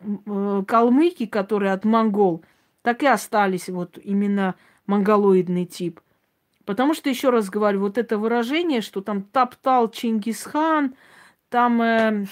э, 0.00 0.62
калмыки, 0.66 1.26
которые 1.26 1.72
от 1.72 1.84
монгол, 1.84 2.44
так 2.82 3.02
и 3.02 3.06
остались 3.06 3.68
вот 3.68 3.98
именно 4.02 4.56
монголоидный 4.86 5.64
тип. 5.64 6.00
Потому 6.64 6.94
что, 6.94 7.08
еще 7.08 7.30
раз 7.30 7.50
говорю, 7.50 7.80
вот 7.80 7.98
это 7.98 8.18
выражение, 8.18 8.82
что 8.82 9.00
там 9.00 9.22
топтал 9.22 9.90
Чингисхан, 9.90 10.94
там... 11.48 11.82
Э, 11.82 12.26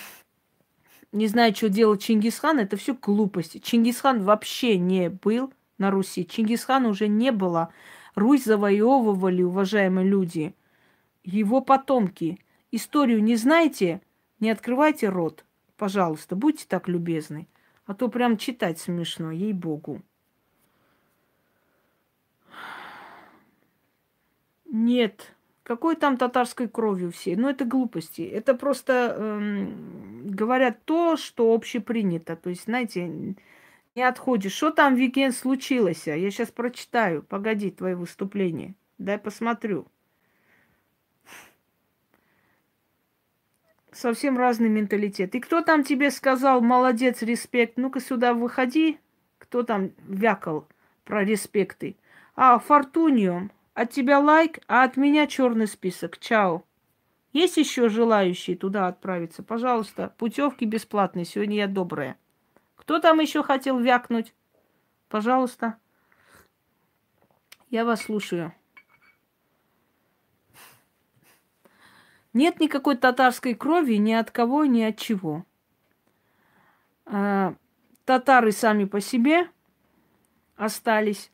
не 1.13 1.27
знаю, 1.27 1.55
что 1.55 1.69
делал 1.69 1.97
Чингисхан, 1.97 2.61
это 2.61 2.77
все 2.77 2.95
глупости. 2.95 3.59
Чингисхан 3.59 4.23
вообще 4.23 4.79
не 4.79 5.11
был 5.11 5.53
на 5.79 5.91
Руси. 5.91 6.25
Чингисхана 6.25 6.89
уже 6.89 7.09
не 7.09 7.33
было. 7.33 7.73
Русь 8.15 8.45
завоевывали, 8.45 9.43
уважаемые 9.43 10.07
люди. 10.07 10.55
Его 11.23 11.61
потомки. 11.61 12.39
Историю 12.71 13.23
не 13.23 13.37
знаете? 13.37 14.01
Не 14.39 14.51
открывайте 14.51 15.09
рот. 15.09 15.45
Пожалуйста, 15.77 16.37
будьте 16.37 16.67
так 16.69 16.89
любезны. 16.89 17.49
А 17.87 17.95
то 17.95 18.09
прям 18.09 18.37
читать 18.37 18.79
смешно, 18.79 19.31
ей-богу. 19.31 20.03
Нет, 24.67 25.35
какой 25.63 25.97
там 25.97 26.17
татарской 26.17 26.69
кровью 26.69 27.11
все? 27.11 27.37
Ну, 27.37 27.49
это 27.49 27.65
глупости. 27.65 28.23
Это 28.23 28.55
просто 28.55 29.15
эм, 29.17 30.31
говорят 30.31 30.85
то, 30.85 31.17
что 31.17 31.53
общепринято. 31.53 32.37
То 32.37 32.51
есть, 32.51 32.65
знаете, 32.65 33.35
не 34.01 34.05
отходишь. 34.05 34.55
Что 34.55 34.71
там, 34.71 34.95
Викен, 34.95 35.31
случилось? 35.31 36.07
Я 36.07 36.17
сейчас 36.31 36.51
прочитаю. 36.51 37.23
Погоди, 37.23 37.71
твое 37.71 37.95
выступление. 37.95 38.75
Дай 38.97 39.19
посмотрю. 39.19 39.87
Совсем 43.93 44.39
разный 44.39 44.71
менталитет. 44.71 45.35
И 45.35 45.41
кто 45.41 45.61
там 45.61 45.85
тебе 45.85 46.11
сказал, 46.11 46.63
молодец, 46.63 47.21
респект? 47.21 47.77
Ну-ка 47.77 48.01
сюда 48.01 48.33
выходи. 48.33 48.99
Кто 49.37 49.65
там 49.65 49.91
вякал 50.09 50.67
про 51.05 51.25
респекты? 51.25 51.97
А, 52.35 52.59
Фортуниум. 52.59 53.51
От 53.75 53.91
тебя 53.91 54.19
лайк, 54.19 54.61
а 54.67 54.85
от 54.85 54.97
меня 54.97 55.27
черный 55.27 55.67
список. 55.67 56.19
Чао. 56.19 56.65
Есть 57.35 57.59
еще 57.59 57.91
желающие 57.91 58.57
туда 58.57 58.87
отправиться? 58.89 59.43
Пожалуйста, 59.43 60.15
путевки 60.17 60.65
бесплатные. 60.65 61.27
Сегодня 61.27 61.57
я 61.57 61.67
добрая. 61.67 62.17
Кто 62.81 62.99
там 62.99 63.21
еще 63.21 63.43
хотел 63.43 63.79
вякнуть? 63.79 64.35
Пожалуйста. 65.11 65.77
Я 67.69 67.85
вас 67.85 68.01
слушаю. 68.01 68.55
Нет 72.33 72.59
никакой 72.59 72.97
татарской 72.97 73.55
крови 73.55 73.97
ни 73.97 74.13
от 74.13 74.31
кого, 74.31 74.65
ни 74.65 74.81
от 74.81 74.97
чего. 74.97 75.45
А, 77.05 77.55
татары 78.07 78.51
сами 78.51 78.87
по 78.87 79.01
себе 79.01 79.51
остались. 80.57 81.31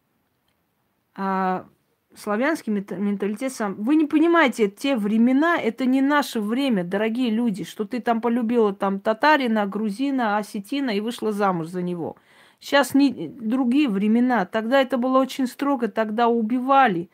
А 1.15 1.69
славянский 2.17 2.73
менталитет 2.73 3.53
сам. 3.53 3.75
Вы 3.75 3.97
не 3.97 4.07
понимаете, 4.07 4.69
те 4.69 4.97
времена, 4.97 5.59
это 5.59 5.85
не 5.85 6.01
наше 6.01 6.41
время, 6.41 6.85
дорогие 6.85 7.31
люди, 7.31 7.65
что 7.65 7.85
ты 7.85 8.01
там 8.01 8.21
полюбила 8.21 8.73
там 8.75 9.01
татарина, 9.01 9.67
грузина, 9.67 10.39
осетина 10.39 10.91
и 10.91 11.01
вышла 11.01 11.33
замуж 11.33 11.69
за 11.69 11.83
него. 11.83 12.17
Сейчас 12.59 12.95
не 12.95 13.29
другие 13.29 13.89
времена. 13.89 14.47
Тогда 14.47 14.81
это 14.81 14.97
было 14.99 15.21
очень 15.21 15.47
строго, 15.47 15.89
тогда 15.89 16.29
убивали. 16.29 17.11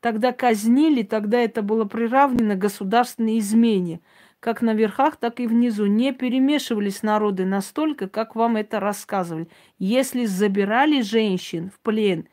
тогда 0.00 0.32
казнили, 0.32 1.02
тогда 1.02 1.40
это 1.40 1.62
было 1.62 1.84
приравнено 1.84 2.54
государственной 2.54 3.38
измене. 3.38 4.00
Как 4.40 4.62
на 4.62 4.72
верхах, 4.72 5.16
так 5.16 5.40
и 5.40 5.46
внизу. 5.48 5.86
Не 5.86 6.12
перемешивались 6.12 7.02
народы 7.02 7.44
настолько, 7.44 8.08
как 8.08 8.36
вам 8.36 8.56
это 8.56 8.78
рассказывали. 8.78 9.48
Если 9.78 10.26
забирали 10.26 11.00
женщин 11.00 11.70
в 11.70 11.80
плен, 11.80 12.28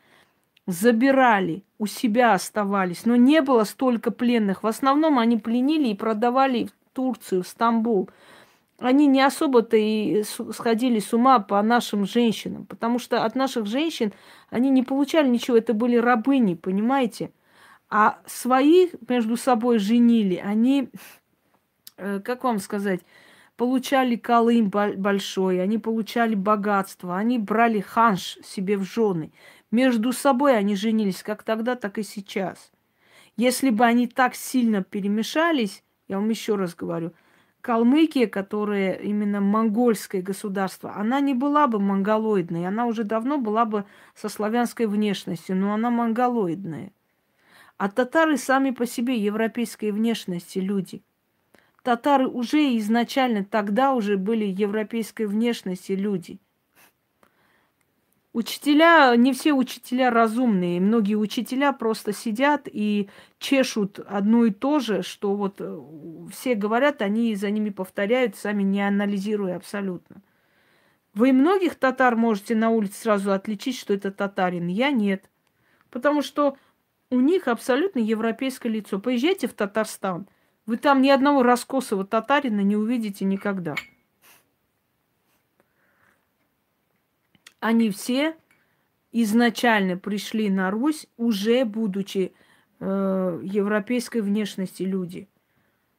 забирали, 0.66 1.62
у 1.78 1.86
себя 1.86 2.34
оставались, 2.34 3.04
но 3.04 3.16
не 3.16 3.40
было 3.40 3.64
столько 3.64 4.10
пленных. 4.10 4.62
В 4.62 4.66
основном 4.66 5.18
они 5.18 5.36
пленили 5.36 5.88
и 5.88 5.94
продавали 5.96 6.64
в 6.64 6.94
Турцию, 6.94 7.42
в 7.42 7.48
Стамбул 7.48 8.10
они 8.78 9.06
не 9.06 9.22
особо-то 9.22 9.76
и 9.76 10.22
сходили 10.22 10.98
с 10.98 11.12
ума 11.14 11.38
по 11.38 11.62
нашим 11.62 12.04
женщинам, 12.04 12.66
потому 12.66 12.98
что 12.98 13.24
от 13.24 13.34
наших 13.34 13.66
женщин 13.66 14.12
они 14.50 14.70
не 14.70 14.82
получали 14.82 15.28
ничего, 15.28 15.56
это 15.56 15.72
были 15.72 15.96
рабыни, 15.96 16.54
понимаете? 16.54 17.30
А 17.88 18.18
своих 18.26 18.90
между 19.08 19.36
собой 19.36 19.78
женили, 19.78 20.36
они, 20.36 20.90
э, 21.96 22.20
как 22.20 22.44
вам 22.44 22.58
сказать, 22.58 23.00
получали 23.56 24.16
колым 24.16 24.68
большой, 24.68 25.62
они 25.62 25.78
получали 25.78 26.34
богатство, 26.34 27.16
они 27.16 27.38
брали 27.38 27.80
ханш 27.80 28.38
себе 28.44 28.76
в 28.76 28.82
жены. 28.82 29.32
Между 29.76 30.14
собой 30.14 30.56
они 30.56 30.74
женились 30.74 31.22
как 31.22 31.42
тогда, 31.42 31.76
так 31.76 31.98
и 31.98 32.02
сейчас. 32.02 32.72
Если 33.36 33.68
бы 33.68 33.84
они 33.84 34.06
так 34.06 34.34
сильно 34.34 34.82
перемешались, 34.82 35.84
я 36.08 36.16
вам 36.16 36.30
еще 36.30 36.54
раз 36.54 36.74
говорю– 36.74 37.12
Калмыкия, 37.60 38.26
которая 38.26 38.94
именно 38.94 39.42
монгольское 39.42 40.22
государство, 40.22 40.94
она 40.96 41.20
не 41.20 41.34
была 41.34 41.66
бы 41.66 41.78
монголоидной, 41.78 42.66
она 42.66 42.86
уже 42.86 43.04
давно 43.04 43.36
была 43.36 43.66
бы 43.66 43.84
со 44.14 44.30
славянской 44.30 44.86
внешностью, 44.86 45.56
но 45.56 45.74
она 45.74 45.90
монголоидная. 45.90 46.90
А 47.76 47.90
татары 47.90 48.38
сами 48.38 48.70
по 48.70 48.86
себе 48.86 49.18
европейской 49.18 49.90
внешности 49.90 50.58
люди. 50.58 51.02
Татары 51.82 52.26
уже 52.26 52.78
изначально 52.78 53.44
тогда 53.44 53.92
уже 53.92 54.16
были 54.16 54.46
европейской 54.46 55.26
внешности 55.26 55.92
люди– 55.92 56.40
Учителя, 58.36 59.16
не 59.16 59.32
все 59.32 59.54
учителя 59.54 60.10
разумные. 60.10 60.78
Многие 60.78 61.14
учителя 61.14 61.72
просто 61.72 62.12
сидят 62.12 62.68
и 62.70 63.08
чешут 63.38 63.98
одно 63.98 64.44
и 64.44 64.50
то 64.50 64.78
же, 64.78 65.00
что 65.00 65.34
вот 65.34 65.54
э, 65.60 65.80
все 66.30 66.54
говорят, 66.54 67.00
они 67.00 67.34
за 67.34 67.50
ними 67.50 67.70
повторяют, 67.70 68.36
сами 68.36 68.62
не 68.62 68.86
анализируя 68.86 69.56
абсолютно. 69.56 70.20
Вы 71.14 71.32
многих 71.32 71.76
татар 71.76 72.14
можете 72.14 72.54
на 72.54 72.68
улице 72.68 73.00
сразу 73.00 73.32
отличить, 73.32 73.78
что 73.78 73.94
это 73.94 74.10
татарин. 74.10 74.66
Я 74.66 74.90
нет. 74.90 75.30
Потому 75.88 76.20
что 76.20 76.58
у 77.10 77.20
них 77.20 77.48
абсолютно 77.48 78.00
европейское 78.00 78.70
лицо. 78.70 78.98
Поезжайте 78.98 79.48
в 79.48 79.54
Татарстан. 79.54 80.28
Вы 80.66 80.76
там 80.76 81.00
ни 81.00 81.08
одного 81.08 81.42
раскосого 81.42 82.04
татарина 82.04 82.60
не 82.60 82.76
увидите 82.76 83.24
никогда. 83.24 83.76
Они 87.60 87.90
все 87.90 88.36
изначально 89.12 89.96
пришли 89.96 90.50
на 90.50 90.70
Русь, 90.70 91.06
уже 91.16 91.64
будучи 91.64 92.32
э, 92.80 93.40
европейской 93.42 94.20
внешности 94.20 94.82
люди. 94.82 95.28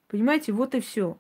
Понимаете, 0.08 0.52
вот 0.54 0.76
и 0.76 0.80
все. 0.80 1.18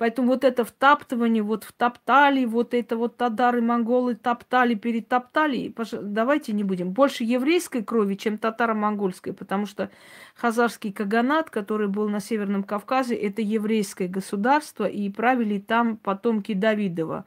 Поэтому 0.00 0.28
вот 0.28 0.44
это 0.44 0.64
втаптывание, 0.64 1.42
вот 1.42 1.64
втоптали, 1.64 2.46
вот 2.46 2.72
это 2.72 2.96
вот 2.96 3.18
татары, 3.18 3.60
монголы 3.60 4.14
топтали, 4.14 4.74
перетоптали. 4.74 5.74
Давайте 6.00 6.54
не 6.54 6.64
будем. 6.64 6.92
Больше 6.92 7.22
еврейской 7.22 7.84
крови, 7.84 8.14
чем 8.14 8.38
татаро-монгольской, 8.38 9.34
потому 9.34 9.66
что 9.66 9.90
хазарский 10.34 10.90
каганат, 10.90 11.50
который 11.50 11.88
был 11.88 12.08
на 12.08 12.20
Северном 12.20 12.62
Кавказе, 12.62 13.14
это 13.14 13.42
еврейское 13.42 14.08
государство, 14.08 14.86
и 14.86 15.10
правили 15.10 15.58
там 15.58 15.98
потомки 15.98 16.54
Давидова 16.54 17.26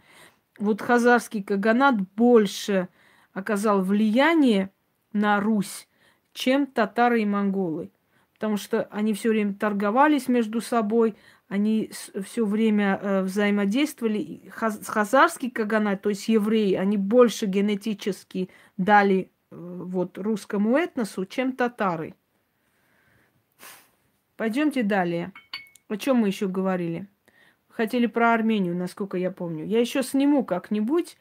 вот 0.57 0.81
хазарский 0.81 1.43
каганат 1.43 2.01
больше 2.15 2.89
оказал 3.34 3.81
влияние 3.81 4.71
на 5.11 5.39
Русь, 5.39 5.88
чем 6.34 6.65
татары 6.65 7.21
и 7.21 7.25
монголы. 7.25 7.91
Потому 8.34 8.57
что 8.57 8.84
они 8.91 9.13
все 9.13 9.30
время 9.30 9.53
торговались 9.53 10.27
между 10.27 10.59
собой, 10.61 11.15
они 11.47 11.91
все 12.23 12.45
время 12.45 12.99
э, 13.01 13.21
взаимодействовали. 13.21 14.49
Хаз, 14.49 14.85
хазарский 14.85 15.49
каганат, 15.49 16.01
то 16.01 16.09
есть 16.09 16.27
евреи, 16.27 16.73
они 16.73 16.97
больше 16.97 17.45
генетически 17.45 18.49
дали 18.75 19.31
э, 19.51 19.55
вот 19.55 20.17
русскому 20.17 20.77
этносу, 20.77 21.25
чем 21.25 21.53
татары. 21.53 22.15
Пойдемте 24.35 24.84
далее. 24.84 25.31
О 25.88 25.95
чем 25.95 26.17
мы 26.17 26.27
еще 26.27 26.47
говорили? 26.47 27.07
Хотели 27.73 28.05
про 28.05 28.33
Армению, 28.33 28.75
насколько 28.75 29.17
я 29.17 29.31
помню. 29.31 29.65
Я 29.65 29.79
еще 29.79 30.03
сниму 30.03 30.45
как-нибудь 30.45 31.17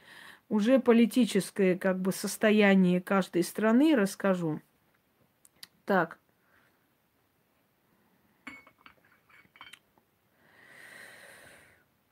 уже 0.49 0.79
политическое 0.79 1.77
как 1.77 1.99
бы 2.01 2.13
состояние 2.13 3.01
каждой 3.01 3.43
страны 3.43 3.97
расскажу. 3.97 4.61
Так. 5.85 6.19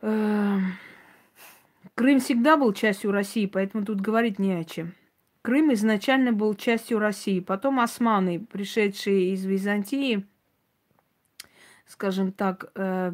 Эм, 0.00 0.72
Крым 1.94 2.18
всегда 2.18 2.56
был 2.56 2.72
частью 2.72 3.12
России, 3.12 3.44
поэтому 3.44 3.84
тут 3.84 4.00
говорить 4.00 4.38
не 4.38 4.54
о 4.54 4.64
чем. 4.64 4.94
Крым 5.42 5.72
изначально 5.74 6.32
был 6.32 6.54
частью 6.54 6.98
России. 6.98 7.40
Потом 7.40 7.78
османы, 7.78 8.40
пришедшие 8.40 9.34
из 9.34 9.44
Византии, 9.44 10.26
скажем 11.86 12.32
так, 12.32 12.72
э, 12.74 13.12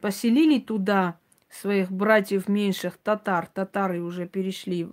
поселили 0.00 0.58
туда 0.58 1.18
своих 1.50 1.90
братьев 1.90 2.48
меньших 2.48 2.96
татар. 2.96 3.46
Татары 3.46 4.00
уже 4.00 4.26
перешли 4.26 4.88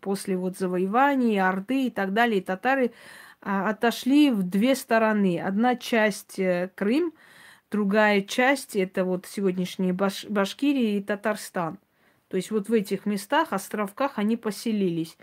после 0.00 0.36
вот 0.36 0.56
завоеваний, 0.56 1.40
Орды 1.40 1.86
и 1.86 1.90
так 1.90 2.12
далее. 2.12 2.38
И 2.38 2.44
татары 2.44 2.92
а, 3.40 3.70
отошли 3.70 4.30
в 4.30 4.42
две 4.42 4.74
стороны. 4.74 5.40
Одна 5.40 5.76
часть 5.76 6.38
э, 6.38 6.70
Крым, 6.74 7.12
другая 7.70 8.22
часть 8.22 8.76
это 8.76 9.04
вот 9.04 9.26
сегодняшние 9.26 9.92
Баш 9.92 10.24
Башкирия 10.26 10.98
и 10.98 11.02
Татарстан. 11.02 11.78
То 12.28 12.36
есть 12.36 12.50
вот 12.50 12.70
в 12.70 12.72
этих 12.72 13.04
местах, 13.04 13.48
островках 13.52 14.12
они 14.16 14.38
поселились. 14.38 15.18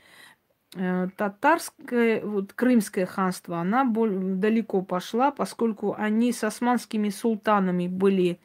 Э, 0.76 1.08
татарское, 1.18 2.22
вот 2.22 2.54
крымское 2.54 3.08
ханство, 3.08 3.58
она 3.58 3.84
далеко 3.84 4.84
пошла, 4.84 5.32
поскольку 5.32 5.96
они 5.98 6.32
с 6.32 6.44
османскими 6.44 7.10
султанами 7.10 7.88
были 7.88 8.40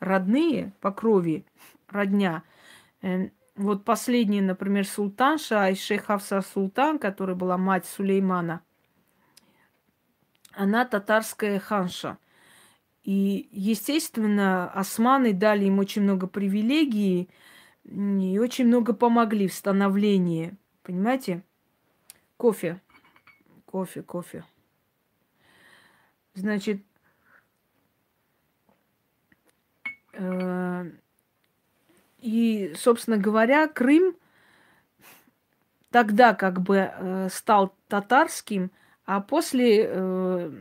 родные 0.00 0.72
по 0.80 0.90
крови, 0.90 1.44
родня. 1.88 2.42
Эм, 3.02 3.30
вот 3.54 3.84
последний, 3.84 4.40
например, 4.40 4.86
султанша 4.86 5.64
Айше 5.64 5.98
Хавса 5.98 6.40
Султан, 6.40 6.98
которая 6.98 7.36
была 7.36 7.58
мать 7.58 7.86
Сулеймана, 7.86 8.62
она 10.52 10.84
татарская 10.84 11.60
ханша. 11.60 12.18
И, 13.04 13.48
естественно, 13.52 14.70
османы 14.72 15.32
дали 15.32 15.66
им 15.66 15.78
очень 15.78 16.02
много 16.02 16.26
привилегий 16.26 17.30
и 17.84 18.38
очень 18.38 18.66
много 18.66 18.92
помогли 18.92 19.48
в 19.48 19.54
становлении. 19.54 20.54
Понимаете? 20.82 21.42
Кофе. 22.36 22.80
Кофе, 23.64 24.02
кофе. 24.02 24.44
Значит, 26.34 26.82
Э, 29.84 30.00
и, 32.20 32.72
собственно 32.76 33.16
говоря, 33.16 33.66
Крым 33.68 34.14
тогда 35.90 36.34
как 36.34 36.60
бы 36.60 36.90
э, 36.92 37.28
стал 37.30 37.74
татарским, 37.88 38.70
а 39.06 39.20
после 39.20 39.86
э, 39.86 40.52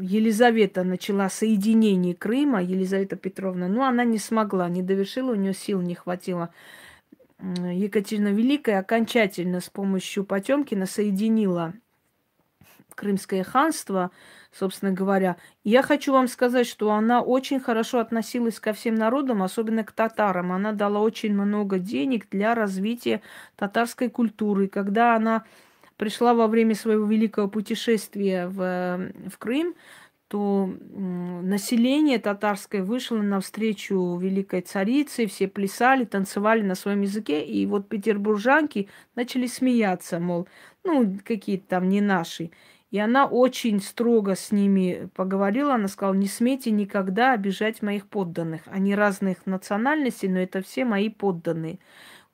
Елизавета 0.00 0.84
начала 0.84 1.28
соединение 1.28 2.14
Крыма, 2.14 2.62
Елизавета 2.62 3.16
Петровна, 3.16 3.68
но 3.68 3.84
она 3.84 4.04
не 4.04 4.18
смогла, 4.18 4.68
не 4.68 4.82
довершила, 4.82 5.32
у 5.32 5.36
нее 5.36 5.54
сил 5.54 5.80
не 5.80 5.94
хватило. 5.94 6.50
Екатерина 7.40 8.28
Великая 8.28 8.78
окончательно 8.78 9.60
с 9.60 9.70
помощью 9.70 10.24
Потемкина 10.24 10.86
соединила 10.86 11.72
Крымское 12.94 13.42
ханство 13.44 14.10
собственно 14.52 14.92
говоря. 14.92 15.36
я 15.64 15.82
хочу 15.82 16.12
вам 16.12 16.28
сказать, 16.28 16.66
что 16.66 16.90
она 16.92 17.20
очень 17.20 17.60
хорошо 17.60 18.00
относилась 18.00 18.58
ко 18.60 18.72
всем 18.72 18.94
народам, 18.94 19.42
особенно 19.42 19.84
к 19.84 19.92
татарам. 19.92 20.52
Она 20.52 20.72
дала 20.72 21.00
очень 21.00 21.32
много 21.34 21.78
денег 21.78 22.28
для 22.30 22.54
развития 22.54 23.22
татарской 23.56 24.08
культуры. 24.10 24.68
Когда 24.68 25.14
она 25.16 25.44
пришла 25.96 26.34
во 26.34 26.46
время 26.46 26.74
своего 26.74 27.06
великого 27.06 27.48
путешествия 27.48 28.48
в, 28.48 29.12
в 29.30 29.38
Крым, 29.38 29.74
то 30.30 30.72
население 30.78 32.20
татарское 32.20 32.84
вышло 32.84 33.16
навстречу 33.16 34.16
великой 34.16 34.60
царице, 34.60 35.26
все 35.26 35.48
плясали, 35.48 36.04
танцевали 36.04 36.62
на 36.62 36.76
своем 36.76 37.00
языке, 37.00 37.44
и 37.44 37.66
вот 37.66 37.88
петербуржанки 37.88 38.88
начали 39.16 39.48
смеяться, 39.48 40.20
мол, 40.20 40.46
ну, 40.84 41.18
какие-то 41.24 41.66
там 41.66 41.88
не 41.88 42.00
наши. 42.00 42.52
И 42.90 42.98
она 42.98 43.26
очень 43.26 43.80
строго 43.80 44.34
с 44.34 44.50
ними 44.50 45.08
поговорила. 45.14 45.74
Она 45.74 45.86
сказала, 45.86 46.14
не 46.14 46.26
смейте 46.26 46.70
никогда 46.72 47.32
обижать 47.32 47.82
моих 47.82 48.06
подданных. 48.06 48.62
Они 48.66 48.94
разных 48.94 49.46
национальностей, 49.46 50.28
но 50.28 50.40
это 50.40 50.60
все 50.60 50.84
мои 50.84 51.08
подданные. 51.08 51.78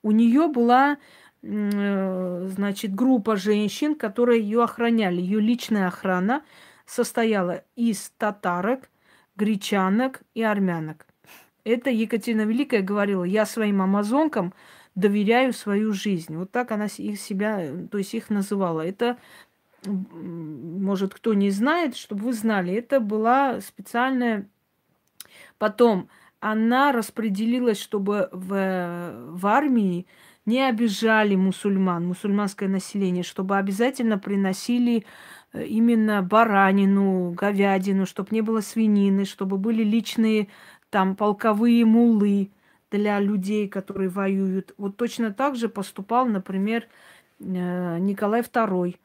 У 0.01 0.11
нее 0.11 0.47
была, 0.47 0.97
э, 1.43 2.47
значит, 2.49 2.95
группа 2.95 3.35
женщин, 3.35 3.93
которые 3.93 4.41
ее 4.41 4.63
охраняли. 4.63 5.21
Ее 5.21 5.39
личная 5.39 5.87
охрана 5.87 6.43
состояла 6.87 7.63
из 7.75 8.11
татарок, 8.17 8.89
гречанок 9.35 10.21
и 10.33 10.41
армянок. 10.41 11.05
Это 11.63 11.89
Екатерина 11.89 12.43
Великая 12.43 12.81
говорила, 12.81 13.25
я 13.25 13.45
своим 13.45 13.81
амазонкам 13.81 14.53
доверяю 14.95 15.53
свою 15.53 15.93
жизнь. 15.93 16.35
Вот 16.35 16.49
так 16.51 16.71
она 16.71 16.87
их 16.97 17.19
себя, 17.19 17.71
то 17.91 17.99
есть 17.99 18.15
их 18.15 18.31
называла. 18.31 18.81
Это 18.81 19.17
может, 19.85 21.13
кто 21.13 21.33
не 21.33 21.49
знает, 21.49 21.95
чтобы 21.95 22.25
вы 22.25 22.33
знали, 22.33 22.73
это 22.73 22.99
была 22.99 23.61
специальная... 23.61 24.47
Потом 25.57 26.09
она 26.39 26.91
распределилась, 26.91 27.79
чтобы 27.79 28.29
в, 28.31 29.31
в 29.31 29.47
армии 29.47 30.05
не 30.45 30.61
обижали 30.61 31.35
мусульман, 31.35 32.07
мусульманское 32.07 32.69
население, 32.69 33.23
чтобы 33.23 33.57
обязательно 33.57 34.17
приносили 34.17 35.05
э, 35.51 35.65
именно 35.65 36.21
баранину, 36.21 37.31
говядину, 37.31 38.05
чтобы 38.05 38.29
не 38.31 38.41
было 38.41 38.61
свинины, 38.61 39.25
чтобы 39.25 39.57
были 39.57 39.83
личные 39.83 40.47
там 40.89 41.15
полковые 41.15 41.83
мулы 41.85 42.51
для 42.91 43.19
людей, 43.19 43.67
которые 43.67 44.09
воюют. 44.09 44.73
Вот 44.77 44.95
точно 44.95 45.33
так 45.33 45.55
же 45.55 45.67
поступал, 45.67 46.25
например, 46.25 46.87
э, 47.39 47.97
Николай 47.99 48.41
II 48.41 48.95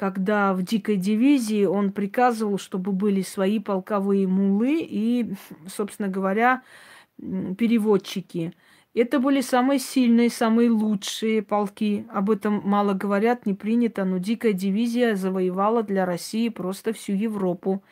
когда 0.00 0.54
в 0.54 0.62
дикой 0.62 0.96
дивизии 0.96 1.66
он 1.66 1.92
приказывал, 1.92 2.56
чтобы 2.56 2.90
были 2.90 3.20
свои 3.20 3.58
полковые 3.58 4.26
мулы 4.26 4.78
и, 4.80 5.34
собственно 5.68 6.08
говоря, 6.08 6.62
переводчики. 7.18 8.54
Это 8.94 9.18
были 9.18 9.42
самые 9.42 9.78
сильные, 9.78 10.30
самые 10.30 10.70
лучшие 10.70 11.42
полки. 11.42 12.06
Об 12.08 12.30
этом 12.30 12.62
мало 12.64 12.94
говорят, 12.94 13.44
не 13.44 13.52
принято, 13.52 14.06
но 14.06 14.16
дикая 14.16 14.54
дивизия 14.54 15.16
завоевала 15.16 15.82
для 15.82 16.06
России 16.06 16.48
просто 16.48 16.94
всю 16.94 17.12
Европу. 17.12 17.82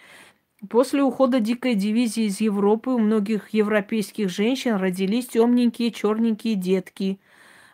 После 0.71 1.03
ухода 1.03 1.41
дикой 1.41 1.75
дивизии 1.75 2.25
из 2.25 2.41
Европы 2.41 2.89
у 2.89 2.99
многих 2.99 3.51
европейских 3.51 4.31
женщин 4.31 4.77
родились 4.77 5.27
темненькие, 5.27 5.91
черненькие 5.91 6.55
детки. 6.55 7.21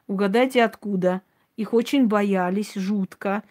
Угадайте 0.08 0.64
откуда? 0.64 1.22
Их 1.56 1.72
очень 1.72 2.08
боялись 2.08 2.74
жутко 2.74 3.44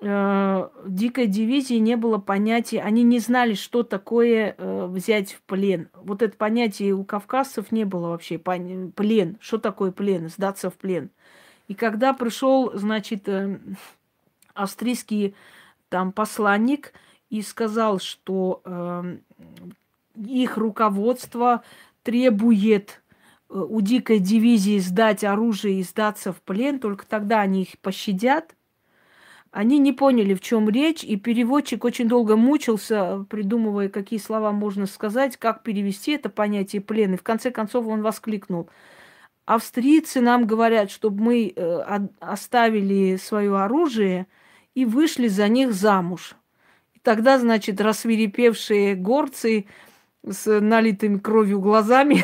э, 0.00 0.68
дикой 0.86 1.26
дивизии 1.26 1.74
не 1.74 1.96
было 1.96 2.18
понятия, 2.18 2.80
они 2.80 3.02
не 3.02 3.18
знали, 3.18 3.54
что 3.54 3.82
такое 3.82 4.54
э, 4.56 4.86
взять 4.86 5.32
в 5.32 5.42
плен. 5.42 5.88
Вот 5.94 6.22
это 6.22 6.36
понятие 6.36 6.94
у 6.94 7.04
кавказцев 7.04 7.70
не 7.72 7.84
было 7.84 8.08
вообще. 8.08 8.38
Пон... 8.38 8.92
Плен, 8.92 9.36
что 9.40 9.58
такое 9.58 9.92
плен, 9.92 10.28
сдаться 10.28 10.70
в 10.70 10.74
плен. 10.74 11.10
И 11.68 11.74
когда 11.74 12.12
пришел, 12.12 12.72
значит, 12.74 13.28
э, 13.28 13.58
австрийский 14.54 15.34
там 15.88 16.12
посланник 16.12 16.92
и 17.28 17.42
сказал, 17.42 17.98
что 17.98 18.62
э, 18.64 19.16
их 20.16 20.56
руководство 20.56 21.62
требует 22.02 23.02
э, 23.48 23.54
у 23.58 23.80
дикой 23.80 24.18
дивизии 24.18 24.78
сдать 24.78 25.24
оружие 25.24 25.80
и 25.80 25.82
сдаться 25.82 26.32
в 26.32 26.40
плен, 26.42 26.80
только 26.80 27.06
тогда 27.06 27.40
они 27.40 27.62
их 27.62 27.78
пощадят– 27.78 28.54
они 29.52 29.78
не 29.78 29.92
поняли, 29.92 30.34
в 30.34 30.40
чем 30.40 30.68
речь, 30.68 31.02
и 31.02 31.16
переводчик 31.16 31.84
очень 31.84 32.08
долго 32.08 32.36
мучился, 32.36 33.26
придумывая, 33.28 33.88
какие 33.88 34.20
слова 34.20 34.52
можно 34.52 34.86
сказать, 34.86 35.36
как 35.36 35.64
перевести 35.64 36.12
это 36.12 36.28
понятие 36.28 36.80
плен. 36.82 37.14
И 37.14 37.16
в 37.16 37.24
конце 37.24 37.50
концов 37.50 37.88
он 37.88 38.02
воскликнул. 38.02 38.70
Австрийцы 39.46 40.20
нам 40.20 40.46
говорят, 40.46 40.92
чтобы 40.92 41.24
мы 41.24 41.52
э, 41.54 41.80
оставили 42.20 43.16
свое 43.16 43.58
оружие 43.58 44.28
и 44.74 44.84
вышли 44.84 45.26
за 45.26 45.48
них 45.48 45.72
замуж. 45.72 46.36
И 46.94 47.00
тогда, 47.00 47.36
значит, 47.36 47.80
рассвирепевшие 47.80 48.94
горцы 48.94 49.66
с 50.24 50.60
налитыми 50.60 51.18
кровью 51.18 51.60
глазами 51.60 52.22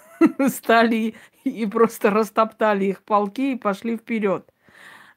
стали 0.48 1.16
и 1.44 1.66
просто 1.66 2.08
растоптали 2.08 2.86
их 2.86 3.02
полки 3.02 3.52
и 3.52 3.58
пошли 3.58 3.98
вперед. 3.98 4.51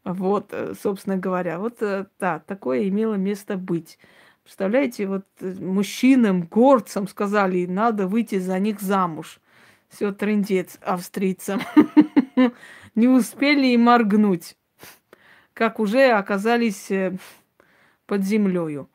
Вот, 0.06 0.54
э, 0.54 0.76
собственно 0.80 1.18
говоря, 1.18 1.58
вот 1.58 1.82
э, 1.82 2.06
да, 2.20 2.40
такое 2.40 2.88
имело 2.88 3.16
место 3.16 3.58
быть. 3.58 3.98
Представляете, 4.44 5.08
вот 5.08 5.26
э, 5.40 5.56
мужчинам, 5.60 6.44
горцам 6.44 7.08
сказали, 7.08 7.66
надо 7.66 8.08
выйти 8.08 8.38
за 8.38 8.60
них 8.60 8.82
замуж. 8.82 9.40
Все, 9.90 10.12
трендец 10.12 10.78
австрийцам. 10.82 11.60
Не 12.96 13.08
успели 13.08 13.68
и 13.68 13.78
моргнуть, 13.78 14.56
как 15.54 15.80
уже 15.80 16.12
оказались 16.12 16.90
под 18.06 18.24
землею. 18.24 18.90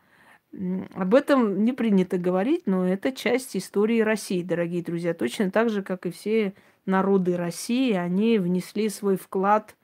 Об 0.95 1.15
этом 1.15 1.65
не 1.65 1.73
принято 1.73 2.19
говорить, 2.19 2.63
но 2.67 2.89
это 2.89 3.13
часть 3.13 3.57
истории 3.57 4.01
России, 4.01 4.43
дорогие 4.43 4.83
друзья. 4.83 5.13
Точно 5.15 5.51
так 5.51 5.69
же, 5.69 5.83
как 5.83 6.07
и 6.07 6.11
все 6.11 6.55
народы 6.87 7.37
России, 7.37 7.93
они 7.93 8.39
внесли 8.39 8.89
свой 8.89 9.17
вклад 9.17 9.77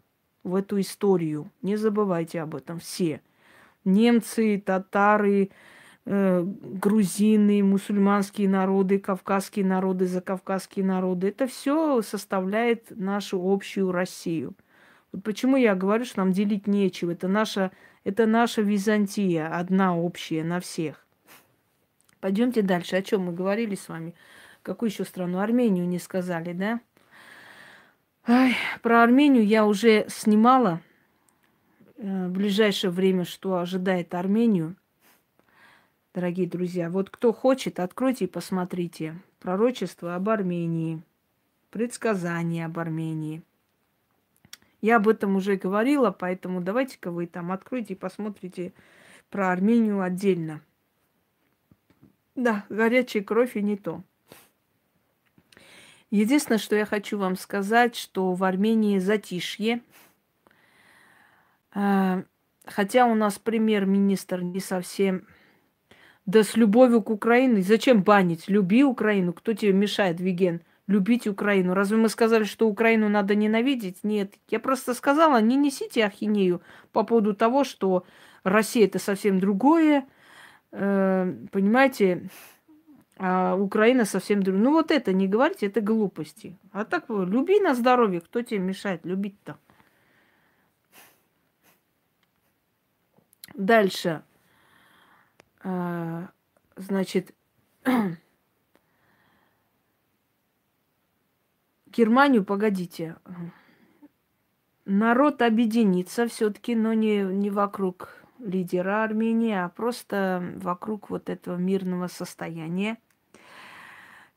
в 0.47 0.55
эту 0.55 0.81
историю. 0.81 1.51
Не 1.63 1.77
забывайте 1.77 2.41
об 2.41 2.55
этом 2.55 2.79
все. 2.79 3.21
Немцы, 3.85 4.63
татары, 4.65 5.51
э, 6.05 6.43
грузины, 6.45 7.63
мусульманские 7.65 8.49
народы, 8.49 8.99
кавказские 8.99 9.65
народы, 9.65 10.07
закавказские 10.07 10.85
народы. 10.85 11.29
Это 11.29 11.47
все 11.47 12.01
составляет 12.03 12.91
нашу 12.91 13.41
общую 13.43 13.91
Россию. 13.91 14.55
Вот 15.13 15.25
почему 15.25 15.57
я 15.57 15.75
говорю, 15.75 16.05
что 16.05 16.21
нам 16.21 16.33
делить 16.33 16.67
нечего. 16.67 17.11
Это 17.11 17.27
наша, 17.27 17.73
это 18.05 18.27
наша 18.27 18.63
Византия, 18.63 19.49
одна 19.49 19.97
общая 19.97 20.45
на 20.45 20.61
всех. 20.61 21.05
Пойдемте 22.21 22.63
дальше. 22.63 22.97
О 22.97 23.03
чем 23.03 23.23
мы 23.23 23.33
говорили 23.33 23.75
с 23.75 23.89
вами? 23.89 24.15
Какую 24.63 24.91
еще 24.91 25.05
страну? 25.05 25.39
Армению 25.39 25.89
не 25.89 25.99
сказали, 25.99 26.53
да? 26.53 26.81
Ай, 28.29 28.57
про 28.83 29.05
Армению 29.05 29.47
я 29.47 29.65
уже 29.65 30.07
снимала 30.09 30.81
э, 31.97 32.27
в 32.27 32.33
ближайшее 32.33 32.91
время, 32.91 33.25
что 33.25 33.57
ожидает 33.59 34.15
Армению. 34.15 34.75
Дорогие 36.13 36.49
друзья, 36.49 36.91
вот 36.91 37.09
кто 37.09 37.33
хочет, 37.33 37.79
откройте 37.79 38.25
и 38.25 38.29
посмотрите. 38.29 39.15
Пророчество 39.39 40.17
об 40.17 40.29
Армении, 40.29 41.03
предсказания 41.71 42.67
об 42.67 42.81
Армении. 42.81 43.45
Я 44.81 44.97
об 44.97 45.07
этом 45.07 45.37
уже 45.37 45.55
говорила, 45.55 46.11
поэтому 46.11 46.61
давайте-ка 46.61 47.13
вы 47.13 47.29
там 47.29 47.53
откройте 47.53 47.95
и 47.95 47.97
посмотрите 47.97 48.73
про 49.31 49.53
Армению 49.53 50.03
отдельно. 50.03 50.63
Да, 52.35 52.65
горячая 52.71 53.23
кровь 53.23 53.57
и 53.57 53.63
не 53.63 53.77
то. 53.77 54.03
Единственное, 56.11 56.59
что 56.59 56.77
я 56.77 56.87
хочу 56.87 57.19
вам 57.19 57.37
сказать, 57.37 57.97
что 57.97 58.33
в 58.33 58.45
Армении 58.45 58.99
затишье. 58.99 59.83
А, 61.73 62.23
хотя 62.65 63.07
у 63.07 63.15
нас 63.15 63.39
премьер-министр 63.39 64.43
не 64.43 64.61
совсем... 64.61 65.27
Да 66.25 66.43
с 66.43 66.57
любовью 66.57 67.03
к 67.03 67.11
Украине. 67.11 67.63
Зачем 67.63 68.03
банить? 68.03 68.49
Люби 68.49 68.83
Украину. 68.83 69.33
Кто 69.33 69.53
тебе 69.53 69.73
мешает, 69.73 70.21
Виген? 70.21 70.61
Любить 70.89 71.29
Украину. 71.29 71.73
Разве 71.73 71.99
мы 71.99 72.09
сказали, 72.09 72.43
что 72.43 72.69
Украину 72.69 73.09
надо 73.09 73.37
ненавидеть? 73.37 74.03
Нет. 74.03 74.35
Я 74.49 74.59
просто 74.59 74.95
сказала, 74.95 75.41
не 75.41 75.55
несите 75.55 76.05
ахинею 76.05 76.63
по 76.91 77.05
поводу 77.05 77.33
того, 77.33 77.63
что 77.63 78.05
Россия 78.43 78.87
это 78.87 78.99
совсем 78.99 79.39
другое. 79.39 80.05
Э, 80.73 81.33
понимаете, 81.53 82.29
а 83.19 83.57
Украина 83.57 84.05
совсем 84.05 84.43
другая. 84.43 84.63
Ну 84.65 84.73
вот 84.73 84.91
это 84.91 85.13
не 85.13 85.27
говорите, 85.27 85.67
это 85.67 85.81
глупости. 85.81 86.59
А 86.73 86.85
так 86.85 87.09
люби 87.09 87.61
на 87.61 87.75
здоровье, 87.75 88.21
кто 88.21 88.43
тебе 88.43 88.61
мешает 88.61 89.05
любить-то? 89.05 89.57
Дальше. 93.55 94.23
А, 95.63 96.29
значит, 96.77 97.35
Германию, 101.87 102.45
погодите. 102.45 103.17
Народ 104.85 105.41
объединится 105.41 106.29
все-таки, 106.29 106.77
но 106.77 106.93
не, 106.93 107.23
не 107.23 107.49
вокруг 107.49 108.23
лидера 108.39 109.03
Армении, 109.03 109.55
а 109.55 109.71
просто 109.71 110.53
вокруг 110.57 111.09
вот 111.09 111.31
этого 111.31 111.57
мирного 111.57 112.09
состояния. 112.09 112.99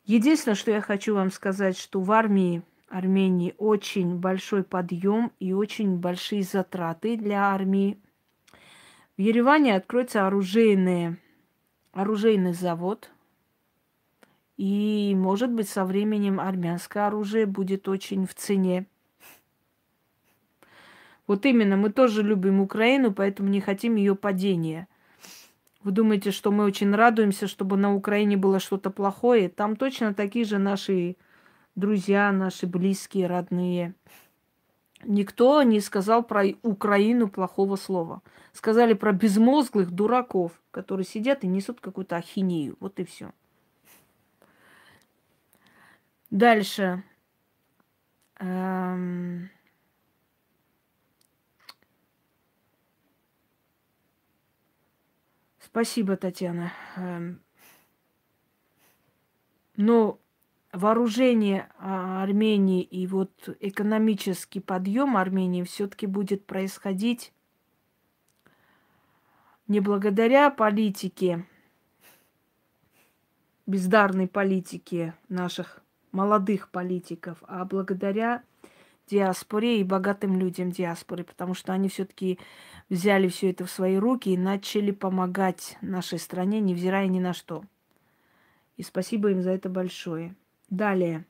Единственное, 0.10 0.56
что 0.56 0.72
я 0.72 0.82
хочу 0.82 1.14
вам 1.14 1.30
сказать, 1.30 1.78
что 1.78 2.02
в 2.02 2.12
армии 2.12 2.64
Армении 2.88 3.54
очень 3.60 4.16
большой 4.18 4.64
подъем 4.64 5.32
и 5.40 5.54
очень 5.54 5.98
большие 5.98 6.42
затраты 6.42 7.16
для 7.16 7.44
армии. 7.44 8.00
В 9.18 9.22
Ереване 9.22 9.76
откроется 9.76 10.26
оружейный, 10.26 11.18
оружейный 11.92 12.54
завод. 12.54 13.12
И, 14.58 15.14
может 15.16 15.52
быть, 15.52 15.70
со 15.70 15.86
временем 15.86 16.40
армянское 16.40 17.06
оружие 17.06 17.46
будет 17.46 17.88
очень 17.88 18.26
в 18.26 18.34
цене. 18.34 18.88
Вот 21.28 21.46
именно, 21.46 21.78
мы 21.78 21.92
тоже 21.92 22.24
любим 22.24 22.62
Украину, 22.62 23.14
поэтому 23.14 23.50
не 23.50 23.62
хотим 23.62 23.96
ее 23.96 24.16
падения. 24.16 24.88
Вы 25.84 25.92
думаете, 25.92 26.32
что 26.32 26.52
мы 26.52 26.66
очень 26.66 26.94
радуемся, 26.94 27.48
чтобы 27.48 27.78
на 27.78 27.96
Украине 27.96 28.36
было 28.36 28.60
что-то 28.60 28.90
плохое? 28.90 29.48
Там 29.48 29.76
точно 29.76 30.14
такие 30.14 30.44
же 30.44 30.58
наши 30.58 31.16
друзья, 31.76 32.32
наши 32.32 32.68
близкие, 32.68 33.28
родные. 33.28 33.94
Никто 35.04 35.64
не 35.64 35.80
сказал 35.80 36.24
про 36.24 36.44
Украину 36.62 37.30
плохого 37.30 37.78
слова. 37.78 38.22
Сказали 38.52 38.94
про 38.94 39.14
безмозглых 39.14 39.92
дураков, 39.92 40.52
которые 40.72 41.06
сидят 41.06 41.46
и 41.46 41.48
несут 41.48 41.80
какую-то 41.80 42.18
ахинею. 42.18 42.76
Вот 42.82 43.00
и 43.00 43.06
все. 43.06 43.32
Дальше. 46.30 47.04
Эм... 48.40 49.50
Спасибо, 55.72 56.18
Татьяна. 56.18 56.74
Эм, 56.96 57.42
но 59.76 60.20
вооружение 60.74 61.70
а, 61.78 62.24
Армении 62.24 62.82
и 62.82 63.06
вот 63.06 63.32
экономический 63.60 64.60
подъем 64.60 65.16
Армении 65.16 65.64
все-таки 65.64 66.08
будет 66.08 66.46
происходить 66.46 67.34
не 69.68 69.80
благодаря 69.80 70.50
политике, 70.50 71.46
бездарной 73.68 74.28
политике 74.28 75.14
наших 75.28 75.84
молодых 76.12 76.70
политиков, 76.70 77.38
а 77.48 77.64
благодаря 77.66 78.42
диаспоре 79.10 79.80
и 79.80 79.84
богатым 79.84 80.38
людям 80.38 80.72
диаспоры, 80.72 81.24
потому 81.24 81.54
что 81.54 81.74
они 81.74 81.90
все-таки 81.90 82.40
взяли 82.90 83.28
все 83.28 83.52
это 83.52 83.66
в 83.66 83.72
свои 83.72 83.98
руки 83.98 84.30
и 84.30 84.38
начали 84.38 84.92
помогать 84.92 85.78
нашей 85.82 86.20
стране, 86.20 86.60
невзирая 86.60 87.08
ни 87.08 87.20
на 87.20 87.34
что. 87.34 87.64
И 88.78 88.84
спасибо 88.84 89.32
им 89.32 89.42
за 89.42 89.52
это 89.52 89.70
большое. 89.70 90.36
Далее. 90.70 91.26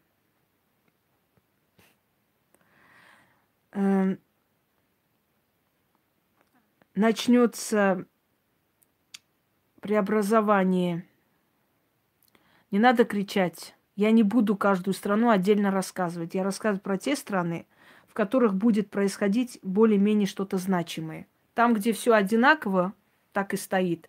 Эм, 3.72 4.20
начнется 6.96 8.06
преобразование. 9.80 11.06
Не 12.72 12.80
надо 12.80 13.06
кричать. 13.06 13.76
Я 14.00 14.12
не 14.12 14.24
буду 14.24 14.56
каждую 14.56 14.94
страну 14.94 15.30
отдельно 15.30 15.72
рассказывать. 15.72 16.34
Я 16.34 16.46
рассказываю 16.46 16.80
про 16.80 16.98
те 16.98 17.18
страны, 17.18 17.68
в 18.08 18.14
которых 18.14 18.54
будет 18.54 18.90
происходить 18.90 19.60
более-менее 19.62 20.26
что-то 20.26 20.58
значимое. 20.58 21.28
Там, 21.54 21.74
где 21.74 21.92
все 21.92 22.14
одинаково, 22.14 22.94
так 23.34 23.54
и 23.54 23.58
стоит. 23.58 24.08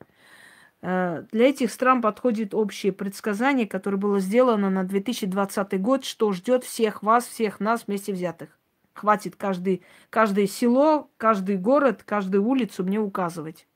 Э, 0.81 1.25
для 1.33 1.49
этих 1.49 1.73
стран 1.73 2.03
подходит 2.03 2.55
общее 2.55 2.93
предсказание, 2.93 3.67
которое 3.67 3.97
было 3.97 4.21
сделано 4.21 4.71
на 4.71 4.85
2020 4.85 5.83
год, 5.83 6.05
что 6.05 6.31
ждет 6.31 6.63
всех 6.63 7.03
вас, 7.03 7.27
всех 7.27 7.59
нас 7.59 7.89
вместе 7.89 8.13
взятых. 8.13 8.57
Хватит 8.93 9.35
каждый, 9.35 9.83
каждое 10.09 10.47
село, 10.47 11.11
каждый 11.17 11.57
город, 11.57 12.05
каждую 12.05 12.45
улицу 12.45 12.85
мне 12.85 13.01
указывать. 13.01 13.67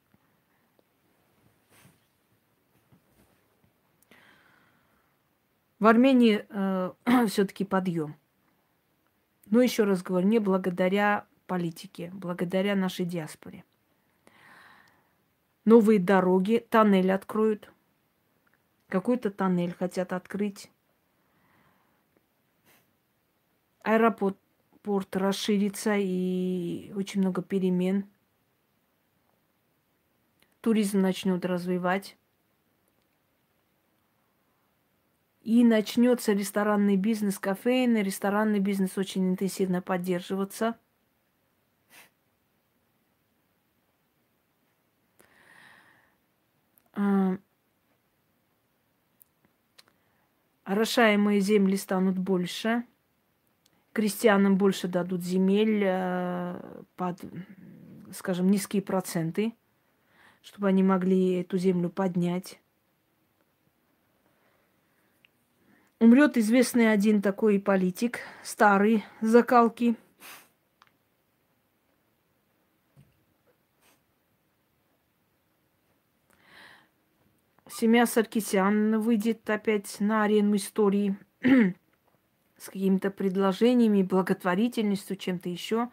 В 5.78 5.86
Армении 5.86 6.46
э, 6.48 6.92
все-таки 7.28 7.64
подъем. 7.64 8.16
Но 9.46 9.60
еще 9.60 9.84
раз 9.84 10.02
говорю, 10.02 10.26
не 10.28 10.38
благодаря 10.38 11.26
политике, 11.46 12.10
благодаря 12.14 12.74
нашей 12.74 13.04
диаспоре. 13.04 13.64
Новые 15.64 15.98
дороги, 15.98 16.64
тоннель 16.68 17.12
откроют. 17.12 17.70
Какой-то 18.88 19.30
тоннель 19.30 19.74
хотят 19.74 20.12
открыть. 20.12 20.70
Аэропорт 23.82 24.38
порт 24.84 25.16
расширится 25.16 25.96
и 25.96 26.92
очень 26.94 27.22
много 27.22 27.42
перемен. 27.42 28.06
Туризм 30.60 31.00
начнет 31.00 31.44
развивать. 31.44 32.16
И 35.44 35.62
начнется 35.62 36.32
ресторанный 36.32 36.96
бизнес, 36.96 37.38
кофейный, 37.38 38.02
ресторанный 38.02 38.60
бизнес 38.60 38.96
очень 38.96 39.28
интенсивно 39.28 39.82
поддерживаться. 39.82 40.74
А, 46.94 47.36
орошаемые 50.64 51.40
земли 51.40 51.76
станут 51.76 52.16
больше, 52.16 52.86
крестьянам 53.92 54.56
больше 54.56 54.88
дадут 54.88 55.22
земель 55.22 55.82
э, 55.84 56.82
под, 56.96 57.20
скажем, 58.14 58.50
низкие 58.50 58.80
проценты, 58.80 59.52
чтобы 60.40 60.68
они 60.68 60.82
могли 60.82 61.42
эту 61.42 61.58
землю 61.58 61.90
поднять. 61.90 62.58
Умрет 66.04 66.36
известный 66.36 66.92
один 66.92 67.22
такой 67.22 67.58
политик, 67.58 68.20
старый, 68.42 69.06
закалки. 69.22 69.96
Семья 77.70 78.04
Саркисян 78.04 79.00
выйдет 79.00 79.48
опять 79.48 79.98
на 79.98 80.24
арену 80.24 80.56
истории 80.56 81.16
с 81.40 82.68
какими-то 82.68 83.10
предложениями, 83.10 84.02
благотворительностью, 84.02 85.16
чем-то 85.16 85.48
еще. 85.48 85.88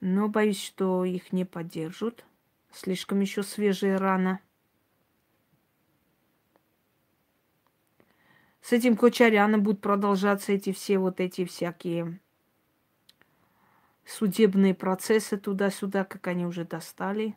Но 0.00 0.26
боюсь, 0.26 0.60
что 0.60 1.04
их 1.04 1.32
не 1.32 1.44
поддержат. 1.44 2.24
Слишком 2.72 3.20
еще 3.20 3.44
свежая 3.44 3.96
рана. 3.96 4.40
С 8.66 8.72
этим 8.72 8.96
Кочаряном 8.96 9.62
будут 9.62 9.80
продолжаться 9.80 10.50
эти 10.50 10.72
все 10.72 10.98
вот 10.98 11.20
эти 11.20 11.44
всякие 11.44 12.18
судебные 14.04 14.74
процессы 14.74 15.36
туда-сюда, 15.36 16.02
как 16.02 16.26
они 16.26 16.46
уже 16.46 16.64
достали. 16.64 17.36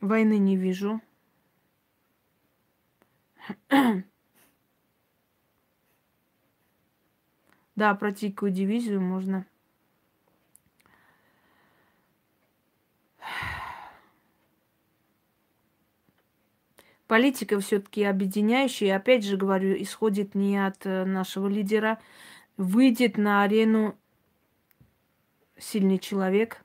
Войны 0.00 0.38
не 0.38 0.56
вижу. 0.56 1.00
Да, 7.76 7.94
про 7.94 8.10
дивизию 8.50 9.00
можно. 9.00 9.46
Политика 17.08 17.58
все-таки 17.58 18.04
объединяющая, 18.04 18.96
опять 18.96 19.24
же 19.24 19.36
говорю, 19.36 19.74
исходит 19.82 20.36
не 20.36 20.64
от 20.64 20.86
э, 20.86 21.04
нашего 21.04 21.48
лидера. 21.48 21.98
Выйдет 22.56 23.16
на 23.18 23.42
арену 23.42 23.98
сильный 25.58 25.98
человек. 25.98 26.62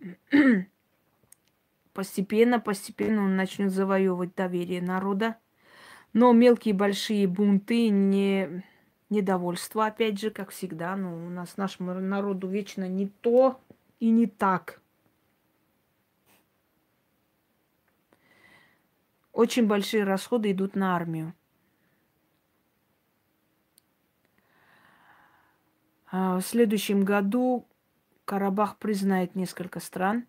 постепенно, 1.98 2.60
постепенно 2.60 3.24
он 3.24 3.34
начнет 3.34 3.72
завоевывать 3.72 4.36
доверие 4.36 4.80
народа. 4.80 5.36
Но 6.12 6.32
мелкие 6.32 6.72
большие 6.72 7.26
бунты, 7.26 7.88
не, 7.88 8.62
недовольство, 9.10 9.86
опять 9.86 10.20
же, 10.20 10.30
как 10.30 10.50
всегда, 10.50 10.94
ну, 10.94 11.26
у 11.26 11.28
нас 11.28 11.56
нашему 11.56 11.94
народу 11.94 12.46
вечно 12.46 12.88
не 12.88 13.08
то 13.08 13.60
и 13.98 14.10
не 14.10 14.28
так. 14.28 14.80
Очень 19.38 19.68
большие 19.68 20.02
расходы 20.02 20.50
идут 20.50 20.74
на 20.74 20.96
армию. 20.96 21.32
А 26.10 26.40
в 26.40 26.42
следующем 26.42 27.04
году 27.04 27.64
Карабах 28.24 28.78
признает 28.78 29.36
несколько 29.36 29.78
стран. 29.78 30.26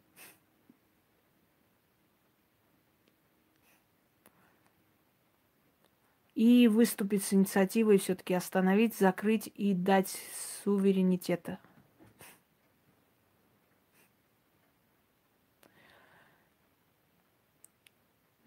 И 6.36 6.68
выступит 6.68 7.24
с 7.24 7.34
инициативой 7.34 7.98
все-таки 7.98 8.36
остановить, 8.36 8.96
закрыть 8.96 9.52
и 9.56 9.74
дать 9.74 10.16
суверенитета 10.64 11.58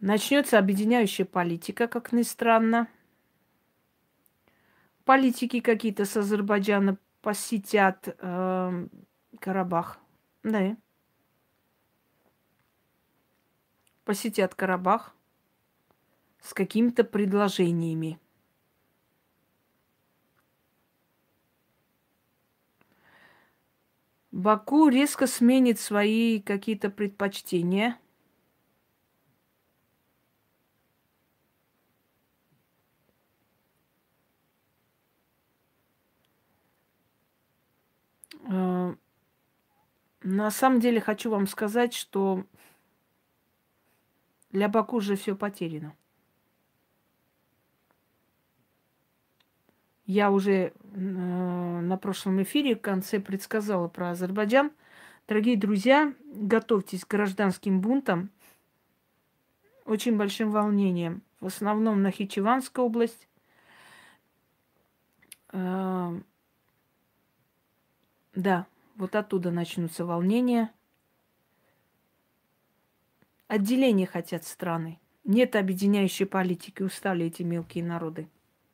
Начнется 0.03 0.59
объединяющая 0.59 1.24
политика, 1.24 1.87
как 1.87 2.11
ни 2.11 2.23
странно. 2.23 2.89
Политики 5.05 5.61
какие-то 5.61 6.07
с 6.07 6.16
Азербайджана 6.16 6.99
посетят 7.20 8.09
э, 8.19 8.87
Карабах. 9.39 10.01
Да. 10.43 10.77
Посетят 14.05 14.57
Карабах 14.57 15.15
с 16.41 16.53
какими-то 16.53 17.05
предложениями. 17.05 18.19
Баку 24.33 24.89
резко 24.89 25.29
сменит 25.29 25.79
свои 25.79 26.41
какие-то 26.41 26.91
предпочтения. 26.91 28.01
Э, 38.53 38.95
на 40.43 40.51
самом 40.51 40.81
деле 40.81 41.01
хочу 41.01 41.31
вам 41.31 41.47
сказать, 41.47 41.94
что 41.94 42.44
для 44.51 44.69
Баку 44.69 44.97
уже 44.97 45.14
все 45.14 45.36
потеряно. 45.36 45.94
Я 50.05 50.32
уже 50.32 50.52
э, 50.52 50.98
на 50.98 51.97
прошлом 51.97 52.43
эфире 52.43 52.74
в 52.74 52.81
конце 52.81 53.20
предсказала 53.20 53.86
про 53.86 54.10
Азербайджан. 54.10 54.73
Дорогие 55.28 55.56
друзья, 55.56 56.12
готовьтесь 56.35 57.05
к 57.05 57.10
гражданским 57.10 57.81
бунтам, 57.81 58.28
очень 59.85 60.16
большим 60.16 60.51
волнением. 60.51 61.23
В 61.39 61.47
основном 61.47 62.02
на 62.02 62.10
Хичеванская 62.10 62.85
область. 62.85 63.28
Э, 65.52 66.20
да, 68.35 68.66
вот 68.97 69.14
оттуда 69.14 69.51
начнутся 69.51 70.05
волнения. 70.05 70.73
Отделение 73.48 74.06
хотят 74.06 74.44
страны. 74.44 74.98
Нет 75.24 75.56
объединяющей 75.56 76.27
политики, 76.27 76.82
устали 76.82 77.27
эти 77.27 77.43
мелкие 77.43 77.85
народы 77.85 78.28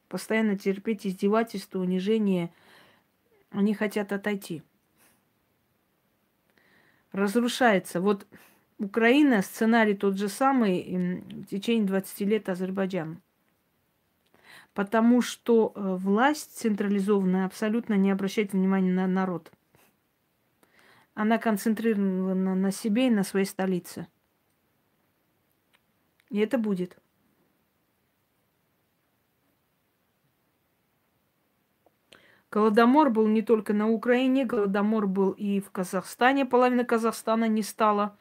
постоянно 0.09 0.59
терпеть 0.59 1.07
издевательства, 1.07 1.79
унижение. 1.79 2.51
Они 3.51 3.75
хотят 3.75 4.13
отойти. 4.13 4.63
Разрушается. 7.13 8.01
Вот 8.01 8.27
Украина, 8.79 9.43
сценарий 9.43 9.95
тот 9.95 10.19
же 10.19 10.29
самый 10.29 11.23
в 11.29 11.47
течение 11.47 11.87
20 11.87 12.21
лет 12.21 12.49
Азербайджан. 12.49 13.21
Потому 14.75 15.23
что 15.23 15.73
э, 15.75 15.97
власть 15.97 16.57
централизованная 16.59 17.47
абсолютно 17.47 17.95
не 17.95 18.11
обращает 18.11 18.53
внимания 18.53 18.93
на 18.93 19.07
народ. 19.07 19.51
Она 21.19 21.39
концентрирована 21.39 22.55
на 22.55 22.71
себе 22.71 23.09
и 23.09 23.11
на 23.11 23.25
своей 23.25 23.45
столице. 23.45 24.07
И 26.31 26.39
это 26.39 26.59
будет. 26.59 26.97
Голодомор 32.53 33.11
был 33.11 33.27
не 33.27 33.43
только 33.43 33.75
на 33.75 33.89
Украине, 33.89 34.45
голодомор 34.45 35.09
был 35.09 35.33
и 35.33 35.59
в 35.59 35.73
Казахстане, 35.73 36.47
половина 36.47 36.85
Казахстана 36.85 37.49
не 37.49 37.65
стала. 37.65 38.17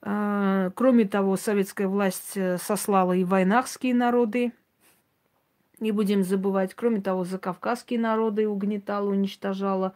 А, 0.00 0.70
кроме 0.70 1.04
того, 1.04 1.36
советская 1.36 1.88
власть 1.88 2.38
э, 2.38 2.56
сослала 2.56 3.12
и 3.12 3.24
войнахские 3.24 3.94
народы, 3.94 4.54
не 5.78 5.92
будем 5.92 6.24
забывать. 6.24 6.72
Кроме 6.72 7.02
того, 7.02 7.24
закавказские 7.24 8.00
народы 8.00 8.48
угнетала, 8.48 9.10
уничтожала. 9.10 9.94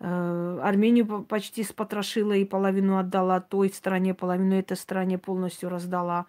Э, 0.00 0.60
Армению 0.62 1.24
почти 1.24 1.64
спотрошила 1.64 2.32
и 2.32 2.44
половину 2.44 2.98
отдала 2.98 3.40
той 3.40 3.70
стране, 3.70 4.14
половину 4.14 4.54
этой 4.54 4.76
стране 4.76 5.18
полностью 5.18 5.68
раздала. 5.68 6.26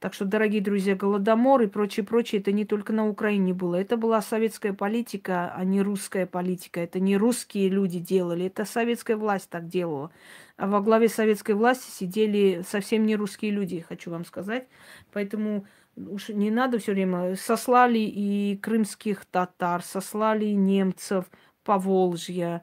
Так 0.00 0.12
что, 0.12 0.24
дорогие 0.24 0.60
друзья, 0.60 0.96
Голодомор 0.96 1.62
и 1.62 1.66
прочее, 1.66 2.04
прочее, 2.04 2.40
это 2.40 2.52
не 2.52 2.64
только 2.66 2.92
на 2.92 3.08
Украине 3.08 3.54
было. 3.54 3.76
Это 3.76 3.96
была 3.96 4.20
советская 4.20 4.74
политика, 4.74 5.52
а 5.56 5.64
не 5.64 5.80
русская 5.80 6.26
политика. 6.26 6.80
Это 6.80 7.00
не 7.00 7.16
русские 7.16 7.68
люди 7.70 8.00
делали, 8.00 8.46
это 8.46 8.64
советская 8.64 9.16
власть 9.16 9.48
так 9.48 9.68
делала. 9.68 10.10
А 10.56 10.66
во 10.66 10.80
главе 10.82 11.08
советской 11.08 11.52
власти 11.54 11.90
сидели 11.90 12.62
совсем 12.68 13.06
не 13.06 13.16
русские 13.16 13.52
люди, 13.52 13.80
хочу 13.80 14.10
вам 14.10 14.24
сказать. 14.24 14.66
Поэтому 15.12 15.66
уж 15.96 16.28
не 16.28 16.50
надо 16.50 16.78
все 16.78 16.92
время. 16.92 17.36
Сослали 17.36 18.00
и 18.00 18.58
крымских 18.60 19.24
татар, 19.24 19.82
сослали 19.82 20.46
и 20.46 20.54
немцев, 20.54 21.30
Поволжья 21.64 22.62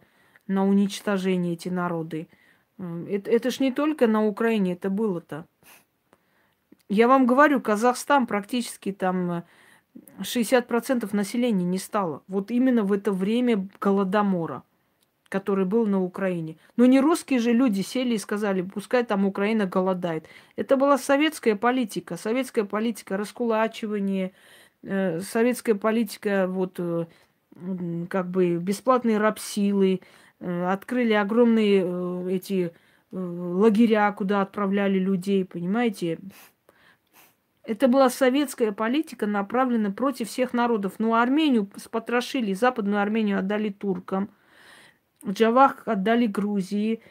на 0.52 0.68
уничтожение 0.68 1.54
эти 1.54 1.70
народы. 1.70 2.28
Это, 2.78 3.30
это 3.30 3.52
ж 3.52 3.60
не 3.60 3.72
только 3.72 4.08
на 4.08 4.26
Украине 4.26 4.74
это 4.74 4.90
было-то. 4.90 5.46
Я 6.90 7.08
вам 7.08 7.26
говорю, 7.26 7.62
Казахстан 7.62 8.28
практически 8.28 8.92
там 8.92 9.44
60% 10.20 11.04
э, 11.04 11.16
населения 11.16 11.64
не 11.64 11.78
стало. 11.78 12.24
Вот 12.28 12.52
именно 12.52 12.84
в 12.84 12.92
это 12.92 13.12
время 13.12 13.68
Голодомора, 13.80 14.64
который 15.30 15.66
был 15.66 15.86
на 15.86 16.04
Украине. 16.04 16.58
Но 16.76 16.86
не 16.86 17.00
русские 17.00 17.40
же 17.40 17.54
люди 17.54 17.82
сели 17.82 18.16
и 18.16 18.18
сказали, 18.18 18.62
пускай 18.62 19.06
там 19.06 19.26
Украина 19.26 19.66
голодает. 19.66 20.26
Это 20.58 20.76
была 20.76 20.98
советская 20.98 21.56
политика. 21.56 22.18
Советская 22.18 22.66
политика 22.66 23.16
раскулачивания, 23.16 24.34
э, 24.84 25.22
советская 25.22 25.76
политика 25.76 26.48
вот 26.50 26.76
э, 26.80 27.06
как 28.10 28.30
бы 28.30 28.58
бесплатные 28.58 29.18
рабсилы, 29.18 30.02
открыли 30.42 31.14
огромные 31.14 32.34
эти 32.36 32.74
лагеря, 33.12 34.12
куда 34.12 34.42
отправляли 34.42 34.98
людей, 34.98 35.46
понимаете? 35.46 36.20
Это 37.64 37.88
была 37.88 38.10
советская 38.10 38.72
политика, 38.72 39.28
направленная 39.28 39.92
против 39.92 40.30
всех 40.30 40.54
народов. 40.54 40.94
Ну, 40.98 41.14
Армению 41.14 41.70
спотрошили, 41.76 42.54
Западную 42.54 43.02
Армению 43.02 43.38
отдали 43.38 43.70
туркам, 43.70 44.32
Джавах 45.28 45.84
отдали 45.86 46.26
Грузии, 46.26 47.02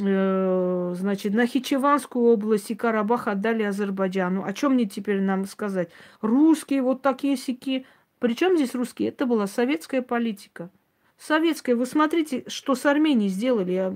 э, 0.00 0.94
значит, 0.96 1.32
Нахичеванскую 1.34 2.26
область 2.26 2.70
и 2.72 2.74
Карабах 2.74 3.28
отдали 3.28 3.62
Азербайджану. 3.62 4.44
О 4.44 4.52
чем 4.52 4.74
мне 4.74 4.86
теперь 4.86 5.20
нам 5.20 5.44
сказать? 5.46 5.90
Русские 6.20 6.82
вот 6.82 7.02
такие 7.02 7.36
сики. 7.36 7.86
Причем 8.18 8.56
здесь 8.56 8.74
русские? 8.74 9.10
Это 9.10 9.26
была 9.26 9.46
советская 9.46 10.02
политика. 10.02 10.70
Советская. 11.18 11.76
Вы 11.76 11.86
смотрите, 11.86 12.44
что 12.48 12.74
с 12.74 12.86
Арменией 12.86 13.30
сделали. 13.30 13.90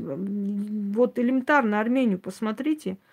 Вот 0.92 1.18
элементарно 1.18 1.80
Армению 1.80 2.18
посмотрите– 2.18 2.98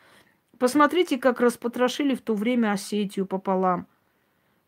Посмотрите, 0.58 1.18
как 1.18 1.42
распотрошили 1.42 2.16
в 2.16 2.22
то 2.22 2.34
время 2.34 2.72
Осетию 2.72 3.26
пополам. 3.26 3.88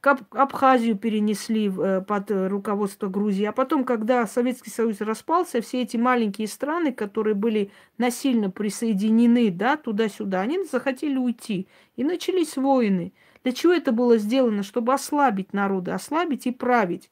Как 0.02 0.20
Абхазию 0.32 0.98
перенесли 0.98 1.70
э, 1.70 2.02
под 2.02 2.30
руководство 2.30 3.08
Грузии. 3.08 3.46
А 3.46 3.52
потом, 3.52 3.84
когда 3.84 4.28
Советский 4.28 4.70
Союз 4.70 5.02
распался, 5.02 5.62
все 5.62 5.82
эти 5.82 5.98
маленькие 5.98 6.48
страны, 6.48 6.92
которые 6.92 7.34
были 7.34 7.72
насильно 7.98 8.50
присоединены 8.50 9.50
да, 9.50 9.76
туда-сюда, 9.76 10.42
они 10.42 10.64
захотели 10.66 11.18
уйти. 11.18 11.68
И 11.96 12.04
начались 12.04 12.58
войны. 12.58 13.14
Для 13.44 13.54
чего 13.54 13.74
это 13.74 13.92
было 13.92 14.18
сделано? 14.18 14.62
Чтобы 14.62 14.94
ослабить 14.94 15.54
народы, 15.54 15.92
ослабить 15.92 16.48
и 16.48 16.52
править. 16.52 17.10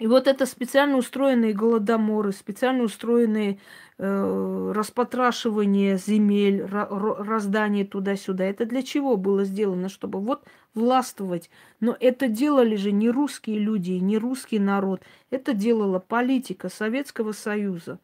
И 0.00 0.06
вот 0.06 0.26
это 0.26 0.46
специально 0.46 0.96
устроенные 0.96 1.52
голодоморы, 1.52 2.32
специально 2.32 2.84
устроенные 2.84 3.58
э, 3.98 4.72
распотрашивание 4.74 5.98
земель, 5.98 6.64
раздание 6.64 7.84
туда-сюда. 7.84 8.44
Это 8.44 8.64
для 8.64 8.82
чего 8.82 9.18
было 9.18 9.44
сделано? 9.44 9.90
Чтобы 9.90 10.18
вот 10.20 10.42
властвовать. 10.72 11.50
Но 11.80 11.94
это 12.00 12.28
делали 12.28 12.76
же 12.76 12.92
не 12.92 13.10
русские 13.10 13.58
люди, 13.58 13.90
не 13.92 14.16
русский 14.16 14.58
народ. 14.58 15.02
Это 15.28 15.52
делала 15.52 15.98
политика 15.98 16.70
Советского 16.70 17.32
Союза. 17.32 17.98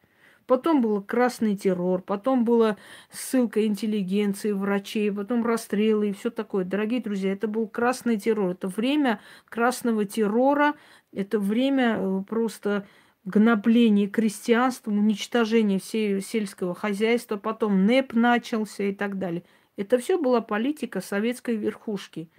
Потом 0.47 0.81
был 0.81 1.01
красный 1.01 1.57
террор, 1.57 2.01
потом 2.01 2.45
была 2.45 2.77
ссылка 3.11 3.65
интеллигенции, 3.67 4.53
врачей, 4.53 5.11
потом 5.11 5.45
расстрелы 5.45 6.09
и 6.09 6.13
все 6.13 6.29
такое. 6.29 6.63
Дорогие 6.63 7.01
друзья, 7.01 7.33
это 7.33 7.49
был 7.49 7.67
красный 7.67 8.17
террор. 8.17 8.51
Это 8.51 8.69
время 8.69 9.19
красного 9.49 10.05
террора, 10.05 10.75
это 11.11 11.37
время 11.37 11.97
э, 11.99 12.23
просто 12.27 12.87
гнобления 13.25 14.07
крестьянства, 14.07 14.89
уничтожения 14.89 15.79
всего 15.79 16.21
сельского 16.21 16.73
хозяйства, 16.73 17.35
потом 17.35 17.85
НЭП 17.85 18.13
начался 18.13 18.83
и 18.83 18.95
так 18.95 19.19
далее. 19.19 19.43
Это 19.75 19.97
все 19.97 20.17
была 20.17 20.39
политика 20.39 21.01
советской 21.01 21.57
верхушки. 21.57 22.29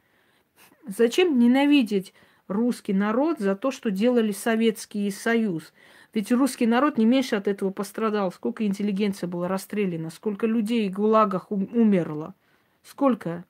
Зачем 0.87 1.39
ненавидеть 1.39 2.15
русский 2.49 2.95
народ 2.95 3.39
за 3.39 3.55
то, 3.55 3.71
что 3.71 3.91
делали 3.91 4.33
Советский 4.33 5.11
Союз? 5.11 5.75
Ведь 6.15 6.33
русский 6.33 6.67
народ 6.67 6.99
не 6.99 7.05
меньше 7.05 7.37
от 7.37 7.49
этого 7.49 7.71
пострадал. 7.71 8.33
Сколько 8.33 8.67
интеллигенция 8.67 9.29
была 9.29 9.49
расстреляна, 9.49 10.11
сколько 10.11 10.47
людей 10.47 10.89
в 10.89 10.95
гулагах 10.95 11.51
умерло. 11.51 12.35
Сколько? 12.83 13.45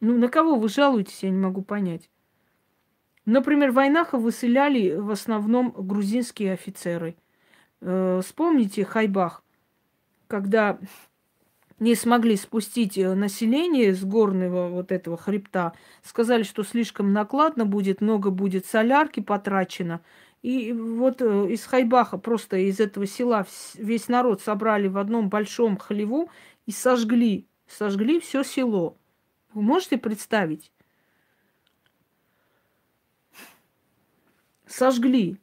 Ну, 0.00 0.16
на 0.16 0.28
кого 0.28 0.56
вы 0.56 0.68
жалуетесь, 0.68 1.22
я 1.22 1.30
не 1.30 1.38
могу 1.38 1.62
понять. 1.62 2.08
Например, 3.26 3.70
в 3.70 3.74
войнах 3.74 4.12
выселяли 4.12 4.94
в 4.94 5.10
основном 5.10 5.72
грузинские 5.76 6.52
офицеры. 6.52 7.16
Э, 7.80 8.20
вспомните 8.24 8.84
Хайбах, 8.84 9.44
когда 10.26 10.78
не 11.80 11.94
смогли 11.94 12.36
спустить 12.36 12.96
э, 12.96 13.14
население 13.14 13.94
с 13.94 14.04
горного 14.04 14.68
вот 14.68 14.92
этого 14.92 15.16
хребта, 15.16 15.72
сказали, 16.04 16.44
что 16.44 16.62
слишком 16.62 17.12
накладно 17.12 17.64
будет, 17.64 18.00
много 18.00 18.30
будет 18.30 18.66
солярки 18.66 19.20
потрачено. 19.20 20.02
И 20.42 20.72
вот 20.72 21.22
э, 21.22 21.48
из 21.50 21.64
Хайбаха, 21.64 22.18
просто 22.18 22.58
из 22.58 22.80
этого 22.80 23.06
села 23.06 23.46
весь 23.74 24.08
народ 24.08 24.42
собрали 24.42 24.88
в 24.88 24.98
одном 24.98 25.30
большом 25.30 25.78
хлеву 25.78 26.30
и 26.66 26.70
сожгли, 26.70 27.46
сожгли 27.66 28.20
все 28.20 28.44
село. 28.44 28.96
Вы 29.54 29.62
можете 29.62 29.96
представить? 29.96 30.70
Сожгли. 34.66 35.36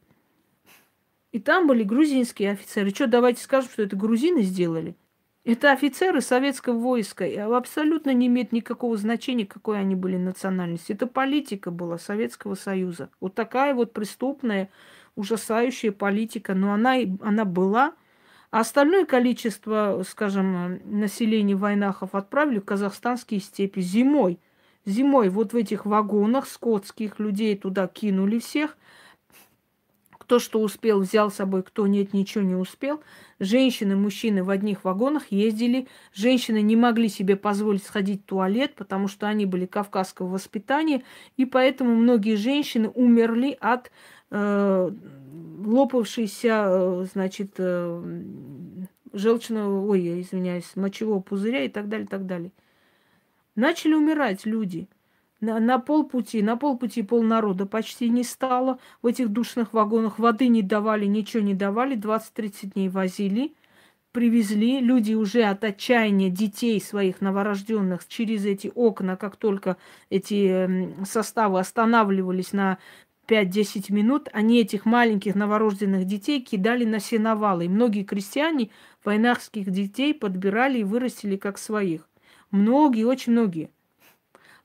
И 1.32 1.40
там 1.40 1.66
были 1.66 1.82
грузинские 1.82 2.52
офицеры. 2.52 2.90
Что, 2.90 3.06
давайте 3.06 3.42
скажем, 3.42 3.70
что 3.70 3.82
это 3.82 3.96
грузины 3.96 4.42
сделали? 4.42 4.96
Это 5.48 5.72
офицеры 5.72 6.20
советского 6.20 6.78
войска. 6.78 7.24
И 7.24 7.34
абсолютно 7.36 8.12
не 8.12 8.26
имеет 8.26 8.52
никакого 8.52 8.98
значения, 8.98 9.46
какой 9.46 9.80
они 9.80 9.94
были 9.94 10.18
национальности. 10.18 10.92
Это 10.92 11.06
политика 11.06 11.70
была 11.70 11.96
Советского 11.96 12.54
Союза. 12.54 13.08
Вот 13.18 13.34
такая 13.34 13.72
вот 13.72 13.94
преступная, 13.94 14.68
ужасающая 15.16 15.90
политика. 15.90 16.54
Но 16.54 16.74
она, 16.74 16.96
она 17.22 17.46
была. 17.46 17.94
А 18.50 18.60
остальное 18.60 19.06
количество, 19.06 20.04
скажем, 20.06 20.80
населения 20.84 21.56
войнахов 21.56 22.14
отправили 22.14 22.58
в 22.58 22.66
казахстанские 22.66 23.40
степи 23.40 23.80
зимой. 23.80 24.38
Зимой 24.84 25.30
вот 25.30 25.54
в 25.54 25.56
этих 25.56 25.86
вагонах 25.86 26.46
скотских 26.46 27.18
людей 27.18 27.56
туда 27.56 27.88
кинули 27.88 28.38
всех– 28.38 28.76
кто 30.28 30.38
что 30.38 30.60
успел, 30.60 31.00
взял 31.00 31.30
с 31.30 31.36
собой, 31.36 31.62
кто 31.62 31.86
нет, 31.86 32.12
ничего 32.12 32.44
не 32.44 32.54
успел. 32.54 33.02
Женщины, 33.40 33.96
мужчины 33.96 34.44
в 34.44 34.50
одних 34.50 34.84
вагонах 34.84 35.32
ездили. 35.32 35.88
Женщины 36.12 36.60
не 36.60 36.76
могли 36.76 37.08
себе 37.08 37.34
позволить 37.34 37.82
сходить 37.82 38.20
в 38.20 38.26
туалет, 38.26 38.74
потому 38.74 39.08
что 39.08 39.26
они 39.26 39.46
были 39.46 39.64
кавказского 39.64 40.26
воспитания. 40.26 41.02
И 41.38 41.46
поэтому 41.46 41.96
многие 41.96 42.36
женщины 42.36 42.90
умерли 42.94 43.56
от 43.58 43.90
э, 44.30 44.90
лопавшейся, 45.64 46.64
э, 46.66 47.06
значит, 47.10 47.54
э, 47.56 48.22
желчного, 49.14 49.86
ой, 49.88 50.02
я 50.02 50.20
извиняюсь, 50.20 50.76
мочевого 50.76 51.20
пузыря 51.20 51.64
и 51.64 51.68
так 51.68 51.88
далее, 51.88 52.04
и 52.04 52.08
так 52.08 52.26
далее. 52.26 52.52
Начали 53.56 53.94
умирать 53.94 54.44
люди– 54.44 54.88
на, 55.40 55.60
на 55.60 55.78
полпути, 55.78 56.42
на 56.42 56.56
полпути 56.56 57.02
полнарода 57.02 57.66
почти 57.66 58.08
не 58.08 58.24
стало. 58.24 58.78
В 59.02 59.06
этих 59.06 59.28
душных 59.28 59.72
вагонах 59.72 60.18
воды 60.18 60.48
не 60.48 60.62
давали, 60.62 61.06
ничего 61.06 61.42
не 61.42 61.54
давали. 61.54 61.96
20-30 61.96 62.74
дней 62.74 62.88
возили, 62.88 63.54
привезли. 64.12 64.80
Люди 64.80 65.14
уже 65.14 65.44
от 65.44 65.62
отчаяния 65.64 66.30
детей 66.30 66.80
своих 66.80 67.20
новорожденных 67.20 68.06
через 68.08 68.44
эти 68.44 68.72
окна, 68.74 69.16
как 69.16 69.36
только 69.36 69.76
эти 70.10 70.48
эм, 70.48 71.04
составы 71.04 71.60
останавливались 71.60 72.52
на 72.52 72.78
5-10 73.28 73.92
минут, 73.92 74.28
они 74.32 74.60
этих 74.60 74.86
маленьких 74.86 75.34
новорожденных 75.34 76.04
детей 76.04 76.40
кидали 76.40 76.84
на 76.84 76.98
сеновалы. 76.98 77.66
И 77.66 77.68
многие 77.68 78.02
крестьяне 78.02 78.70
войнахских 79.04 79.70
детей 79.70 80.14
подбирали 80.14 80.78
и 80.78 80.84
вырастили 80.84 81.36
как 81.36 81.58
своих. 81.58 82.08
Многие, 82.50 83.04
очень 83.04 83.32
многие. 83.32 83.70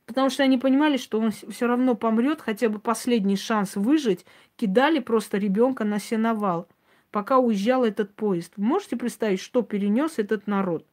Потому 0.06 0.30
что 0.30 0.44
они 0.44 0.58
понимали, 0.58 0.98
что 0.98 1.20
он 1.20 1.32
все 1.32 1.66
равно 1.66 1.96
помрет, 1.96 2.42
хотя 2.42 2.70
бы 2.70 2.80
последний 2.80 3.38
шанс 3.38 3.76
выжить, 3.76 4.26
кидали 4.58 5.00
просто 5.00 5.38
ребенка 5.38 5.86
на 5.86 6.00
сеновал, 6.00 6.68
пока 7.12 7.38
уезжал 7.38 7.86
этот 7.86 8.14
поезд. 8.14 8.58
можете 8.58 8.98
представить, 8.98 9.40
что 9.40 9.62
перенес 9.62 10.20
этот 10.20 10.46
народ? 10.46 10.86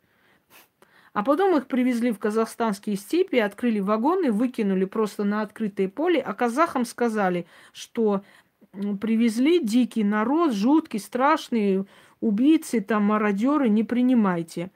А 1.13 1.25
потом 1.25 1.57
их 1.57 1.67
привезли 1.67 2.13
в 2.13 2.21
казахстанские 2.21 2.95
степи, 2.95 3.37
открыли 3.37 3.81
вагоны, 3.81 4.31
выкинули 4.31 4.85
просто 4.85 5.25
на 5.25 5.43
открытое 5.43 5.89
поле, 5.89 6.21
а 6.21 6.33
казахам 6.35 6.85
сказали, 6.85 7.47
что 7.73 8.23
привезли 9.01 9.59
дикий 9.59 10.05
народ, 10.05 10.53
жуткий, 10.53 11.01
страшный, 11.01 11.85
убийцы, 12.21 12.81
там, 12.81 13.05
мародеры, 13.05 13.69
не 13.69 13.83
принимайте. 13.83 14.71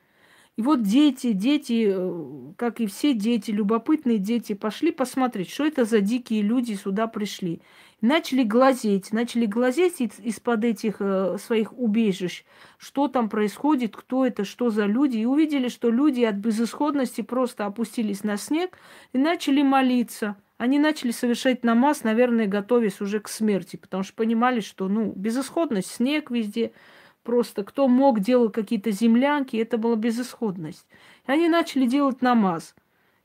И 0.56 0.62
вот 0.62 0.82
дети, 0.82 1.32
дети, 1.32 1.88
э, 1.92 2.52
как 2.56 2.80
и 2.80 2.86
все 2.86 3.12
дети, 3.12 3.50
любопытные 3.50 4.18
дети, 4.18 4.52
пошли 4.52 4.92
посмотреть, 4.92 5.50
что 5.50 5.66
это 5.66 5.84
за 5.84 6.00
дикие 6.00 6.42
люди 6.42 6.74
сюда 6.74 7.08
пришли. 7.08 7.60
начали 8.00 8.44
глазеть, 8.44 9.12
начали 9.12 9.46
глазеть 9.46 9.96
из-под 10.00 10.64
этих 10.64 10.96
э, 11.00 11.38
своих 11.38 11.76
убежищ, 11.76 12.44
что 12.78 13.08
там 13.08 13.28
происходит, 13.28 13.96
кто 13.96 14.24
это, 14.24 14.44
что 14.44 14.70
за 14.70 14.86
люди. 14.86 15.16
И 15.16 15.24
увидели, 15.26 15.68
что 15.68 15.90
люди 15.90 16.22
от 16.22 16.36
безысходности 16.36 17.22
просто 17.22 17.66
опустились 17.66 18.22
на 18.22 18.36
снег 18.36 18.78
и 19.12 19.18
начали 19.18 19.62
молиться. 19.62 20.36
Они 20.56 20.78
начали 20.78 21.10
совершать 21.10 21.64
намаз, 21.64 22.04
наверное, 22.04 22.46
готовясь 22.46 23.00
уже 23.00 23.18
к 23.18 23.28
смерти, 23.28 23.76
потому 23.76 24.04
что 24.04 24.14
понимали, 24.14 24.60
что, 24.60 24.86
ну, 24.86 25.12
безысходность, 25.16 25.90
снег 25.90 26.30
везде– 26.30 26.70
Просто 27.24 27.64
кто 27.64 27.88
мог, 27.88 28.20
делал 28.20 28.50
какие-то 28.50 28.90
землянки, 28.90 29.56
это 29.56 29.78
была 29.78 29.96
безысходность. 29.96 30.86
И 31.26 31.32
они 31.32 31.48
начали 31.48 31.86
делать 31.86 32.20
намаз. 32.20 32.74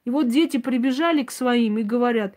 И 0.05 0.09
вот 0.09 0.29
дети 0.29 0.57
прибежали 0.57 1.23
к 1.23 1.31
своим 1.31 1.77
и 1.77 1.83
говорят, 1.83 2.33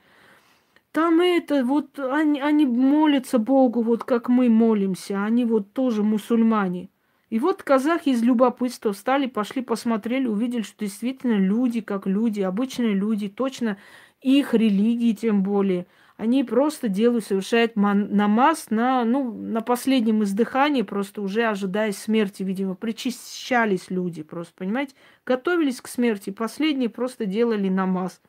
там 0.90 1.20
это, 1.20 1.64
вот 1.64 1.98
они, 2.01 2.40
они 2.40 2.66
молятся 2.66 3.39
Богу, 3.39 3.80
вот 3.80 4.02
как 4.02 4.28
мы 4.28 4.48
молимся, 4.48 5.24
они 5.24 5.44
вот 5.44 5.72
тоже 5.72 6.02
мусульмане. 6.02 6.90
И 7.30 7.39
вот 7.39 7.62
казахи 7.62 8.10
из 8.10 8.22
любопытства 8.22 8.93
встали, 8.93 9.26
пошли, 9.26 9.62
посмотрели, 9.62 10.26
увидели, 10.26 10.62
что 10.62 10.84
действительно 10.84 11.39
люди, 11.39 11.80
как 11.80 12.09
люди, 12.09 12.40
обычные 12.40 12.93
люди, 12.93 13.28
точно 13.28 13.78
их 14.20 14.52
религии 14.52 15.12
тем 15.12 15.44
более– 15.44 15.86
они 16.23 16.44
просто 16.44 16.86
делают, 16.86 17.24
совершают 17.24 17.74
намаз 17.74 18.70
на, 18.70 19.05
ну, 19.05 19.32
на 19.32 19.61
последнем 19.61 20.23
издыхании, 20.23 20.82
просто 20.82 21.20
уже 21.20 21.43
ожидая 21.43 21.90
смерти, 21.90 22.44
видимо. 22.44 22.77
Причащались 22.77 23.90
люди 23.90 24.23
просто, 24.23 24.55
понимаете? 24.55 24.94
Готовились 25.27 25.81
к 25.81 25.89
смерти. 25.89 26.31
Последние 26.31 26.90
просто 26.90 27.27
делали 27.27 27.69
намаз. 27.69 28.20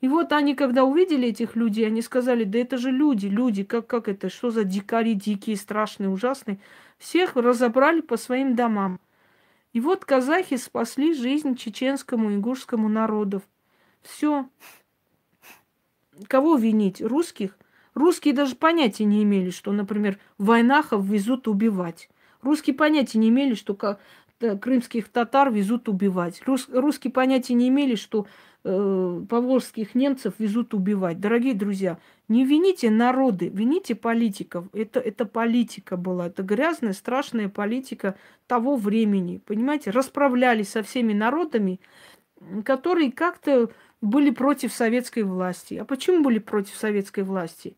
И 0.00 0.08
вот 0.08 0.32
они, 0.32 0.56
когда 0.56 0.82
увидели 0.82 1.28
этих 1.28 1.54
людей, 1.54 1.86
они 1.86 2.02
сказали, 2.02 2.42
да 2.42 2.58
это 2.58 2.78
же 2.78 2.90
люди, 2.90 3.28
люди, 3.28 3.62
как, 3.62 3.86
как 3.86 4.08
это, 4.08 4.28
что 4.28 4.50
за 4.50 4.64
дикари 4.64 5.14
дикие, 5.14 5.54
страшные, 5.56 6.08
ужасные. 6.08 6.58
Всех 6.98 7.36
разобрали 7.36 8.00
по 8.00 8.16
своим 8.16 8.56
домам. 8.56 8.98
И 9.72 9.78
вот 9.78 10.04
казахи 10.04 10.56
спасли 10.56 11.14
жизнь 11.14 11.54
чеченскому, 11.54 12.32
ингушскому 12.32 12.88
народу. 12.88 13.40
Все. 14.02 14.48
Кого 16.28 16.56
винить? 16.56 17.00
Русских? 17.00 17.58
Русские 17.94 18.34
даже 18.34 18.56
понятия 18.56 19.04
не 19.04 19.22
имели, 19.22 19.50
что, 19.50 19.72
например, 19.72 20.18
войнахов 20.38 21.04
везут 21.04 21.48
убивать. 21.48 22.10
Русские 22.42 22.74
понятия 22.76 23.18
не 23.18 23.30
имели, 23.30 23.54
что 23.54 23.98
крымских 24.60 25.08
татар 25.08 25.50
везут 25.50 25.88
убивать. 25.88 26.42
Рус, 26.46 26.68
русские 26.70 27.12
понятия 27.12 27.54
не 27.54 27.68
имели, 27.68 27.94
что 27.94 28.26
э, 28.64 29.22
поволжских 29.28 29.94
немцев 29.94 30.34
везут 30.38 30.74
убивать. 30.74 31.20
Дорогие 31.20 31.54
друзья, 31.54 31.98
не 32.28 32.44
вините 32.44 32.90
народы, 32.90 33.48
вините 33.48 33.94
политиков. 33.94 34.66
Это, 34.74 35.00
это 35.00 35.24
политика 35.24 35.96
была, 35.96 36.26
это 36.26 36.42
грязная, 36.42 36.92
страшная 36.92 37.48
политика 37.48 38.16
того 38.46 38.76
времени. 38.76 39.40
Понимаете, 39.46 39.90
расправлялись 39.90 40.68
со 40.68 40.82
всеми 40.82 41.14
народами, 41.14 41.80
которые 42.64 43.10
как-то 43.10 43.70
были 44.00 44.30
против 44.30 44.72
советской 44.72 45.22
власти. 45.22 45.74
А 45.74 45.84
почему 45.84 46.22
были 46.22 46.38
против 46.38 46.76
советской 46.76 47.24
власти? 47.24 47.76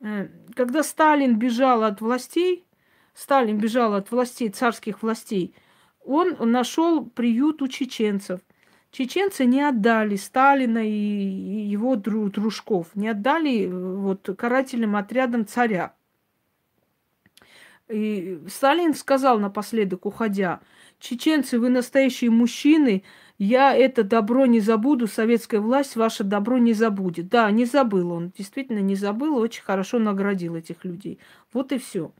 Э, 0.00 0.28
когда 0.54 0.82
Сталин 0.82 1.38
бежал 1.38 1.82
от 1.82 2.00
властей, 2.00 2.64
Сталин 3.14 3.58
бежал 3.58 3.94
от 3.94 4.10
властей, 4.10 4.48
царских 4.48 5.02
властей, 5.02 5.54
он 6.04 6.36
нашел 6.50 7.04
приют 7.04 7.62
у 7.62 7.68
чеченцев. 7.68 8.40
Чеченцы 8.90 9.44
не 9.44 9.60
отдали 9.60 10.16
Сталина 10.16 10.78
и 10.78 10.90
его 10.90 11.96
дружков, 11.96 12.88
не 12.94 13.08
отдали 13.08 13.64
э, 13.64 13.68
вот, 13.68 14.28
карательным 14.38 14.96
отрядам 14.96 15.46
царя. 15.46 15.94
И 17.88 18.40
Сталин 18.48 18.94
сказал 18.94 19.38
напоследок, 19.38 20.06
уходя, 20.06 20.60
чеченцы, 20.98 21.58
вы 21.58 21.68
настоящие 21.68 22.30
мужчины, 22.30 23.02
я 23.38 23.76
это 23.76 24.04
добро 24.04 24.46
не 24.46 24.60
забуду, 24.60 25.06
советская 25.06 25.60
власть 25.60 25.96
ваше 25.96 26.22
добро 26.24 26.58
не 26.58 26.72
забудет. 26.72 27.28
Да, 27.28 27.50
не 27.50 27.64
забыл 27.64 28.12
он, 28.12 28.32
действительно 28.36 28.78
не 28.78 28.94
забыл, 28.94 29.36
очень 29.36 29.62
хорошо 29.62 29.98
наградил 29.98 30.54
этих 30.54 30.84
людей. 30.84 31.18
Вот 31.52 31.72
и 31.72 31.78
все. 31.78 32.12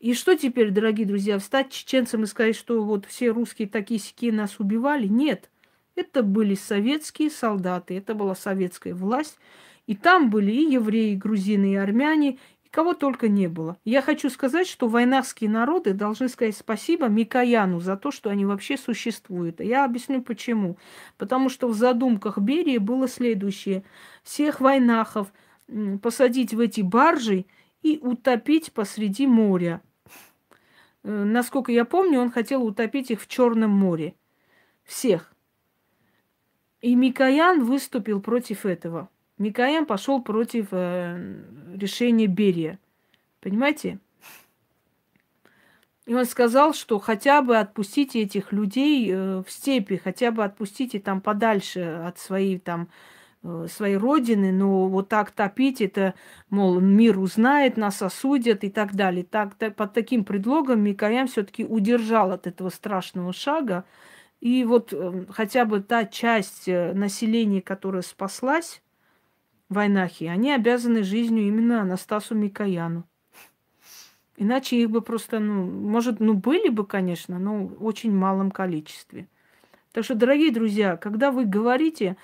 И 0.00 0.14
что 0.14 0.36
теперь, 0.36 0.70
дорогие 0.70 1.06
друзья, 1.06 1.38
встать 1.38 1.70
чеченцам 1.70 2.22
и 2.22 2.26
сказать, 2.26 2.56
что 2.56 2.82
вот 2.84 3.04
все 3.06 3.30
русские 3.30 3.68
такие 3.68 3.98
сики 3.98 4.30
нас 4.30 4.60
убивали? 4.60 5.06
Нет. 5.06 5.50
Это 5.96 6.22
были 6.22 6.54
советские 6.54 7.30
солдаты, 7.30 7.96
это 7.96 8.14
была 8.14 8.36
советская 8.36 8.94
власть. 8.94 9.38
И 9.88 9.96
там 9.96 10.30
были 10.30 10.52
и 10.52 10.70
евреи, 10.72 11.12
и 11.12 11.16
грузины, 11.16 11.72
и 11.72 11.76
армяне, 11.76 12.38
кого 12.70 12.94
только 12.94 13.28
не 13.28 13.48
было. 13.48 13.76
Я 13.84 14.02
хочу 14.02 14.30
сказать, 14.30 14.66
что 14.66 14.88
войнахские 14.88 15.50
народы 15.50 15.92
должны 15.92 16.28
сказать 16.28 16.56
спасибо 16.56 17.08
Микояну 17.08 17.80
за 17.80 17.96
то, 17.96 18.10
что 18.10 18.30
они 18.30 18.44
вообще 18.44 18.76
существуют. 18.76 19.60
Я 19.60 19.84
объясню 19.84 20.22
почему. 20.22 20.78
Потому 21.16 21.48
что 21.48 21.68
в 21.68 21.74
задумках 21.74 22.38
Берии 22.38 22.78
было 22.78 23.08
следующее. 23.08 23.84
Всех 24.22 24.60
войнахов 24.60 25.32
посадить 26.02 26.54
в 26.54 26.60
эти 26.60 26.80
баржи 26.80 27.46
и 27.82 27.98
утопить 28.02 28.72
посреди 28.72 29.26
моря. 29.26 29.80
Э, 31.04 31.24
насколько 31.24 31.72
я 31.72 31.84
помню, 31.84 32.20
он 32.20 32.30
хотел 32.30 32.64
утопить 32.64 33.10
их 33.10 33.20
в 33.20 33.28
Черном 33.28 33.70
море. 33.70 34.14
Всех. 34.84 35.32
И 36.80 36.94
Микоян 36.94 37.64
выступил 37.64 38.20
против 38.20 38.64
этого. 38.64 39.08
Микоян 39.38 39.86
пошел 39.86 40.20
против 40.20 40.68
э, 40.72 41.42
решения 41.74 42.26
Берия. 42.26 42.78
Понимаете? 43.40 43.98
И 46.06 46.14
он 46.14 46.24
сказал, 46.24 46.72
что 46.72 46.98
хотя 46.98 47.42
бы 47.42 47.58
отпустите 47.58 48.22
этих 48.22 48.52
людей 48.52 49.10
э, 49.10 49.42
в 49.46 49.50
степи, 49.50 50.00
хотя 50.02 50.30
бы 50.30 50.42
отпустите 50.42 50.98
там 51.00 51.20
подальше 51.20 51.80
от 51.80 52.18
своей 52.18 52.58
там 52.58 52.88
э, 53.42 53.66
своей 53.70 53.96
родины, 53.96 54.50
но 54.50 54.88
вот 54.88 55.10
так 55.10 55.30
топить 55.30 55.82
это, 55.82 56.14
мол, 56.48 56.80
мир 56.80 57.18
узнает, 57.18 57.76
нас 57.76 58.00
осудят 58.00 58.64
и 58.64 58.70
так 58.70 58.94
далее. 58.94 59.22
Так, 59.22 59.54
так, 59.54 59.76
под 59.76 59.92
таким 59.92 60.24
предлогом 60.24 60.80
Микоян 60.80 61.28
все-таки 61.28 61.64
удержал 61.64 62.32
от 62.32 62.46
этого 62.46 62.70
страшного 62.70 63.34
шага. 63.34 63.84
И 64.40 64.64
вот 64.64 64.94
э, 64.94 65.26
хотя 65.28 65.66
бы 65.66 65.80
та 65.80 66.06
часть 66.06 66.68
э, 66.68 66.94
населения, 66.94 67.60
которая 67.60 68.02
спаслась, 68.02 68.80
войнахи, 69.68 70.24
они 70.24 70.52
обязаны 70.52 71.02
жизнью 71.02 71.46
именно 71.46 71.82
Анастасу 71.82 72.34
Микояну. 72.34 73.04
Иначе 74.36 74.76
их 74.76 74.90
бы 74.90 75.02
просто, 75.02 75.40
ну, 75.40 75.64
может, 75.64 76.20
ну, 76.20 76.34
были 76.34 76.68
бы, 76.68 76.86
конечно, 76.86 77.38
но 77.38 77.66
в 77.66 77.84
очень 77.84 78.14
малом 78.14 78.52
количестве. 78.52 79.26
Так 79.92 80.04
что, 80.04 80.14
дорогие 80.14 80.52
друзья, 80.52 80.96
когда 80.96 81.32
вы 81.32 81.44
говорите, 81.44 82.16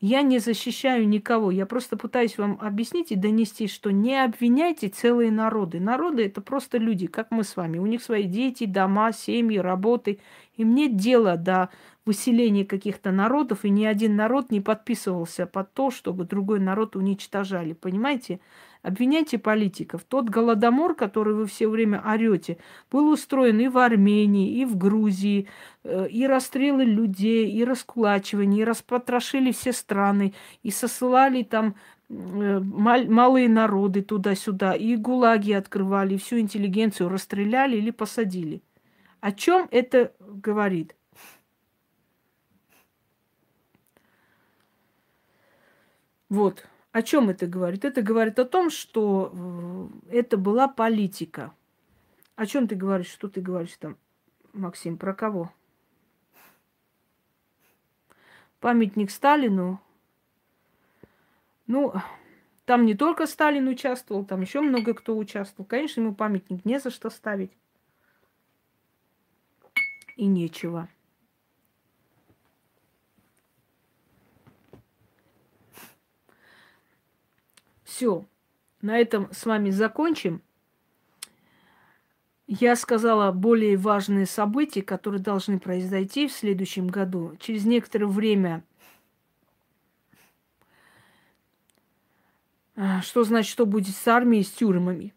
я 0.00 0.22
не 0.22 0.40
защищаю 0.40 1.08
никого, 1.08 1.52
я 1.52 1.64
просто 1.64 1.96
пытаюсь 1.96 2.36
вам 2.38 2.58
объяснить 2.60 3.12
и 3.12 3.16
донести, 3.16 3.68
что 3.68 3.90
не 3.92 4.22
обвиняйте 4.22 4.88
целые 4.88 5.30
народы. 5.30 5.78
Народы 5.78 6.26
это 6.26 6.40
просто 6.40 6.78
люди, 6.78 7.06
как 7.06 7.30
мы 7.30 7.44
с 7.44 7.56
вами. 7.56 7.78
У 7.78 7.86
них 7.86 8.02
свои 8.02 8.24
дети, 8.24 8.66
дома, 8.66 9.12
семьи, 9.12 9.58
работы. 9.58 10.18
Им 10.56 10.74
нет 10.74 10.96
дела 10.96 11.36
до 11.36 11.70
выселения 12.04 12.64
каких-то 12.64 13.10
народов, 13.12 13.64
и 13.64 13.70
ни 13.70 13.84
один 13.84 14.16
народ 14.16 14.50
не 14.50 14.60
подписывался 14.60 15.46
под 15.46 15.72
то, 15.72 15.90
чтобы 15.90 16.24
другой 16.24 16.60
народ 16.60 16.96
уничтожали. 16.96 17.72
Понимаете? 17.72 18.40
Обвиняйте 18.82 19.38
политиков. 19.38 20.04
Тот 20.04 20.28
голодомор, 20.28 20.94
который 20.94 21.32
вы 21.32 21.46
все 21.46 21.68
время 21.68 22.02
орете, 22.06 22.58
был 22.90 23.10
устроен 23.10 23.58
и 23.58 23.68
в 23.68 23.78
Армении, 23.78 24.58
и 24.58 24.66
в 24.66 24.76
Грузии, 24.76 25.48
э, 25.84 26.06
и 26.10 26.26
расстрелы 26.26 26.84
людей, 26.84 27.50
и 27.50 27.64
раскулачивание, 27.64 28.60
и 28.60 28.64
распотрошили 28.64 29.52
все 29.52 29.72
страны, 29.72 30.34
и 30.62 30.70
сосылали 30.70 31.44
там 31.44 31.76
э, 32.10 32.60
малые 32.60 33.48
народы 33.48 34.02
туда-сюда, 34.02 34.74
и 34.74 34.96
гулаги 34.96 35.52
открывали, 35.52 36.16
и 36.16 36.18
всю 36.18 36.38
интеллигенцию 36.38 37.08
расстреляли 37.08 37.78
или 37.78 37.90
посадили. 37.90 38.60
О 39.20 39.32
чем 39.32 39.66
это 39.70 40.12
говорит? 40.20 40.94
Вот. 46.28 46.66
О 46.92 47.02
чем 47.02 47.28
это 47.28 47.46
говорит? 47.46 47.84
Это 47.84 48.02
говорит 48.02 48.38
о 48.38 48.44
том, 48.44 48.70
что 48.70 49.32
э, 50.10 50.18
это 50.18 50.36
была 50.36 50.68
политика. 50.68 51.52
О 52.36 52.46
чем 52.46 52.68
ты 52.68 52.74
говоришь? 52.74 53.08
Что 53.08 53.28
ты 53.28 53.40
говоришь 53.40 53.76
там, 53.78 53.96
Максим? 54.52 54.96
Про 54.96 55.14
кого? 55.14 55.52
Памятник 58.60 59.10
Сталину. 59.10 59.80
Ну, 61.66 61.92
там 62.64 62.86
не 62.86 62.94
только 62.94 63.26
Сталин 63.26 63.68
участвовал, 63.68 64.24
там 64.24 64.40
еще 64.40 64.60
много 64.60 64.94
кто 64.94 65.16
участвовал. 65.16 65.66
Конечно, 65.66 66.00
ему 66.00 66.14
памятник 66.14 66.64
не 66.64 66.78
за 66.78 66.90
что 66.90 67.10
ставить. 67.10 67.52
И 70.16 70.26
нечего. 70.26 70.88
Все, 77.94 78.26
на 78.82 78.98
этом 78.98 79.32
с 79.32 79.46
вами 79.46 79.70
закончим. 79.70 80.42
Я 82.48 82.74
сказала 82.74 83.30
более 83.30 83.76
важные 83.76 84.26
события, 84.26 84.82
которые 84.82 85.22
должны 85.22 85.60
произойти 85.60 86.26
в 86.26 86.32
следующем 86.32 86.88
году. 86.88 87.36
Через 87.38 87.64
некоторое 87.64 88.06
время 88.06 88.64
а, 92.74 93.00
Что 93.02 93.22
значит, 93.22 93.52
что 93.52 93.64
будет 93.64 93.94
с 93.94 94.08
армией, 94.08 94.42
с 94.42 94.50
тюрьмами? 94.50 95.14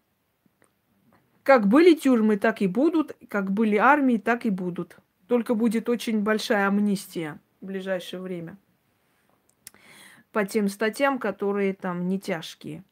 Как 1.42 1.68
были 1.68 1.96
тюрьмы, 1.96 2.38
так 2.38 2.62
и 2.62 2.68
будут. 2.68 3.18
Как 3.28 3.50
были 3.50 3.78
армии, 3.78 4.18
так 4.18 4.46
и 4.46 4.52
будут. 4.52 4.98
Только 5.28 5.56
будет 5.56 5.90
очень 5.90 6.20
большая 6.20 6.68
амнистия 6.68 7.40
в 7.60 7.66
ближайшее 7.66 8.22
время 8.22 8.56
по 10.32 10.46
тем 10.46 10.68
статьям, 10.68 11.20
которые 11.20 11.74
там 11.74 12.08
не 12.08 12.20
тяжкие. 12.20 12.84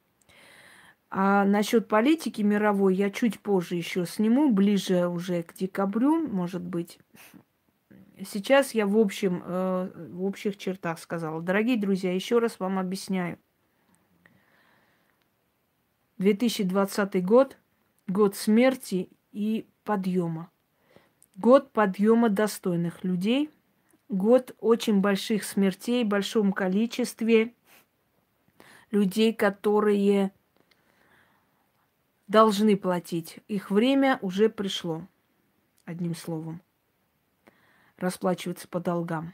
А 1.09 1.45
насчет 1.45 1.87
политики 1.87 2.41
мировой 2.41 2.95
я 2.95 3.09
чуть 3.09 3.39
позже 3.39 3.75
еще 3.75 4.05
сниму, 4.05 4.51
ближе 4.51 5.07
уже 5.07 5.43
к 5.43 5.53
декабрю, 5.53 6.27
может 6.27 6.61
быть. 6.61 6.99
Сейчас 8.29 8.73
я 8.73 8.85
в 8.87 8.97
общем, 8.97 9.43
э, 9.45 9.91
в 10.11 10.23
общих 10.23 10.57
чертах 10.57 10.99
сказала. 10.99 11.41
Дорогие 11.41 11.77
друзья, 11.77 12.13
еще 12.13 12.39
раз 12.39 12.59
вам 12.59 12.79
объясняю. 12.79 13.37
2020 16.17 17.23
год– 17.25 17.57
год 18.07 18.35
смерти 18.35 19.09
и 19.31 19.67
подъема. 19.83 20.49
Год 21.35 21.71
подъема 21.71 22.29
достойных 22.29 23.03
людей, 23.03 23.49
год 24.09 24.55
очень 24.59 25.01
больших 25.01 25.43
смертей, 25.43 26.03
большом 26.03 26.53
количестве 26.53 27.53
людей, 28.91 29.33
которые 29.33 30.31
должны 32.27 32.77
платить. 32.77 33.39
Их 33.47 33.71
время 33.71 34.19
уже 34.21 34.49
пришло, 34.49 35.07
одним 35.85 36.15
словом, 36.15 36.61
расплачиваться 37.97 38.67
по 38.67 38.79
долгам. 38.79 39.33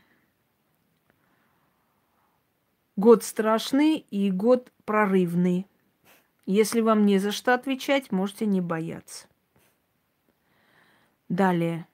Год 2.96 3.24
страшный 3.24 3.98
и 3.98 4.32
год 4.32 4.72
прорывный. 4.86 5.68
Если 6.46 6.82
вам 6.82 7.06
не 7.06 7.20
за 7.20 7.32
что 7.32 7.54
отвечать, 7.54 8.12
можете 8.12 8.46
не 8.46 8.62
бояться. 8.62 9.28
Далее 11.30 11.88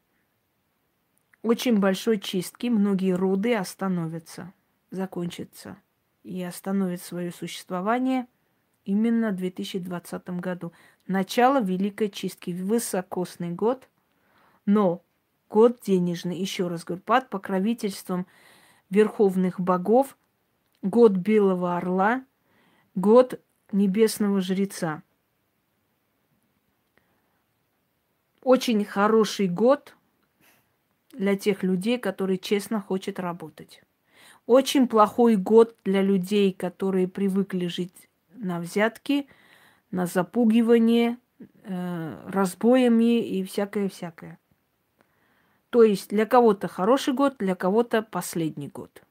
очень 1.44 1.80
большой 1.80 2.20
чистки 2.20 2.68
многие 2.68 3.14
роды 3.14 3.56
остановятся, 3.56 4.54
закончатся 4.90 5.78
и 6.24 6.42
остановят 6.44 7.02
свое 7.02 7.32
существование 7.32 8.28
именно 8.86 9.32
в 9.32 9.36
2020 9.36 10.30
году. 10.42 10.74
Начало 11.06 11.62
Великой 11.62 12.10
Чистки. 12.10 12.52
Высокосный 12.52 13.52
год, 13.52 13.88
но 14.66 15.04
год 15.50 15.80
денежный, 15.82 16.38
еще 16.38 16.68
раз 16.68 16.84
говорю, 16.84 17.04
под 17.04 17.30
покровительством 17.30 18.26
верховных 18.90 19.60
богов, 19.60 20.18
год 20.82 21.14
Белого 21.14 21.78
Орла, 21.78 22.26
год 22.96 23.40
Небесного 23.72 24.42
Жреца. 24.42 25.04
Очень 28.42 28.84
хороший 28.86 29.48
год– 29.48 29.94
для 31.18 31.36
тех 31.36 31.64
людей, 31.64 31.98
которые 31.98 32.38
честно 32.38 32.82
хотят 32.82 33.20
работать. 33.20 33.82
Очень 34.46 34.88
плохой 34.88 35.36
год 35.36 35.76
для 35.84 36.02
людей, 36.02 36.54
которые 36.54 37.08
привыкли 37.08 37.68
жить 37.68 38.10
на 38.36 38.60
взятки, 38.60 39.28
на 39.92 40.06
запугивание, 40.06 41.18
э, 41.64 42.30
разбоями 42.30 43.20
и 43.20 43.44
всякое-всякое. 43.44 44.40
То 45.70 45.84
есть 45.84 46.10
для 46.10 46.26
кого-то 46.26 46.68
хороший 46.68 47.14
год, 47.14 47.36
для 47.40 47.56
кого-то 47.56 48.02
последний 48.02 48.70
год. 48.70 49.04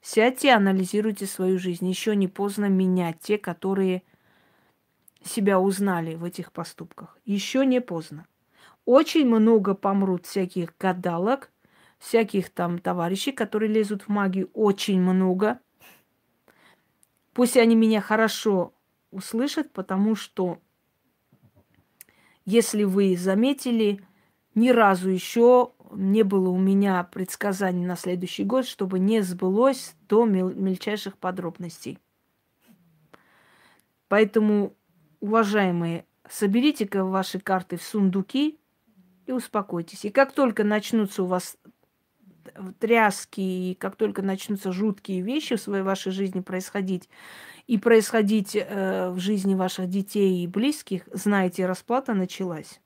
Сядьте, 0.00 0.52
анализируйте 0.52 1.26
свою 1.26 1.58
жизнь. 1.58 1.88
Еще 1.88 2.14
не 2.16 2.28
поздно 2.28 2.66
менять 2.66 3.20
те, 3.20 3.38
которые 3.38 4.02
себя 5.22 5.58
узнали 5.58 6.14
в 6.14 6.24
этих 6.24 6.52
поступках. 6.52 7.18
Еще 7.24 7.64
не 7.66 7.80
поздно. 7.80 8.26
Очень 8.84 9.26
много 9.26 9.74
помрут 9.74 10.26
всяких 10.26 10.76
гадалок, 10.78 11.50
всяких 11.98 12.50
там 12.50 12.78
товарищей, 12.78 13.32
которые 13.32 13.72
лезут 13.72 14.02
в 14.02 14.08
магию, 14.08 14.50
очень 14.52 15.00
много. 15.00 15.58
Пусть 17.32 17.56
они 17.56 17.74
меня 17.74 18.00
хорошо 18.00 18.74
услышат, 19.10 19.72
потому 19.72 20.14
что, 20.14 20.58
если 22.44 22.84
вы 22.84 23.16
заметили, 23.16 24.04
ни 24.54 24.68
разу 24.68 25.08
еще 25.08 25.72
не 25.92 26.22
было 26.22 26.50
у 26.50 26.58
меня 26.58 27.04
предсказаний 27.04 27.86
на 27.86 27.96
следующий 27.96 28.44
год, 28.44 28.66
чтобы 28.66 28.98
не 28.98 29.22
сбылось 29.22 29.96
до 30.08 30.26
мельчайших 30.26 31.16
подробностей. 31.16 31.98
Поэтому, 34.08 34.74
уважаемые, 35.20 36.04
соберите-ка 36.28 37.04
ваши 37.04 37.40
карты 37.40 37.76
в 37.76 37.82
сундуки 37.82 38.58
и 39.26 39.32
успокойтесь. 39.32 40.04
И 40.04 40.10
как 40.10 40.32
только 40.32 40.64
начнутся 40.64 41.22
у 41.22 41.26
вас 41.26 41.56
тряски, 42.78 43.40
и 43.40 43.74
как 43.74 43.96
только 43.96 44.22
начнутся 44.22 44.72
жуткие 44.72 45.22
вещи 45.22 45.56
в 45.56 45.60
своей 45.60 45.82
вашей 45.82 46.12
жизни 46.12 46.40
происходить, 46.40 47.08
и 47.66 47.78
происходить 47.78 48.54
э, 48.54 49.10
в 49.10 49.18
жизни 49.18 49.54
ваших 49.54 49.88
детей 49.88 50.44
и 50.44 50.46
близких, 50.46 51.08
знаете, 51.12 51.66
расплата 51.66 52.12
началась. 52.12 52.80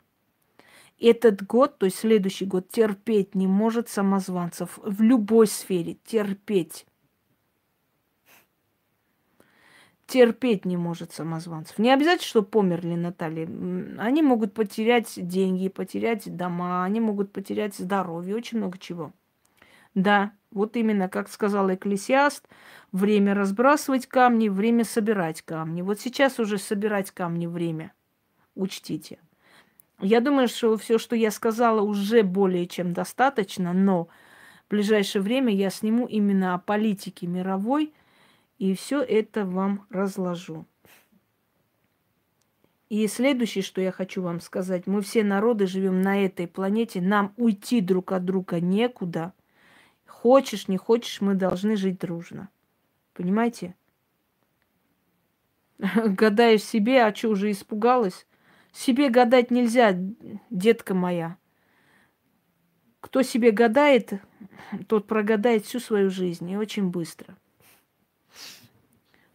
Этот 1.01 1.45
год, 1.45 1.79
то 1.79 1.87
есть 1.87 1.99
следующий 1.99 2.45
год, 2.45 2.69
терпеть 2.69 3.35
не 3.35 3.47
может 3.47 3.89
самозванцев 3.89 4.79
в 4.83 5.01
любой 5.01 5.47
сфере. 5.47 5.97
Терпеть 6.05 6.87
терпеть 10.09 10.65
не 10.65 10.77
может 10.77 11.13
самозванцев. 11.13 11.79
Не 11.79 11.93
обязательно, 11.93 12.27
что 12.27 12.43
померли 12.43 12.95
Наталья. 12.95 13.47
Они 13.99 14.23
могут 14.23 14.55
потерять 14.55 15.13
деньги, 15.17 15.69
потерять 15.69 16.35
дома, 16.35 16.83
они 16.85 16.99
могут 16.99 17.31
потерять 17.31 17.77
здоровье, 17.77 18.35
очень 18.35 18.57
много 18.57 18.79
чего. 18.79 19.13
Да, 19.95 20.33
вот 20.51 20.77
именно, 20.77 21.11
как 21.11 21.29
сказал 21.29 21.73
Экклесиаст, 21.73 22.49
время 22.91 23.35
разбрасывать 23.35 24.07
камни, 24.07 24.49
время 24.49 24.85
собирать 24.85 25.43
камни. 25.43 25.83
Вот 25.83 26.01
сейчас 26.01 26.41
уже 26.41 26.57
собирать 26.57 27.11
камни 27.11 27.47
время. 27.47 27.93
Учтите. 28.55 29.19
Я 30.01 30.21
думаю, 30.23 30.49
что 30.49 30.79
все, 30.79 30.97
что 30.97 31.17
я 31.17 31.31
сказала, 31.31 31.83
уже 31.83 32.23
более 32.23 32.67
чем 32.67 32.95
достаточно, 32.95 33.75
но 33.75 34.09
в 34.67 34.71
ближайшее 34.71 35.21
время 35.21 35.55
я 35.55 35.69
сниму 35.69 36.07
именно 36.07 36.55
о 36.55 36.59
политике 36.59 37.27
мировой– 37.27 37.93
и 38.59 38.75
все 38.75 39.03
это 39.03 39.45
вам 39.45 39.87
разложу. 39.89 40.67
И 42.89 43.07
следующее, 43.07 43.63
что 43.63 43.81
я 43.81 43.93
хочу 43.93 44.23
вам 44.23 44.41
сказать, 44.41 44.87
мы 44.87 45.03
все 45.03 45.23
народы 45.23 45.67
живем 45.67 46.01
на 46.01 46.25
этой 46.25 46.49
планете, 46.49 47.01
нам 47.01 47.35
уйти 47.37 47.81
друг 47.81 48.13
от 48.13 48.25
друга 48.25 48.61
некуда. 48.61 49.35
Хочешь, 50.07 50.69
не 50.69 50.79
хочешь, 50.79 51.21
мы 51.21 51.35
должны 51.35 51.77
жить 51.77 51.99
дружно. 51.99 52.49
Понимаете? 53.13 53.75
Гадаешь 55.79 56.63
себе, 56.63 57.05
а 57.05 57.15
что, 57.15 57.29
уже 57.29 57.51
испугалась? 57.51 58.27
Себе 58.73 59.11
гадать 59.11 59.51
нельзя, 59.51 59.97
детка 60.51 60.95
моя. 60.95 61.37
Кто 63.01 63.23
себе 63.23 63.51
гадает, 63.51 64.15
тот 64.89 65.07
прогадает 65.07 65.65
всю 65.65 65.79
свою 65.79 66.11
жизнь 66.11 66.51
и 66.51 66.57
очень 66.57 66.89
быстро. 66.89 67.37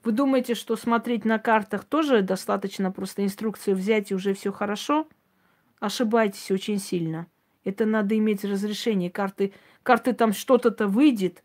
Вы 0.04 0.12
думаете, 0.12 0.54
что 0.54 0.76
смотреть 0.76 1.24
на 1.24 1.40
картах 1.40 1.86
тоже 1.86 2.22
достаточно 2.22 2.92
просто 2.92 3.24
инструкцию 3.24 3.76
взять 3.76 4.12
и 4.12 4.16
уже 4.16 4.34
все 4.34 4.52
хорошо? 4.52 5.08
Ошибаетесь 5.80 6.52
очень 6.52 6.78
сильно. 6.78 7.28
Это 7.64 7.86
надо 7.86 8.18
иметь 8.18 8.44
разрешение. 8.44 9.10
Карты, 9.10 9.54
карты 9.82 10.14
там 10.14 10.34
что-то-то 10.34 10.88
выйдет, 10.88 11.44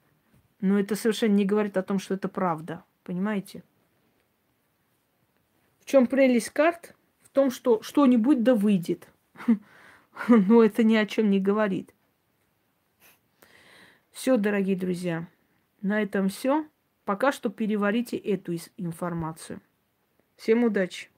но 0.61 0.78
это 0.78 0.97
совершенно 0.97 1.35
не 1.35 1.45
говорит 1.45 1.77
о 1.77 1.83
том, 1.83 2.01
что 2.01 2.15
это 2.15 2.28
правда. 2.28 2.85
Понимаете? 3.05 3.62
В 5.81 5.85
чем 5.85 6.09
прелесть 6.09 6.51
карт? 6.51 6.97
В 7.23 7.31
том, 7.31 7.51
что 7.51 7.81
что-нибудь 7.83 8.43
да 8.43 8.55
выйдет. 8.55 9.09
Но 10.28 10.65
это 10.65 10.83
ни 10.83 10.97
о 10.97 11.07
чем 11.07 11.31
не 11.31 11.39
говорит. 11.39 11.95
Все, 14.11 14.37
дорогие 14.37 14.77
друзья, 14.77 15.28
на 15.81 16.03
этом 16.03 16.28
все. 16.28 16.67
Пока 17.09 17.33
что 17.33 17.49
переварите 17.49 18.19
эту 18.19 18.55
информацию. 18.77 19.62
Всем 20.37 20.65
удачи! 20.65 21.09